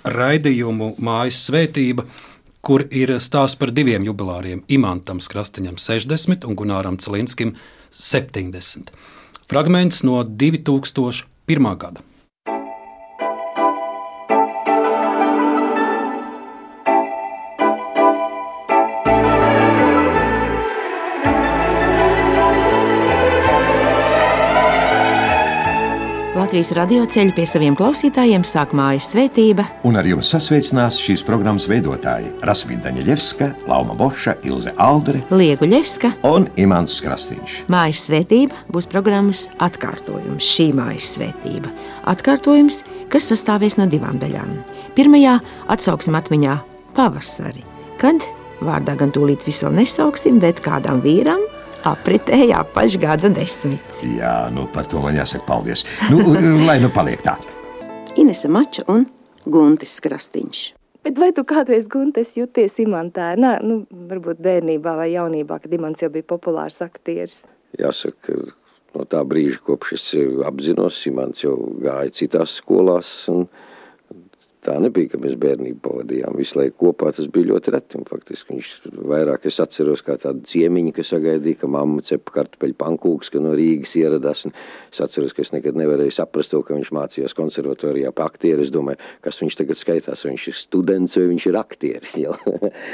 raidījumu 0.04 0.96
Mājas 1.00 1.46
svētība, 1.48 2.06
kur 2.62 2.86
ir 2.92 3.16
stāsts 3.20 3.58
par 3.58 3.72
diviem 3.72 4.06
jubilāriem- 4.06 4.64
Imantam 4.78 5.20
Krastiņam 5.20 5.78
60 5.78 6.46
un 6.46 6.56
Gunāram 6.56 6.98
Celinskim 6.98 7.56
70. 7.92 8.92
Fragments 9.48 10.04
no 10.04 10.24
2001. 10.24 11.76
gada. 11.78 12.11
Latvijas 26.52 26.74
radio 26.76 27.06
ceļu 27.08 27.32
pie 27.32 27.46
saviem 27.48 27.76
klausītājiem 27.80 28.44
sāk 28.44 28.74
mājas 28.76 29.14
svētība. 29.14 29.64
Un 29.88 29.96
ar 29.96 30.04
jums 30.04 30.28
sasveicinās 30.34 30.98
šīs 31.00 31.22
programmas 31.24 31.64
veidotāji 31.72 32.34
Rasmīna 32.44 32.90
Daņļevska, 32.90 33.48
Lauma 33.70 33.96
Boša, 33.96 34.34
Ilze 34.44 34.74
Aldre, 34.76 35.22
Liegu 35.32 35.70
Ļevska 35.72 36.12
un 36.28 36.50
Imants 36.60 36.98
Krastīņš. 37.06 37.54
Mājas 37.72 38.04
svētība 38.10 38.60
būs 38.68 38.90
programmas 38.92 39.46
atkārtojums, 39.64 40.44
šī 40.44 40.68
mājas 40.76 41.14
svētība. 41.16 41.72
Atkārtojums, 42.12 42.82
kas 43.16 43.32
sastāvēs 43.32 43.80
no 43.80 43.88
divām 43.88 44.20
daļām. 44.20 44.52
Pirmajā 45.00 45.38
atsauksim 45.72 46.20
atmiņā 46.20 46.60
pavasari, 47.00 47.64
kad 48.04 48.28
vārdā 48.60 49.00
gan 49.00 49.16
tūlīt 49.16 49.48
visu 49.48 49.72
nesauksim, 49.72 50.44
bet 50.44 50.60
kādam 50.68 51.00
vīram 51.00 51.48
apritēja 51.88 52.62
apaļš 52.66 52.98
gadu 53.02 53.32
desmits. 53.34 54.04
Jā, 54.06 54.50
nu 54.54 54.68
par 54.74 54.90
to 54.90 55.02
man 55.04 55.18
jāsaka 55.18 55.46
paldies. 55.48 55.86
Nu, 56.12 56.22
lai 56.68 56.78
nu 56.84 56.92
paliek 56.94 57.24
tā. 57.26 57.38
Inese 58.20 58.52
Mača 58.52 58.86
un 58.92 59.08
Guntis 59.50 59.98
Krastīņš. 60.04 60.62
Bet 61.02 61.18
vai 61.18 61.32
tu 61.34 61.42
kādreiz 61.48 61.88
Guntes 61.90 62.36
jūties 62.38 62.78
imantā? 62.84 63.32
Nā, 63.40 63.56
nu, 63.66 63.82
varbūt 64.10 64.42
bērnībā 64.46 64.94
vai 65.00 65.10
jaunībā, 65.16 65.58
kad 65.64 65.74
imants 65.74 66.04
jau 66.04 66.12
bija 66.14 66.28
populārs 66.30 66.78
aktieris. 66.86 67.40
Jāsaka, 67.80 68.36
no 68.94 69.06
tā 69.10 69.24
brīža, 69.26 69.64
kopš 69.66 69.96
es 69.98 70.06
apzinos, 70.46 71.00
imants 71.10 71.42
jau 71.42 71.56
gāja 71.82 72.14
citās 72.20 72.60
skolās 72.60 73.10
un 73.34 73.48
tā 74.66 74.76
nebija, 74.82 75.12
ka 75.12 75.20
mēs 75.22 75.36
bērnību 75.42 75.80
pavadījām 75.86 76.38
visu 76.38 76.60
laiku 76.60 76.78
kopā. 76.86 77.12
Tas 77.18 77.30
bija 77.34 77.50
ļoti 77.52 77.74
reti. 77.76 78.02
Faktiski 78.10 78.56
viņš 78.56 78.72
vairāk 79.12 79.48
es 79.50 79.60
atceros 79.64 80.04
kā 80.06 80.18
tādu 80.22 80.44
ciemiņu, 80.50 80.94
kas 80.98 81.12
sagaidīja, 81.14 81.62
ka 81.64 81.70
mamma 81.72 82.04
cepa 82.06 82.36
kartupeļu 82.40 82.78
pankūks, 82.82 83.32
ka 83.34 83.42
no 83.44 83.54
Rīgas 83.58 83.96
ieradās. 84.00 84.46
Un 84.48 84.56
es 84.92 85.02
atceros, 85.04 85.36
ka 85.38 85.46
es 85.46 85.54
nekad 85.56 85.80
nevarēju 85.80 86.18
saprast 86.18 86.54
to, 86.54 86.62
ka 86.68 86.78
viņš 86.78 86.92
mācījās 86.98 87.38
konservatorijā 87.38 88.14
pa 88.16 88.30
aktieru. 88.32 88.66
Es 88.66 88.74
domāju, 88.74 89.02
kas 89.26 89.42
viņš 89.42 89.62
tagad 89.62 89.82
skaitās, 89.82 90.26
vai 90.26 90.36
viņš 90.36 90.52
ir 90.52 90.60
students 90.60 91.18
vai 91.18 91.30
viņš 91.32 91.50
ir 91.52 91.62
aktieris. 91.62 92.18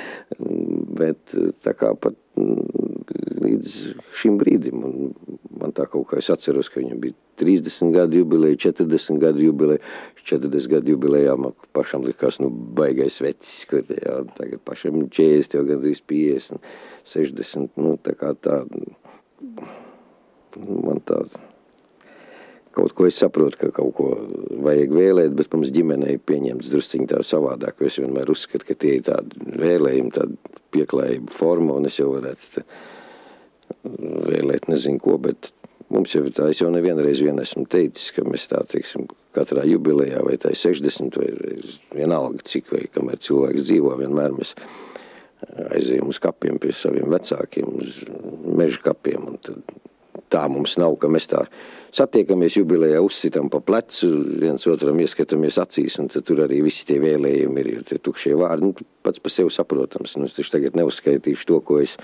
Bet 1.02 1.38
tā 1.66 1.76
kā 1.78 1.94
pat 2.00 2.18
līdz 2.38 3.78
šim 4.18 4.38
brīdim. 4.42 4.84
Un 4.88 5.14
man 5.62 5.74
tā 5.78 5.88
kaut 5.90 6.10
kā 6.12 6.20
es 6.22 6.30
atceros, 6.34 6.70
ka 6.72 6.82
viņam 6.82 7.02
bija 7.04 7.18
30 7.42 7.94
gadu 7.96 8.22
jubileja, 8.22 8.60
40 8.68 9.22
gadu 9.22 9.44
jubileja. 9.46 9.82
40 10.28 10.70
gadu 10.74 10.94
jubilejā 10.96 11.36
man 11.40 11.56
pašam 11.78 12.06
likās, 12.08 12.42
nu, 12.44 12.50
baigais 12.78 13.22
vecis, 13.24 13.66
kur 13.70 13.84
jā, 13.88 14.20
tagad 14.38 14.64
pašam 14.68 15.06
40, 15.08 15.56
jau 15.56 15.66
gandrīz 15.70 16.02
50, 16.12 16.72
60, 17.14 17.70
nu, 17.80 17.96
tā 18.04 18.16
kā 18.20 18.34
tā, 18.44 18.62
man 20.58 21.00
tā, 21.08 21.22
kaut 22.78 22.94
ko 22.98 23.08
es 23.10 23.18
saprotu, 23.20 23.58
ka 23.62 23.72
kaut 23.80 23.94
ko 23.98 24.08
vajag 24.66 24.94
vēlēt, 24.94 25.36
bet 25.38 25.52
mums 25.54 25.74
ģimenei 25.74 26.20
pieņemts 26.30 26.72
drusciņi 26.74 27.10
tā 27.12 27.24
savādāk, 27.26 27.82
es 27.88 28.00
vienmēr 28.02 28.30
uzskatu, 28.34 28.68
ka 28.68 28.78
tie 28.78 28.98
ir 29.00 29.08
tādi 29.10 29.58
vēlējumi, 29.58 30.14
tāda 30.16 30.58
pieklājība 30.76 31.34
forma, 31.34 31.78
un 31.80 31.90
es 31.90 31.98
jau 32.00 32.12
varētu 32.14 32.66
vēlēt 34.28 34.68
nezinu 34.72 35.02
ko, 35.04 35.18
bet 35.22 35.52
mums 35.94 36.14
jau 36.16 36.26
tā, 36.36 36.50
es 36.52 36.62
jau 36.62 36.70
nevienreiz 36.74 37.22
vien 37.24 37.40
esmu 37.42 37.66
teicis, 37.72 38.12
ka 38.16 38.26
mēs 38.28 38.48
tā, 38.52 38.62
teiksim, 38.72 39.08
katrā 39.38 39.64
jubilejā 39.68 40.22
vai 40.26 40.38
tā 40.42 40.54
ir 40.54 40.60
60 40.60 41.18
vai, 41.20 41.32
vienalga 41.96 42.46
cik 42.48 42.72
vai 42.74 42.86
kamēr 42.94 43.22
cilvēks 43.24 43.68
dzīvo, 43.70 43.96
vienmēr 44.02 44.36
mēs 44.38 44.54
aizējam 45.70 46.10
uz 46.10 46.20
kapiem 46.22 46.58
pie 46.62 46.74
saviem 46.76 47.12
vecākiem, 47.14 47.76
uz 47.82 48.02
meža 48.58 48.82
kapiem, 48.90 49.30
un 49.34 49.38
tad 49.46 49.78
tā 50.34 50.44
mums 50.52 50.78
nav, 50.82 50.96
ka 51.02 51.10
mēs 51.12 51.30
tā 51.32 51.44
satiekamies 51.98 52.58
jubilejā, 52.60 53.00
uzsitam 53.04 53.50
pa 53.52 53.62
plecu, 53.64 54.10
viens 54.42 54.68
otram 54.70 55.00
ieskatāmies 55.02 55.60
acīs, 55.62 55.98
un 56.02 56.10
tur 56.12 56.44
arī 56.46 56.62
visi 56.66 56.86
tie 56.90 57.00
vēlējumi 57.02 57.64
ir, 57.64 57.84
tie 57.88 58.00
tukšie 58.04 58.36
vārdi, 58.38 58.70
nu, 58.70 58.88
pats 59.06 59.24
par 59.24 59.34
sevi 59.34 59.54
saprotams, 59.54 60.18
nu, 60.20 60.28
es 60.28 60.36
taču 60.38 60.58
tagad 60.58 60.78
neuzskaitīšu 60.78 61.48
to, 61.50 61.62
ko 61.66 61.80
es 61.84 61.96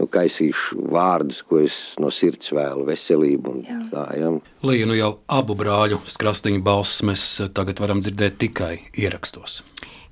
nu, 0.00 0.08
kaisīšu 0.10 0.88
vārdus, 0.92 1.42
ko 1.46 1.62
es 1.64 1.78
no 2.02 2.10
sirds 2.14 2.52
vēlu, 2.56 2.86
veselību. 2.88 3.54
Un, 3.54 3.62
jā. 3.68 3.78
tā, 3.92 4.06
ja. 4.18 4.34
Līja, 4.66 4.90
nu 4.90 4.98
jau 4.98 5.12
abu 5.30 5.56
brāļu 5.58 6.02
skrastiņu 6.10 6.64
balss 6.66 7.04
mēs 7.06 7.26
tagad 7.56 7.82
varam 7.82 8.02
dzirdēt 8.04 8.40
tikai 8.42 8.74
ierakstos. 8.98 9.60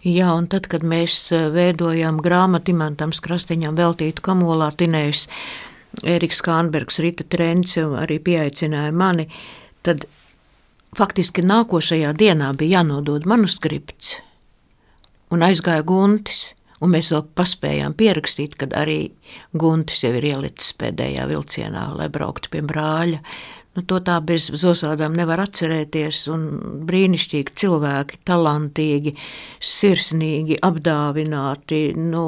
Jā, 0.07 0.29
un 0.31 0.47
tad, 0.47 0.69
kad 0.71 0.85
mēs 0.87 1.33
veidojām 1.35 2.21
grāmatu 2.23 2.71
Imantam 2.71 3.11
Krastiņam 3.11 3.75
veltītu 3.75 4.23
kamolā 4.23 4.69
tinējus, 4.79 5.27
Eriks 6.07 6.43
Kānbergs, 6.45 7.01
Rita 7.03 7.25
Trence 7.27 7.83
arī 7.83 8.19
pieaicināja 8.23 8.93
mani, 8.95 9.27
tad 9.87 10.07
faktiski 10.99 11.43
nākošajā 11.47 12.13
dienā 12.19 12.53
bija 12.59 12.79
jānodod 12.79 13.27
manuskripts, 13.29 14.17
un 15.35 15.45
aizgāja 15.47 15.87
Guntis. 15.87 16.53
Un 16.79 16.93
mēs 16.95 17.09
vēl 17.11 17.25
paspējām 17.35 17.97
pierakstīt, 17.99 18.53
kad 18.55 18.71
arī 18.79 19.09
Guntis 19.59 20.05
jau 20.05 20.13
ir 20.15 20.29
ielicis 20.29 20.77
pēdējā 20.79 21.25
vilcienā, 21.27 21.89
lai 21.99 22.07
brauktu 22.07 22.53
pie 22.53 22.61
brāļa. 22.63 23.19
Nu, 23.79 23.85
to 23.87 24.01
tā 24.03 24.17
bez 24.27 24.49
zosādām 24.59 25.15
nevar 25.15 25.39
atcerēties. 25.45 26.25
Brīnišķīgi 26.89 27.53
cilvēki, 27.61 28.17
talantīgi, 28.27 29.13
sirsnīgi, 29.63 30.57
apdāvināti. 30.67 31.79
Nu, 31.95 32.25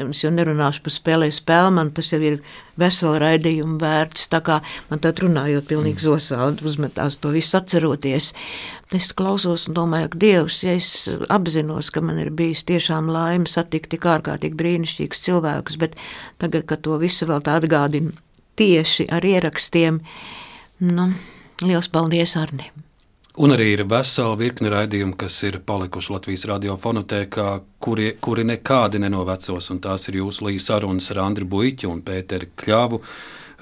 es 0.00 0.22
jau 0.24 0.30
nerunāšu 0.32 0.80
par 0.86 0.94
spēlē 0.94 1.28
spēli, 1.36 1.74
man 1.76 1.90
tas 1.98 2.08
jau 2.14 2.22
ir 2.24 2.38
vesela 2.80 3.20
raidījuma 3.20 3.76
vērts. 3.82 4.30
Tā 4.32 4.40
kā 4.46 4.62
man 4.88 5.04
tā 5.04 5.12
runājot, 5.20 5.68
pilnīgi 5.68 6.06
zosādi 6.06 6.64
uzmetās 6.72 7.20
to 7.20 7.34
visu 7.36 7.60
atceroties. 7.60 8.32
Es 8.96 9.12
klausos 9.12 9.68
un 9.68 9.76
domāju, 9.76 10.14
ka 10.14 10.24
Dievs, 10.24 10.62
ja 10.64 10.78
es 10.80 10.94
apzinos, 11.28 11.92
ka 11.92 12.00
man 12.00 12.24
ir 12.24 12.32
bijis 12.32 12.64
tiešām 12.72 13.12
laime 13.12 13.44
satikt 13.44 13.92
tik 13.92 14.08
ārkārtīgi 14.08 14.56
brīnišķīgus 14.56 15.28
cilvēkus, 15.28 15.76
bet 15.84 16.00
tagad, 16.40 16.64
kad 16.72 16.88
to 16.88 16.96
visu 17.04 17.28
vēl 17.28 17.44
tā 17.44 17.60
atgādina 17.60 18.16
tieši 18.56 19.10
ar 19.12 19.28
ierakstiem, 19.28 20.00
Nu, 20.80 21.10
liels 21.60 21.90
paldies, 21.92 22.38
Arni! 22.40 22.70
Un 23.40 23.52
arī 23.52 23.70
ir 23.74 23.82
vesela 23.88 24.32
virkne 24.40 24.70
raidījumu, 24.72 25.12
kas 25.20 25.36
ir 25.44 25.60
palikuši 25.64 26.12
Latvijas 26.14 26.46
radiofonotēkā, 26.50 27.48
kuri, 27.80 28.14
kuri 28.20 28.46
nekādi 28.48 28.98
nenovecos. 29.00 29.68
Tās 29.84 30.08
ir 30.08 30.18
jūsu 30.18 30.46
līnijas 30.48 30.70
sarunas 30.70 31.10
ar 31.12 31.20
Andriu 31.26 31.48
Buļķu 31.52 31.92
un 31.92 32.00
Pēteru 32.04 32.48
Kļāvu. 32.58 33.02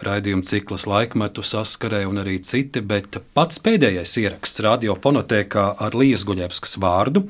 Raidījuma 0.06 0.46
cikls 0.46 0.86
laikmetu 0.86 1.42
saskarē 1.42 2.04
un 2.06 2.22
arī 2.22 2.38
citi, 2.46 2.80
bet 2.86 3.18
pats 3.34 3.58
pēdējais 3.66 4.14
ieraksts 4.22 4.62
radiofonotēkā 4.64 5.66
ar 5.84 5.98
Lījas 5.98 6.22
Guļevskas 6.28 6.78
vārdu 6.78 7.26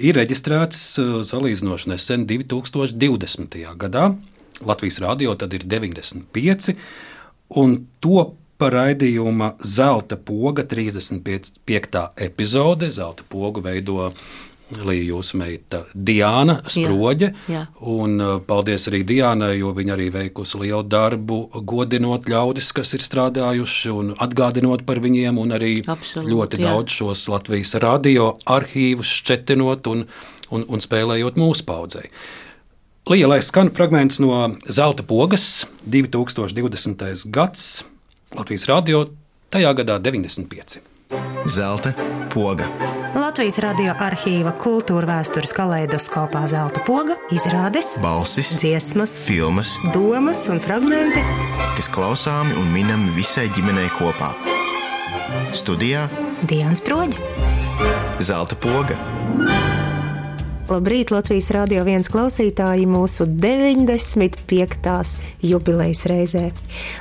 ir 0.00 0.16
reģistrēts 0.16 0.82
uh, 1.02 1.14
salīdzinoši 1.28 1.92
nesen 1.92 2.26
2020. 2.28 3.60
gadā. 3.76 4.08
Latvijas 4.64 5.02
radio 5.04 5.36
tad 5.38 5.52
ir 5.54 5.68
95, 5.68 6.72
un 7.60 7.80
to 8.00 8.30
par 8.58 8.74
raidījuma 8.74 9.54
Zelta 9.62 10.18
poga 10.18 10.64
35. 10.66 12.04
epizode. 12.26 12.90
Zelta 12.90 13.26
pogu 13.28 13.62
veido 13.64 14.10
Līja 14.68 15.14
jūsu 15.14 15.38
meita 15.40 15.78
Diana 15.94 16.58
Sproģe. 16.68 17.30
Jā, 17.48 17.54
jā. 17.54 17.62
Un 17.88 18.18
uh, 18.20 18.34
paldies 18.44 18.84
arī 18.90 19.00
Diānai, 19.08 19.54
jo 19.56 19.70
viņa 19.72 19.94
arī 19.94 20.10
veikusi 20.12 20.60
lielu 20.60 20.82
darbu, 20.84 21.38
godinot 21.64 22.28
ļaudis, 22.28 22.74
kas 22.76 22.92
ir 22.98 23.04
strādājuši 23.04 23.94
un 23.94 24.12
atgādinot 24.20 24.84
par 24.88 25.00
viņiem, 25.00 25.40
un 25.40 25.56
arī 25.56 25.72
Absolūti, 25.88 26.34
ļoti 26.34 26.60
jā. 26.60 26.66
daudz 26.66 26.98
šos 27.00 27.24
Latvijas 27.32 27.72
radio 27.80 28.34
arhīvus 28.44 29.14
šķetinot 29.22 29.88
un, 29.88 30.04
un, 30.52 30.68
un 30.68 30.84
spēlējot 30.84 31.40
mūsu 31.40 31.64
paudzei. 31.68 32.10
Lielais 33.08 33.48
skan 33.48 33.72
fragments 33.72 34.20
no 34.20 34.50
Zelta 34.68 35.00
pogas 35.00 35.64
2020. 35.88 37.24
gads 37.32 37.86
Latvijas 38.36 38.66
radio 38.68 39.06
tajā 39.48 39.70
gadā 39.78 39.96
95. 40.04 40.82
Zelta 41.48 41.94
poga. 42.34 42.66
Latvijas 43.16 43.56
radio 43.64 43.94
arhīva 44.04 44.52
kultūra 44.60 45.08
vēstures 45.08 45.54
kaleidoskopā 45.56 46.42
Zelta 46.52 46.82
poga 46.84 47.16
izrādes, 47.32 47.94
balsis, 48.04 48.52
dziesmas, 48.60 49.16
filmas, 49.24 49.78
domas 49.96 50.44
un 50.52 50.60
fragmenti. 50.60 51.24
kas 51.76 51.88
klausāmi 51.88 52.52
un 52.60 52.68
minami 52.74 53.08
visai 53.16 53.48
ģimenei 53.48 53.88
kopā. 53.96 54.34
Studijā 55.56 56.08
Dienas 56.44 56.84
proģi. 56.84 57.16
Zelta 58.20 58.56
poga. 58.60 58.98
Labrīt, 60.68 61.08
Latvijas 61.08 61.46
Rādio 61.54 61.80
1 61.80 62.10
klausītāji 62.12 62.84
mūsu 62.84 63.24
95. 63.40 65.14
jubilejas 65.40 66.02
reizē. 66.10 66.42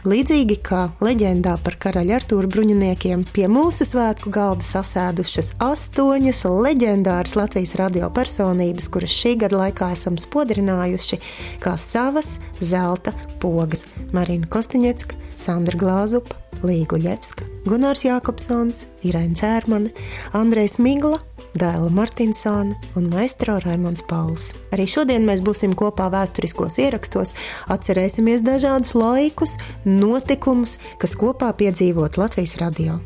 Līdzīgi 0.07 0.56
kā 0.64 0.85
leģendā 1.03 1.57
par 1.65 1.76
karaļa 1.84 2.15
Artūra 2.22 2.48
bruņiniekiem, 2.53 3.26
pie 3.35 3.49
mūsu 3.52 3.84
svētku 3.89 4.31
galda 4.31 4.64
sasēdušas 4.64 5.57
astoņas 5.68 6.45
leģendāras 6.48 7.35
Latvijas 7.35 7.76
radio 7.76 8.07
personības, 8.07 8.88
kuras 8.88 9.11
šī 9.11 9.35
gada 9.44 9.60
laikā 9.65 9.91
esam 9.98 10.15
spodrinājuši 10.15 11.19
kā 11.60 11.76
savas 11.76 12.38
zelta 12.64 13.11
pogas- 13.44 13.84
Marina 14.15 14.48
Kostiņecka, 14.48 15.19
Sandra 15.35 15.76
Glāzupa, 15.76 16.39
Līga 16.64 16.95
Ļevska, 16.95 17.44
Gunārs 17.68 18.07
Jākopsons, 18.07 18.85
Irēna 19.03 19.35
Cērmane, 19.35 19.91
Andrejs 20.31 20.80
Migla. 20.80 21.19
Dēla 21.57 21.89
Martinsona 21.93 22.75
un 22.99 23.07
maistro 23.11 23.57
Raimons 23.63 24.03
Pauls. 24.07 24.51
Arī 24.75 24.85
šodien 24.89 25.25
mēs 25.27 25.41
būsim 25.45 25.73
kopā 25.77 26.09
vēsturiskos 26.13 26.77
ierakstos, 26.84 27.34
atcerēsimies 27.73 28.45
dažādus 28.45 28.93
laikus, 28.97 29.57
notikumus, 29.85 30.77
kas 31.01 31.17
kopā 31.17 31.49
piedzīvot 31.57 32.19
Latvijas 32.21 32.57
radio. 32.61 32.99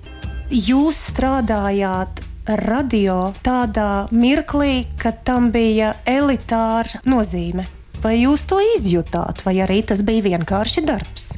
Jūs 0.51 0.99
strādājāt 1.13 2.23
radio 2.67 3.31
tādā 3.45 4.07
mirklī, 4.11 4.87
kad 4.99 5.23
tam 5.27 5.51
bija 5.53 5.95
elitāra 6.05 6.99
nozīme. 7.07 7.67
Vai 8.01 8.15
jūs 8.23 8.47
to 8.49 8.57
izjutāt, 8.77 9.43
vai 9.45 9.59
arī 9.61 9.83
tas 9.85 10.01
bija 10.01 10.25
vienkārši 10.25 10.81
darbs? 10.87 11.35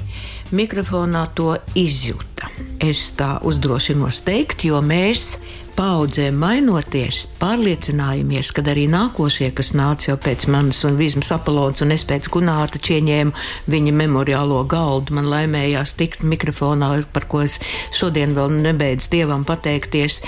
Mikrofonā 0.55 1.25
to 1.35 1.57
izjūta. 1.75 2.47
Es 2.79 3.09
tā 3.19 3.35
uzdrošinos 3.43 4.21
teikt, 4.23 4.63
jo 4.69 4.79
mēs 4.79 5.33
paudzēm 5.77 6.37
mainoties, 6.41 7.23
pārliecinājāmies, 7.39 8.51
ka 8.55 8.63
arī 8.73 8.85
nākošie, 8.91 9.49
kas 9.57 9.73
nāca 9.77 10.11
jau 10.11 10.17
pēc 10.21 10.45
manis, 10.53 10.83
un 10.87 10.97
Vīsmas 10.99 11.31
Apolons 11.35 11.83
un 11.85 11.93
es 11.95 12.05
pēc 12.09 12.29
Gunārta 12.33 12.81
ieņēmu 12.81 13.33
viņa 13.73 13.95
memoriālo 13.97 14.61
galdu, 14.69 15.15
man 15.17 15.29
laimējās 15.31 15.95
tikt 15.99 16.25
mikrofonā, 16.27 16.91
par 17.13 17.27
ko 17.31 17.43
es 17.47 17.59
šodien 17.95 18.35
vēl 18.37 18.53
nebeidzu 18.63 19.11
Dievam 19.13 19.45
pateikties. 19.47 20.21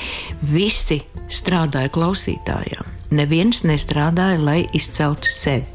Visi 0.52 1.02
strādāja 1.30 1.94
klausītājiem. 1.94 2.94
Neviens 3.16 3.64
nestrādāja, 3.68 4.42
lai 4.42 4.60
izceltu 4.74 5.32
sevi. 5.32 5.68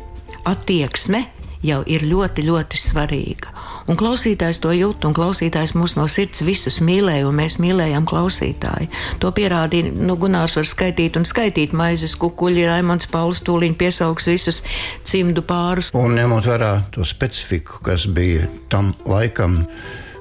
Attieksme 0.51 1.25
jau 1.67 1.83
ir 1.87 2.07
ļoti, 2.11 2.47
ļoti 2.49 2.81
svarīga. 2.81 3.60
Un 3.89 3.99
klausītājs 4.01 4.61
to 4.63 4.73
jūt, 4.75 5.05
un 5.09 5.15
klausītājs 5.17 5.75
mūs 5.79 5.97
no 5.99 6.07
sirds 6.11 6.43
visus 6.47 6.81
mīlēja, 6.85 7.27
un 7.29 7.39
mēs 7.41 7.59
mīlējām 7.63 8.07
klausītāju. 8.09 8.91
To 9.23 9.33
pierādīja, 9.37 9.93
nu, 9.95 10.17
Gunārs 10.21 10.59
var 10.59 10.69
skaitīt 10.69 11.17
un 11.21 11.27
skaitīt 11.29 11.75
maizes 11.77 12.17
kukuļi, 12.21 12.67
Raimons 12.69 13.09
Pauls 13.11 13.43
tūlīt 13.47 13.79
piesaugs 13.81 14.29
visus 14.31 14.63
cimdu 15.07 15.45
pārus. 15.47 15.93
Un 15.97 16.19
ņemot 16.19 16.51
vērā 16.51 16.73
to 16.95 17.07
specifiku, 17.09 17.81
kas 17.87 18.09
bija 18.11 18.49
tam 18.73 18.93
laikam, 19.09 19.63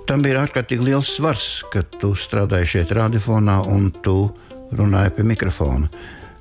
tam 0.10 0.24
bija 0.26 0.46
ārkārtīgi 0.46 0.92
liels 0.92 1.16
svars, 1.18 1.50
ka 1.74 1.84
tu 2.00 2.14
strādāji 2.18 2.76
šeit 2.78 2.96
radiofonā 2.96 3.60
un 3.68 3.92
tu 4.04 4.22
runāji 4.76 5.18
pie 5.18 5.28
mikrofona. 5.34 5.90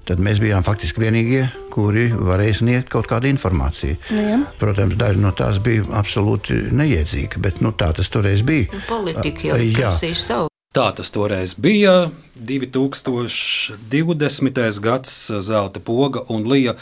Tad 0.08 0.22
mēs 0.24 0.38
bijām 0.40 0.64
faktiski 0.64 1.02
vienīgie, 1.02 1.42
kuri 1.68 2.06
varēja 2.16 2.54
sniegt 2.62 2.88
kaut 2.92 3.04
kādu 3.10 3.28
informāciju. 3.28 3.96
Nu 4.16 4.22
jā. 4.24 4.38
Protams, 4.56 4.96
daļa 4.96 5.20
no 5.20 5.32
tās 5.36 5.58
bija 5.60 5.84
absolūti 6.00 6.72
neiedzīga, 6.72 7.36
bet 7.44 7.60
nu, 7.60 7.72
tā 7.76 7.92
tas 7.96 8.08
toreiz 8.08 8.42
bija. 8.46 8.68
Politika 8.88 9.48
jau 9.50 9.58
prasīja 9.76 10.16
savu. 10.22 10.48
Tā 10.72 10.92
tas 10.96 11.10
toreiz 11.12 11.54
bija. 11.60 12.10
2020. 12.40 14.80
gads 14.84 15.30
Zelta 15.44 15.80
poga 15.84 16.20
un 16.32 16.48
Lija 16.48 16.72
uh, 16.76 16.80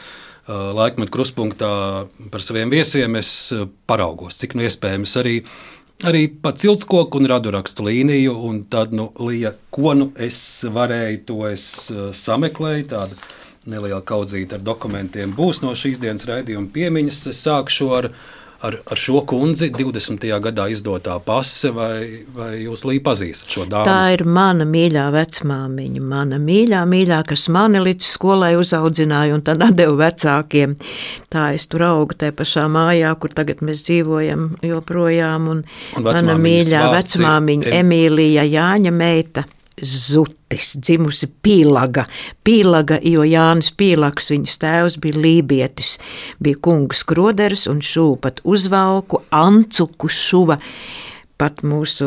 laikmetu 0.77 1.11
kruspunktā 1.19 1.73
par 2.31 2.41
saviem 2.47 2.71
viesiem 2.71 3.17
es 3.19 3.31
uh, 3.55 3.67
paraugos, 3.91 4.39
cik 4.39 4.55
nu 4.55 4.63
iespējams 4.67 5.13
arī. 5.23 5.37
Arī 6.05 6.27
pa 6.29 6.51
ciltskoku 6.53 7.17
un 7.23 7.27
radurakstu 7.31 7.87
līniju, 7.87 8.35
un 8.45 8.59
tad, 8.69 8.93
nu, 8.93 9.07
Lija, 9.17 9.55
ko 9.73 9.95
nu 9.97 10.11
es 10.21 10.39
varēju, 10.69 11.21
to 11.25 11.39
es 11.49 11.65
uh, 11.89 12.11
sameklēju. 12.13 12.85
Tāda 12.91 13.17
neliela 13.65 14.03
kaudzīte 14.05 14.59
ar 14.59 14.67
dokumentiem 14.67 15.33
būs 15.39 15.63
no 15.65 15.73
šīs 15.73 16.03
dienas 16.03 16.29
raidījuma 16.29 16.69
piemiņas. 16.75 17.23
Es 17.33 17.41
sākšu 17.47 17.89
ar, 17.97 18.11
ar, 18.65 18.77
ar 18.91 18.97
šo 19.01 19.21
kundzi 19.29 19.71
20. 19.75 20.27
gadā 20.45 20.67
izdotā 20.73 21.17
pase, 21.25 21.71
vai, 21.75 22.25
vai 22.37 22.53
jūs 22.63 22.85
Lija 22.89 23.03
pazīstat 23.09 23.53
šo 23.53 23.67
dāmu? 23.69 23.87
Tā 23.89 24.13
ir 24.17 24.25
mana 24.29 24.67
mīļā 24.69 25.07
vecmāmiņa, 25.15 26.03
mana 26.03 26.39
mīļā, 26.43 26.85
mīļā, 26.89 27.21
kas 27.29 27.49
mani 27.53 27.83
līdz 27.85 28.11
skolai 28.17 28.55
uzaudzināja 28.61 29.37
un 29.37 29.45
tad 29.47 29.65
deva 29.77 29.97
vecākiem. 30.07 30.77
Tā 31.33 31.49
es 31.57 31.67
tur 31.73 31.87
augu 31.89 32.17
tajā 32.19 32.37
pašā 32.39 32.67
mājā, 32.73 33.13
kur 33.21 33.35
tagad 33.37 33.63
mēs 33.67 33.85
dzīvojam 33.89 34.49
joprojām. 34.67 35.51
Un, 35.53 35.65
Un 35.97 36.07
mana 36.07 36.39
mīļā 36.41 36.87
ir 36.87 36.97
vecmāmiņa 36.97 37.71
Em- 37.73 37.85
Emīlija 37.85 38.47
Jāņa 38.47 38.93
meita. 38.93 39.45
Zutis, 39.85 40.71
dzimusi 40.81 41.29
Pīlaga. 41.45 42.07
Pīlaga, 42.47 42.97
jo 43.05 43.27
Jānis 43.29 43.69
Pīlaks, 43.77 44.31
viņas 44.33 44.55
tēvs, 44.63 44.97
bija 45.03 45.21
lībietis, 45.21 45.99
bija 46.41 46.57
kungs 46.65 47.03
Kroderis 47.05 47.67
un 47.69 47.83
šūpat 47.85 48.41
uzvalku 48.49 49.21
Ancuku 49.37 50.09
šuva. 50.09 50.57
Pat 51.37 51.59
mūsu 51.69 52.07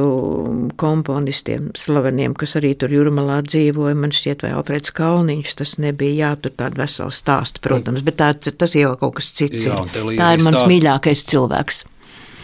komponistiem, 0.81 1.67
slaveniem, 1.77 2.33
kas 2.33 2.55
arī 2.57 2.71
tur 2.81 2.89
jūrmalā 2.89 3.43
dzīvoja, 3.45 3.93
man 3.93 4.09
šķiet, 4.09 4.41
vai 4.41 4.55
Alfreds 4.57 4.89
Kalniņš, 4.97 5.51
tas 5.59 5.75
nebija, 5.77 6.15
jā, 6.23 6.31
tur 6.41 6.55
tāda 6.57 6.81
vesela 6.81 7.13
stāsta, 7.13 7.61
protams, 7.61 8.01
bet 8.07 8.17
tā, 8.17 8.31
tas 8.33 8.73
jau 8.73 8.95
kaut 8.97 9.19
kas 9.19 9.29
cits 9.37 9.67
Jā, 9.67 9.83
ir. 9.85 9.93
Tā 10.17 10.31
ir 10.33 10.41
mans 10.41 10.57
stāsts- 10.57 10.71
mīļākais 10.73 11.25
cilvēks. 11.29 11.83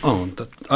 Oh, 0.06 0.28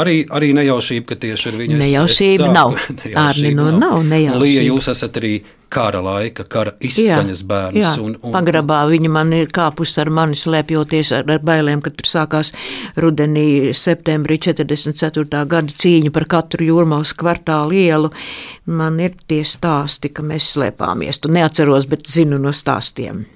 arī, 0.02 0.24
arī 0.28 0.50
nejaušība, 0.56 1.06
ka 1.12 1.14
tieši 1.22 1.48
ar 1.52 1.56
viņu 1.60 1.76
es- 1.78 1.84
Nejaušība 1.84 2.48
es 2.50 2.54
nav. 2.54 2.74
Ārni, 3.28 3.54
nu, 3.54 3.70
nav 3.78 3.98
Un, 4.00 4.08
nejaušība. 4.10 4.42
Lija, 4.42 4.62
jūs 4.66 4.88
esat 4.90 5.18
arī 5.20 5.32
kara 5.70 6.00
laika, 6.02 6.42
kara 6.50 6.72
izskaņas 6.82 7.44
bērns. 7.46 7.78
Jā, 7.78 7.92
un, 8.02 8.16
un, 8.26 8.32
pagrabā 8.34 8.80
viņa 8.90 9.10
man 9.14 9.30
ir 9.36 9.52
kāpusi 9.54 10.00
ar 10.02 10.10
mani 10.10 10.34
slēpjoties 10.34 11.12
ar, 11.14 11.28
ar 11.30 11.44
bailēm, 11.46 11.78
kad 11.84 11.94
tur 12.00 12.08
sākās 12.10 12.50
rudenī, 12.98 13.70
septembrī 13.76 14.40
44. 14.42 15.44
gada 15.46 15.70
cīņa 15.82 16.10
par 16.16 16.26
katru 16.26 16.66
jūrmālas 16.66 17.14
kvartālu 17.14 17.78
ielu. 17.86 18.10
Man 18.66 18.98
ir 19.00 19.14
tie 19.30 19.44
stāsti, 19.46 20.10
ka 20.12 20.26
mēs 20.26 20.50
slēpāmies. 20.56 21.22
Tu 21.22 21.30
neatceros, 21.30 21.86
bet 21.86 22.06
zinu 22.10 22.38
no 22.42 22.50
stāstiem. 22.50 23.26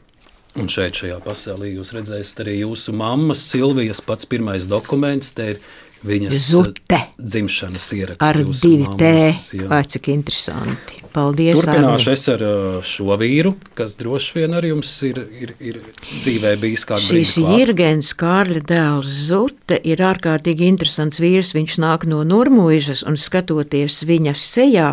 un 0.55 0.69
šeit, 0.71 0.95
šajā 0.95 1.17
pasaulē, 1.25 1.67
jūs 1.75 1.89
redzēsiet 1.97 2.45
arī 2.45 2.53
jūsu 2.61 2.93
mammas 2.95 3.41
Silvijas 3.51 4.01
pats 4.07 4.27
pirmais 4.31 4.67
dokuments. 4.71 5.33
Te 5.35 5.49
ir 5.55 5.59
viņas 6.05 6.43
Zute. 6.51 7.01
dzimšanas 7.19 7.87
ieraksts. 7.97 8.25
Ar 8.25 8.37
divi 8.37 8.87
T. 8.99 9.11
mammas, 9.13 9.41
jā. 9.57 9.69
Vai 9.71 9.83
cik 9.89 10.11
interesanti. 10.13 11.01
Paldies. 11.15 11.55
Turpināšu 11.55 12.11
Arni. 12.11 12.19
es 12.19 12.25
ar 12.33 12.43
uh, 12.43 12.79
šo 12.83 13.15
vīru, 13.21 13.55
kas 13.79 13.95
droši 14.01 14.41
vien 14.41 14.57
arī 14.59 14.73
jums 14.73 14.91
ir, 15.07 15.21
ir, 15.39 15.55
ir 15.63 15.79
dzīvē 16.19 16.57
bijis 16.63 16.83
Šīs 16.89 17.07
brīdis. 17.13 17.37
Jirgens 17.55 18.11
Kārļa 18.19 18.65
dēls 18.67 19.21
Zute 19.29 19.79
ir 19.87 20.03
ārkārtīgi 20.03 20.67
interesants 20.67 21.23
vīrs. 21.23 21.55
Viņš 21.55 21.79
nāk 21.85 22.09
no 22.11 22.25
Nurmuižas 22.27 23.05
un 23.07 23.19
skatoties 23.21 24.03
viņa 24.09 24.35
sejā 24.35 24.91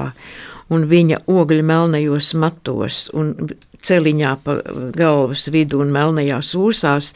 un 0.72 0.88
viņa 0.92 1.22
ogļu 1.30 1.66
melnajos 1.68 2.32
matos 2.40 3.04
un 3.18 3.34
celiņā 3.82 4.32
pa 4.46 4.58
galvas 4.96 5.48
vidu 5.52 5.82
un 5.84 5.92
melnajās 5.94 6.54
ūsās, 6.58 7.12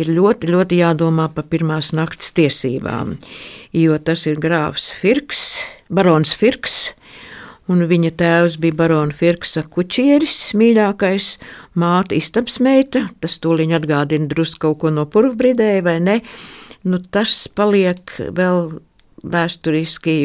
ir 0.00 0.10
ļoti, 0.10 0.50
ļoti 0.50 0.80
jādomā 0.82 1.30
par 1.34 1.46
pirmās 1.50 1.92
nakts 1.96 2.34
tiesībām, 2.36 3.16
jo 3.76 3.98
tas 4.04 4.26
ir 4.28 4.40
grāfs 4.42 4.90
Firks, 5.00 5.44
barons 5.88 6.34
Firks, 6.36 6.80
un 7.70 7.86
viņa 7.86 8.12
tēvs 8.18 8.58
bija 8.62 8.76
barona 8.82 9.14
Firksa 9.14 9.62
kučieris, 9.70 10.50
mīļākais, 10.58 11.36
māte 11.78 12.18
istabsmeita, 12.18 13.06
tas 13.22 13.38
tūliņ 13.42 13.76
atgādina 13.78 14.30
drusku 14.30 14.66
kaut 14.66 14.80
ko 14.82 14.94
no 14.94 15.06
purvbridēja, 15.10 15.84
vai 15.86 15.98
ne? 16.02 16.20
Nu, 16.80 16.98
tas 17.12 17.44
paliek 17.54 18.10
vēl 18.34 18.80
vēsturiski 19.22 20.16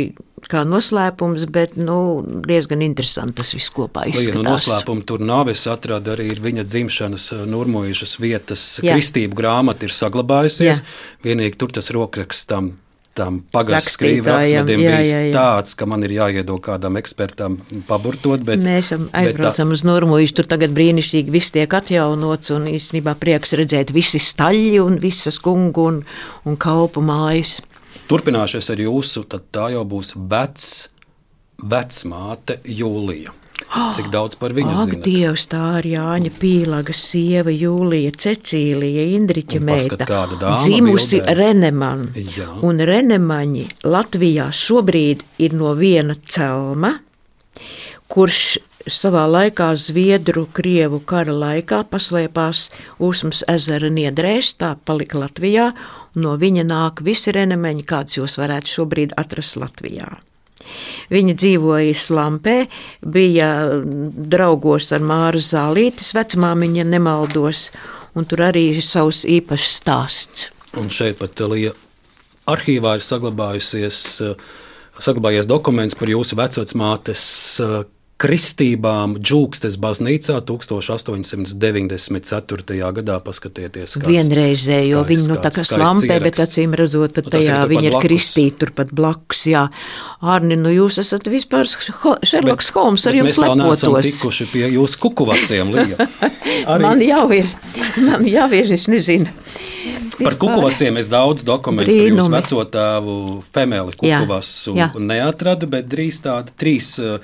kā 0.46 0.62
noslēpums, 0.68 1.48
bet 1.50 1.74
nu, 1.80 2.22
diezgan 2.46 2.84
interesanti 2.86 3.40
tas 3.42 3.56
viss 3.58 3.72
kopā 3.74 4.06
nu, 4.06 4.14
izskatās. 4.14 4.46
noslēpumu 4.46 5.06
tur 5.10 5.24
nav. 5.26 5.50
Es 5.50 5.66
atradu 5.72 6.14
arī 6.14 6.30
viņa 6.38 6.66
dzimšanas 6.70 7.32
eh, 7.34 7.44
Nurmojušas 7.50 8.18
vietas 8.22 8.66
Jā. 8.86 8.94
kristību 8.94 9.38
grāmata 9.40 9.88
ir 9.88 9.96
saglabājusies. 9.96 10.82
Jā. 10.84 11.24
Vienīgi 11.26 11.58
tur 11.58 11.74
tas 11.76 11.90
rokraksts 11.96 12.50
tam. 12.52 12.76
Tam 13.16 13.38
Rakstītājam, 13.56 13.94
skrīvrakstam 13.94 14.82
jā. 14.84 15.20
tāds, 15.32 15.72
ka 15.80 15.86
man 15.88 16.02
ir 16.04 16.12
jāiedod 16.18 16.60
kādam 16.60 16.98
ekspertam 17.00 17.54
paburtot. 17.88 18.42
Bet, 18.44 18.60
Mēs 18.60 18.90
esam 18.90 19.06
bet 19.06 19.14
tā- 19.14 19.22
aizbraucam 19.30 19.72
uz 19.72 19.86
Normūžu, 19.88 20.34
tur 20.36 20.50
tagad 20.52 20.74
brīnišķīgi 20.76 21.32
viss 21.32 21.54
tiek 21.56 21.72
atjaunots, 21.80 22.52
un 22.52 22.68
īstenībā 22.68 23.14
prieks 23.16 23.56
redzēt 23.56 23.94
visi 23.96 24.20
staļļi 24.20 24.82
un 24.84 25.00
visas 25.00 25.40
kungu 25.40 25.86
un, 25.94 26.02
un 26.44 26.60
kalpu 26.60 27.00
mājas. 27.08 27.62
Turpināšies 28.06 28.70
ar 28.70 28.82
jūsu, 28.84 29.24
tad 29.30 29.48
tā 29.56 29.72
jau 29.74 29.82
būs 29.90 30.14
vecs, 30.30 30.70
vecmāte 31.58 32.60
Jūlija. 32.70 33.34
Cik 33.96 34.12
daudz 34.14 34.36
par 34.38 34.54
viņu 34.56 34.76
zināt? 34.78 35.08
Dievs, 35.08 35.48
tā 35.50 35.80
ir 35.80 35.88
Jāņa 35.96 36.32
Pīlaga 36.38 36.94
sieva 36.96 37.54
Jūlija 37.54 38.12
Cecīlija 38.20 39.08
Indriķa 39.16 39.62
meita. 39.64 40.08
Zimusi. 40.62 41.22
Reneman. 41.40 42.10
Jā. 42.36 42.52
Un 42.68 42.84
Renemaņi 42.84 43.66
Latvijā 43.88 44.52
šobrīd 44.54 45.26
ir 45.42 45.58
no 45.58 45.74
viena 45.80 46.18
celma, 46.30 46.94
kurš 48.12 48.60
savā 48.92 49.26
laikā 49.32 49.72
Zviedru, 49.82 50.46
Krievu 50.54 51.02
kara 51.08 51.34
laikā 51.34 51.82
paslēpās 51.90 52.68
Usmas 53.02 53.42
ezera 53.50 53.90
niedrēs, 53.90 54.54
tā 54.62 54.76
palika 54.86 55.24
Latvijā, 55.24 55.72
no 56.20 56.36
viņa 56.40 56.66
nāk 56.68 57.04
visi 57.06 57.34
renemeņi, 57.36 57.86
kādus 57.88 58.20
jūs 58.20 58.40
varētu 58.42 58.74
šobrīd 58.78 59.16
atrast 59.20 59.60
Latvijā. 59.62 60.10
Viņa 61.12 61.36
dzīvoja 61.38 61.96
Slampē, 62.00 62.56
bija 63.06 63.50
draugos 64.34 64.90
ar 64.96 65.04
Māru 65.06 65.42
Zālītes, 65.44 66.14
vecmāmiņa 66.18 66.88
nemaldos, 66.90 67.70
un 68.16 68.28
tur 68.30 68.48
arī 68.48 68.70
ir 68.78 68.86
savs 68.86 69.24
īpašs 69.30 69.80
stāsts. 69.82 70.48
Un 70.80 70.90
šeit 70.92 71.20
pat 71.20 71.40
Lija 71.52 71.76
arhīvā 72.52 72.98
ir 72.98 73.06
saglabājusies, 73.06 74.00
saglabājies 75.06 75.48
dokuments 75.50 75.98
par 76.00 76.12
jūsu 76.12 76.40
vecmātes 76.40 77.28
kristībām 78.18 79.18
Džūkstes 79.20 79.76
baznīcā 79.84 80.38
1894. 80.48 82.92
gadā. 82.96 83.18
Paskatieties, 83.26 83.98
kāds 84.00 84.08
Vienreizē, 84.08 84.78
jo 84.88 85.02
skaists- 85.04 85.10
viņi 85.12 85.28
nu, 85.32 85.36
tā 85.44 85.50
kā 85.52 85.62
slampē, 85.68 86.16
bet 86.24 86.36
acīm 86.40 86.72
redzot, 86.80 87.12
tad 87.14 87.26
Nu, 87.26 87.30
ir 87.30 87.34
tajā 87.36 87.56
turpat 87.60 87.70
viņa 87.74 87.84
ir 87.84 87.92
blakus. 87.92 88.06
kristīta 88.08 88.58
turpat 88.64 88.90
blakus. 88.96 89.42
Jā, 89.52 89.68
Arni, 90.22 90.56
nu 90.56 90.70
jūs 90.70 90.98
esat 91.00 91.24
vispār 91.28 91.66
Šerloks 92.24 92.70
Holms, 92.72 93.06
ar 93.08 93.14
jums 93.14 93.36
mēs 93.36 93.40
vēl 93.44 93.56
neesam 93.60 93.92
lepotos. 93.94 94.12
tikuši 94.22 94.46
pie 94.52 94.68
jūsu 94.72 94.98
kukuvasiem, 95.00 95.72
Lija. 95.76 95.98
Arī- 96.72 96.82
Man 96.82 97.00
jau 97.02 97.32
ir, 97.32 97.46
man 98.00 98.26
jau 98.26 98.50
ir, 98.54 98.72
es 98.72 98.88
nezinu. 98.88 99.28
Par 100.16 100.32
Vispār. 100.32 100.38
kukuvasiem 100.40 100.98
es 100.98 101.10
daudz 101.10 101.44
dokumentu 101.44 101.92
par 101.92 102.08
jūsu 102.08 102.30
veco 102.32 102.64
tēvu 102.72 103.44
Femeli 103.54 103.92
Jā, 104.02 104.20
kukuvasu 104.24 104.74
jā. 104.78 104.90
neatradu, 104.96 105.68
bet 105.70 105.90
drīz 105.92 106.22
tādi 106.24 106.50
trīs 106.58 107.00
uh, 107.04 107.20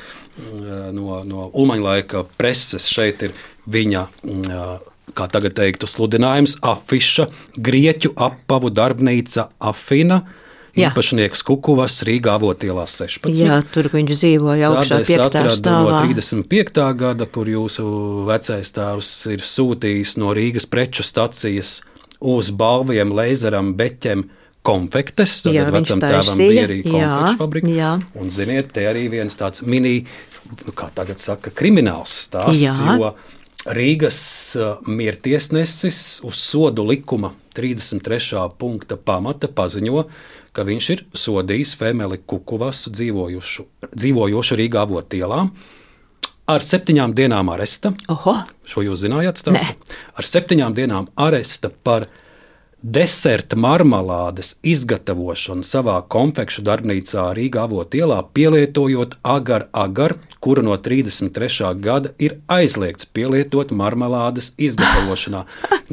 no, 0.96 1.24
no 1.28 1.50
Ulmaņa 1.54 1.84
laika 1.88 2.24
preses 2.38 2.88
šeit 2.92 3.28
ir 3.28 3.36
viņa. 3.68 4.08
uh, 4.24 4.80
Kā 5.12 5.26
tagad 5.28 5.58
teiktu, 5.58 5.90
sludinājums, 5.92 6.54
afiša, 6.64 7.26
grieķu 7.60 8.14
apavu 8.16 8.70
darbnīca 8.72 9.50
Afina, 9.60 10.22
Jā. 10.72 10.88
īpašnieks 10.94 11.42
Kukuvas 11.44 11.98
Rīgā 12.08 12.38
Avotielā 12.38 12.86
16. 12.88 13.42
Jā, 13.44 13.58
tur 13.74 13.90
viņš 13.92 14.12
dzīvoja 14.14 14.70
augšā 14.70 15.02
es 15.04 15.10
piektā 15.12 15.26
atradu 15.28 15.58
stāvā. 15.60 15.98
no 15.98 16.14
35. 16.14 16.86
gada, 17.02 17.28
kur 17.28 17.52
jūsu 17.52 17.84
vecais 18.30 18.72
tēvs 18.78 19.10
ir 19.36 19.44
sūtījis 19.44 20.16
no 20.22 20.32
Rīgas 20.38 20.70
preču 20.72 21.04
stacijas 21.04 21.82
uz 22.22 22.54
balviem, 22.56 23.12
leizeram, 23.18 23.74
beķem. 23.76 24.30
Konfektes, 24.62 25.40
tad 25.42 25.56
Jā, 25.58 25.66
vecam 25.74 26.02
tēvam 26.04 26.38
bija 26.38 26.66
arī 26.68 26.82
konfekšu 26.86 27.38
fabrika. 27.40 27.72
jā. 27.74 27.92
Un, 28.14 28.30
ziniet, 28.30 28.70
te 28.76 28.86
arī 28.86 29.08
viens 29.10 29.38
tāds 29.40 29.64
mini, 29.66 30.04
nu, 30.52 30.74
kā 30.78 30.92
tagad 30.94 31.18
saka, 31.22 31.50
krimināls 31.50 32.14
stāsts, 32.28 32.62
Jā. 32.62 32.76
jo 33.00 33.16
Rīgas 33.74 34.20
uh, 34.58 34.80
miertiesnesis 34.90 36.22
uz 36.26 36.38
sodu 36.42 36.86
likuma 36.86 37.34
33. 37.58 38.48
punkta 38.58 38.98
pamata 38.98 39.50
paziņo, 39.50 40.06
ka 40.54 40.66
viņš 40.66 40.88
ir 40.96 41.04
sodījis 41.14 41.76
Femeli 41.78 42.22
Kukuvasu 42.26 42.94
dzīvojušu, 42.94 43.68
dzīvojošu 43.94 44.58
Rīgā 44.62 44.86
avotielā 44.86 45.44
ar 46.52 46.66
septiņām 46.66 47.14
dienām 47.16 47.50
aresta. 47.54 47.94
Oho. 48.12 48.34
Šo 48.68 48.84
jūs 48.86 49.06
zinājāt, 49.06 49.42
stāstu? 49.42 49.94
Ar 50.18 50.28
septiņām 50.28 50.74
dienām 50.78 51.08
aresta 51.22 51.70
par 51.70 52.08
deserta 52.82 53.56
marmelādes 53.56 54.56
izgatavošanu 54.66 55.66
savā 55.66 56.00
konfekšu 56.10 56.64
darbnīcā 56.66 57.28
Rīgā 57.38 57.66
avotielā, 57.68 58.18
pielietojot 58.34 59.20
agar-agar, 59.22 60.16
kuru 60.42 60.66
no 60.66 60.78
33. 60.78 61.70
gada 61.82 62.14
ir 62.18 62.40
aizliegts 62.50 63.06
pielietot 63.06 63.74
marmelādes 63.78 64.54
izgatavošanā. 64.58 65.44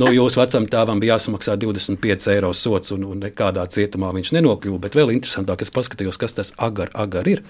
No 0.00 0.12
jūsu 0.14 0.40
vecam 0.40 0.68
tēvam 0.70 1.00
bija 1.02 1.18
jāsamaksā 1.18 1.58
25 1.60 2.32
eiro 2.32 2.54
sots, 2.56 2.94
un, 2.96 3.04
un 3.04 3.20
nekādā 3.26 3.66
cietumā 3.68 4.14
viņš 4.16 4.32
nenokļuva. 4.38 4.80
Bet 4.88 4.96
vēl 4.96 5.12
interesantāk, 5.16 5.66
es 5.66 5.74
paskatījos, 5.74 6.20
kas 6.20 6.40
tas 6.40 6.54
agar-agar 6.56 7.28
ir. 7.28 7.44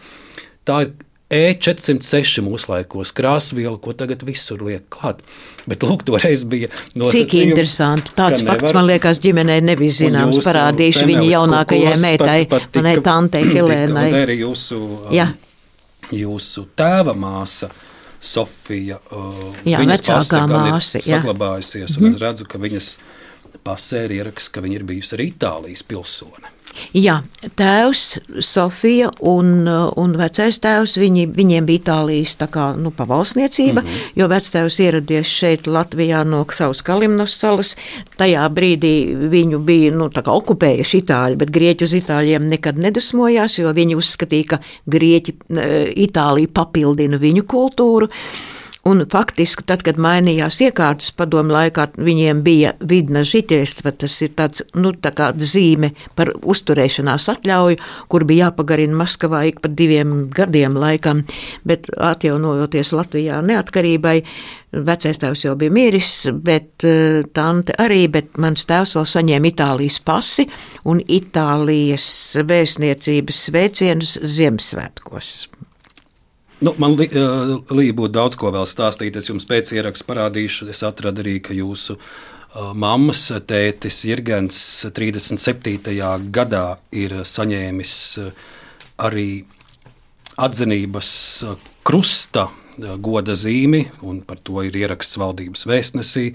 Tā 0.67 0.83
ir 0.85 0.97
E406 1.29 2.41
mūsdienās 2.41 3.11
krāsviela, 3.13 3.77
ko 3.85 3.93
tagad 3.93 4.23
visur 4.25 4.63
liek 4.65 4.87
klāt. 4.93 5.21
Bet 5.69 5.85
lūk, 5.85 6.07
toreiz 6.09 6.47
bija 6.49 6.71
Cik 6.73 7.35
interesanti. 7.43 8.15
Tāds 8.17 8.41
fakts, 8.47 8.73
man 8.77 8.89
liekas, 8.89 9.21
ģimenei 9.21 9.61
nebija 9.65 9.93
zināms. 9.99 10.41
Parādīšu 10.47 11.05
viņa 11.11 11.27
jaunākajai 11.29 11.99
meitai, 12.01 12.39
manai 12.79 12.97
tantei 13.05 13.45
Helēnai. 13.53 14.09
Un 14.09 14.19
arī 14.23 14.39
jūsu, 14.41 14.81
um, 15.11 15.37
jūsu 16.17 16.67
tēva 16.79 17.17
māsa. 17.19 17.71
Sofija, 18.19 18.97
uh, 19.15 19.37
Jā, 19.63 19.79
viņas 19.79 20.01
vecākā 20.03 20.41
gan 20.51 20.65
ir 20.67 20.73
māsa, 20.75 20.99
jā. 20.99 21.21
saglabājusies, 21.21 22.01
un 22.01 22.09
es 22.09 22.17
redzu, 22.19 22.49
ka 22.51 22.59
viņas 22.59 22.89
pasē 23.63 24.09
ir 24.09 24.17
ieraksts, 24.17 24.51
ka 24.51 24.65
viņa 24.65 24.81
ir 24.81 24.87
bijusi 24.89 25.15
arī 25.15 25.29
Itālijas 25.31 25.85
pilsone. 25.87 26.51
Jā, 26.97 27.19
tēvs, 27.59 28.05
Sofija 28.45 29.11
un, 29.27 29.51
uh, 29.69 29.89
un 30.01 30.15
vecais 30.19 30.57
tēvs, 30.63 30.97
viņi, 31.01 31.27
viņiem 31.37 31.67
bija 31.69 31.83
Itālijas 31.83 32.37
tā 32.41 32.49
kā, 32.53 32.71
nu, 32.79 32.93
pavalsniecība, 32.95 33.83
mm. 33.83 33.87
-hmm. 33.87 34.19
jo 34.21 34.29
vectēvs 34.33 34.79
ieradies 34.85 35.33
šeit 35.41 35.67
Latvijā 35.67 36.25
no 36.25 36.45
savas 36.53 36.83
Kalimnos 36.83 37.37
salas. 37.41 37.75
Tajā 38.19 38.49
brīdī 38.55 38.95
viņu 39.31 39.59
bija 39.59 39.93
nu, 39.93 40.11
okupējuši 40.39 41.03
Itāļi, 41.03 41.37
bet 41.37 41.51
Grieķi 41.55 41.85
uz 41.85 41.95
Itāļiem 42.03 42.49
nekad 42.49 42.79
nedusmojās, 42.79 43.59
jo 43.59 43.73
viņi 43.73 43.97
uzskatīja, 43.99 44.45
ka 44.55 44.61
Grieķi, 44.87 45.35
Itālija 46.09 46.49
papildina 46.55 47.19
viņu 47.19 47.45
kultūru. 47.49 48.09
Un 48.89 49.03
faktiski, 49.11 49.65
tad, 49.69 49.83
kad 49.85 49.99
mainījās 50.01 50.63
iekārtas 50.65 51.11
padomu 51.17 51.53
laikā, 51.53 51.89
viņiem 52.01 52.41
bija 52.47 52.73
vidna 52.89 53.21
žitiestva, 53.27 53.93
tas 54.01 54.15
ir 54.25 54.33
tāds, 54.39 54.63
nu, 54.79 54.95
tā 54.97 55.13
kā 55.17 55.27
zīme 55.37 55.91
par 56.17 56.31
uzturēšanās 56.39 57.27
atļauju, 57.35 57.81
kur 58.09 58.25
bija 58.29 58.49
jāpagarina 58.49 58.97
Maskavā 58.97 59.43
ik 59.51 59.61
pa 59.65 59.69
diviem 59.69 60.29
gadiem 60.33 60.79
laikam, 60.81 61.25
bet 61.69 61.91
atjaunojoties 61.93 62.95
Latvijā 62.97 63.43
neatkarībai, 63.45 64.17
vecais 64.89 65.21
tēvs 65.21 65.45
jau 65.45 65.57
bija 65.61 65.75
miris, 65.75 66.15
bet 66.33 66.89
eh, 66.89 67.21
tante 67.37 67.77
arī, 67.83 68.07
bet 68.13 68.41
mans 68.41 68.65
tēvs 68.69 68.97
vēl 68.97 69.09
saņēma 69.13 69.53
Itālijas 69.53 70.01
pasi 70.07 70.49
un 70.89 71.05
Itālijas 71.05 72.09
vēstniecības 72.49 73.47
sveicienus 73.51 74.19
Ziemassvētkos. 74.25 75.35
Nu, 76.61 76.73
man 76.79 76.97
li, 76.99 77.07
uh, 77.15 77.55
Līja 77.71 77.95
būtu 77.95 78.15
daudz 78.17 78.39
ko 78.39 78.51
vēl 78.51 78.67
stāstīt. 78.67 79.17
Es 79.19 79.31
jums 79.31 79.47
pēc 79.47 79.71
ieraksta 79.77 80.07
parādīšu. 80.09 80.67
Es 80.73 80.83
atradu 80.87 81.23
arī, 81.23 81.37
ka 81.45 81.55
jūsu 81.55 81.95
uh, 81.95 82.73
mammas 82.75 83.29
tētis 83.47 84.01
Jirgens 84.09 84.59
37. 84.97 85.79
gadā 86.35 86.65
ir 86.91 87.21
saņēmis 87.23 87.93
uh, 88.25 88.33
arī 89.07 89.29
atzinības 90.39 91.13
uh, 91.47 91.69
krusta 91.87 92.49
goda 93.03 93.35
zīmi, 93.35 93.85
un 94.07 94.21
par 94.27 94.39
to 94.43 94.63
ir 94.67 94.77
ieraksts 94.79 95.19
valdības 95.19 95.65
vēstnesī. 95.67 96.29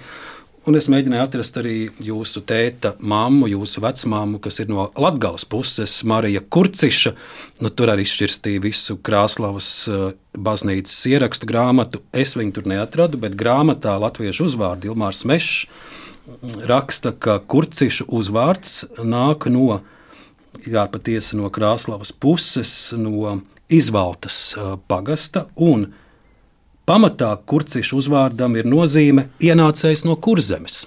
Un 0.63 0.77
es 0.79 0.85
mēģināju 0.87 1.25
atrast 1.25 1.57
arī 1.59 1.77
jūsu 1.99 2.39
tēta 2.47 2.93
mammu, 3.03 3.49
jūsu 3.51 3.81
vecmāmu, 3.83 4.37
kas 4.39 4.61
ir 4.63 4.69
no 4.71 4.85
Latvijas 4.95 5.43
puses, 5.51 5.97
Marija 6.07 6.39
Kurciša. 6.39 7.11
Nu, 7.59 7.67
tur 7.67 7.91
arī 7.91 8.05
izšķirstīja 8.07 8.61
visu 8.63 8.95
Krāslavas 9.03 9.71
uh, 9.91 10.05
baznīcas 10.31 10.95
ierakstu 11.11 11.49
grāmatu. 11.51 11.99
Es 12.15 12.37
viņu 12.39 12.55
tur 12.55 12.69
neatradu, 12.71 13.19
bet 13.19 13.35
grāmatā 13.35 13.97
latviešu 13.99 14.47
uzvārdu 14.47 14.93
Ilmārs 14.93 15.25
Mešs 15.27 15.65
raksta, 16.63 17.11
ka 17.11 17.41
Kurciša 17.43 18.07
uzvārds 18.07 18.85
nāk 19.03 19.49
no, 19.51 19.81
jā, 20.63 20.85
patiesi 20.87 21.41
no 21.41 21.51
Krāslavas 21.51 22.15
puses, 22.15 22.93
no 22.95 23.41
Izvaltas 23.67 24.39
uh, 24.55 24.77
pagasta 24.87 25.49
un 25.59 25.89
Pamatā 26.83 27.29
kurcišu 27.47 28.01
uzvārdam 28.01 28.57
ir 28.59 28.67
nozīme 28.67 29.29
ienācējs 29.39 30.03
no 30.03 30.17
kurzemes. 30.19 30.81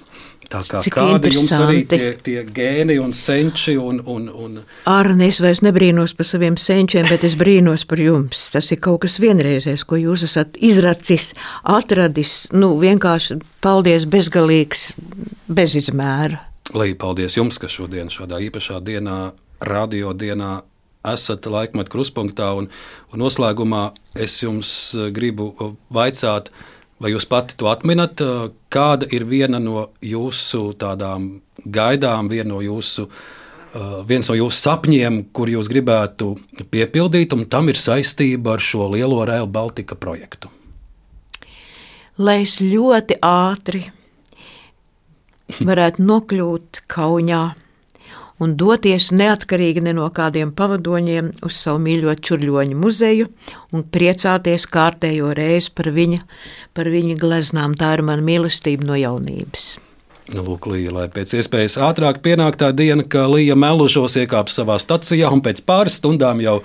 Tā 0.46 0.60
kā 0.68 0.78
Cik 0.84 0.94
kāda 0.94 1.30
jums 1.32 1.54
arī 1.56 1.80
tie, 1.88 2.10
tie 2.22 2.42
gēni 2.44 2.98
un 3.02 3.14
senči 3.16 3.74
un, 3.80 3.98
un, 4.06 4.28
un 4.30 4.58
Arne, 4.86 5.26
es 5.26 5.40
vairs 5.42 5.62
nebrīnos 5.64 6.14
par 6.14 6.28
saviem 6.28 6.58
senčiem, 6.60 7.08
bet 7.10 7.24
es 7.26 7.34
brīnos 7.38 7.86
par 7.88 7.98
jums. 8.02 8.44
Tas 8.54 8.68
ir 8.70 8.78
kaut 8.84 9.00
kas 9.06 9.16
vienreizējs, 9.22 9.86
ko 9.88 9.98
jūs 9.98 10.26
esat 10.28 10.60
izracis, 10.62 11.32
atradis. 11.64 12.36
Nu, 12.54 12.74
vienkārši 12.78 13.40
paldies 13.64 14.06
bezgalīgs, 14.12 14.92
bez 15.48 15.74
izmēra. 15.80 16.44
Lai 16.76 16.92
paldies 16.98 17.40
jums, 17.40 17.58
ka 17.58 17.72
šodien, 17.72 18.12
šādā 18.12 18.38
īpašā 18.46 18.78
dienā, 18.84 19.32
radio 19.64 20.12
dienā, 20.14 20.60
esat 21.12 21.46
laikmetu 21.46 21.92
kruspunktā. 21.92 22.52
Un, 22.58 22.68
un 23.12 23.22
noslēgumā 23.22 23.90
es 24.14 24.38
jums 24.42 24.70
eh, 24.94 25.10
gribu 25.14 25.52
vaicāt, 25.94 26.50
vai 27.02 27.12
jūs 27.12 27.28
pati 27.28 27.56
to 27.60 27.70
atminat, 27.70 28.20
eh, 28.20 28.46
kāda 28.72 29.08
ir 29.12 29.26
viena 29.28 29.60
no 29.62 29.90
jūsu 30.02 30.70
tādām 30.80 31.40
gaidām, 31.64 32.30
viena 32.32 32.54
no 32.54 32.62
jūsu. 32.64 33.06
eh, 33.06 33.96
Viens 34.08 34.28
no 34.30 34.36
jūsu 34.38 34.56
sapņiem, 34.56 35.22
kur 35.36 35.48
jūs 35.52 35.68
gribētu 35.68 36.34
piepildīt, 36.72 37.32
un 37.36 37.44
tam 37.46 37.68
ir 37.68 37.76
saistība 37.76 38.56
ar 38.56 38.64
šo 38.64 38.88
lielo 38.94 39.24
Rail 39.26 39.46
Baltica 39.46 39.94
projektu. 39.94 40.48
Lai 42.18 42.40
es 42.46 42.60
ļoti 42.64 43.18
ātri 43.20 43.82
varētu 45.60 46.02
nokļūt 46.02 46.80
kaunā 46.88 47.42
un 48.42 48.56
doties 48.60 49.10
neatkarīgi 49.16 49.84
ne 49.86 49.94
no 49.96 50.08
kādiem 50.14 50.52
pavadoņiem 50.56 51.32
uz 51.46 51.60
savu 51.62 51.80
mīļo 51.86 52.16
čurļoņu 52.28 52.78
muzeju 52.80 53.30
un 53.72 53.86
priecāties 53.96 54.68
kārtējo 54.72 55.32
reizi 55.36 55.72
par 55.76 55.90
viņa, 55.96 56.22
par 56.76 56.92
viņa 56.92 57.18
gleznām. 57.20 57.76
Tā 57.78 57.96
ir 57.96 58.04
mana 58.06 58.24
mīlestība 58.24 58.86
no 58.86 58.98
jaunības. 58.98 59.76
Nu, 60.34 60.42
lūk, 60.42 60.66
Līja, 60.72 60.90
lai 60.90 61.06
pēc 61.12 61.36
iespējas 61.38 61.76
ātrāk 61.86 62.18
pienāk 62.24 62.56
tā 62.58 62.72
diena, 62.74 63.04
ka 63.06 63.28
Līja 63.30 63.54
melušos 63.54 64.18
iekāps 64.24 64.58
savā 64.58 64.80
stacijā 64.82 65.30
un 65.30 65.42
pēc 65.44 65.62
pāris 65.68 66.00
stundām 66.00 66.42
jau 66.42 66.56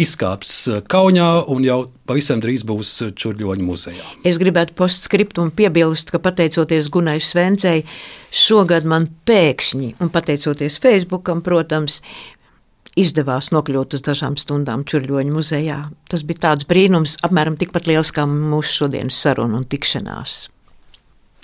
izkāps 0.00 0.52
eh, 0.68 0.82
Kaunijā 0.90 1.28
un 1.50 1.64
jau 1.66 1.78
pavisam 2.08 2.42
drīz 2.42 2.64
būs 2.66 2.92
eh, 3.04 3.12
Čurļoņa 3.18 3.66
muzejā. 3.66 4.06
Es 4.26 4.38
gribētu 4.42 4.76
postskriptum 4.78 5.52
piebilst, 5.54 6.12
ka 6.14 6.20
pateicoties 6.22 6.90
Gunai 6.92 7.20
Svencei, 7.22 7.84
šogad 8.34 8.88
man 8.90 9.08
pēkšņi, 9.28 9.94
un 10.02 10.10
pateicoties 10.14 10.80
Facebookam, 10.82 11.44
protams, 11.46 12.00
izdevās 12.98 13.50
nokļūt 13.54 13.96
uz 13.98 14.04
dažām 14.06 14.38
stundām 14.38 14.84
Čurļoņa 14.88 15.34
muzejā. 15.34 15.78
Tas 16.10 16.26
bija 16.26 16.48
tāds 16.48 16.68
brīnums, 16.70 17.18
apmēram 17.26 17.58
tikpat 17.58 17.88
liels 17.90 18.12
kā 18.14 18.26
mūsu 18.30 18.84
šodienas 18.84 19.18
saruna 19.18 19.62
un 19.62 19.66
tikšanās. 19.70 20.36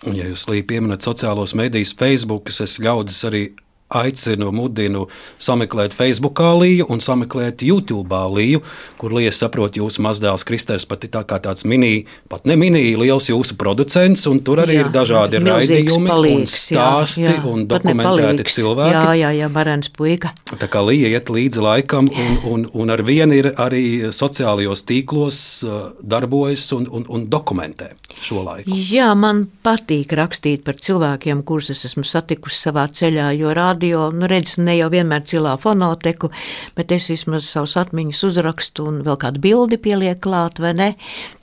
Un, 0.08 0.14
ja 0.16 0.30
jūs 0.30 0.46
Līja 0.48 0.64
pieminat 0.64 1.04
sociālos 1.04 1.52
medijus, 1.58 1.92
Facebook, 1.98 2.48
es 2.48 2.78
ļaudis 2.80 3.26
arī 3.28 3.42
aicinu, 3.90 4.52
mudinu 4.54 5.06
sameklēt 5.42 5.94
Facebookā 5.96 6.52
līju 6.60 6.86
un 6.92 7.02
sameklēt 7.02 7.64
YouTube 7.66 8.20
līju, 8.30 8.62
kur 9.00 9.14
Līja 9.16 9.32
saprot, 9.34 9.74
jūsu 9.74 10.04
mazdēls 10.04 10.44
Kristers 10.46 10.86
pat 10.86 11.04
ir 11.06 11.12
tā 11.16 11.24
kā 11.26 11.40
tāds 11.42 11.66
mini, 11.66 12.06
pat 12.30 12.46
ne 12.46 12.56
mini, 12.60 12.94
liels 12.98 13.26
jūsu 13.30 13.56
producents, 13.58 14.26
un 14.30 14.42
tur 14.46 14.62
arī 14.62 14.78
Jā, 14.78 14.84
ir 14.84 14.92
dažādi 14.94 15.40
raidījumi 15.42 15.96
un 15.96 16.06
palīgs, 16.10 16.56
jā, 16.70 16.84
stāsti 16.84 17.26
jā, 17.26 17.36
un 17.50 17.66
pat 17.70 17.88
ne 17.88 17.96
dokumentēti 17.96 18.56
cilvēki. 18.60 18.94
Jā, 18.94 19.16
jā, 19.18 19.32
jā, 19.40 19.50
varens 19.52 19.90
puika. 19.96 20.34
Tā 20.50 20.70
kā 20.70 20.84
Līja 20.86 21.10
iet 21.10 21.30
līdzi 21.32 21.64
laikam, 21.64 22.08
un, 22.10 22.38
un, 22.46 22.68
un 22.82 22.94
ar 22.94 23.02
vienu 23.06 23.36
ir 23.36 23.50
arī 23.60 24.12
sociālajos 24.14 24.86
tīklos 24.88 25.40
uh, 25.66 25.80
darbojas 26.00 26.68
un, 26.76 26.86
un, 26.90 27.06
un 27.10 27.26
dokumentē 27.30 27.90
šo 28.20 28.44
laiku. 28.46 28.74
Jā, 28.90 29.10
man 29.18 29.44
patīk 29.64 30.14
rakstīt 30.16 30.64
par 30.66 30.78
cilvēkiem, 30.80 31.42
kurus 31.46 31.70
es 31.74 31.84
esmu 31.88 32.04
satikusi 32.06 32.68
savā 32.68 32.86
ceļā, 32.94 33.30
jo 33.38 33.52
radio, 33.80 34.10
nu 34.12 34.28
redz, 34.28 34.58
ne 34.60 34.76
jau 34.76 34.90
vienmēr 34.92 35.24
cilā 35.24 35.56
fonoteku, 35.60 36.28
bet 36.76 36.92
es 36.92 37.08
vismaz 37.08 37.48
savus 37.48 37.78
atmiņas 37.80 38.22
uzrakstu 38.28 38.84
un 38.90 39.00
vēl 39.06 39.16
kādu 39.16 39.40
bildi 39.40 39.78
pieliek 39.80 40.20
klāt, 40.20 40.60
vai 40.60 40.74
ne? 40.76 40.88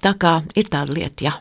Tā 0.04 0.14
kā 0.14 0.44
ir 0.56 0.70
tāda 0.70 0.94
lieta, 0.94 1.24
jā. 1.26 1.34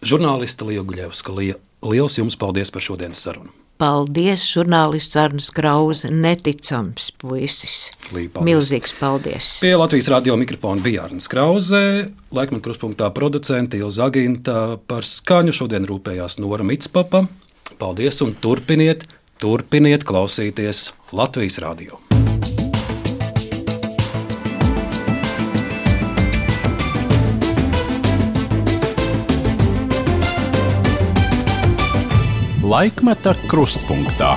Žurnāliste 0.00 0.64
Līja 0.64 0.80
Guļevska, 0.80 1.34
Līja, 1.36 1.58
liels 1.84 2.16
jums 2.16 2.38
paldies 2.40 2.72
par 2.72 2.80
šodienas 2.80 3.20
sarunu. 3.20 3.52
Paldies, 3.80 4.42
žurnālists 4.44 5.16
Arnis 5.16 5.50
Krause, 5.56 6.08
neticams 6.08 7.10
puisis. 7.20 7.90
Līja, 8.12 8.32
paldies. 8.32 8.48
Milzīgs 8.48 8.96
paldies. 8.96 9.52
Pie 9.60 9.74
Latvijas 9.76 10.08
radio 10.12 10.36
mikrofona 10.40 10.80
bija 10.84 11.04
Arnēs 11.04 11.28
Krause, 11.32 11.84
laikam 12.32 12.64
kruspunktā 12.64 13.12
producente 13.12 13.80
Ilza 13.80 14.08
Aginta 14.08 14.78
par 14.88 15.08
skaņu 15.08 15.56
šodien 15.56 15.88
rūpējās 15.88 16.40
Nora 16.40 16.64
Mitspapa. 16.64 17.26
Paldies 17.80 18.20
un 18.24 18.34
turpiniet, 18.36 19.06
turpiniet 19.40 20.02
klausīties 20.04 20.90
Latvijas 21.16 21.56
radio. 21.64 21.96
Laikmeta 32.60 33.32
krustpunktā. 33.48 34.36